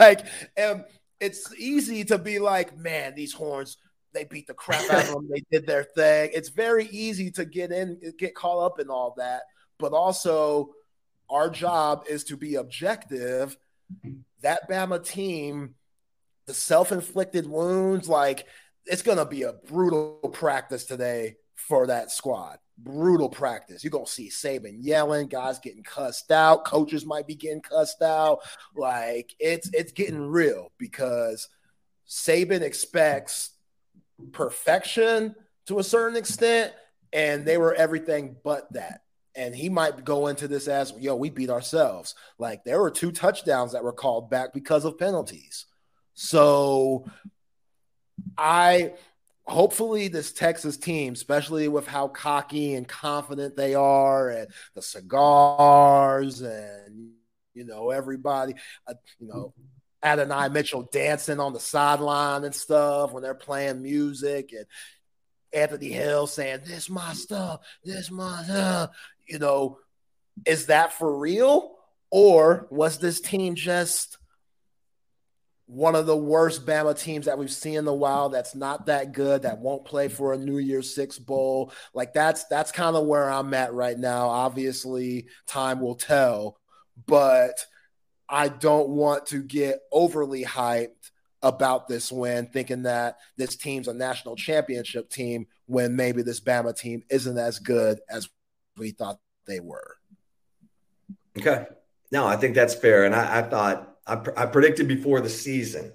like, 0.00 0.26
and 0.56 0.84
it's 1.20 1.54
easy 1.54 2.04
to 2.06 2.18
be 2.18 2.40
like, 2.40 2.76
man, 2.76 3.14
these 3.14 3.32
horns– 3.32 3.76
they 4.12 4.24
beat 4.24 4.46
the 4.46 4.54
crap 4.54 4.90
out 4.90 5.04
of 5.04 5.10
them. 5.14 5.28
They 5.30 5.42
did 5.50 5.66
their 5.66 5.84
thing. 5.84 6.30
It's 6.34 6.48
very 6.48 6.86
easy 6.86 7.30
to 7.32 7.44
get 7.44 7.72
in, 7.72 8.00
get 8.18 8.34
caught 8.34 8.64
up 8.64 8.80
in 8.80 8.88
all 8.88 9.14
that. 9.18 9.42
But 9.78 9.92
also, 9.92 10.70
our 11.30 11.50
job 11.50 12.04
is 12.08 12.24
to 12.24 12.36
be 12.36 12.54
objective. 12.56 13.56
That 14.42 14.68
Bama 14.68 15.04
team, 15.04 15.74
the 16.46 16.54
self 16.54 16.92
inflicted 16.92 17.46
wounds, 17.46 18.08
like 18.08 18.46
it's 18.86 19.02
going 19.02 19.18
to 19.18 19.24
be 19.24 19.42
a 19.42 19.52
brutal 19.52 20.30
practice 20.32 20.84
today 20.84 21.36
for 21.54 21.86
that 21.88 22.10
squad. 22.10 22.58
Brutal 22.78 23.28
practice. 23.28 23.82
You're 23.82 23.90
going 23.90 24.06
to 24.06 24.10
see 24.10 24.28
Saban 24.30 24.76
yelling, 24.80 25.26
guys 25.26 25.58
getting 25.58 25.82
cussed 25.82 26.30
out, 26.30 26.64
coaches 26.64 27.04
might 27.04 27.26
be 27.26 27.34
getting 27.34 27.60
cussed 27.60 28.02
out. 28.02 28.40
Like 28.74 29.34
it's 29.38 29.68
it's 29.72 29.92
getting 29.92 30.20
real 30.20 30.72
because 30.78 31.48
Saban 32.08 32.62
expects 32.62 33.50
perfection 34.32 35.34
to 35.66 35.78
a 35.78 35.84
certain 35.84 36.16
extent, 36.16 36.72
and 37.12 37.44
they 37.44 37.58
were 37.58 37.74
everything 37.74 38.36
but 38.42 38.72
that. 38.72 39.02
And 39.38 39.54
he 39.54 39.68
might 39.68 40.04
go 40.04 40.26
into 40.26 40.48
this 40.48 40.66
as, 40.66 40.92
yo, 40.98 41.14
we 41.14 41.30
beat 41.30 41.48
ourselves. 41.48 42.16
Like 42.38 42.64
there 42.64 42.80
were 42.80 42.90
two 42.90 43.12
touchdowns 43.12 43.72
that 43.72 43.84
were 43.84 43.92
called 43.92 44.28
back 44.28 44.52
because 44.52 44.84
of 44.84 44.98
penalties. 44.98 45.66
So 46.14 47.06
I 48.36 48.94
hopefully 49.46 50.08
this 50.08 50.32
Texas 50.32 50.76
team, 50.76 51.12
especially 51.12 51.68
with 51.68 51.86
how 51.86 52.08
cocky 52.08 52.74
and 52.74 52.86
confident 52.86 53.56
they 53.56 53.76
are, 53.76 54.28
and 54.28 54.48
the 54.74 54.82
cigars, 54.82 56.40
and 56.40 57.12
you 57.54 57.64
know 57.64 57.90
everybody, 57.90 58.54
uh, 58.86 58.94
you 59.18 59.28
know. 59.28 59.54
Adonai 60.00 60.48
Mitchell 60.48 60.88
dancing 60.92 61.40
on 61.40 61.52
the 61.52 61.58
sideline 61.58 62.44
and 62.44 62.54
stuff 62.54 63.12
when 63.12 63.20
they're 63.20 63.34
playing 63.34 63.82
music 63.82 64.52
and 64.52 64.64
Anthony 65.52 65.88
Hill 65.88 66.26
saying, 66.26 66.60
This 66.64 66.90
my 66.90 67.12
stuff, 67.12 67.60
this 67.84 68.10
my 68.10 68.42
stuff. 68.44 68.90
You 69.26 69.38
know, 69.38 69.78
is 70.46 70.66
that 70.66 70.92
for 70.92 71.16
real? 71.16 71.74
Or 72.10 72.66
was 72.70 72.98
this 72.98 73.20
team 73.20 73.54
just 73.54 74.18
one 75.68 75.94
of 75.94 76.06
the 76.06 76.16
worst 76.16 76.64
Bama 76.64 76.98
teams 76.98 77.26
that 77.26 77.38
we've 77.38 77.52
seen 77.52 77.74
in 77.74 77.86
a 77.86 77.94
while 77.94 78.30
that's 78.30 78.54
not 78.54 78.86
that 78.86 79.12
good, 79.12 79.42
that 79.42 79.58
won't 79.58 79.84
play 79.84 80.08
for 80.08 80.32
a 80.32 80.38
New 80.38 80.56
Year's 80.56 80.94
Six 80.94 81.18
bowl. 81.18 81.72
Like 81.92 82.14
that's 82.14 82.44
that's 82.44 82.72
kind 82.72 82.96
of 82.96 83.06
where 83.06 83.30
I'm 83.30 83.52
at 83.52 83.74
right 83.74 83.98
now. 83.98 84.28
Obviously, 84.28 85.26
time 85.46 85.80
will 85.80 85.94
tell, 85.94 86.58
but 87.06 87.66
I 88.28 88.48
don't 88.48 88.88
want 88.88 89.26
to 89.26 89.42
get 89.42 89.80
overly 89.92 90.44
hyped 90.44 91.10
about 91.42 91.88
this 91.88 92.10
win, 92.10 92.46
thinking 92.46 92.82
that 92.82 93.18
this 93.36 93.56
team's 93.56 93.88
a 93.88 93.94
national 93.94 94.36
championship 94.36 95.08
team 95.10 95.46
when 95.66 95.94
maybe 95.96 96.22
this 96.22 96.40
Bama 96.40 96.76
team 96.76 97.02
isn't 97.10 97.38
as 97.38 97.58
good 97.58 98.00
as 98.10 98.28
we 98.76 98.90
thought 98.90 99.20
they 99.46 99.60
were. 99.60 99.96
Okay. 101.38 101.66
No, 102.10 102.26
I 102.26 102.36
think 102.36 102.54
that's 102.54 102.74
fair. 102.74 103.04
And 103.04 103.14
I, 103.14 103.38
I 103.38 103.42
thought 103.42 103.96
I, 104.06 104.16
pr- 104.16 104.38
I 104.38 104.46
predicted 104.46 104.88
before 104.88 105.20
the 105.20 105.28
season 105.28 105.92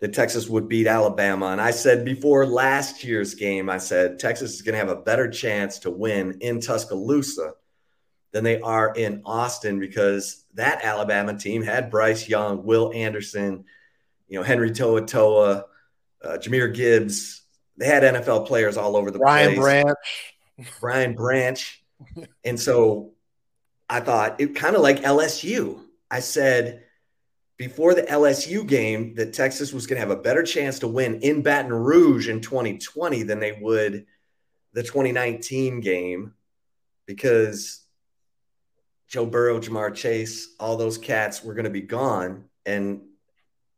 that 0.00 0.14
Texas 0.14 0.48
would 0.48 0.68
beat 0.68 0.86
Alabama. 0.86 1.46
And 1.46 1.60
I 1.60 1.70
said 1.70 2.04
before 2.04 2.46
last 2.46 3.04
year's 3.04 3.34
game, 3.34 3.68
I 3.68 3.78
said 3.78 4.18
Texas 4.18 4.54
is 4.54 4.62
going 4.62 4.72
to 4.72 4.78
have 4.78 4.88
a 4.88 5.00
better 5.00 5.30
chance 5.30 5.78
to 5.80 5.90
win 5.90 6.38
in 6.40 6.60
Tuscaloosa 6.60 7.52
than 8.32 8.44
they 8.44 8.60
are 8.60 8.92
in 8.94 9.22
Austin 9.24 9.78
because 9.78 10.44
that 10.54 10.84
Alabama 10.84 11.38
team 11.38 11.62
had 11.62 11.90
Bryce 11.90 12.28
Young, 12.28 12.64
Will 12.64 12.90
Anderson, 12.94 13.64
you 14.32 14.38
know, 14.38 14.44
Henry 14.44 14.70
Toa 14.70 15.02
uh, 15.02 15.62
Jahmyr 16.24 16.74
Gibbs. 16.74 17.42
They 17.76 17.84
had 17.84 18.02
NFL 18.02 18.46
players 18.46 18.78
all 18.78 18.96
over 18.96 19.10
the 19.10 19.18
place. 19.18 19.26
Brian 19.26 19.54
place. 19.54 19.82
Branch. 19.82 19.98
Brian 20.80 21.14
Branch. 21.14 21.84
and 22.44 22.58
so 22.58 23.12
I 23.90 24.00
thought 24.00 24.40
it 24.40 24.56
kind 24.56 24.74
of 24.74 24.80
like 24.80 25.02
LSU. 25.02 25.80
I 26.10 26.20
said 26.20 26.84
before 27.58 27.94
the 27.94 28.04
LSU 28.04 28.66
game 28.66 29.14
that 29.16 29.34
Texas 29.34 29.70
was 29.70 29.86
going 29.86 30.00
to 30.00 30.08
have 30.08 30.16
a 30.16 30.20
better 30.20 30.42
chance 30.42 30.78
to 30.78 30.88
win 30.88 31.20
in 31.20 31.42
Baton 31.42 31.70
Rouge 31.70 32.28
in 32.28 32.40
2020 32.40 33.24
than 33.24 33.38
they 33.38 33.52
would 33.60 34.06
the 34.72 34.82
2019 34.82 35.80
game 35.80 36.32
because 37.04 37.84
Joe 39.08 39.26
Burrow, 39.26 39.60
Ja'Marr 39.60 39.94
Chase, 39.94 40.54
all 40.58 40.78
those 40.78 40.96
cats 40.96 41.44
were 41.44 41.52
going 41.52 41.64
to 41.64 41.70
be 41.70 41.82
gone. 41.82 42.44
And 42.64 43.02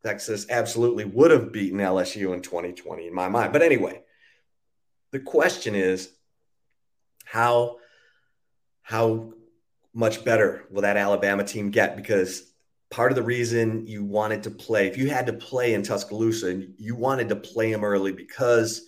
Texas 0.05 0.47
absolutely 0.51 1.05
would 1.05 1.31
have 1.31 1.53
beaten 1.53 1.79
LSU 1.79 2.35
in 2.35 2.43
2020 2.43 3.07
in 3.07 3.15
my 3.15 3.29
mind. 3.29 3.53
But 3.53 3.63
anyway, 3.63 4.03
the 5.13 5.21
question 5.21 5.75
is 5.75 6.11
how 7.25 7.79
how 8.83 9.33
much 9.95 10.25
better 10.25 10.67
will 10.71 10.83
that 10.83 10.99
Alabama 10.99 11.45
team 11.45 11.71
get? 11.71 11.97
Because 11.97 12.53
part 12.91 13.13
of 13.13 13.17
the 13.17 13.23
reason 13.23 13.87
you 13.87 14.05
wanted 14.05 14.43
to 14.43 14.51
play, 14.51 14.89
if 14.89 14.99
you 14.99 15.09
had 15.09 15.27
to 15.27 15.33
play 15.33 15.73
in 15.73 15.83
Tuscaloosa, 15.83 16.49
and 16.49 16.75
you 16.77 16.95
wanted 16.95 17.31
to 17.31 17.37
play 17.37 17.73
them 17.73 17.83
early 17.83 18.13
because, 18.13 18.83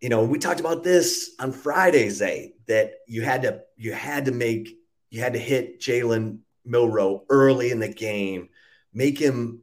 you 0.00 0.08
know, 0.08 0.24
we 0.24 0.38
talked 0.38 0.60
about 0.60 0.82
this 0.82 1.36
on 1.38 1.52
Friday, 1.52 2.08
Zay, 2.08 2.54
that 2.66 2.94
you 3.06 3.22
had 3.22 3.42
to 3.42 3.60
you 3.76 3.92
had 3.92 4.24
to 4.24 4.32
make 4.32 4.76
you 5.10 5.20
had 5.20 5.34
to 5.34 5.38
hit 5.38 5.80
Jalen 5.80 6.40
Milroe 6.64 7.24
early 7.30 7.70
in 7.70 7.78
the 7.78 7.88
game, 7.88 8.48
make 8.92 9.18
him 9.18 9.62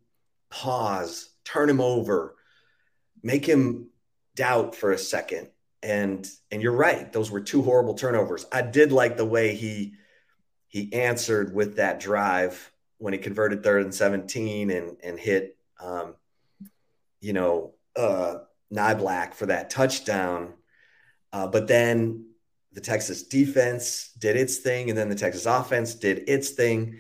pause, 0.56 1.30
turn 1.44 1.69
him 1.69 1.82
over, 1.82 2.36
make 3.22 3.45
him 3.45 3.90
doubt 4.36 4.73
for 4.73 4.91
a 4.91 4.98
second. 4.98 5.49
And 5.84 6.27
and 6.49 6.61
you're 6.61 6.72
right, 6.72 7.11
those 7.11 7.30
were 7.30 7.41
two 7.41 7.61
horrible 7.61 7.94
turnovers. 7.94 8.45
I 8.52 8.61
did 8.61 8.91
like 8.91 9.18
the 9.18 9.26
way 9.26 9.53
he 9.53 9.95
he 10.68 10.91
answered 10.94 11.53
with 11.53 11.76
that 11.76 11.99
drive 11.99 12.72
when 12.98 13.14
he 13.14 13.19
converted 13.19 13.64
third 13.64 13.84
and 13.84 13.94
17 13.94 14.72
and, 14.72 14.98
and 15.03 15.19
hit, 15.19 15.57
um, 15.80 16.15
you 17.19 17.34
know, 17.34 17.73
uh, 17.95 18.40
Niblack 18.73 19.34
for 19.34 19.45
that 19.48 19.69
touchdown. 19.69 20.53
Uh, 21.32 21.48
but 21.48 21.68
then 21.68 22.26
the 22.72 22.82
Texas 22.82 23.23
defense 23.23 24.11
did 24.18 24.36
its 24.36 24.57
thing, 24.57 24.90
and 24.90 24.98
then 24.98 25.10
the 25.10 25.15
Texas 25.15 25.45
offense 25.45 25.94
did 25.94 26.27
its 26.27 26.52
thing. 26.52 26.99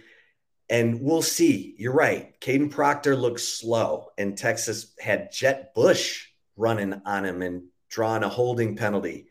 And 0.69 1.01
we'll 1.01 1.21
see. 1.21 1.75
You're 1.77 1.93
right. 1.93 2.39
Kadyn 2.41 2.71
Proctor 2.71 3.15
looks 3.15 3.43
slow, 3.43 4.07
and 4.17 4.37
Texas 4.37 4.93
had 4.99 5.31
Jett 5.31 5.75
Bush 5.75 6.27
running 6.57 7.01
on 7.05 7.25
him 7.25 7.41
and 7.41 7.63
drawing 7.89 8.23
a 8.23 8.29
holding 8.29 8.75
penalty. 8.75 9.27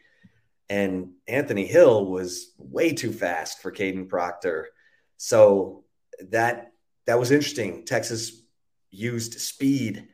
And 0.69 1.13
Anthony 1.27 1.67
Hill 1.67 2.07
was 2.07 2.53
way 2.59 2.93
too 2.93 3.13
fast 3.13 3.61
for 3.61 3.73
Kadyn 3.73 4.09
Proctor. 4.09 4.69
So 5.17 5.85
that 6.31 6.73
that 7.07 7.19
was 7.19 7.31
interesting. 7.31 7.85
Texas 7.85 8.43
used 8.91 9.41
speed 9.41 10.09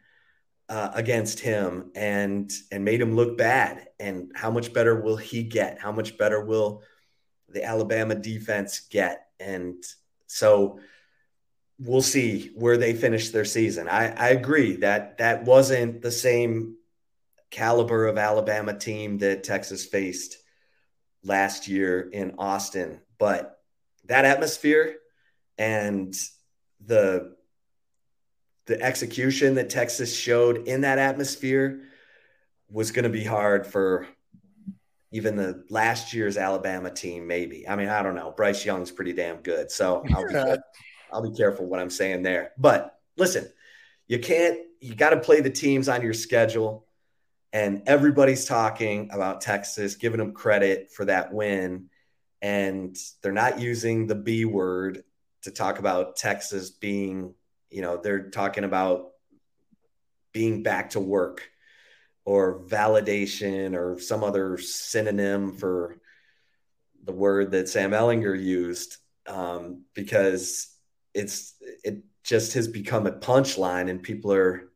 uh, 0.69 0.91
against 0.95 1.41
him 1.41 1.91
and 1.95 2.51
and 2.73 2.85
made 2.85 3.01
him 3.01 3.15
look 3.15 3.37
bad. 3.37 3.89
And 3.99 4.33
how 4.35 4.51
much 4.51 4.73
better 4.73 5.01
will 5.01 5.17
he 5.17 5.43
get? 5.43 5.81
How 5.81 5.93
much 5.93 6.17
better 6.17 6.45
will 6.45 6.83
the 7.49 7.65
Alabama 7.65 8.15
defense 8.15 8.81
get? 8.81 9.27
And 9.39 9.85
so 10.27 10.81
we'll 11.81 12.03
see 12.03 12.51
where 12.55 12.77
they 12.77 12.93
finish 12.93 13.31
their 13.31 13.45
season. 13.45 13.89
I, 13.89 14.13
I 14.13 14.29
agree 14.29 14.77
that 14.77 15.19
that 15.19 15.45
wasn't 15.45 16.03
the 16.03 16.13
same 16.13 16.77
caliber 17.51 18.07
of 18.07 18.19
Alabama 18.19 18.79
team 18.79 19.19
that 19.19 19.43
Texas 19.45 19.87
faced 19.87 20.37
last 21.25 21.69
year 21.69 22.01
in 22.01 22.35
Austin, 22.39 23.01
but 23.19 23.59
that 24.05 24.25
atmosphere 24.25 24.97
and 25.59 26.15
the 26.85 27.35
the 28.67 28.81
execution 28.81 29.57
that 29.57 29.71
Texas 29.71 30.17
showed 30.17 30.69
in 30.69 30.83
that 30.83 30.99
atmosphere 30.99 31.81
was 32.71 32.93
going 32.93 33.03
to 33.03 33.11
be 33.11 33.25
hard 33.25 33.67
for 33.67 34.07
even 35.11 35.35
the 35.35 35.65
last 35.71 36.15
year's 36.15 36.37
Alabama 36.37 36.91
team. 36.91 37.27
Maybe 37.27 37.69
I 37.69 37.75
mean 37.75 37.89
I 37.89 38.03
don't 38.03 38.15
know. 38.15 38.33
Bryce 38.37 38.65
Young's 38.65 38.91
pretty 38.91 39.13
damn 39.13 39.39
good, 39.39 39.71
so 39.71 40.05
I'll 40.15 40.29
be, 40.29 40.61
I'll 41.13 41.29
be 41.29 41.37
careful 41.37 41.67
what 41.67 41.81
I'm 41.81 41.91
saying 41.91 42.23
there. 42.23 42.53
But 42.59 42.99
listen, 43.17 43.49
you 44.07 44.19
can't. 44.19 44.59
You 44.81 44.95
got 44.95 45.11
to 45.11 45.21
play 45.21 45.41
the 45.41 45.51
teams 45.51 45.89
on 45.89 46.03
your 46.03 46.15
schedule, 46.15 46.87
and 47.53 47.83
everybody's 47.87 48.47
talking 48.47 49.11
about 49.13 49.43
Texas, 49.43 49.97
giving 49.97 50.19
them 50.19 50.33
credit 50.33 50.91
for 50.91 51.05
that 51.05 51.33
win, 51.33 51.91
and 52.41 52.97
they're 53.23 53.33
not 53.33 53.61
using 53.61 54.07
the 54.07 54.15
B 54.15 54.45
word 54.45 55.05
to 55.43 55.51
talk 55.51 55.79
about 55.79 56.17
Texas 56.17 56.71
being, 56.71 57.35
you 57.71 57.83
know, 57.83 57.97
they're 57.97 58.31
talking 58.31 58.65
about 58.65 59.11
being 60.33 60.63
back 60.63 60.91
to 60.91 61.01
work 61.01 61.51
or 62.25 62.61
validation 62.61 63.75
or 63.75 63.99
some 63.99 64.23
other 64.23 64.59
synonym 64.59 65.57
for 65.57 65.97
the 67.05 67.13
word 67.13 67.51
that 67.53 67.69
Sam 67.69 67.91
Ehlinger 67.91 68.41
used 68.41 68.97
um, 69.27 69.85
because 69.95 70.75
it's 71.15 71.55
it 71.85 72.03
just 72.25 72.55
has 72.55 72.69
become 72.69 73.07
a 73.07 73.13
punchline 73.13 73.91
and 73.91 74.03
people 74.03 74.33
are 74.33 74.71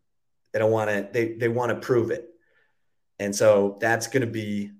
they 0.52 0.58
don't 0.58 0.70
want 0.70 0.90
to 0.90 1.08
they 1.12 1.34
they 1.34 1.48
want 1.48 1.70
to 1.70 1.86
prove 1.86 2.10
it. 2.10 2.28
And 3.18 3.34
so 3.34 3.78
that's 3.80 4.06
going 4.06 4.22
to 4.22 4.26
be 4.26 4.70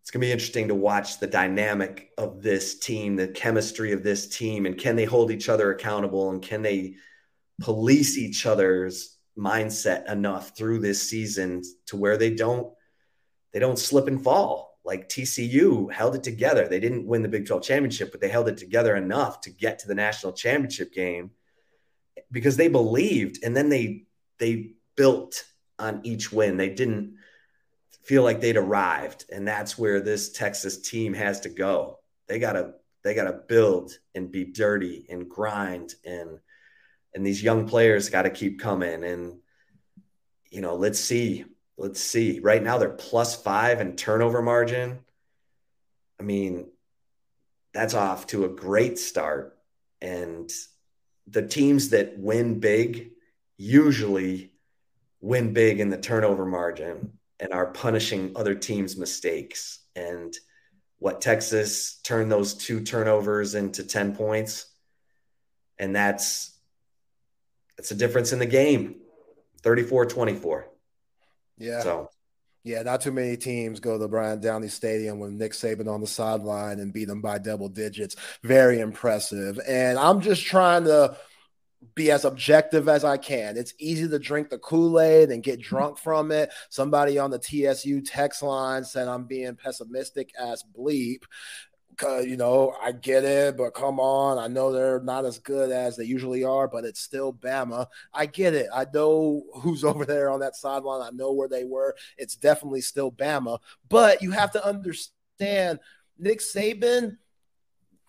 it's 0.00 0.10
going 0.10 0.22
to 0.22 0.26
be 0.26 0.32
interesting 0.32 0.68
to 0.68 0.74
watch 0.74 1.18
the 1.18 1.26
dynamic 1.26 2.10
of 2.16 2.42
this 2.42 2.78
team, 2.78 3.16
the 3.16 3.28
chemistry 3.28 3.92
of 3.92 4.02
this 4.02 4.26
team, 4.26 4.64
and 4.64 4.78
can 4.78 4.96
they 4.96 5.04
hold 5.04 5.30
each 5.30 5.50
other 5.50 5.70
accountable 5.70 6.30
and 6.30 6.42
can 6.42 6.62
they 6.62 6.94
police 7.60 8.16
each 8.16 8.46
other's 8.46 9.18
mindset 9.38 10.10
enough 10.10 10.56
through 10.56 10.80
this 10.80 11.08
season 11.08 11.62
to 11.86 11.96
where 11.96 12.16
they 12.16 12.34
don't 12.34 12.72
they 13.52 13.58
don't 13.58 13.78
slip 13.78 14.08
and 14.08 14.22
fall 14.22 14.67
like 14.88 15.10
TCU 15.10 15.92
held 15.92 16.14
it 16.14 16.22
together. 16.22 16.66
They 16.66 16.80
didn't 16.80 17.06
win 17.06 17.22
the 17.22 17.28
Big 17.28 17.46
12 17.46 17.62
championship, 17.62 18.10
but 18.10 18.22
they 18.22 18.30
held 18.30 18.48
it 18.48 18.56
together 18.56 18.96
enough 18.96 19.42
to 19.42 19.50
get 19.50 19.78
to 19.80 19.86
the 19.86 19.94
national 19.94 20.32
championship 20.32 20.94
game 20.94 21.32
because 22.32 22.56
they 22.56 22.68
believed 22.68 23.44
and 23.44 23.54
then 23.54 23.68
they 23.68 24.06
they 24.38 24.72
built 24.96 25.44
on 25.78 26.00
each 26.04 26.32
win. 26.32 26.56
They 26.56 26.70
didn't 26.70 27.16
feel 28.02 28.22
like 28.22 28.40
they'd 28.40 28.56
arrived. 28.56 29.26
And 29.30 29.46
that's 29.46 29.76
where 29.76 30.00
this 30.00 30.32
Texas 30.32 30.80
team 30.80 31.12
has 31.12 31.40
to 31.40 31.50
go. 31.50 31.98
they 32.26 32.38
gotta 32.38 32.72
they 33.04 33.14
gotta 33.14 33.40
build 33.46 33.92
and 34.14 34.32
be 34.32 34.44
dirty 34.44 35.06
and 35.10 35.28
grind 35.28 35.94
and 36.06 36.38
and 37.14 37.26
these 37.26 37.42
young 37.42 37.68
players 37.68 38.08
got 38.08 38.22
to 38.22 38.30
keep 38.30 38.58
coming 38.58 39.04
and 39.04 39.38
you 40.50 40.62
know 40.62 40.76
let's 40.76 40.98
see 40.98 41.44
let's 41.78 42.00
see 42.00 42.40
right 42.40 42.62
now 42.62 42.76
they're 42.76 42.90
plus 42.90 43.40
five 43.40 43.80
in 43.80 43.96
turnover 43.96 44.42
margin 44.42 44.98
i 46.20 46.22
mean 46.22 46.66
that's 47.72 47.94
off 47.94 48.26
to 48.26 48.44
a 48.44 48.48
great 48.48 48.98
start 48.98 49.56
and 50.02 50.50
the 51.26 51.46
teams 51.46 51.90
that 51.90 52.18
win 52.18 52.60
big 52.60 53.10
usually 53.56 54.52
win 55.20 55.52
big 55.52 55.80
in 55.80 55.90
the 55.90 55.98
turnover 55.98 56.46
margin 56.46 57.18
and 57.40 57.52
are 57.52 57.66
punishing 57.66 58.32
other 58.36 58.54
teams' 58.54 58.96
mistakes. 58.96 59.80
And 59.94 60.34
what 60.98 61.20
Texas 61.20 62.00
turned 62.02 62.32
those 62.32 62.54
two 62.54 62.82
turnovers 62.82 63.54
into 63.54 63.84
10 63.84 64.16
points. 64.16 64.66
And 65.78 65.94
that's 65.94 66.54
that's 67.76 67.92
a 67.92 67.94
difference 67.94 68.32
in 68.32 68.40
the 68.40 68.46
game. 68.46 68.96
34-24. 69.62 70.64
Yeah. 71.58 71.82
So 71.82 72.10
yeah, 72.64 72.82
not 72.82 73.00
too 73.00 73.12
many 73.12 73.36
teams 73.36 73.80
go 73.80 73.98
to 73.98 74.08
Bryant-Denny 74.08 74.68
Stadium 74.68 75.18
with 75.20 75.30
Nick 75.32 75.52
Saban 75.52 75.88
on 75.88 76.00
the 76.00 76.06
sideline 76.06 76.80
and 76.80 76.92
beat 76.92 77.06
them 77.06 77.22
by 77.22 77.38
double 77.38 77.68
digits. 77.68 78.16
Very 78.42 78.80
impressive. 78.80 79.58
And 79.66 79.98
I'm 79.98 80.20
just 80.20 80.44
trying 80.44 80.84
to 80.84 81.16
be 81.94 82.10
as 82.10 82.24
objective 82.24 82.88
as 82.88 83.04
I 83.04 83.16
can. 83.16 83.56
It's 83.56 83.72
easy 83.78 84.08
to 84.08 84.18
drink 84.18 84.50
the 84.50 84.58
Kool 84.58 85.00
Aid 85.00 85.30
and 85.30 85.42
get 85.42 85.60
drunk 85.60 85.98
from 85.98 86.32
it. 86.32 86.50
Somebody 86.68 87.18
on 87.18 87.30
the 87.30 87.38
TSU 87.38 88.02
text 88.02 88.42
line 88.42 88.84
said 88.84 89.08
I'm 89.08 89.24
being 89.24 89.54
pessimistic 89.54 90.32
as 90.38 90.64
bleep. 90.76 91.22
You 92.02 92.36
know, 92.36 92.74
I 92.82 92.92
get 92.92 93.24
it, 93.24 93.56
but 93.56 93.74
come 93.74 93.98
on. 93.98 94.38
I 94.38 94.46
know 94.46 94.72
they're 94.72 95.00
not 95.00 95.24
as 95.24 95.38
good 95.38 95.70
as 95.70 95.96
they 95.96 96.04
usually 96.04 96.44
are, 96.44 96.68
but 96.68 96.84
it's 96.84 97.00
still 97.00 97.32
Bama. 97.32 97.86
I 98.12 98.26
get 98.26 98.54
it. 98.54 98.68
I 98.74 98.86
know 98.92 99.44
who's 99.54 99.84
over 99.84 100.04
there 100.04 100.30
on 100.30 100.40
that 100.40 100.56
sideline. 100.56 101.02
I 101.02 101.10
know 101.10 101.32
where 101.32 101.48
they 101.48 101.64
were. 101.64 101.96
It's 102.16 102.36
definitely 102.36 102.80
still 102.80 103.10
Bama. 103.10 103.58
But 103.88 104.22
you 104.22 104.30
have 104.30 104.52
to 104.52 104.64
understand 104.64 105.80
Nick 106.18 106.40
Saban 106.40 107.16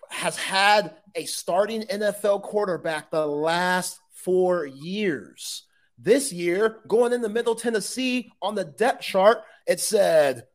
has 0.09 0.35
had 0.37 0.95
a 1.15 1.25
starting 1.25 1.83
NFL 1.83 2.41
quarterback 2.41 3.11
the 3.11 3.25
last 3.25 3.99
four 4.11 4.65
years. 4.65 5.63
This 5.97 6.31
year, 6.31 6.77
going 6.87 7.13
into 7.13 7.29
Middle 7.29 7.55
Tennessee 7.55 8.31
on 8.41 8.55
the 8.55 8.63
depth 8.65 9.03
chart, 9.03 9.39
it 9.67 9.79
said 9.79 10.45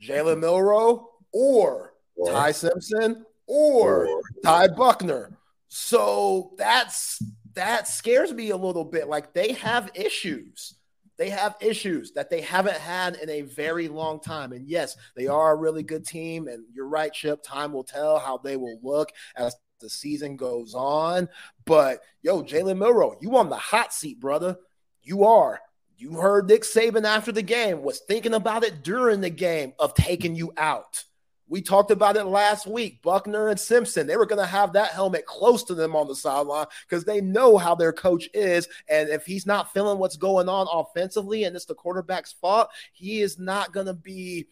Jalen 0.00 0.38
Milroe 0.40 1.10
or 1.32 1.87
or, 2.18 2.32
Ty 2.32 2.52
Simpson 2.52 3.24
or, 3.46 4.06
or 4.06 4.20
Ty 4.44 4.68
Buchner. 4.68 5.30
So 5.68 6.52
that's 6.56 7.22
that 7.54 7.88
scares 7.88 8.32
me 8.32 8.50
a 8.50 8.56
little 8.56 8.84
bit. 8.84 9.08
Like 9.08 9.32
they 9.32 9.52
have 9.52 9.90
issues. 9.94 10.74
They 11.16 11.30
have 11.30 11.56
issues 11.60 12.12
that 12.12 12.30
they 12.30 12.40
haven't 12.40 12.76
had 12.76 13.16
in 13.16 13.28
a 13.28 13.42
very 13.42 13.88
long 13.88 14.20
time. 14.20 14.52
And 14.52 14.68
yes, 14.68 14.96
they 15.16 15.26
are 15.26 15.52
a 15.52 15.56
really 15.56 15.82
good 15.82 16.06
team. 16.06 16.46
And 16.46 16.64
you're 16.72 16.86
right, 16.86 17.12
Chip. 17.12 17.42
Time 17.42 17.72
will 17.72 17.82
tell 17.82 18.20
how 18.20 18.38
they 18.38 18.56
will 18.56 18.78
look 18.82 19.10
as 19.36 19.56
the 19.80 19.90
season 19.90 20.36
goes 20.36 20.74
on. 20.74 21.28
But 21.64 22.00
yo, 22.22 22.42
Jalen 22.42 22.78
Milroe, 22.78 23.16
you 23.20 23.36
on 23.36 23.48
the 23.48 23.56
hot 23.56 23.92
seat, 23.92 24.20
brother. 24.20 24.56
You 25.02 25.24
are. 25.24 25.60
You 25.96 26.12
heard 26.12 26.46
Nick 26.46 26.62
Saban 26.62 27.04
after 27.04 27.32
the 27.32 27.42
game 27.42 27.82
was 27.82 27.98
thinking 27.98 28.34
about 28.34 28.62
it 28.62 28.84
during 28.84 29.20
the 29.20 29.30
game 29.30 29.72
of 29.80 29.94
taking 29.94 30.36
you 30.36 30.52
out. 30.56 31.02
We 31.48 31.62
talked 31.62 31.90
about 31.90 32.16
it 32.16 32.24
last 32.24 32.66
week. 32.66 33.02
Buchner 33.02 33.48
and 33.48 33.58
Simpson, 33.58 34.06
they 34.06 34.16
were 34.16 34.26
going 34.26 34.40
to 34.40 34.46
have 34.46 34.74
that 34.74 34.90
helmet 34.90 35.26
close 35.26 35.64
to 35.64 35.74
them 35.74 35.96
on 35.96 36.06
the 36.06 36.14
sideline 36.14 36.66
because 36.88 37.04
they 37.04 37.20
know 37.20 37.56
how 37.56 37.74
their 37.74 37.92
coach 37.92 38.28
is. 38.34 38.68
And 38.88 39.08
if 39.08 39.24
he's 39.24 39.46
not 39.46 39.72
feeling 39.72 39.98
what's 39.98 40.16
going 40.16 40.48
on 40.48 40.66
offensively 40.70 41.44
and 41.44 41.56
it's 41.56 41.64
the 41.64 41.74
quarterback's 41.74 42.32
fault, 42.32 42.68
he 42.92 43.20
is 43.22 43.38
not 43.38 43.72
going 43.72 43.86
to 43.86 43.94
be 43.94 44.48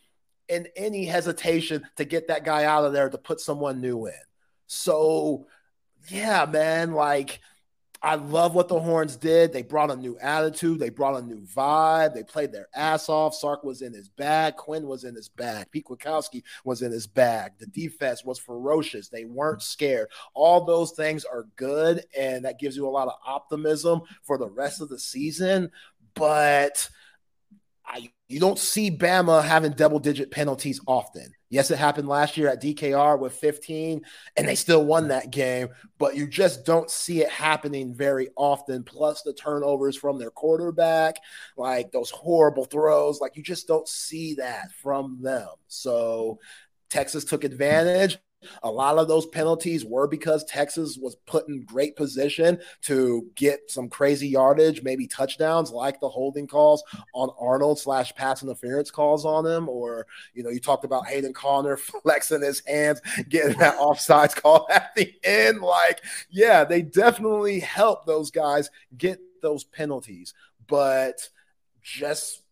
in 0.49 0.69
any 0.77 1.05
hesitation 1.05 1.85
to 1.97 2.05
get 2.05 2.29
that 2.29 2.45
guy 2.45 2.65
out 2.65 2.85
of 2.85 2.93
there 2.93 3.11
to 3.11 3.19
put 3.19 3.41
someone 3.41 3.81
new 3.81 4.07
in. 4.07 4.15
So, 4.67 5.47
yeah, 6.09 6.47
man, 6.47 6.93
like– 6.93 7.41
I 8.07 8.15
love 8.15 8.55
what 8.55 8.69
the 8.69 8.79
Horns 8.79 9.17
did. 9.17 9.53
They 9.53 9.63
brought 9.63 9.91
a 9.91 9.97
new 9.97 10.17
attitude. 10.21 10.79
They 10.79 10.91
brought 10.91 11.21
a 11.21 11.27
new 11.27 11.41
vibe. 11.41 12.15
They 12.15 12.23
played 12.23 12.53
their 12.53 12.69
ass 12.73 13.09
off. 13.09 13.35
Sark 13.35 13.65
was 13.65 13.83
in 13.83 13.93
his 13.93 14.09
bag. 14.09 14.55
Quinn 14.55 14.87
was 14.87 15.03
in 15.03 15.17
his 15.17 15.29
bag. 15.29 15.73
Pete 15.73 15.87
Kwiatkowski 15.87 16.45
was 16.65 16.83
in 16.83 16.93
his 16.93 17.09
bag. 17.09 17.55
The 17.59 17.67
defense 17.67 18.25
was 18.25 18.39
ferocious. 18.39 19.09
They 19.09 19.25
weren't 19.25 19.61
scared. 19.61 20.07
All 20.35 20.65
those 20.65 20.93
things 20.93 21.25
are 21.25 21.49
good, 21.57 22.05
and 22.17 22.45
that 22.45 22.61
gives 22.61 22.77
you 22.77 22.87
a 22.87 22.91
lot 22.91 23.09
of 23.09 23.15
optimism 23.27 24.03
for 24.23 24.39
the 24.39 24.49
rest 24.49 24.81
of 24.81 24.89
the 24.89 25.01
season. 25.01 25.73
But 26.15 26.89
I, 27.85 28.09
you 28.29 28.41
don't 28.41 28.59
see 28.59 28.91
Bama 28.91 29.45
having 29.45 29.73
double 29.73 29.99
digit 30.01 30.31
penalties 30.31 30.81
often. 30.87 31.33
Yes, 31.49 31.71
it 31.71 31.79
happened 31.79 32.09
last 32.09 32.37
year 32.37 32.49
at 32.49 32.61
DKR 32.61 33.19
with 33.19 33.33
15, 33.35 34.03
and 34.37 34.49
they 34.49 34.57
still 34.57 34.85
won 34.85 35.09
that 35.09 35.31
game, 35.31 35.69
but 35.99 36.17
you 36.17 36.27
just 36.27 36.67
don't 36.67 36.91
see 36.91 37.23
it 37.23 37.31
happening 37.31 37.95
very 37.95 38.31
often. 38.37 38.83
Plus, 38.83 39.23
the 39.23 39.33
turnovers 39.33 39.97
from 39.97 40.19
their 40.19 40.33
quarterback, 40.33 41.17
like 41.57 41.93
those 41.93 42.11
horrible 42.11 42.65
throws, 42.65 43.21
like 43.21 43.37
you 43.37 43.45
just 43.45 43.69
don't 43.69 43.87
see 43.87 44.35
that 44.35 44.73
from 44.73 45.19
them. 45.23 45.49
So, 45.69 46.41
Texas 46.91 47.25
took 47.25 47.45
advantage. 47.45 48.19
A 48.63 48.71
lot 48.71 48.99
of 48.99 49.09
those 49.09 49.27
penalties 49.27 49.85
were 49.85 50.07
because 50.07 50.45
Texas 50.45 50.99
was 51.01 51.17
put 51.27 51.49
in 51.49 51.65
great 51.65 51.97
position 51.97 52.59
to 52.83 53.27
get 53.35 53.71
some 53.71 53.89
crazy 53.89 54.29
yardage, 54.29 54.83
maybe 54.83 55.07
touchdowns, 55.07 55.71
like 55.71 56.01
the 56.01 56.09
holding 56.09 56.47
calls 56.47 56.83
on 57.15 57.31
Arnold 57.39 57.79
slash 57.79 58.15
pass 58.15 58.43
interference 58.43 58.91
calls 58.91 59.25
on 59.25 59.47
him. 59.47 59.69
Or, 59.69 60.07
you 60.35 60.43
know, 60.43 60.51
you 60.51 60.61
talked 60.61 60.85
about 60.85 61.07
Hayden 61.07 61.33
Conner 61.33 61.77
flexing 62.03 62.43
his 62.43 62.63
hands, 62.67 63.01
getting 63.29 63.59
that 63.59 63.79
offsides 63.79 64.35
call 64.35 64.67
at 64.71 64.95
the 64.95 65.15
end. 65.25 65.61
Like, 65.61 66.03
yeah, 66.31 66.65
they 66.65 66.83
definitely 66.83 67.61
help 67.61 68.07
those 68.07 68.31
guys 68.31 68.71
get 68.97 69.21
those 69.43 69.65
penalties. 69.65 70.35
But 70.67 71.29
just 71.83 72.43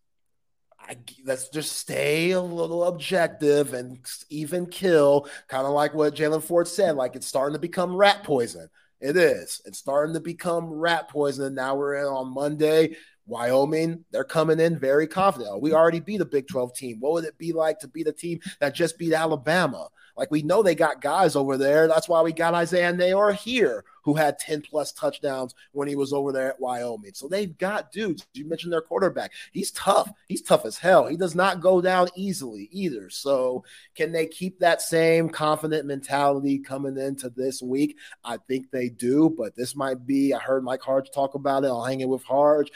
I, 0.87 0.97
let's 1.25 1.49
just 1.49 1.73
stay 1.73 2.31
a 2.31 2.41
little 2.41 2.83
objective 2.85 3.73
and 3.73 3.99
even 4.29 4.67
kill, 4.67 5.27
kind 5.47 5.65
of 5.65 5.73
like 5.73 5.93
what 5.93 6.15
Jaylan 6.15 6.43
Ford 6.43 6.67
said. 6.67 6.95
Like 6.95 7.15
it's 7.15 7.27
starting 7.27 7.55
to 7.55 7.59
become 7.59 7.95
rat 7.95 8.23
poison. 8.23 8.69
It 9.01 9.17
is. 9.17 9.61
It's 9.65 9.79
starting 9.79 10.13
to 10.13 10.19
become 10.19 10.71
rat 10.71 11.09
poison. 11.09 11.45
And 11.45 11.55
now 11.55 11.75
we're 11.75 11.95
in 11.95 12.05
on 12.05 12.33
Monday. 12.33 12.95
Wyoming, 13.27 14.05
they're 14.11 14.23
coming 14.23 14.59
in 14.59 14.77
very 14.77 15.07
confident. 15.07 15.61
We 15.61 15.73
already 15.73 15.99
beat 15.99 16.21
a 16.21 16.25
Big 16.25 16.47
12 16.47 16.75
team. 16.75 16.97
What 16.99 17.13
would 17.13 17.25
it 17.25 17.37
be 17.39 17.53
like 17.53 17.79
to 17.79 17.87
beat 17.87 18.07
a 18.07 18.13
team 18.13 18.39
that 18.59 18.75
just 18.75 18.99
beat 18.99 19.13
Alabama? 19.13 19.89
Like 20.17 20.31
we 20.31 20.41
know 20.41 20.63
they 20.63 20.75
got 20.75 21.01
guys 21.01 21.35
over 21.35 21.57
there. 21.57 21.87
That's 21.87 22.07
why 22.07 22.21
we 22.21 22.31
got 22.31 22.53
Isaiah 22.53 22.93
Neyor 22.93 23.33
here, 23.35 23.83
who 24.03 24.13
had 24.13 24.39
10 24.39 24.61
plus 24.61 24.91
touchdowns 24.91 25.53
when 25.71 25.87
he 25.87 25.95
was 25.95 26.13
over 26.13 26.31
there 26.31 26.49
at 26.49 26.59
Wyoming. 26.59 27.13
So 27.13 27.27
they've 27.27 27.57
got 27.57 27.91
dudes. 27.91 28.25
You 28.33 28.47
mentioned 28.47 28.71
their 28.71 28.81
quarterback. 28.81 29.33
He's 29.51 29.71
tough. 29.71 30.11
He's 30.27 30.41
tough 30.41 30.65
as 30.65 30.77
hell. 30.77 31.07
He 31.07 31.17
does 31.17 31.35
not 31.35 31.61
go 31.61 31.81
down 31.81 32.07
easily 32.15 32.69
either. 32.71 33.09
So 33.09 33.63
can 33.95 34.11
they 34.11 34.25
keep 34.27 34.59
that 34.59 34.81
same 34.81 35.29
confident 35.29 35.85
mentality 35.85 36.59
coming 36.59 36.97
into 36.97 37.29
this 37.29 37.61
week? 37.61 37.97
I 38.23 38.37
think 38.37 38.71
they 38.71 38.89
do, 38.89 39.33
but 39.37 39.55
this 39.55 39.75
might 39.75 40.05
be. 40.05 40.33
I 40.33 40.39
heard 40.39 40.63
Mike 40.63 40.81
Harge 40.81 41.11
talk 41.11 41.35
about 41.35 41.63
it. 41.63 41.67
I'll 41.67 41.83
hang 41.83 42.01
it 42.01 42.09
with 42.09 42.23
Harge. 42.23 42.71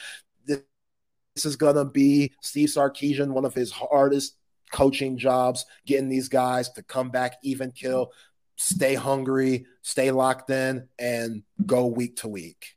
This 0.46 1.46
is 1.46 1.56
going 1.56 1.76
to 1.76 1.86
be 1.86 2.34
Steve 2.42 2.68
Sarkisian, 2.68 3.30
one 3.30 3.46
of 3.46 3.54
his 3.54 3.72
hardest 3.72 4.36
coaching 4.72 5.18
jobs, 5.18 5.66
getting 5.86 6.10
these 6.10 6.30
guys 6.30 6.70
to 6.70 6.84
come 6.84 7.10
back, 7.10 7.38
even 7.44 7.72
kill, 7.72 8.12
stay 8.56 8.96
hungry, 8.96 9.66
stay 9.82 10.12
locked 10.12 10.50
in, 10.50 10.88
and 10.98 11.44
go 11.66 11.88
week 11.88 12.18
to 12.18 12.28
week. 12.28 12.76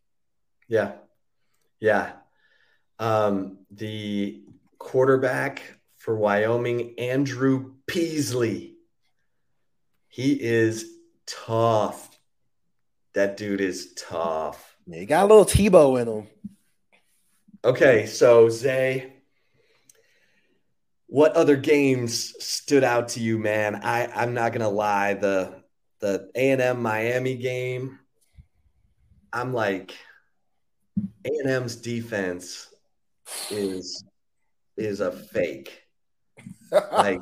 Yeah. 0.69 0.93
Yeah. 1.81 2.13
Um, 2.99 3.59
the 3.71 4.43
quarterback 4.79 5.63
for 5.99 6.17
Wyoming, 6.17 6.99
Andrew 6.99 7.75
Peasley. 7.87 8.77
He 10.09 10.33
is 10.33 10.87
tough. 11.27 12.09
That 13.15 13.37
dude 13.37 13.61
is 13.61 13.93
tough. 13.95 14.77
he 14.91 15.07
got 15.07 15.25
a 15.25 15.27
little 15.27 15.45
Tebow 15.45 16.01
in 16.01 16.09
him. 16.09 16.27
Okay, 17.65 18.07
so 18.07 18.49
Zay, 18.49 19.13
what 21.13 21.37
other 21.37 21.57
games 21.57 22.35
stood 22.43 22.83
out 22.83 23.09
to 23.09 23.21
you, 23.21 23.39
man? 23.39 23.75
I 23.85 24.07
I'm 24.07 24.33
not 24.33 24.55
gonna 24.55 24.71
lie 24.71 25.13
the 25.13 25.63
the 26.01 26.31
A 26.35 26.53
and 26.53 26.63
M 26.63 26.81
Miami 26.81 27.35
game. 27.35 27.99
I'm 29.31 29.53
like 29.53 29.95
A 31.27 31.29
and 31.29 31.51
M's 31.51 31.77
defense 31.77 32.75
is 33.51 34.03
is 34.79 35.01
a 35.01 35.13
fake. 35.13 35.83
Like 36.71 37.21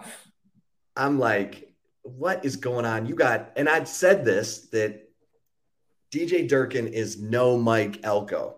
I'm 0.96 1.18
like, 1.18 1.74
what 2.04 2.46
is 2.46 2.56
going 2.56 2.86
on? 2.86 3.04
You 3.04 3.14
got, 3.14 3.52
and 3.56 3.68
I've 3.68 3.88
said 3.88 4.24
this 4.24 4.68
that 4.70 5.10
DJ 6.10 6.48
Durkin 6.48 6.88
is 6.88 7.20
no 7.20 7.58
Mike 7.58 8.00
Elko. 8.04 8.57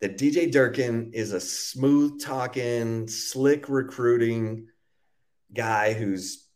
That 0.00 0.18
DJ 0.18 0.52
Durkin 0.52 1.12
is 1.14 1.32
a 1.32 1.40
smooth 1.40 2.20
talking, 2.20 3.08
slick 3.08 3.68
recruiting 3.68 4.68
guy 5.54 5.94
who's 5.94 6.46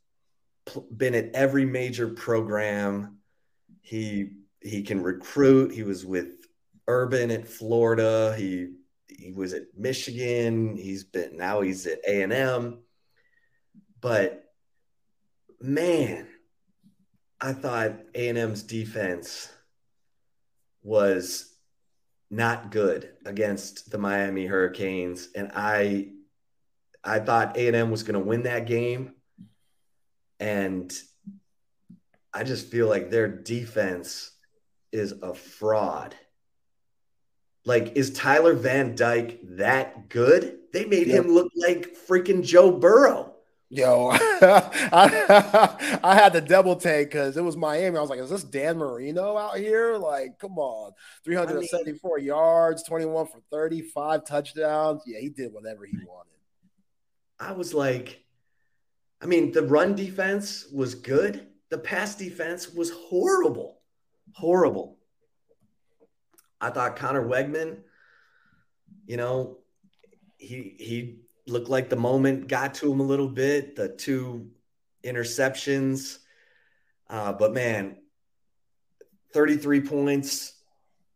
been 0.95 1.15
at 1.15 1.35
every 1.35 1.65
major 1.65 2.09
program. 2.09 3.19
He 3.81 4.33
he 4.61 4.83
can 4.83 5.03
recruit. 5.03 5.73
He 5.73 5.83
was 5.83 6.05
with 6.05 6.29
Urban 6.87 7.31
at 7.31 7.49
Florida. 7.49 8.35
He 8.37 8.75
he 9.09 9.33
was 9.33 9.55
at 9.55 9.63
Michigan. 9.77 10.77
He's 10.77 11.05
been 11.05 11.37
now 11.37 11.63
he's 11.63 11.87
at 11.87 12.01
A 12.07 12.23
and 12.23 12.33
M. 12.33 12.81
But 14.01 14.45
man, 15.61 16.27
I 17.41 17.53
thought 17.53 18.01
A 18.15 18.29
and 18.29 18.39
M's 18.39 18.63
defense 18.63 19.49
was 20.83 21.50
not 22.31 22.71
good 22.71 23.11
against 23.27 23.91
the 23.91 23.99
Miami 23.99 24.47
Hurricanes, 24.47 25.29
and 25.35 25.51
I 25.55 26.13
I 27.03 27.19
thought 27.19 27.57
A 27.57 27.67
and 27.67 27.77
M 27.77 27.91
was 27.91 28.03
going 28.03 28.21
to 28.21 28.27
win 28.27 28.45
that 28.45 28.67
game, 28.67 29.15
and 30.39 30.93
I 32.33 32.45
just 32.45 32.69
feel 32.69 32.89
like 32.89 33.11
their 33.11 33.29
defense 33.29 34.31
is 34.93 35.13
a 35.23 35.35
fraud. 35.35 36.15
Like, 37.65 37.97
is 37.97 38.13
Tyler 38.13 38.55
Van 38.55 38.95
Dyke 38.95 39.41
that 39.57 40.09
good? 40.09 40.59
They 40.73 40.85
made 40.85 41.09
him 41.09 41.29
look 41.29 41.51
like 41.57 41.97
freaking 42.09 42.43
Joe 42.43 42.71
Burrow. 42.71 43.30
Yo, 43.73 44.11
I, 44.13 46.01
I 46.03 46.15
had 46.17 46.33
to 46.33 46.41
double 46.41 46.75
take 46.75 47.09
because 47.09 47.37
it 47.37 47.45
was 47.45 47.57
Miami. 47.57 47.97
I 47.97 48.01
was 48.01 48.11
like, 48.11 48.19
is 48.19 48.29
this 48.29 48.43
Dan 48.43 48.79
Marino 48.79 49.39
out 49.39 49.59
here? 49.59 49.97
Like, 49.97 50.41
come 50.41 50.59
on. 50.59 50.91
374 51.25 52.11
I 52.11 52.19
mean, 52.19 52.27
yards, 52.27 52.83
21 52.83 53.27
for 53.27 53.41
35 53.53 54.25
touchdowns. 54.25 55.03
Yeah, 55.07 55.21
he 55.21 55.29
did 55.29 55.53
whatever 55.53 55.87
he 55.87 55.97
wanted. 56.05 56.33
I 57.39 57.53
was 57.53 57.73
like, 57.73 58.25
I 59.23 59.27
mean, 59.27 59.53
the 59.53 59.63
run 59.63 59.95
defense 59.95 60.67
was 60.73 60.97
good. 60.97 61.47
The 61.71 61.79
pass 61.79 62.17
defense 62.17 62.75
was 62.75 62.91
horrible. 62.91 63.79
Horrible. 64.35 64.99
I 66.61 66.71
thought 66.71 66.97
Conner 66.97 67.25
Weigman, 67.25 67.79
you 69.07 69.17
know, 69.17 69.59
he 70.39 70.75
he 70.79 71.21
looked 71.51 71.69
like 71.69 71.89
the 71.89 71.97
moment 71.97 72.49
got 72.49 72.75
to 72.75 72.91
him 72.91 73.01
a 73.01 73.05
little 73.05 73.29
bit. 73.29 73.77
The 73.77 73.89
two 73.89 74.51
interceptions, 75.05 76.19
uh, 77.09 77.33
but 77.33 77.53
man, 77.53 77.97
thirty 79.33 79.57
three 79.57 79.81
points. 79.81 80.55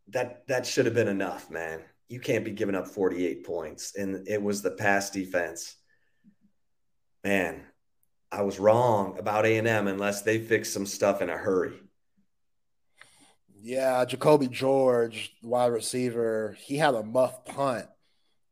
That 0.09 0.47
that 0.49 0.67
should 0.67 0.85
have 0.85 0.95
been 0.95 1.09
enough, 1.09 1.51
man. 1.51 1.81
You 2.09 2.21
can't 2.21 2.45
be 2.45 2.51
giving 2.51 2.75
up 2.75 2.89
forty 2.89 3.27
eight 3.27 3.47
points, 3.47 3.97
and 3.97 4.29
it 4.29 4.43
was 4.43 4.61
the 4.61 4.73
pass 4.73 5.11
defense. 5.11 5.77
Man, 7.25 7.63
I 8.31 8.43
was 8.43 8.59
wrong 8.59 9.19
about 9.19 9.47
A 9.47 9.57
and 9.57 9.67
M 9.67 9.89
unless 9.89 10.23
they 10.23 10.39
fix 10.39 10.71
some 10.71 10.85
stuff 10.85 11.23
in 11.23 11.31
a 11.31 11.37
hurry. 11.37 11.81
Yeah, 13.63 14.05
Jacolby 14.05 14.51
George, 14.51 15.33
wide 15.43 15.73
receiver, 15.73 16.55
he 16.61 16.77
had 16.77 16.95
a 16.95 17.03
muff 17.03 17.47
punt 17.47 17.87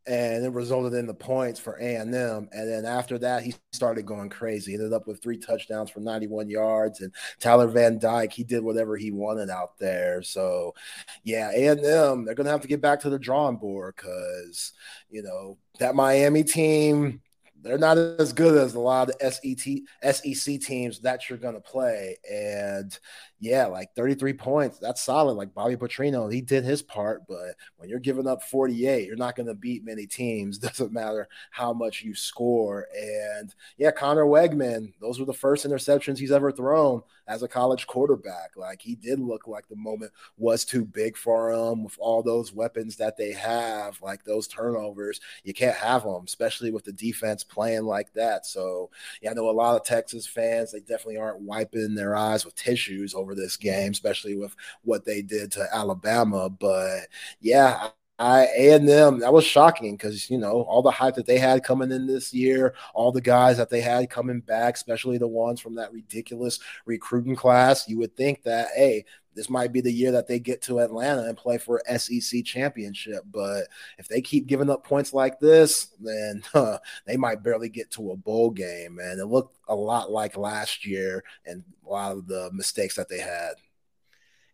and 0.07 0.45
it 0.45 0.53
resulted 0.53 0.95
in 0.95 1.07
the 1.07 1.15
points 1.15 1.61
for 1.61 1.75
A&M. 1.75 2.13
And 2.13 2.49
then 2.53 2.85
after 2.85 3.19
that, 3.19 3.43
he 3.43 3.55
started 3.73 4.07
going 4.07 4.31
crazy. 4.31 4.73
He 4.73 4.77
ended 4.77 4.93
up 4.93 5.07
with 5.07 5.23
three 5.23 5.39
touchdowns 5.39 5.91
for 5.91 6.01
91 6.01 6.49
yards. 6.49 7.01
And 7.01 7.15
Tyler 7.39 7.69
Van 7.69 7.99
Dyke, 7.99 8.33
he 8.33 8.45
did 8.45 8.65
whatever 8.65 8.97
he 8.97 9.11
wanted 9.11 9.51
out 9.51 9.79
there. 9.79 10.23
So, 10.23 10.75
yeah, 11.23 11.51
A&M, 11.51 12.25
they're 12.25 12.35
going 12.35 12.47
to 12.47 12.51
have 12.53 12.63
to 12.63 12.69
get 12.69 12.81
back 12.81 13.01
to 13.01 13.11
the 13.11 13.19
drawing 13.19 13.57
board 13.57 13.95
because, 13.97 14.73
you 15.11 15.23
know, 15.23 15.59
that 15.79 15.95
Miami 15.95 16.45
team– 16.45 17.21
they're 17.63 17.79
not 17.79 17.97
as 17.97 18.33
good 18.33 18.59
as 18.59 18.75
a 18.75 18.81
lot 18.81 19.09
of 19.09 19.33
SET, 19.33 20.15
SEC 20.15 20.61
teams 20.61 20.99
that 21.01 21.29
you're 21.29 21.39
going 21.39 21.55
to 21.55 21.61
play. 21.61 22.17
And 22.29 22.99
yeah, 23.43 23.67
like 23.67 23.93
33 23.97 24.35
points, 24.35 24.79
that's 24.79 25.03
solid. 25.03 25.33
Like 25.33 25.53
Bobby 25.53 25.75
Petrino, 25.75 26.33
he 26.33 26.41
did 26.41 26.63
his 26.63 26.81
part, 26.81 27.27
but 27.27 27.57
when 27.77 27.89
you're 27.89 27.99
giving 27.99 28.29
up 28.29 28.41
48, 28.45 29.05
you're 29.05 29.17
not 29.17 29.35
going 29.35 29.49
to 29.49 29.55
beat 29.55 29.85
many 29.85 30.07
teams. 30.07 30.59
Doesn't 30.59 30.93
matter 30.93 31.29
how 31.51 31.73
much 31.73 32.05
you 32.05 32.15
score. 32.15 32.87
And 32.97 33.53
yeah, 33.79 33.91
Connor 33.91 34.27
Weigman, 34.27 34.93
those 35.01 35.19
were 35.19 35.27
the 35.27 35.33
first 35.33 35.67
interceptions 35.67 36.19
he's 36.19 36.31
ever 36.31 36.53
thrown 36.53 37.03
as 37.27 37.43
a 37.43 37.49
college 37.49 37.89
quarterback. 37.89 38.53
Like 38.57 38.81
he 38.81 38.95
did 38.95 39.19
look 39.19 39.49
like 39.49 39.67
the 39.67 39.75
moment 39.75 40.13
was 40.39 40.65
too 40.65 40.85
big 40.85 41.17
for 41.17 41.51
him 41.51 41.83
with 41.83 41.97
all 41.99 42.23
those 42.23 42.53
weapons 42.53 42.95
that 42.99 43.17
they 43.17 43.33
have, 43.33 44.01
like 44.01 44.23
those 44.23 44.47
turnovers. 44.47 45.21
You 45.43 45.53
can't 45.53 45.77
have 45.77 46.05
them, 46.05 46.23
especially 46.27 46.71
with 46.71 46.85
the 46.85 46.93
defense 46.93 47.43
playing 47.43 47.87
like 47.87 48.13
that. 48.13 48.47
So, 48.47 48.91
yeah, 49.21 49.33
I 49.33 49.35
know 49.35 49.51
a 49.51 49.53
lot 49.53 49.75
of 49.75 49.85
Texas 49.85 50.29
fans, 50.29 50.71
they 50.71 50.81
definitely 50.81 51.17
aren't 51.17 51.41
wiping 51.41 51.97
their 51.97 52.15
eyes 52.15 52.45
with 52.45 52.55
tissues 52.55 53.15
over 53.15 53.32
this 53.35 53.57
game, 53.57 53.91
especially 53.93 54.37
with 54.37 54.55
what 54.83 55.05
they 55.05 55.23
did 55.23 55.53
to 55.53 55.67
Alabama. 55.73 56.49
But 56.51 57.09
yeah, 57.41 57.91
I 58.23 58.45
and 58.57 58.89
them 58.89 59.19
that 59.19 59.33
was 59.33 59.45
shocking 59.45 59.97
because 59.97 60.31
you 60.31 60.39
know 60.39 60.63
all 60.63 60.81
the 60.81 60.93
hype 60.93 61.17
that 61.17 61.27
they 61.27 61.39
had 61.39 61.65
coming 61.65 61.91
in 61.91 62.07
this 62.07 62.33
year, 62.33 62.73
all 62.95 63.11
the 63.11 63.21
guys 63.21 63.57
that 63.57 63.69
they 63.69 63.81
had 63.81 64.11
coming 64.11 64.39
back, 64.39 64.77
especially 64.77 65.19
the 65.19 65.27
ones 65.27 65.61
from 65.61 65.75
that 65.75 65.93
ridiculous 65.93 66.61
recruiting 66.87 67.35
class. 67.35 67.89
You 67.89 67.99
would 67.99 68.17
think 68.17 68.45
that 68.45 68.69
hey, 68.77 69.07
this 69.35 69.51
might 69.51 69.73
be 69.73 69.81
the 69.81 69.93
year 69.93 70.13
that 70.13 70.29
they 70.29 70.39
get 70.39 70.63
to 70.63 70.79
Atlanta 70.79 71.25
and 71.25 71.37
play 71.37 71.59
for 71.59 71.83
SEC 71.99 72.45
championship. 72.45 73.25
But 73.29 73.65
if 73.99 74.07
they 74.07 74.21
keep 74.21 74.47
giving 74.47 74.71
up 74.71 74.85
points 74.85 75.13
like 75.13 75.41
this, 75.41 75.89
then 76.01 76.45
huh, 76.53 76.79
they 77.07 77.17
might 77.17 77.43
barely 77.43 77.71
get 77.71 77.91
to 77.93 78.13
a 78.13 78.17
bowl 78.17 78.51
game. 78.51 79.01
And 79.01 79.19
it 79.19 79.27
looked 79.27 79.59
a 79.67 79.75
lot 79.75 80.13
like 80.13 80.37
last 80.37 80.87
year 80.87 81.25
and 81.45 81.65
a 81.85 81.91
lot 81.91 82.13
of 82.13 82.29
the 82.29 82.51
mistakes 82.53 82.95
that 82.95 83.09
they 83.09 83.19
had. 83.19 83.55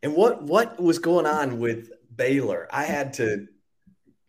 And 0.02 0.14
what 0.14 0.42
what 0.42 0.80
was 0.80 0.98
going 0.98 1.26
on 1.26 1.58
with 1.58 1.90
Baylor? 2.16 2.66
I 2.70 2.84
had 2.84 3.12
to 3.14 3.46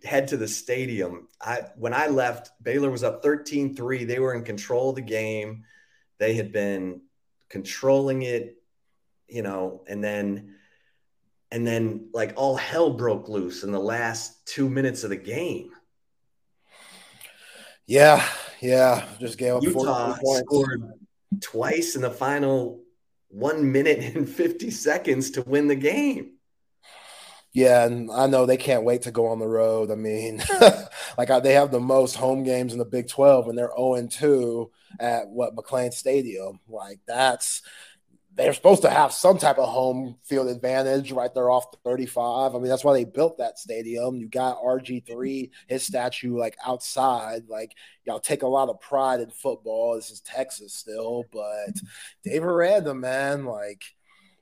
head 0.04 0.30
to 0.30 0.38
the 0.38 0.48
stadium. 0.48 1.28
I 1.42 1.64
when 1.76 1.94
I 1.94 2.08
left, 2.08 2.52
Baylor 2.62 2.90
was 2.90 3.04
up 3.04 3.24
13-3. 3.24 4.08
They 4.08 4.20
were 4.20 4.34
in 4.34 4.44
control 4.44 4.90
of 4.90 4.96
the 4.96 5.02
game. 5.02 5.64
They 6.18 6.36
had 6.36 6.52
been 6.52 7.02
controlling 7.50 8.24
it, 8.24 8.62
you 9.28 9.42
know, 9.42 9.84
and 9.88 10.04
then 10.04 10.56
and 11.52 11.66
then 11.66 12.10
like 12.14 12.34
all 12.36 12.56
hell 12.56 12.92
broke 12.92 13.28
loose 13.28 13.64
in 13.64 13.72
the 13.72 13.80
last 13.80 14.46
2 14.48 14.70
minutes 14.70 15.04
of 15.04 15.10
the 15.10 15.16
game. 15.18 15.72
Yeah, 17.88 18.24
yeah, 18.62 19.08
just 19.20 19.38
gave 19.38 19.56
up 19.56 19.64
Utah 19.64 20.16
scored 20.16 20.94
twice 21.42 21.96
in 21.96 22.02
the 22.04 22.12
final 22.12 22.84
1 23.30 23.72
minute 23.72 24.16
and 24.16 24.30
50 24.30 24.70
seconds 24.72 25.32
to 25.32 25.42
win 25.42 25.68
the 25.68 25.76
game. 25.76 26.39
Yeah, 27.52 27.86
and 27.86 28.12
I 28.12 28.28
know 28.28 28.46
they 28.46 28.58
can't 28.58 28.84
wait 28.84 29.04
to 29.04 29.12
go 29.12 29.28
on 29.28 29.40
the 29.40 29.48
road. 29.48 29.90
I 29.90 29.96
mean, 29.96 30.42
like 31.18 31.32
I, 31.32 31.40
they 31.40 31.54
have 31.54 31.72
the 31.72 31.80
most 31.80 32.16
home 32.16 32.44
games 32.44 32.74
in 32.74 32.80
the 32.80 32.86
Big 32.86 33.08
12 33.08 33.48
and 33.48 33.58
they're 33.58 33.72
0 33.76 34.08
2 34.08 34.72
at 35.00 35.28
what 35.30 35.56
McLane 35.56 35.94
Stadium. 35.94 36.60
Like 36.68 37.00
that's 37.08 37.64
they're 38.36 38.54
supposed 38.54 38.84
to 38.84 38.90
have 38.90 39.12
some 39.12 39.38
type 39.38 39.58
of 39.58 39.68
home 39.68 40.16
field 40.24 40.48
advantage 40.48 41.12
right 41.12 41.34
there 41.34 41.50
off 41.50 41.72
the 41.72 41.78
35. 41.84 42.56
I 42.56 42.58
mean, 42.58 42.70
that's 42.70 42.86
why 42.86 42.94
they 42.94 43.04
built 43.04 43.38
that 43.40 43.60
stadium. 43.60 44.16
You 44.16 44.30
got 44.30 44.64
RG3, 44.64 45.50
his 45.68 45.84
statue 45.84 46.38
like 46.38 46.56
outside. 46.66 47.50
Like, 47.50 47.76
y'all 48.06 48.22
take 48.22 48.44
a 48.44 48.48
lot 48.48 48.70
of 48.70 48.80
pride 48.80 49.20
in 49.20 49.30
football. 49.30 49.96
This 49.96 50.10
is 50.10 50.22
Texas 50.22 50.74
still, 50.74 51.26
but 51.34 51.76
Dave 52.24 52.46
Aranda, 52.46 52.94
man, 52.94 53.44
like 53.44 53.84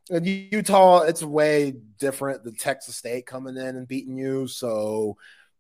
and 0.10 0.26
Utah, 0.26 1.02
it's 1.02 1.24
way 1.24 1.76
different 2.00 2.44
than 2.44 2.56
Texas 2.56 2.96
State 2.96 3.26
coming 3.26 3.58
in 3.58 3.76
and 3.76 3.88
beating 3.88 4.18
you. 4.18 4.48
So, 4.48 5.18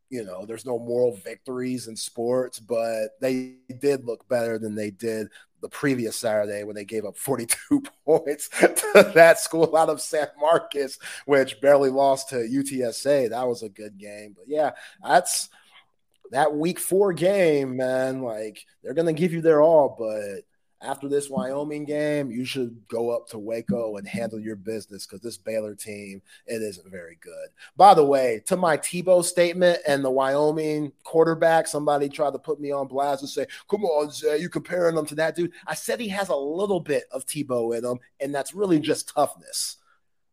you 0.10 0.24
know, 0.24 0.46
there's 0.46 0.66
no 0.66 0.80
moral 0.80 1.16
victories 1.16 1.88
in 1.88 1.96
sports, 1.96 2.60
but 2.60 3.10
they 3.20 3.58
did 3.80 4.06
look 4.06 4.28
better 4.30 4.58
than 4.58 4.76
they 4.76 4.92
did 4.92 5.28
the 5.62 5.70
previous 5.70 6.16
Saturday 6.16 6.64
when 6.64 6.76
they 6.76 6.86
gave 6.86 7.06
up 7.06 7.18
42 7.18 7.84
points 8.06 8.50
to 8.60 9.12
that 9.16 9.40
school 9.40 9.76
out 9.76 9.90
of 9.90 10.02
San 10.02 10.28
Marcos, 10.40 11.00
which 11.26 11.60
barely 11.62 11.90
lost 11.90 12.30
to 12.30 12.36
UTSA. 12.36 13.30
That 13.30 13.48
was 13.48 13.64
a 13.64 13.70
good 13.70 13.98
game. 13.98 14.34
But 14.38 14.46
yeah, 14.48 14.72
that's 15.04 15.50
that 16.32 16.54
week 16.54 16.80
four 16.80 17.14
game, 17.14 17.78
man. 17.78 18.22
Like 18.22 18.66
they're 18.84 18.94
going 18.94 19.08
to 19.08 19.20
give 19.20 19.34
you 19.34 19.42
their 19.42 19.62
all, 19.62 19.96
but 19.98 20.44
after 20.82 21.10
this 21.10 21.30
Wyoming 21.30 21.86
game, 21.86 22.30
you 22.30 22.46
should 22.46 22.88
go 22.88 23.10
up 23.10 23.28
to 23.30 23.40
Waco 23.40 23.98
and 23.98 24.08
handle 24.08 24.40
your 24.40 24.56
business 24.56 25.06
because 25.06 25.22
this 25.22 25.38
Baylor 25.38 25.74
team, 25.74 26.22
it 26.46 26.62
isn't 26.62 26.90
very 26.90 27.18
good. 27.20 27.50
By 27.76 27.94
the 27.94 28.06
way, 28.06 28.44
to 28.46 28.56
my 28.56 28.78
Tebow 28.78 29.24
statement 29.24 29.80
and 29.88 30.06
the 30.06 30.12
Wyoming 30.12 30.92
quarterback, 31.04 31.68
somebody 31.68 32.10
tried 32.10 32.34
to 32.34 32.40
put 32.40 32.60
me 32.60 32.72
on 32.72 32.88
blast 32.88 33.24
and 33.24 33.30
say, 33.30 33.48
Come 33.70 33.86
on, 33.86 34.12
Zay, 34.12 34.38
you 34.38 34.50
comparing 34.50 34.96
them 34.96 35.08
to 35.08 35.16
that 35.16 35.36
dude. 35.36 35.52
I 35.66 35.74
said 35.74 36.00
he 36.00 36.10
has 36.10 36.30
a 36.30 36.36
little 36.36 36.80
bit 36.80 37.06
of 37.12 37.26
Tebow 37.26 37.76
in 37.76 37.84
him, 37.84 38.00
and 38.20 38.34
that's 38.34 38.54
really 38.54 38.80
just 38.80 39.10
toughness. 39.10 39.78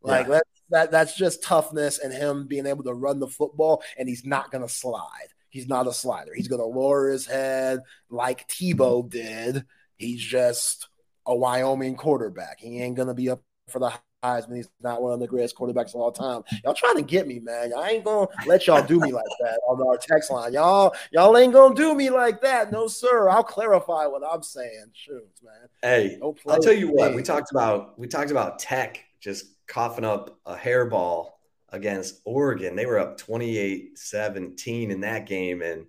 Like 0.03 0.27
yeah. 0.27 0.33
that, 0.33 0.45
that 0.71 0.91
that's 0.91 1.17
just 1.17 1.43
toughness 1.43 1.99
and 1.99 2.13
him 2.13 2.47
being 2.47 2.67
able 2.67 2.85
to 2.85 2.93
run 2.93 3.19
the 3.19 3.29
football, 3.29 3.83
and 3.99 4.09
he's 4.09 4.27
not 4.27 4.53
gonna 4.53 4.69
slide. 4.69 5.29
He's 5.49 5.69
not 5.69 5.87
a 5.87 5.93
slider. 5.93 6.35
He's 6.35 6.49
gonna 6.49 6.65
lower 6.65 7.09
his 7.09 7.27
head 7.27 7.81
like 8.11 8.47
Tebow 8.49 9.09
did 9.09 9.65
He's 9.97 10.23
just 10.23 10.89
a 11.27 11.35
Wyoming 11.35 11.97
quarterback. 11.97 12.61
He 12.61 12.81
ain't 12.81 12.97
gonna 12.97 13.15
be 13.15 13.31
up 13.31 13.43
for 13.69 13.79
the 13.79 13.93
Heisman. 14.23 14.57
He's 14.57 14.69
not 14.81 15.03
one 15.03 15.13
of 15.13 15.21
the 15.21 15.27
greatest 15.27 15.57
quarterbacks 15.57 15.95
of 15.95 16.01
all 16.01 16.13
time. 16.13 16.43
Y'all 16.65 16.75
trying 16.75 16.97
to 16.97 17.03
get 17.03 17.27
me, 17.27 17.41
man. 17.41 17.73
I 17.77 17.91
ain't 17.91 18.05
gonna 18.05 18.27
let 18.47 18.67
y'all 18.67 18.85
do 18.85 18.99
me 19.01 19.13
like 19.13 19.25
that 19.41 19.61
on 19.69 19.87
our 19.87 19.97
text 19.97 20.31
line. 20.31 20.53
Y'all, 20.53 20.95
y'all 21.13 21.37
ain't 21.37 21.53
gonna 21.53 21.75
do 21.75 21.95
me 21.95 22.11
like 22.11 22.41
that. 22.43 22.73
No, 22.73 22.87
sir. 22.89 23.29
I'll 23.29 23.45
clarify 23.45 24.07
what 24.07 24.23
I'm 24.25 24.43
saying. 24.43 24.87
Shoot, 24.93 25.29
man. 25.43 25.69
Hey, 25.83 26.19
I'll 26.23 26.61
tell 26.61 26.73
you 26.73 26.93
what. 26.93 27.15
We 27.15 27.23
talked 27.23 27.51
about 27.51 27.99
we 27.99 28.07
talked 28.07 28.31
about 28.31 28.59
Tech 28.59 29.05
just 29.21 29.47
coughing 29.67 30.05
up 30.05 30.39
a 30.45 30.55
hairball 30.55 31.31
against 31.75 32.21
Oregon. 32.25 32.77
They 32.77 32.87
were 32.87 32.99
up 32.99 33.19
28-17 33.19 34.91
in 34.91 35.01
that 35.01 35.27
game. 35.27 35.61
And 35.61 35.87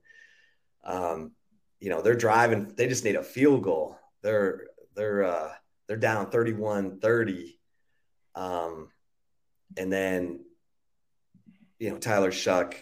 um, 0.84 1.32
you 1.80 1.90
know, 1.90 2.02
they're 2.02 2.16
driving, 2.16 2.74
they 2.76 2.88
just 2.88 3.04
need 3.04 3.16
a 3.16 3.24
field 3.24 3.64
goal. 3.64 3.98
They're 4.22 4.68
they're 4.96 5.24
uh 5.24 5.52
they're 5.88 5.98
down 5.98 6.32
31-30. 6.32 7.56
Um 8.36 8.90
and 9.78 9.92
then 9.92 10.46
you 11.80 11.90
know, 11.90 11.98
Tyler 11.98 12.32
Shough 12.32 12.74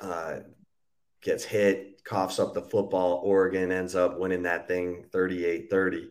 uh 0.00 0.40
gets 1.22 1.44
hit, 1.44 2.04
coughs 2.04 2.38
up 2.38 2.54
the 2.54 2.62
football. 2.62 3.20
Oregon 3.24 3.72
ends 3.72 3.94
up 3.94 4.18
winning 4.18 4.42
that 4.42 4.68
thing 4.68 5.06
38-30. 5.10 6.08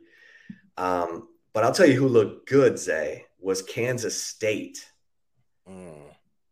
Um, 0.75 1.27
but 1.53 1.63
I'll 1.63 1.71
tell 1.71 1.87
you 1.87 1.93
who 1.93 2.07
looked 2.07 2.49
good, 2.49 2.79
Zay, 2.79 3.25
was 3.39 3.61
Kansas 3.61 4.21
State. 4.21 4.89
Mm. 5.69 6.09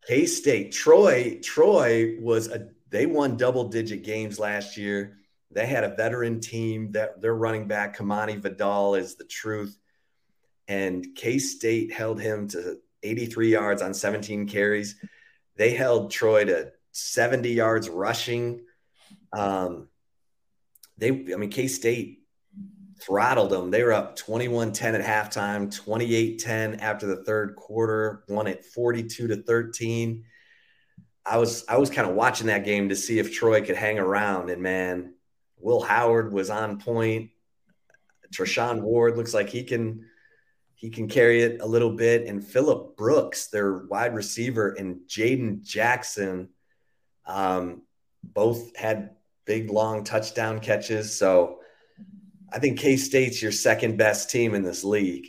K 0.07 0.25
State, 0.25 0.71
Troy, 0.71 1.39
Troy 1.43 2.17
was 2.19 2.47
a 2.47 2.69
they 2.89 3.05
won 3.05 3.37
double 3.37 3.69
digit 3.69 4.03
games 4.03 4.39
last 4.39 4.77
year. 4.77 5.17
They 5.53 5.65
had 5.65 5.83
a 5.83 5.95
veteran 5.95 6.39
team 6.39 6.91
that 6.93 7.21
their 7.21 7.35
running 7.35 7.67
back, 7.67 7.97
Kamani 7.97 8.39
Vidal, 8.39 8.95
is 8.95 9.15
the 9.15 9.25
truth. 9.25 9.77
And 10.67 11.05
K 11.15 11.39
State 11.39 11.91
held 11.91 12.21
him 12.21 12.47
to 12.49 12.77
83 13.03 13.51
yards 13.51 13.81
on 13.81 13.93
17 13.93 14.47
carries. 14.47 14.95
They 15.57 15.71
held 15.71 16.11
Troy 16.11 16.45
to 16.45 16.71
70 16.91 17.51
yards 17.51 17.89
rushing. 17.89 18.61
Um, 19.33 19.89
they, 20.97 21.09
I 21.09 21.35
mean, 21.35 21.49
K 21.49 21.67
State 21.67 22.21
throttled 23.01 23.49
them. 23.49 23.71
They 23.71 23.83
were 23.83 23.93
up 23.93 24.15
21 24.15 24.71
10 24.71 24.95
at 24.95 25.01
halftime, 25.01 25.75
28 25.75 26.39
10 26.39 26.75
after 26.75 27.07
the 27.07 27.23
third 27.23 27.55
quarter, 27.55 28.23
won 28.29 28.47
it 28.47 28.63
42 28.65 29.27
to 29.27 29.35
13. 29.37 30.23
I 31.25 31.37
was 31.37 31.65
I 31.67 31.77
was 31.77 31.89
kind 31.89 32.09
of 32.09 32.15
watching 32.15 32.47
that 32.47 32.65
game 32.65 32.89
to 32.89 32.95
see 32.95 33.19
if 33.19 33.33
Troy 33.33 33.61
could 33.63 33.75
hang 33.75 33.99
around, 33.99 34.49
and 34.49 34.61
man, 34.61 35.13
Will 35.61 35.81
Howard 35.81 36.33
was 36.33 36.49
on 36.49 36.79
point. 36.79 37.31
Treshaun 38.33 38.81
Ward 38.81 39.17
looks 39.17 39.33
like 39.33 39.49
he 39.49 39.63
can 39.63 40.05
he 40.75 40.89
can 40.89 41.07
carry 41.07 41.43
it 41.43 41.61
a 41.61 41.65
little 41.65 41.95
bit. 41.95 42.25
And 42.25 42.43
Phillip 42.43 42.97
Brooks, 42.97 43.47
their 43.47 43.85
wide 43.85 44.15
receiver, 44.15 44.69
and 44.69 45.01
Jaden 45.07 45.63
Jackson, 45.63 46.49
um, 47.27 47.83
both 48.23 48.75
had 48.75 49.11
big 49.45 49.69
long 49.69 50.03
touchdown 50.03 50.59
catches. 50.59 51.15
So 51.15 51.59
I 52.51 52.59
think 52.59 52.79
K 52.79 52.97
State's 52.97 53.41
your 53.41 53.51
second 53.51 53.97
best 53.97 54.31
team 54.31 54.55
in 54.55 54.63
this 54.63 54.83
league. 54.83 55.27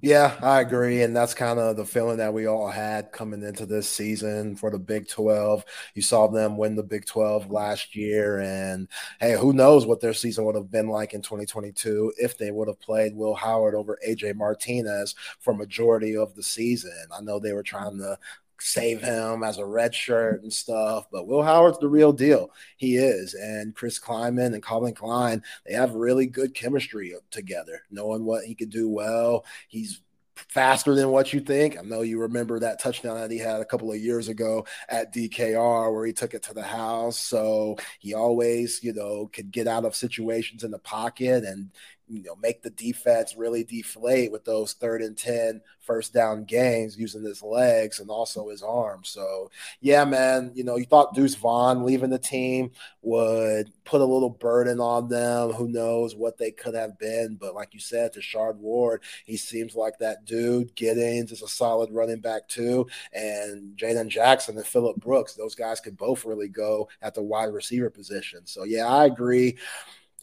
Yeah, 0.00 0.36
I 0.42 0.60
agree. 0.60 1.02
And 1.02 1.14
that's 1.14 1.34
kind 1.34 1.58
of 1.58 1.76
the 1.76 1.84
feeling 1.84 2.18
that 2.18 2.32
we 2.32 2.46
all 2.46 2.68
had 2.68 3.10
coming 3.10 3.42
into 3.42 3.66
this 3.66 3.88
season 3.88 4.54
for 4.54 4.70
the 4.70 4.78
Big 4.78 5.08
12. 5.08 5.64
You 5.94 6.02
saw 6.02 6.28
them 6.28 6.56
win 6.56 6.76
the 6.76 6.82
Big 6.84 7.04
12 7.04 7.50
last 7.50 7.96
year. 7.96 8.38
And 8.40 8.88
hey, 9.20 9.32
who 9.36 9.52
knows 9.52 9.84
what 9.84 10.00
their 10.00 10.14
season 10.14 10.44
would 10.44 10.54
have 10.54 10.70
been 10.70 10.88
like 10.88 11.14
in 11.14 11.22
2022 11.22 12.12
if 12.16 12.38
they 12.38 12.52
would 12.52 12.68
have 12.68 12.80
played 12.80 13.16
Will 13.16 13.34
Howard 13.34 13.74
over 13.74 13.98
AJ 14.06 14.34
Martinez 14.36 15.14
for 15.40 15.52
majority 15.52 16.16
of 16.16 16.34
the 16.34 16.42
season. 16.44 16.92
I 17.16 17.20
know 17.20 17.38
they 17.40 17.52
were 17.52 17.62
trying 17.64 17.98
to 17.98 18.16
save 18.62 19.02
him 19.02 19.42
as 19.42 19.58
a 19.58 19.66
red 19.66 19.94
shirt 19.94 20.42
and 20.42 20.52
stuff. 20.52 21.06
But 21.10 21.26
Will 21.26 21.42
Howard's 21.42 21.78
the 21.78 21.88
real 21.88 22.12
deal. 22.12 22.50
He 22.76 22.96
is. 22.96 23.34
And 23.34 23.74
Chris 23.74 23.98
Klieman 23.98 24.54
and 24.54 24.62
Collin 24.62 24.94
Klein, 24.94 25.42
they 25.66 25.74
have 25.74 25.94
really 25.94 26.26
good 26.26 26.54
chemistry 26.54 27.14
together, 27.30 27.82
knowing 27.90 28.24
what 28.24 28.44
he 28.44 28.54
could 28.54 28.70
do 28.70 28.88
well. 28.88 29.44
He's 29.68 30.00
faster 30.48 30.94
than 30.94 31.10
what 31.10 31.32
you 31.32 31.40
think. 31.40 31.78
I 31.78 31.82
know 31.82 32.02
you 32.02 32.20
remember 32.20 32.58
that 32.58 32.80
touchdown 32.80 33.16
that 33.16 33.30
he 33.30 33.38
had 33.38 33.60
a 33.60 33.64
couple 33.64 33.92
of 33.92 33.98
years 33.98 34.28
ago 34.28 34.66
at 34.88 35.12
DKR 35.14 35.92
where 35.92 36.06
he 36.06 36.12
took 36.12 36.34
it 36.34 36.42
to 36.44 36.54
the 36.54 36.62
house. 36.62 37.18
So 37.18 37.76
he 38.00 38.14
always, 38.14 38.82
you 38.82 38.92
know, 38.92 39.28
could 39.32 39.50
get 39.50 39.66
out 39.66 39.84
of 39.84 39.94
situations 39.94 40.64
in 40.64 40.70
the 40.70 40.78
pocket 40.78 41.44
and 41.44 41.70
you 42.12 42.22
know 42.22 42.36
make 42.36 42.62
the 42.62 42.70
defense 42.70 43.34
really 43.36 43.64
deflate 43.64 44.30
with 44.30 44.44
those 44.44 44.74
third 44.74 45.00
and 45.00 45.16
10 45.16 45.62
first 45.80 46.12
down 46.12 46.44
gains 46.44 46.96
using 46.96 47.24
his 47.24 47.42
legs 47.42 47.98
and 48.00 48.10
also 48.10 48.50
his 48.50 48.62
arms. 48.62 49.08
So 49.08 49.50
yeah 49.80 50.04
man 50.04 50.52
you 50.54 50.62
know 50.62 50.76
you 50.76 50.84
thought 50.84 51.14
deuce 51.14 51.34
vaughn 51.34 51.84
leaving 51.84 52.10
the 52.10 52.18
team 52.18 52.70
would 53.00 53.72
put 53.84 54.02
a 54.02 54.04
little 54.04 54.30
burden 54.30 54.78
on 54.78 55.08
them. 55.08 55.52
Who 55.52 55.68
knows 55.68 56.14
what 56.14 56.36
they 56.36 56.50
could 56.50 56.74
have 56.74 56.98
been. 56.98 57.36
But 57.40 57.54
like 57.54 57.72
you 57.72 57.80
said 57.80 58.12
Treshaun 58.12 58.56
Ward 58.56 59.02
he 59.24 59.36
seems 59.36 59.74
like 59.74 59.98
that 59.98 60.26
dude. 60.26 60.76
Giddens 60.76 61.32
is 61.32 61.42
a 61.42 61.48
solid 61.48 61.90
running 61.90 62.20
back 62.20 62.46
too. 62.46 62.86
And 63.14 63.76
Jaden 63.76 64.08
Jackson 64.08 64.56
and 64.56 64.66
Phillip 64.66 64.98
Brooks 64.98 65.34
those 65.34 65.54
guys 65.54 65.80
could 65.80 65.96
both 65.96 66.26
really 66.26 66.48
go 66.48 66.88
at 67.00 67.14
the 67.14 67.22
wide 67.22 67.52
receiver 67.54 67.88
position. 67.88 68.44
So 68.44 68.64
yeah 68.64 68.86
I 68.86 69.06
agree 69.06 69.56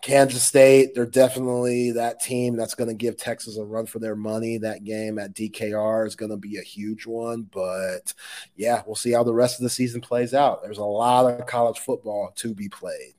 Kansas 0.02 0.44
State, 0.44 0.96
they're 0.96 1.06
definitely 1.06 1.92
that 1.92 2.22
team 2.22 2.56
that's 2.56 2.76
going 2.76 2.90
to 2.90 2.94
give 2.94 3.18
Texas 3.18 3.58
a 3.58 3.64
run 3.64 3.86
for 3.86 4.00
their 4.00 4.16
money. 4.16 4.58
That 4.58 4.84
game 4.84 5.20
at 5.20 5.34
DKR 5.34 6.08
is 6.08 6.16
going 6.16 6.32
to 6.32 6.38
be 6.38 6.58
a 6.58 6.64
huge 6.64 7.06
one. 7.06 7.44
But 7.44 8.14
yeah, 8.56 8.82
we'll 8.86 8.96
see 8.96 9.12
how 9.12 9.24
the 9.24 9.34
rest 9.34 9.60
of 9.60 9.64
the 9.64 9.70
season 9.70 10.02
plays 10.02 10.34
out. 10.34 10.64
There's 10.64 10.78
a 10.78 10.84
lot 10.84 11.32
of 11.32 11.46
college 11.46 11.80
football 11.80 12.32
to 12.38 12.54
be 12.54 12.70
played. 12.70 13.14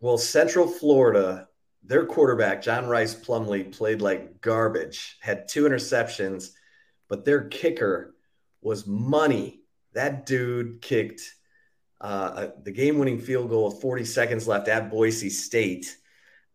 Well, 0.00 0.18
Central 0.18 0.66
Florida, 0.66 1.48
their 1.82 2.04
quarterback, 2.04 2.62
John 2.62 2.86
Rhys 2.88 3.14
Plumlee, 3.14 3.72
played 3.76 4.02
like 4.02 4.40
garbage, 4.40 5.18
had 5.20 5.48
two 5.48 5.64
interceptions, 5.64 6.50
but 7.08 7.24
their 7.24 7.44
kicker 7.48 8.14
was 8.60 8.86
money. 8.86 9.60
That 9.92 10.26
dude 10.26 10.82
kicked 10.82 11.22
uh, 12.00 12.48
the 12.62 12.72
game 12.72 12.98
winning 12.98 13.18
field 13.18 13.48
goal 13.48 13.66
with 13.66 13.80
40 13.80 14.04
seconds 14.04 14.48
left 14.48 14.68
at 14.68 14.90
Boise 14.90 15.30
State 15.30 15.96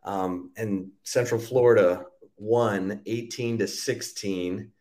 um, 0.02 0.50
and 0.56 0.90
Central 1.04 1.40
Florida 1.40 2.06
won 2.36 3.02
18 3.06 3.58
to 3.58 3.68
16. 3.68 4.72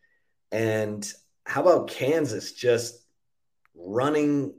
And 0.51 1.13
how 1.45 1.61
about 1.61 1.89
Kansas 1.89 2.53
just 2.53 3.03
running 3.75 4.53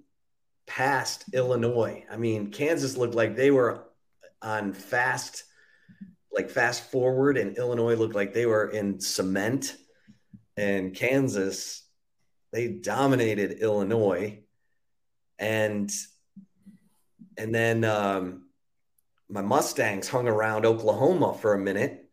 past 0.67 1.25
Illinois? 1.33 2.05
I 2.11 2.17
mean, 2.17 2.51
Kansas 2.51 2.97
looked 2.97 3.15
like 3.15 3.37
they 3.37 3.51
were 3.51 3.85
on 4.43 4.73
fast, 4.73 5.45
like 6.33 6.51
fast 6.51 6.91
forward, 6.91 7.39
and 7.39 7.57
Illinois 7.57 7.95
looked 7.95 8.15
like 8.15 8.35
they 8.35 8.47
were 8.47 8.69
in 8.69 9.01
cement. 9.01 9.77
And 10.57 10.95
Kansas, 10.95 11.83
they 12.53 12.69
dominated 12.69 13.59
Illinois. 13.61 14.41
And 15.39 15.91
and 17.39 17.55
then 17.55 17.85
um, 17.85 18.50
my 19.31 19.43
Mustangs 19.43 20.09
hung 20.09 20.29
around 20.29 20.67
Oklahoma 20.67 21.35
for 21.35 21.55
a 21.55 21.59
minute. 21.59 22.09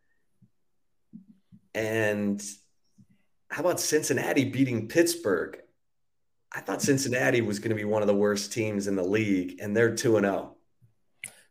And 1.74 2.42
how 3.50 3.62
about 3.62 3.80
Cincinnati 3.80 4.46
beating 4.46 4.88
Pittsburgh? 4.88 5.60
I 6.52 6.62
thought 6.62 6.82
Cincinnati 6.82 7.42
was 7.42 7.60
going 7.60 7.70
to 7.70 7.76
be 7.76 7.84
one 7.84 8.02
of 8.02 8.08
the 8.08 8.16
worst 8.16 8.54
teams 8.54 8.88
in 8.88 8.96
the 8.96 9.04
league, 9.04 9.60
and 9.60 9.76
they're 9.76 9.96
2 9.96 10.20
0. 10.20 10.56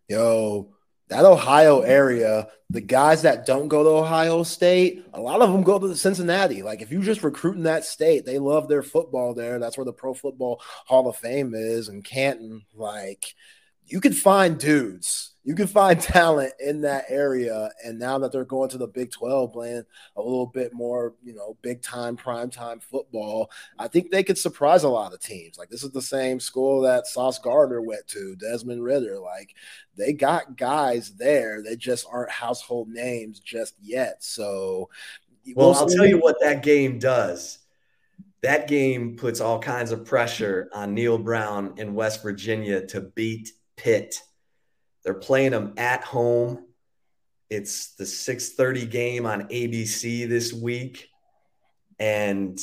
Yo, 0.08 0.74
that 1.08 1.24
Ohio 1.24 1.80
area, 1.80 2.48
the 2.70 2.80
guys 2.80 3.22
that 3.22 3.46
don't 3.46 3.68
go 3.68 3.82
to 3.82 3.90
Ohio 3.90 4.42
State, 4.42 5.04
a 5.12 5.20
lot 5.20 5.42
of 5.42 5.52
them 5.52 5.62
go 5.62 5.78
to 5.78 5.94
Cincinnati. 5.94 6.62
Like 6.62 6.82
if 6.82 6.90
you 6.90 7.02
just 7.02 7.22
recruit 7.22 7.56
in 7.56 7.64
that 7.64 7.84
state, 7.84 8.24
they 8.24 8.38
love 8.38 8.68
their 8.68 8.82
football 8.82 9.34
there. 9.34 9.58
That's 9.58 9.76
where 9.76 9.84
the 9.84 9.92
Pro 9.92 10.14
Football 10.14 10.60
Hall 10.86 11.08
of 11.08 11.16
Fame 11.16 11.54
is, 11.54 11.88
and 11.88 12.04
Canton. 12.04 12.62
Like 12.74 13.34
you 13.84 14.00
can 14.00 14.12
find 14.12 14.58
dudes 14.58 15.35
you 15.46 15.54
can 15.54 15.68
find 15.68 15.98
talent 16.00 16.52
in 16.58 16.80
that 16.82 17.04
area. 17.08 17.70
And 17.82 17.98
now 17.98 18.18
that 18.18 18.32
they're 18.32 18.44
going 18.44 18.68
to 18.70 18.78
the 18.78 18.88
Big 18.88 19.12
12 19.12 19.52
playing 19.52 19.84
a 20.16 20.20
little 20.20 20.46
bit 20.46 20.74
more, 20.74 21.14
you 21.22 21.34
know, 21.34 21.56
big 21.62 21.80
time, 21.80 22.16
prime 22.16 22.50
time 22.50 22.80
football, 22.80 23.50
I 23.78 23.86
think 23.88 24.10
they 24.10 24.24
could 24.24 24.36
surprise 24.36 24.82
a 24.82 24.88
lot 24.88 25.14
of 25.14 25.20
teams. 25.20 25.56
Like 25.56 25.70
this 25.70 25.84
is 25.84 25.92
the 25.92 26.02
same 26.02 26.40
school 26.40 26.82
that 26.82 27.06
Sauce 27.06 27.38
Gardner 27.38 27.80
went 27.80 28.08
to, 28.08 28.34
Desmond 28.36 28.82
Ridder. 28.82 29.20
Like 29.20 29.54
they 29.96 30.12
got 30.12 30.56
guys 30.56 31.14
there. 31.14 31.62
They 31.62 31.76
just 31.76 32.06
aren't 32.10 32.32
household 32.32 32.88
names 32.88 33.38
just 33.38 33.74
yet. 33.80 34.24
So, 34.24 34.90
well, 35.54 35.70
we'll 35.70 35.78
I'll 35.78 35.88
tell 35.88 36.06
you 36.06 36.18
what 36.18 36.40
that 36.40 36.64
game 36.64 36.98
does. 36.98 37.60
That 38.42 38.66
game 38.66 39.16
puts 39.16 39.40
all 39.40 39.60
kinds 39.60 39.92
of 39.92 40.04
pressure 40.04 40.68
on 40.72 40.92
Neal 40.92 41.18
Brown 41.18 41.74
in 41.76 41.94
West 41.94 42.22
Virginia 42.22 42.84
to 42.88 43.00
beat 43.00 43.52
Pitt 43.76 44.20
they're 45.06 45.14
playing 45.14 45.52
them 45.52 45.72
at 45.76 46.02
home. 46.02 46.66
It's 47.48 47.94
the 47.94 48.04
6:30 48.04 48.90
game 48.90 49.24
on 49.24 49.48
ABC 49.48 50.28
this 50.28 50.52
week 50.52 51.08
and 52.00 52.58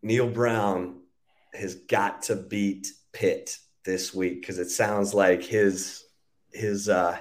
Neal 0.00 0.30
Brown 0.30 1.00
has 1.52 1.74
got 1.74 2.22
to 2.22 2.36
beat 2.36 2.92
Pitt 3.12 3.58
this 3.84 4.14
week 4.14 4.46
cuz 4.46 4.60
it 4.60 4.70
sounds 4.70 5.12
like 5.12 5.42
his 5.42 6.04
his 6.52 6.88
uh 6.88 7.18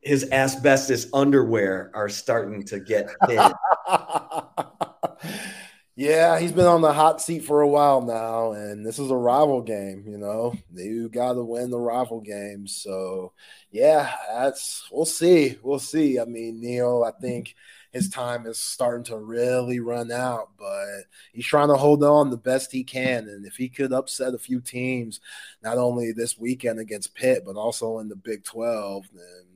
his 0.00 0.30
asbestos 0.32 1.06
underwear 1.12 1.90
are 1.92 2.08
starting 2.08 2.64
to 2.64 2.80
get 2.80 3.10
thin. 3.26 3.52
Yeah, 6.00 6.38
he's 6.38 6.52
been 6.52 6.64
on 6.64 6.80
the 6.80 6.94
hot 6.94 7.20
seat 7.20 7.44
for 7.44 7.60
a 7.60 7.68
while 7.68 8.00
now, 8.00 8.52
and 8.52 8.86
this 8.86 8.98
is 8.98 9.10
a 9.10 9.16
rival 9.16 9.60
game. 9.60 10.02
You 10.06 10.16
know, 10.16 10.54
you 10.72 11.10
got 11.10 11.34
to 11.34 11.44
win 11.44 11.70
the 11.70 11.78
rival 11.78 12.22
game. 12.22 12.66
So, 12.66 13.34
yeah, 13.70 14.10
that's 14.32 14.88
we'll 14.90 15.04
see. 15.04 15.58
We'll 15.62 15.78
see. 15.78 16.18
I 16.18 16.24
mean, 16.24 16.58
Neal, 16.58 17.04
I 17.06 17.10
mm-hmm. 17.10 17.20
think 17.20 17.54
his 17.92 18.08
time 18.08 18.46
is 18.46 18.58
starting 18.58 19.04
to 19.04 19.18
really 19.18 19.78
run 19.78 20.10
out, 20.10 20.52
but 20.58 20.86
he's 21.34 21.44
trying 21.44 21.68
to 21.68 21.76
hold 21.76 22.02
on 22.02 22.30
the 22.30 22.38
best 22.38 22.72
he 22.72 22.82
can. 22.82 23.28
And 23.28 23.44
if 23.44 23.56
he 23.56 23.68
could 23.68 23.92
upset 23.92 24.32
a 24.32 24.38
few 24.38 24.62
teams, 24.62 25.20
not 25.62 25.76
only 25.76 26.12
this 26.12 26.38
weekend 26.38 26.78
against 26.78 27.14
Pitt, 27.14 27.42
but 27.44 27.56
also 27.56 27.98
in 27.98 28.08
the 28.08 28.16
Big 28.16 28.42
12, 28.44 29.06
then 29.12 29.49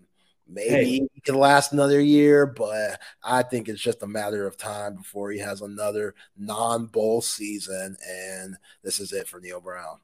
Maybe 0.46 0.68
hey. 0.68 1.08
he 1.14 1.20
can 1.22 1.36
last 1.36 1.72
another 1.72 2.00
year, 2.00 2.46
but 2.46 3.00
I 3.22 3.42
think 3.42 3.68
it's 3.68 3.80
just 3.80 4.02
a 4.02 4.06
matter 4.06 4.46
of 4.46 4.56
time 4.56 4.96
before 4.96 5.30
he 5.30 5.38
has 5.38 5.62
another 5.62 6.14
non 6.36 6.86
bowl 6.86 7.22
season, 7.22 7.96
and 8.06 8.56
this 8.82 9.00
is 9.00 9.12
it 9.12 9.26
for 9.26 9.40
Neal 9.40 9.60
Brown. 9.60 9.98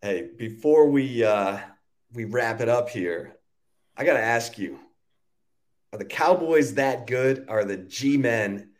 Hey, 0.00 0.30
before 0.36 0.88
we 0.88 1.22
uh, 1.22 1.58
we 2.12 2.24
wrap 2.24 2.60
it 2.60 2.68
up 2.68 2.88
here, 2.88 3.36
I 3.96 4.04
got 4.04 4.14
to 4.14 4.22
ask 4.22 4.58
you: 4.58 4.78
Are 5.92 5.98
the 5.98 6.04
Cowboys 6.06 6.74
that 6.74 7.06
good? 7.06 7.44
Are 7.48 7.64
the 7.64 7.76
G 7.76 8.16
men 8.16 8.70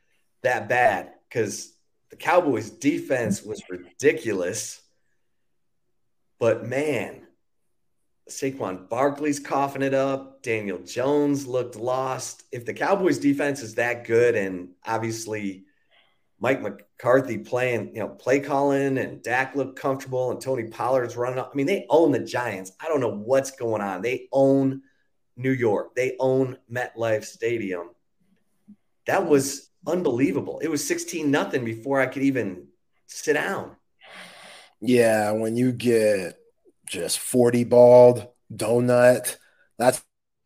that 0.42 0.68
bad? 0.70 1.12
Because 1.28 1.74
the 2.08 2.16
Cowboys' 2.16 2.70
defense 2.70 3.42
was 3.42 3.62
ridiculous, 3.68 4.80
but 6.38 6.66
man, 6.66 7.23
Saquon 8.28 8.88
Barkley's 8.88 9.38
coughing 9.38 9.82
it 9.82 9.94
up. 9.94 10.42
Daniel 10.42 10.78
Jones 10.78 11.46
looked 11.46 11.76
lost. 11.76 12.44
If 12.52 12.64
the 12.64 12.72
Cowboys 12.72 13.18
defense 13.18 13.62
is 13.62 13.74
that 13.74 14.04
good, 14.04 14.34
and 14.34 14.70
obviously 14.86 15.64
Mike 16.40 16.62
McCarthy 16.62 17.38
playing, 17.38 17.94
you 17.94 18.00
know, 18.00 18.08
play 18.08 18.40
calling 18.40 18.98
and 18.98 19.22
Dak 19.22 19.54
looked 19.54 19.78
comfortable 19.78 20.30
and 20.30 20.40
Tony 20.40 20.64
Pollard's 20.64 21.16
running 21.16 21.38
up. 21.38 21.50
I 21.52 21.56
mean, 21.56 21.66
they 21.66 21.86
own 21.90 22.12
the 22.12 22.18
Giants. 22.18 22.72
I 22.80 22.88
don't 22.88 23.00
know 23.00 23.14
what's 23.14 23.50
going 23.50 23.82
on. 23.82 24.02
They 24.02 24.28
own 24.32 24.82
New 25.36 25.52
York. 25.52 25.94
They 25.94 26.16
own 26.18 26.58
MetLife 26.70 27.24
Stadium. 27.24 27.90
That 29.06 29.26
was 29.26 29.70
unbelievable. 29.86 30.60
It 30.60 30.68
was 30.68 30.86
16 30.86 31.30
nothing 31.30 31.64
before 31.64 32.00
I 32.00 32.06
could 32.06 32.22
even 32.22 32.68
sit 33.06 33.34
down. 33.34 33.76
Yeah, 34.80 35.32
when 35.32 35.56
you 35.56 35.72
get 35.72 36.38
just 36.86 37.18
40 37.18 37.64
balled 37.64 38.28
donut. 38.52 39.36
That's 39.78 40.02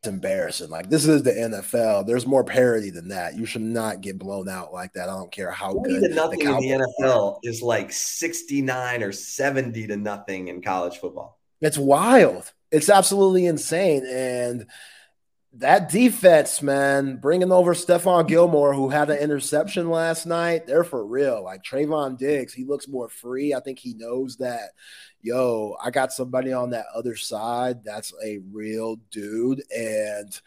embarrassing. 0.07 0.71
Like 0.71 0.91
this 0.91 1.07
is 1.07 1.23
the 1.23 1.33
NFL. 1.33 2.07
There's 2.07 2.27
more 2.27 2.45
parity 2.45 2.91
than 2.91 3.09
that. 3.09 3.37
You 3.37 3.47
should 3.47 3.63
not 3.63 4.01
get 4.01 4.19
blown 4.19 4.49
out 4.49 4.73
like 4.73 4.93
that. 4.95 5.09
I 5.09 5.17
don't 5.17 5.33
care 5.33 5.51
how 5.51 5.75
good 5.75 6.03
the 6.03 6.15
nothing 6.15 6.41
the 6.41 6.57
in 6.57 6.57
the 6.57 6.87
NFL 7.01 7.35
are. 7.35 7.39
is 7.43 7.63
like 7.63 7.93
69 7.93 9.03
or 9.03 9.13
70 9.13 9.87
to 9.89 9.97
nothing 9.97 10.49
in 10.49 10.63
college 10.63 10.99
football. 10.99 11.39
It's 11.61 11.79
wild. 11.79 12.53
It's 12.71 12.89
absolutely 12.89 13.47
insane. 13.47 14.07
And 14.07 14.67
that 15.55 15.91
defense, 15.91 16.61
man, 16.61 17.17
bringing 17.17 17.51
over 17.51 17.75
Stephon 17.75 18.29
Gilmore, 18.29 18.75
who 18.75 18.91
had 18.91 19.09
an 19.09 19.19
interception 19.19 19.91
last 19.91 20.27
night, 20.27 20.67
they're 20.67 20.85
for 20.85 21.05
real. 21.05 21.43
Like 21.43 21.63
Trevon 21.63 22.19
Diggs, 22.19 22.53
he 22.53 22.65
looks 22.65 22.87
more 22.87 23.09
free. 23.09 23.55
I 23.55 23.61
think 23.61 23.79
he 23.79 23.95
knows 23.95 24.37
that, 24.37 24.71
yo, 25.23 25.77
I 25.83 25.91
got 25.91 26.13
somebody 26.13 26.53
on 26.53 26.71
that 26.71 26.87
other 26.95 27.17
side 27.17 27.83
that's 27.83 28.13
a 28.23 28.41
real 28.53 28.97
dude. 29.11 29.63
And 29.75 30.39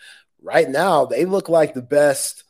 right 0.42 0.70
now, 0.70 1.06
they 1.06 1.26
look 1.26 1.50
like 1.50 1.74
the 1.74 1.82
best 1.82 2.44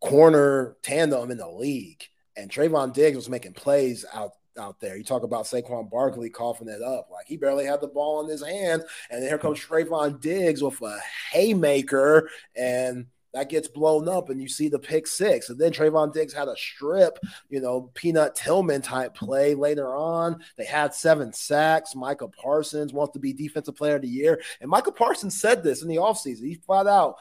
corner 0.00 0.76
tandem 0.82 1.30
in 1.32 1.38
the 1.38 1.48
league. 1.48 2.04
And 2.36 2.50
Trevon 2.50 2.92
Diggs 2.92 3.16
was 3.16 3.28
making 3.28 3.54
plays 3.54 4.04
out 4.12 4.32
out 4.58 4.80
there. 4.80 4.96
You 4.96 5.04
talk 5.04 5.22
about 5.22 5.44
Saquon 5.44 5.90
Barkley 5.90 6.30
coughing 6.30 6.68
it 6.68 6.82
up. 6.82 7.08
Like 7.10 7.26
he 7.26 7.36
barely 7.36 7.64
had 7.64 7.80
the 7.80 7.88
ball 7.88 8.22
in 8.22 8.30
his 8.30 8.44
hands. 8.44 8.84
And 9.10 9.22
then 9.22 9.28
here 9.28 9.38
comes 9.38 9.60
Trevon 9.60 10.20
Diggs 10.20 10.62
with 10.62 10.80
a 10.82 10.98
haymaker 11.32 12.28
and 12.56 13.06
that 13.32 13.48
gets 13.48 13.66
blown 13.66 14.08
up 14.08 14.30
and 14.30 14.40
you 14.40 14.48
see 14.48 14.68
the 14.68 14.78
pick 14.78 15.08
six. 15.08 15.50
And 15.50 15.58
then 15.58 15.72
Trevon 15.72 16.12
Diggs 16.12 16.32
had 16.32 16.46
a 16.46 16.56
strip, 16.56 17.18
you 17.50 17.60
know, 17.60 17.90
Peanut 17.94 18.36
Tillman 18.36 18.80
type 18.80 19.14
play 19.14 19.54
later 19.56 19.96
on. 19.96 20.40
They 20.56 20.64
had 20.64 20.94
seven 20.94 21.32
sacks. 21.32 21.96
Micah 21.96 22.28
Parsons 22.28 22.92
wants 22.92 23.12
to 23.14 23.18
be 23.18 23.32
defensive 23.32 23.74
player 23.74 23.96
of 23.96 24.02
the 24.02 24.08
year. 24.08 24.40
And 24.60 24.70
Micah 24.70 24.92
Parsons 24.92 25.40
said 25.40 25.64
this 25.64 25.82
in 25.82 25.88
the 25.88 25.96
offseason. 25.96 26.44
He 26.44 26.54
flat 26.54 26.86
out 26.86 27.16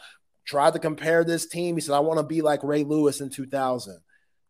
tried 0.46 0.74
to 0.74 0.80
compare 0.80 1.24
this 1.24 1.48
team. 1.48 1.76
He 1.76 1.82
said, 1.82 1.96
I 1.96 2.00
want 2.00 2.20
to 2.20 2.24
be 2.24 2.42
like 2.42 2.64
Ray 2.64 2.84
Lewis 2.84 3.22
in 3.22 3.30
2000 3.30 4.00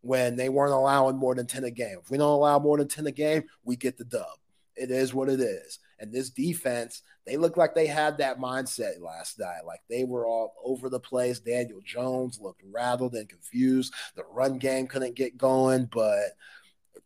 when 0.03 0.35
they 0.35 0.49
weren't 0.49 0.73
allowing 0.73 1.15
more 1.15 1.34
than 1.34 1.47
10 1.47 1.63
a 1.63 1.71
game. 1.71 1.97
If 2.03 2.11
we 2.11 2.17
don't 2.17 2.30
allow 2.30 2.59
more 2.59 2.77
than 2.77 2.89
10 2.89 3.07
a 3.07 3.11
game, 3.11 3.45
we 3.63 3.77
get 3.77 3.97
the 3.97 4.03
dub. 4.03 4.25
It 4.75 4.91
is 4.91 5.13
what 5.13 5.30
it 5.30 5.39
is. 5.39 5.80
And 5.97 6.11
this 6.11 6.30
defense, 6.30 7.03
they 7.25 7.38
look 7.38 7.55
like 7.55 7.73
they 7.73 7.88
had 7.88 8.17
that 8.17 8.38
mindset 8.38 8.99
last 8.99 9.39
night. 9.39 9.65
Like 9.65 9.80
they 9.89 10.03
were 10.03 10.27
all 10.27 10.55
over 10.61 10.89
the 10.89 10.99
place. 10.99 11.39
Daniel 11.39 11.80
Jones 11.85 12.38
looked 12.41 12.61
rattled 12.69 13.15
and 13.15 13.30
confused. 13.30 13.93
The 14.15 14.25
run 14.25 14.57
game 14.57 14.88
couldn't 14.88 15.15
get 15.15 15.38
going, 15.38 15.85
but 15.85 16.31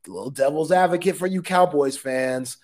little 0.07 0.31
devil's 0.31 0.71
advocate 0.71 1.17
for 1.17 1.27
you 1.27 1.43
Cowboys 1.43 1.97
fans. 1.97 2.57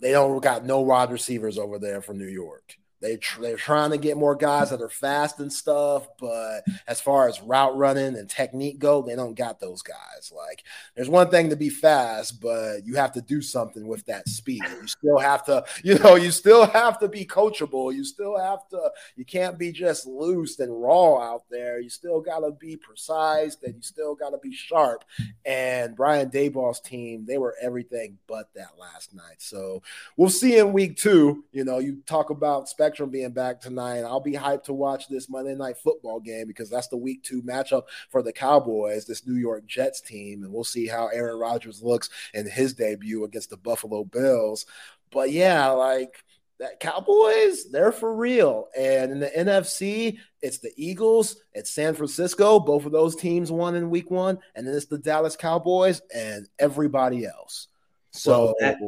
They 0.00 0.12
don't 0.12 0.42
got 0.42 0.64
no 0.64 0.80
wide 0.80 1.12
receivers 1.12 1.56
over 1.56 1.78
there 1.78 2.02
from 2.02 2.18
New 2.18 2.26
York. 2.26 2.76
They 3.00 3.16
tr- 3.16 3.40
they're 3.40 3.56
trying 3.56 3.90
to 3.90 3.98
get 3.98 4.16
more 4.16 4.34
guys 4.34 4.70
that 4.70 4.82
are 4.82 4.90
fast 4.90 5.40
and 5.40 5.52
stuff, 5.52 6.06
but 6.18 6.62
as 6.86 7.00
far 7.00 7.28
as 7.28 7.40
route 7.40 7.76
running 7.76 8.16
and 8.16 8.28
technique 8.28 8.78
go, 8.78 9.00
they 9.00 9.16
don't 9.16 9.34
got 9.34 9.58
those 9.58 9.82
guys. 9.82 10.30
Like, 10.34 10.64
there's 10.94 11.08
one 11.08 11.30
thing 11.30 11.50
to 11.50 11.56
be 11.56 11.70
fast, 11.70 12.40
but 12.40 12.84
you 12.84 12.96
have 12.96 13.12
to 13.12 13.22
do 13.22 13.40
something 13.40 13.86
with 13.86 14.04
that 14.06 14.28
speed. 14.28 14.62
You 14.80 14.86
still 14.86 15.18
have 15.18 15.44
to, 15.46 15.64
you 15.84 15.98
know, 15.98 16.16
you 16.16 16.30
still 16.30 16.66
have 16.66 16.98
to 17.00 17.08
be 17.08 17.24
coachable. 17.24 17.94
You 17.94 18.04
still 18.04 18.38
have 18.38 18.68
to. 18.68 18.90
You 19.16 19.24
can't 19.24 19.58
be 19.58 19.72
just 19.72 20.06
loose 20.06 20.58
and 20.58 20.82
raw 20.82 21.18
out 21.18 21.44
there. 21.50 21.80
You 21.80 21.88
still 21.88 22.20
got 22.20 22.40
to 22.40 22.50
be 22.50 22.76
precise, 22.76 23.56
and 23.64 23.76
you 23.76 23.82
still 23.82 24.14
got 24.14 24.30
to 24.30 24.38
be 24.38 24.52
sharp. 24.52 25.04
And 25.46 25.96
Brian 25.96 26.30
Daboll's 26.30 26.80
team, 26.80 27.24
they 27.26 27.38
were 27.38 27.56
everything 27.62 28.18
but 28.26 28.52
that 28.54 28.78
last 28.78 29.14
night. 29.14 29.36
So 29.38 29.82
we'll 30.16 30.28
see 30.28 30.58
in 30.58 30.72
week 30.72 30.96
two. 30.96 31.44
You 31.52 31.64
know, 31.64 31.78
you 31.78 32.02
talk 32.06 32.30
about 32.30 32.68
Spectrum 32.90 33.10
being 33.10 33.30
back 33.30 33.60
tonight. 33.60 34.00
I'll 34.00 34.18
be 34.18 34.32
hyped 34.32 34.64
to 34.64 34.72
watch 34.72 35.06
this 35.06 35.30
Monday 35.30 35.54
night 35.54 35.78
football 35.78 36.18
game 36.18 36.48
because 36.48 36.68
that's 36.68 36.88
the 36.88 36.96
week 36.96 37.22
two 37.22 37.40
matchup 37.40 37.84
for 38.08 38.20
the 38.20 38.32
Cowboys, 38.32 39.04
this 39.04 39.24
New 39.28 39.36
York 39.36 39.64
Jets 39.64 40.00
team. 40.00 40.42
And 40.42 40.52
we'll 40.52 40.64
see 40.64 40.88
how 40.88 41.06
Aaron 41.06 41.38
Rodgers 41.38 41.84
looks 41.84 42.10
in 42.34 42.50
his 42.50 42.74
debut 42.74 43.22
against 43.22 43.50
the 43.50 43.56
Buffalo 43.56 44.02
Bills. 44.02 44.66
But 45.12 45.30
yeah, 45.30 45.68
like 45.68 46.24
that 46.58 46.80
Cowboys, 46.80 47.70
they're 47.70 47.92
for 47.92 48.12
real. 48.12 48.66
And 48.76 49.12
in 49.12 49.20
the 49.20 49.28
NFC, 49.28 50.18
it's 50.42 50.58
the 50.58 50.72
Eagles, 50.76 51.36
it's 51.52 51.70
San 51.70 51.94
Francisco. 51.94 52.58
Both 52.58 52.86
of 52.86 52.92
those 52.92 53.14
teams 53.14 53.52
won 53.52 53.76
in 53.76 53.88
week 53.88 54.10
one. 54.10 54.40
And 54.56 54.66
then 54.66 54.74
it's 54.74 54.86
the 54.86 54.98
Dallas 54.98 55.36
Cowboys 55.36 56.02
and 56.12 56.48
everybody 56.58 57.24
else. 57.24 57.68
So 58.10 58.46
well, 58.46 58.54
that, 58.58 58.78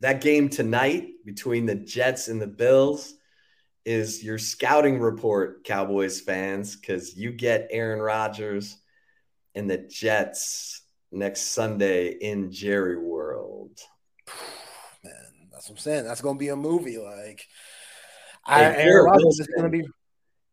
that 0.00 0.20
game 0.22 0.48
tonight 0.48 1.08
between 1.26 1.66
the 1.66 1.74
Jets 1.74 2.28
and 2.28 2.40
the 2.40 2.46
Bills 2.46 3.16
is 3.84 4.22
your 4.22 4.38
scouting 4.38 4.98
report, 4.98 5.64
Cowboys 5.64 6.20
fans, 6.20 6.76
because 6.76 7.16
you 7.16 7.32
get 7.32 7.68
Aaron 7.70 8.00
Rodgers 8.00 8.76
and 9.54 9.68
the 9.68 9.78
Jets 9.78 10.82
next 11.12 11.52
Sunday 11.52 12.08
in 12.08 12.52
Jerry 12.52 12.98
World. 12.98 13.78
Man, 15.04 15.12
That's 15.52 15.68
what 15.68 15.76
I'm 15.76 15.78
saying. 15.78 16.04
That's 16.04 16.20
going 16.20 16.36
to 16.36 16.40
be 16.40 16.48
a 16.48 16.56
movie. 16.56 16.98
Like, 16.98 17.46
I, 18.44 18.64
Aaron 18.64 19.06
Rodgers 19.06 19.40
is 19.40 19.48
going 19.48 19.70
to 19.70 19.78
be. 19.78 19.88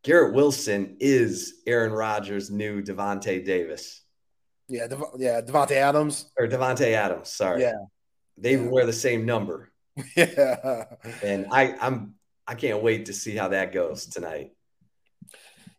Garrett 0.03 0.33
Wilson 0.33 0.97
is 0.99 1.61
Aaron 1.65 1.91
Rodgers' 1.91 2.49
new 2.49 2.81
Devonte 2.81 3.43
Davis. 3.43 4.03
Yeah, 4.69 4.87
Dev- 4.87 5.03
yeah, 5.17 5.41
Davante 5.41 5.71
Adams 5.71 6.29
or 6.37 6.47
Devonte 6.47 6.93
Adams. 6.93 7.29
Sorry. 7.29 7.61
Yeah, 7.61 7.73
they 8.37 8.55
yeah. 8.55 8.67
wear 8.67 8.85
the 8.85 8.93
same 8.93 9.25
number. 9.25 9.71
Yeah, 10.15 10.85
and 11.23 11.47
I, 11.51 11.75
I'm, 11.81 12.13
I 12.48 12.56
can't 12.56 12.82
wait 12.82 13.07
to 13.07 13.14
see 13.14 13.36
how 13.36 13.49
that 13.49 13.74
goes 13.74 14.06
tonight. 14.06 14.53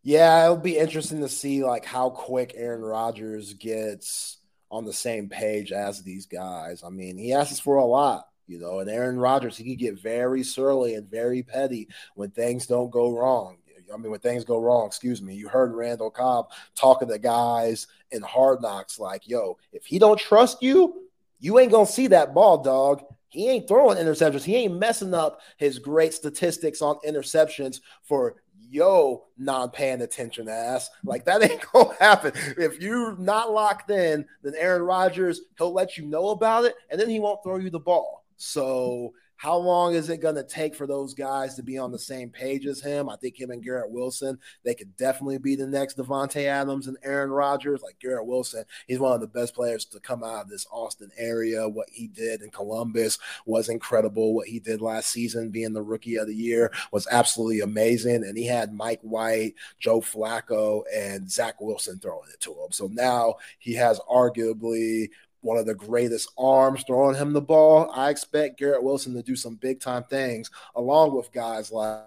Yeah, 0.03 0.45
it'll 0.45 0.57
be 0.59 0.79
interesting 0.79 1.21
to 1.21 1.29
see 1.29 1.65
like 1.65 1.85
how 1.85 2.11
quick 2.11 2.53
Aaron 2.57 2.83
Rodgers 2.83 3.55
gets 3.55 4.39
on 4.71 4.85
the 4.85 4.93
same 4.93 5.29
page 5.29 5.73
as 5.73 6.03
these 6.03 6.27
guys. 6.27 6.83
I 6.85 6.91
mean, 6.91 7.17
he 7.17 7.33
asks 7.33 7.59
for 7.59 7.77
a 7.77 7.85
lot, 7.85 8.29
you 8.47 8.59
know, 8.59 8.81
and 8.81 8.91
Aaron 8.91 9.19
Rodgers, 9.19 9.57
he 9.57 9.65
can 9.65 9.77
get 9.77 10.01
very 10.01 10.43
surly 10.43 10.95
and 10.95 11.11
very 11.11 11.43
petty 11.43 11.89
when 12.15 12.31
things 12.31 12.67
don't 12.67 12.91
go 12.91 13.17
wrong. 13.17 13.57
I 13.93 13.97
mean, 13.97 14.11
when 14.11 14.21
things 14.21 14.45
go 14.45 14.59
wrong, 14.59 14.87
excuse 14.87 15.23
me. 15.23 15.35
You 15.35 15.49
heard 15.49 15.75
Randall 15.75 16.11
Cobb 16.11 16.51
talking 16.75 17.09
to 17.09 17.19
guys 17.19 17.87
in 18.11 18.23
hard 18.23 18.61
knocks 18.61 18.99
like, 18.99 19.27
yo, 19.27 19.57
if 19.73 19.87
he 19.87 19.99
don't 19.99 20.21
trust 20.21 20.63
you, 20.63 21.09
you 21.41 21.59
ain't 21.59 21.73
gonna 21.73 21.87
see 21.87 22.09
that 22.09 22.35
ball, 22.35 22.59
dog. 22.59 23.03
He 23.31 23.49
ain't 23.49 23.69
throwing 23.69 23.99
interceptions. 23.99 24.45
He 24.45 24.57
ain't 24.57 24.79
messing 24.79 25.15
up 25.15 25.41
his 25.57 25.79
great 25.79 26.15
statistics 26.15 26.81
on 26.83 26.97
interceptions 27.07 27.81
for 28.03 28.37
yo 28.71 29.25
non 29.37 29.71
paying 29.71 30.03
attention 30.03 30.49
ass. 30.49 30.91
Like 31.05 31.25
that 31.25 31.43
ain't 31.43 31.65
gonna 31.73 31.95
happen. 31.99 32.33
If 32.57 32.81
you're 32.81 33.17
not 33.17 33.53
locked 33.53 33.91
in, 33.91 34.25
then 34.43 34.55
Aaron 34.57 34.83
Rodgers, 34.83 35.43
he'll 35.57 35.73
let 35.73 35.97
you 35.97 36.07
know 36.07 36.31
about 36.31 36.65
it 36.65 36.75
and 36.91 37.01
then 37.01 37.09
he 37.09 37.21
won't 37.21 37.43
throw 37.43 37.57
you 37.57 37.71
the 37.71 37.79
ball. 37.79 38.25
So 38.37 39.13
how 39.39 39.57
long 39.57 39.95
is 39.95 40.11
it 40.11 40.19
going 40.19 40.35
to 40.35 40.43
take 40.43 40.75
for 40.75 40.85
those 40.85 41.15
guys 41.15 41.55
to 41.55 41.63
be 41.63 41.79
on 41.79 41.93
the 41.93 41.99
same 41.99 42.29
page 42.29 42.67
as 42.67 42.81
him? 42.81 43.09
I 43.09 43.15
think 43.15 43.41
him 43.41 43.53
and 43.53 43.63
Garrett 43.63 43.91
Wilson, 43.91 44.37
they 44.65 44.75
could 44.75 44.97
definitely 44.97 45.39
be 45.39 45.55
the 45.55 45.67
next 45.67 45.97
Davante 45.97 46.47
Adams 46.47 46.89
and 46.89 46.97
Aaron 47.05 47.31
Rodgers. 47.31 47.81
Like 47.81 48.01
Garrett 48.01 48.27
Wilson, 48.27 48.65
he's 48.89 48.99
one 48.99 49.13
of 49.13 49.21
the 49.21 49.29
best 49.29 49.55
players 49.55 49.85
to 49.87 50.01
come 50.01 50.25
out 50.25 50.43
of 50.43 50.49
this 50.49 50.67
Austin 50.73 51.13
area. 51.17 51.69
What 51.69 51.89
he 51.89 52.09
did 52.09 52.43
in 52.43 52.51
Columbus 52.51 53.19
was 53.47 53.69
incredible. 53.69 54.35
What 54.35 54.49
he 54.49 54.59
did 54.59 54.81
last 54.81 55.11
season, 55.11 55.51
being 55.51 55.73
the 55.73 55.83
rookie 55.83 56.17
of 56.17 56.27
the 56.27 56.35
year, 56.35 56.73
was 56.91 57.07
absolutely 57.09 57.61
amazing. 57.61 58.25
And 58.25 58.37
he 58.37 58.47
had 58.47 58.75
Mike 58.75 59.01
White, 59.03 59.55
Joe 59.79 60.01
Flacco, 60.01 60.83
and 60.93 61.31
Zach 61.31 61.61
Wilson 61.61 62.01
throwing 62.01 62.29
it 62.35 62.41
to 62.41 62.51
him. 62.51 62.73
So 62.73 62.89
now 62.89 63.37
he 63.61 63.75
has 63.75 64.01
arguably 64.11 65.11
one 65.49 65.57
of 65.57 65.65
the 65.65 65.75
greatest 65.75 66.31
arms 66.37 66.85
throwing 66.87 67.17
him 67.17 67.33
the 67.33 67.41
ball. 67.41 67.91
I 67.95 68.11
expect 68.11 68.59
Garrett 68.59 68.83
Wilson 68.83 69.15
to 69.15 69.23
do 69.23 69.35
some 69.35 69.55
big 69.55 69.81
time 69.81 70.05
things 70.05 70.51
along 70.77 71.17
with 71.17 71.33
guys 71.33 71.73
like, 71.73 72.03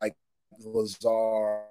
like 0.00 0.14
Lazard 0.60 1.62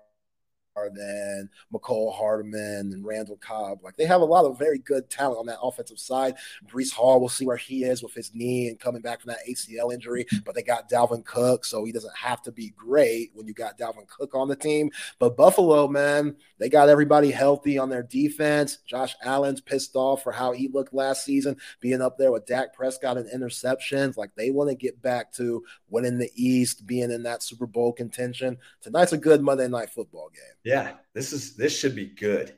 than 0.76 1.50
Mecole 1.74 2.14
Hardman 2.14 2.92
and 2.94 3.06
Randall 3.06 3.38
Cobb. 3.38 3.84
Like 3.84 3.98
they 3.98 4.06
have 4.06 4.22
a 4.22 4.26
lot 4.26 4.46
of 4.46 4.58
very 4.58 4.80
good 4.80 5.10
talent 5.10 5.40
on 5.40 5.46
that 5.48 5.60
offensive 5.62 6.00
side. 6.00 6.36
Breece 6.68 6.92
Hall, 6.92 7.20
we'll 7.20 7.30
see 7.30 7.46
where 7.46 7.58
he 7.58 7.84
is 7.84 8.02
with 8.02 8.14
his 8.14 8.34
knee 8.34 8.70
and 8.70 8.80
coming 8.80 9.02
back 9.02 9.22
from 9.22 9.30
that 9.30 9.46
ACL 9.50 9.94
injury. 9.94 10.26
But 10.46 10.56
they 10.56 10.64
got 10.64 10.90
Dalvin 10.90 11.26
Cook, 11.26 11.66
so 11.66 11.84
he 11.84 11.92
doesn't 11.92 12.16
have 12.16 12.42
to 12.44 12.52
be 12.52 12.74
great 12.78 13.32
when 13.34 13.48
you 13.48 13.54
got 13.54 13.78
Dalvin 13.78 14.08
Cook 14.08 14.34
on 14.34 14.48
the 14.48 14.56
team. 14.56 14.92
But 15.20 15.38
Buffalo, 15.38 15.88
man, 15.88 16.36
they 16.58 16.70
got 16.70 16.90
everybody 16.90 17.32
healthy 17.32 17.78
on 17.78 17.90
their 17.90 18.04
defense. 18.04 18.78
Josh 18.88 19.16
Allen's 19.24 19.62
pissed 19.62 19.96
off 19.96 20.24
for 20.24 20.32
how 20.32 20.54
he 20.54 20.68
looked 20.70 20.94
last 20.94 21.26
season, 21.26 21.58
being 21.80 22.02
up 22.02 22.18
there 22.18 22.32
with 22.32 22.46
Dak 22.46 22.74
Prescott 22.74 23.18
and 23.18 23.30
interceptions. 23.30 24.18
Like 24.18 24.34
they 24.36 24.52
want 24.52 24.70
to 24.70 24.76
get 24.76 25.02
back 25.02 25.34
to 25.34 25.64
winning 25.90 26.18
the 26.18 26.32
East, 26.36 26.86
being 26.88 27.12
in 27.12 27.24
that 27.24 27.44
Super 27.44 27.66
Bowl 27.66 27.92
contention. 27.92 28.58
Tonight's 28.82 29.14
a 29.14 29.18
good 29.18 29.42
Monday 29.42 29.68
night 29.68 29.90
football 29.90 30.30
game. 30.34 30.61
Yeah, 30.64 30.94
this 31.14 31.34
is 31.34 31.56
this 31.56 31.78
should 31.78 31.96
be 31.96 32.06
good. 32.06 32.54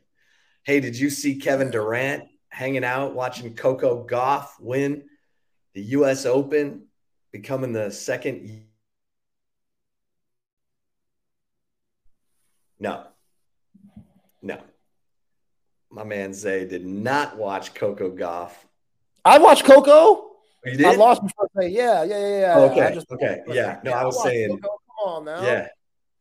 Hey, 0.62 0.80
did 0.80 0.98
you 0.98 1.10
see 1.10 1.36
Kevin 1.36 1.70
Durant 1.70 2.24
hanging 2.48 2.84
out 2.84 3.14
watching 3.14 3.54
Coco 3.54 4.06
Gauff 4.06 4.48
win 4.60 5.04
the 5.74 5.82
US 5.82 6.24
Open, 6.24 6.86
becoming 7.32 7.72
the 7.72 7.90
second 7.90 8.64
No. 12.78 13.04
No. 14.42 14.60
My 15.90 16.04
man 16.04 16.34
Zay 16.34 16.66
did 16.66 16.84
not 16.84 17.36
watch 17.36 17.74
Coco 17.74 18.10
Gauff. 18.10 18.52
I 19.24 19.38
watched 19.38 19.64
Coco. 19.64 19.90
Oh, 19.90 20.36
you 20.66 20.76
did? 20.76 20.86
I 20.86 20.96
lost 20.96 21.22
before 21.22 21.48
say, 21.58 21.68
yeah, 21.68 22.02
yeah, 22.02 22.18
yeah, 22.18 22.40
yeah. 22.40 22.54
Oh, 22.56 22.70
okay. 22.70 23.00
okay. 23.12 23.40
Yeah. 23.48 23.80
No, 23.84 23.92
I 23.92 24.04
was 24.04 24.22
saying. 24.22 24.58
Coco. 24.58 24.68
Come 24.68 25.08
on 25.12 25.24
now. 25.24 25.42
Yeah. 25.42 25.68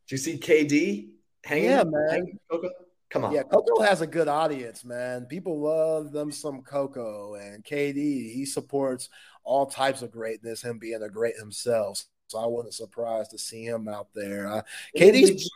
Did 0.07 0.11
you 0.11 0.17
see 0.17 0.37
KD? 0.37 1.12
Hanging. 1.43 1.65
Yeah, 1.65 1.83
man. 1.83 2.09
Hanging 2.09 2.39
Coco? 2.49 2.69
Come 3.09 3.25
on. 3.25 3.31
Yeah, 3.31 3.43
Coco 3.43 3.81
has 3.83 4.01
a 4.01 4.07
good 4.07 4.27
audience, 4.27 4.83
man. 4.83 5.25
People 5.25 5.59
love 5.59 6.11
them 6.11 6.31
some 6.31 6.63
Coco 6.63 7.35
and 7.35 7.63
KD. 7.63 7.95
He 8.33 8.45
supports 8.45 9.09
all 9.43 9.67
types 9.67 10.01
of 10.01 10.11
greatness, 10.11 10.63
him 10.63 10.79
being 10.79 11.03
a 11.03 11.09
great 11.09 11.37
himself. 11.37 12.03
So 12.27 12.39
I 12.39 12.47
wasn't 12.47 12.73
surprised 12.73 13.31
to 13.31 13.37
see 13.37 13.63
him 13.63 13.87
out 13.87 14.07
there. 14.15 14.47
Uh, 14.47 14.61
KD. 14.97 15.11
Did, 15.11 15.41
you, 15.41 15.49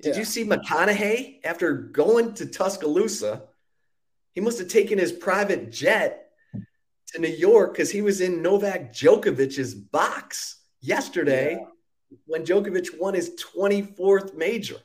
did 0.00 0.14
yeah. 0.14 0.18
you 0.18 0.24
see 0.24 0.44
McConaughey 0.44 1.40
after 1.44 1.72
going 1.74 2.34
to 2.34 2.46
Tuscaloosa? 2.46 3.42
He 4.34 4.40
must 4.40 4.58
have 4.58 4.68
taken 4.68 4.98
his 4.98 5.10
private 5.10 5.72
jet 5.72 6.30
to 7.08 7.20
New 7.20 7.28
York 7.28 7.72
because 7.72 7.90
he 7.90 8.02
was 8.02 8.20
in 8.20 8.42
Novak 8.42 8.92
Djokovic's 8.92 9.74
box 9.74 10.60
yesterday 10.80 11.58
yeah. 11.58 12.16
when 12.26 12.44
Djokovic 12.44 12.98
won 13.00 13.14
his 13.14 13.30
24th 13.56 14.36
major. 14.36 14.76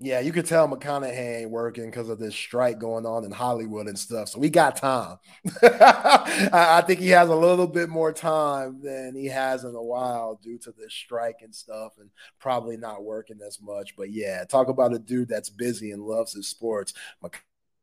Yeah, 0.00 0.20
you 0.20 0.30
could 0.30 0.46
tell 0.46 0.68
McConaughey 0.68 1.40
ain't 1.40 1.50
working 1.50 1.86
because 1.86 2.08
of 2.08 2.20
this 2.20 2.34
strike 2.34 2.78
going 2.78 3.04
on 3.04 3.24
in 3.24 3.32
Hollywood 3.32 3.88
and 3.88 3.98
stuff. 3.98 4.28
So 4.28 4.38
we 4.38 4.48
got 4.48 4.76
time. 4.76 5.18
I 5.62 6.84
think 6.86 7.00
he 7.00 7.08
has 7.08 7.28
a 7.28 7.34
little 7.34 7.66
bit 7.66 7.88
more 7.88 8.12
time 8.12 8.80
than 8.80 9.16
he 9.16 9.26
has 9.26 9.64
in 9.64 9.74
a 9.74 9.82
while 9.82 10.38
due 10.40 10.56
to 10.58 10.72
this 10.78 10.94
strike 10.94 11.38
and 11.42 11.52
stuff, 11.52 11.94
and 11.98 12.10
probably 12.38 12.76
not 12.76 13.02
working 13.02 13.40
as 13.44 13.60
much. 13.60 13.96
But 13.96 14.10
yeah, 14.10 14.44
talk 14.44 14.68
about 14.68 14.94
a 14.94 15.00
dude 15.00 15.28
that's 15.28 15.50
busy 15.50 15.90
and 15.90 16.04
loves 16.04 16.32
his 16.32 16.46
sports. 16.46 16.94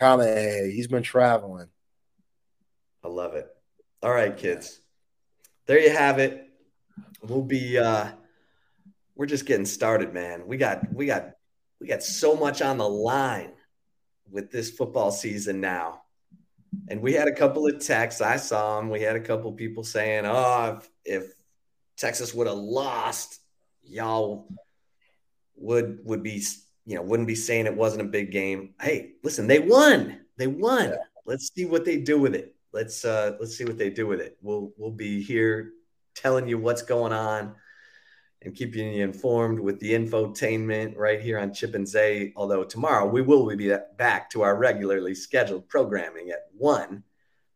McConaughey, 0.01 0.71
he's 0.71 0.87
been 0.87 1.03
traveling. 1.03 1.67
I 3.03 3.09
love 3.09 3.35
it. 3.35 3.49
All 4.01 4.13
right, 4.13 4.35
kids. 4.35 4.79
There 5.65 5.79
you 5.79 5.89
have 5.89 6.19
it. 6.19 6.47
We'll 7.21 7.41
be 7.41 7.77
uh 7.77 8.07
we're 9.15 9.25
just 9.25 9.45
getting 9.45 9.65
started, 9.65 10.13
man. 10.13 10.47
We 10.47 10.55
got 10.55 10.93
we 10.93 11.05
got 11.05 11.34
we 11.85 11.89
got 11.89 12.01
so 12.01 12.35
much 12.35 12.63
on 12.63 12.79
the 12.79 12.89
line 12.89 13.51
with 14.31 14.49
this 14.49 14.71
football 14.71 15.11
season 15.11 15.61
now. 15.61 16.01
And 16.89 16.99
we 16.99 17.13
had 17.13 17.27
a 17.27 17.31
couple 17.31 17.67
of 17.67 17.79
texts. 17.79 18.21
I 18.21 18.37
saw 18.37 18.77
them. 18.77 18.89
We 18.89 19.01
had 19.01 19.15
a 19.15 19.19
couple 19.19 19.51
people 19.51 19.83
saying, 19.83 20.25
oh, 20.25 20.79
if, 21.05 21.23
if 21.23 21.33
Texas 21.95 22.33
would 22.33 22.47
have 22.47 22.57
lost, 22.57 23.39
y'all 23.83 24.47
would 25.57 25.99
would 26.05 26.23
be 26.23 26.43
you 26.87 26.95
know 26.95 27.03
wouldn't 27.03 27.27
be 27.27 27.35
saying 27.35 27.67
it 27.67 27.77
wasn't 27.77 28.01
a 28.01 28.09
big 28.09 28.31
game. 28.31 28.73
Hey, 28.81 29.11
listen, 29.23 29.45
they 29.45 29.59
won. 29.59 30.21
They 30.37 30.47
won. 30.47 30.89
Yeah. 30.89 30.95
Let's 31.27 31.53
see 31.53 31.65
what 31.65 31.85
they 31.85 31.97
do 31.97 32.17
with 32.17 32.33
it. 32.33 32.55
Let's 32.73 33.05
uh 33.05 33.37
let's 33.39 33.55
see 33.55 33.63
what 33.63 33.77
they 33.77 33.91
do 33.91 34.07
with 34.07 34.21
it. 34.21 34.37
We'll 34.41 34.73
we'll 34.75 34.89
be 34.89 35.21
here 35.21 35.73
telling 36.15 36.47
you 36.47 36.57
what's 36.57 36.81
going 36.81 37.13
on 37.13 37.53
and 38.45 38.55
keeping 38.55 38.93
you 38.93 39.03
informed 39.03 39.59
with 39.59 39.79
the 39.79 39.91
infotainment 39.91 40.95
right 40.95 41.19
here 41.19 41.39
on 41.39 41.51
Chip 41.51 41.73
and 41.73 41.87
Zay. 41.87 42.31
Although 42.35 42.63
tomorrow 42.63 43.07
we 43.07 43.21
will 43.21 43.53
be 43.55 43.75
back 43.97 44.29
to 44.29 44.43
our 44.43 44.55
regularly 44.55 45.15
scheduled 45.15 45.67
programming 45.67 46.29
at 46.29 46.45
one. 46.55 47.03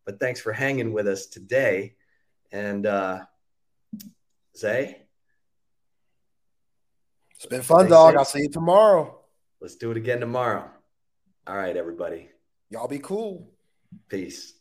But 0.04 0.18
thanks 0.18 0.40
for 0.40 0.52
hanging 0.52 0.92
with 0.92 1.06
us 1.06 1.26
today. 1.26 1.94
And 2.50 2.84
uh, 2.86 3.20
Zay, 4.56 5.02
it's 7.36 7.46
been 7.46 7.62
fun, 7.62 7.88
dog. 7.88 8.16
I'll 8.16 8.24
see 8.24 8.42
you 8.42 8.50
tomorrow. 8.50 9.16
Let's 9.60 9.76
do 9.76 9.92
it 9.92 9.96
again 9.96 10.18
tomorrow. 10.18 10.68
All 11.46 11.56
right, 11.56 11.76
everybody. 11.76 12.28
Y'all 12.68 12.88
be 12.88 12.98
cool. 12.98 13.52
Peace. 14.08 14.54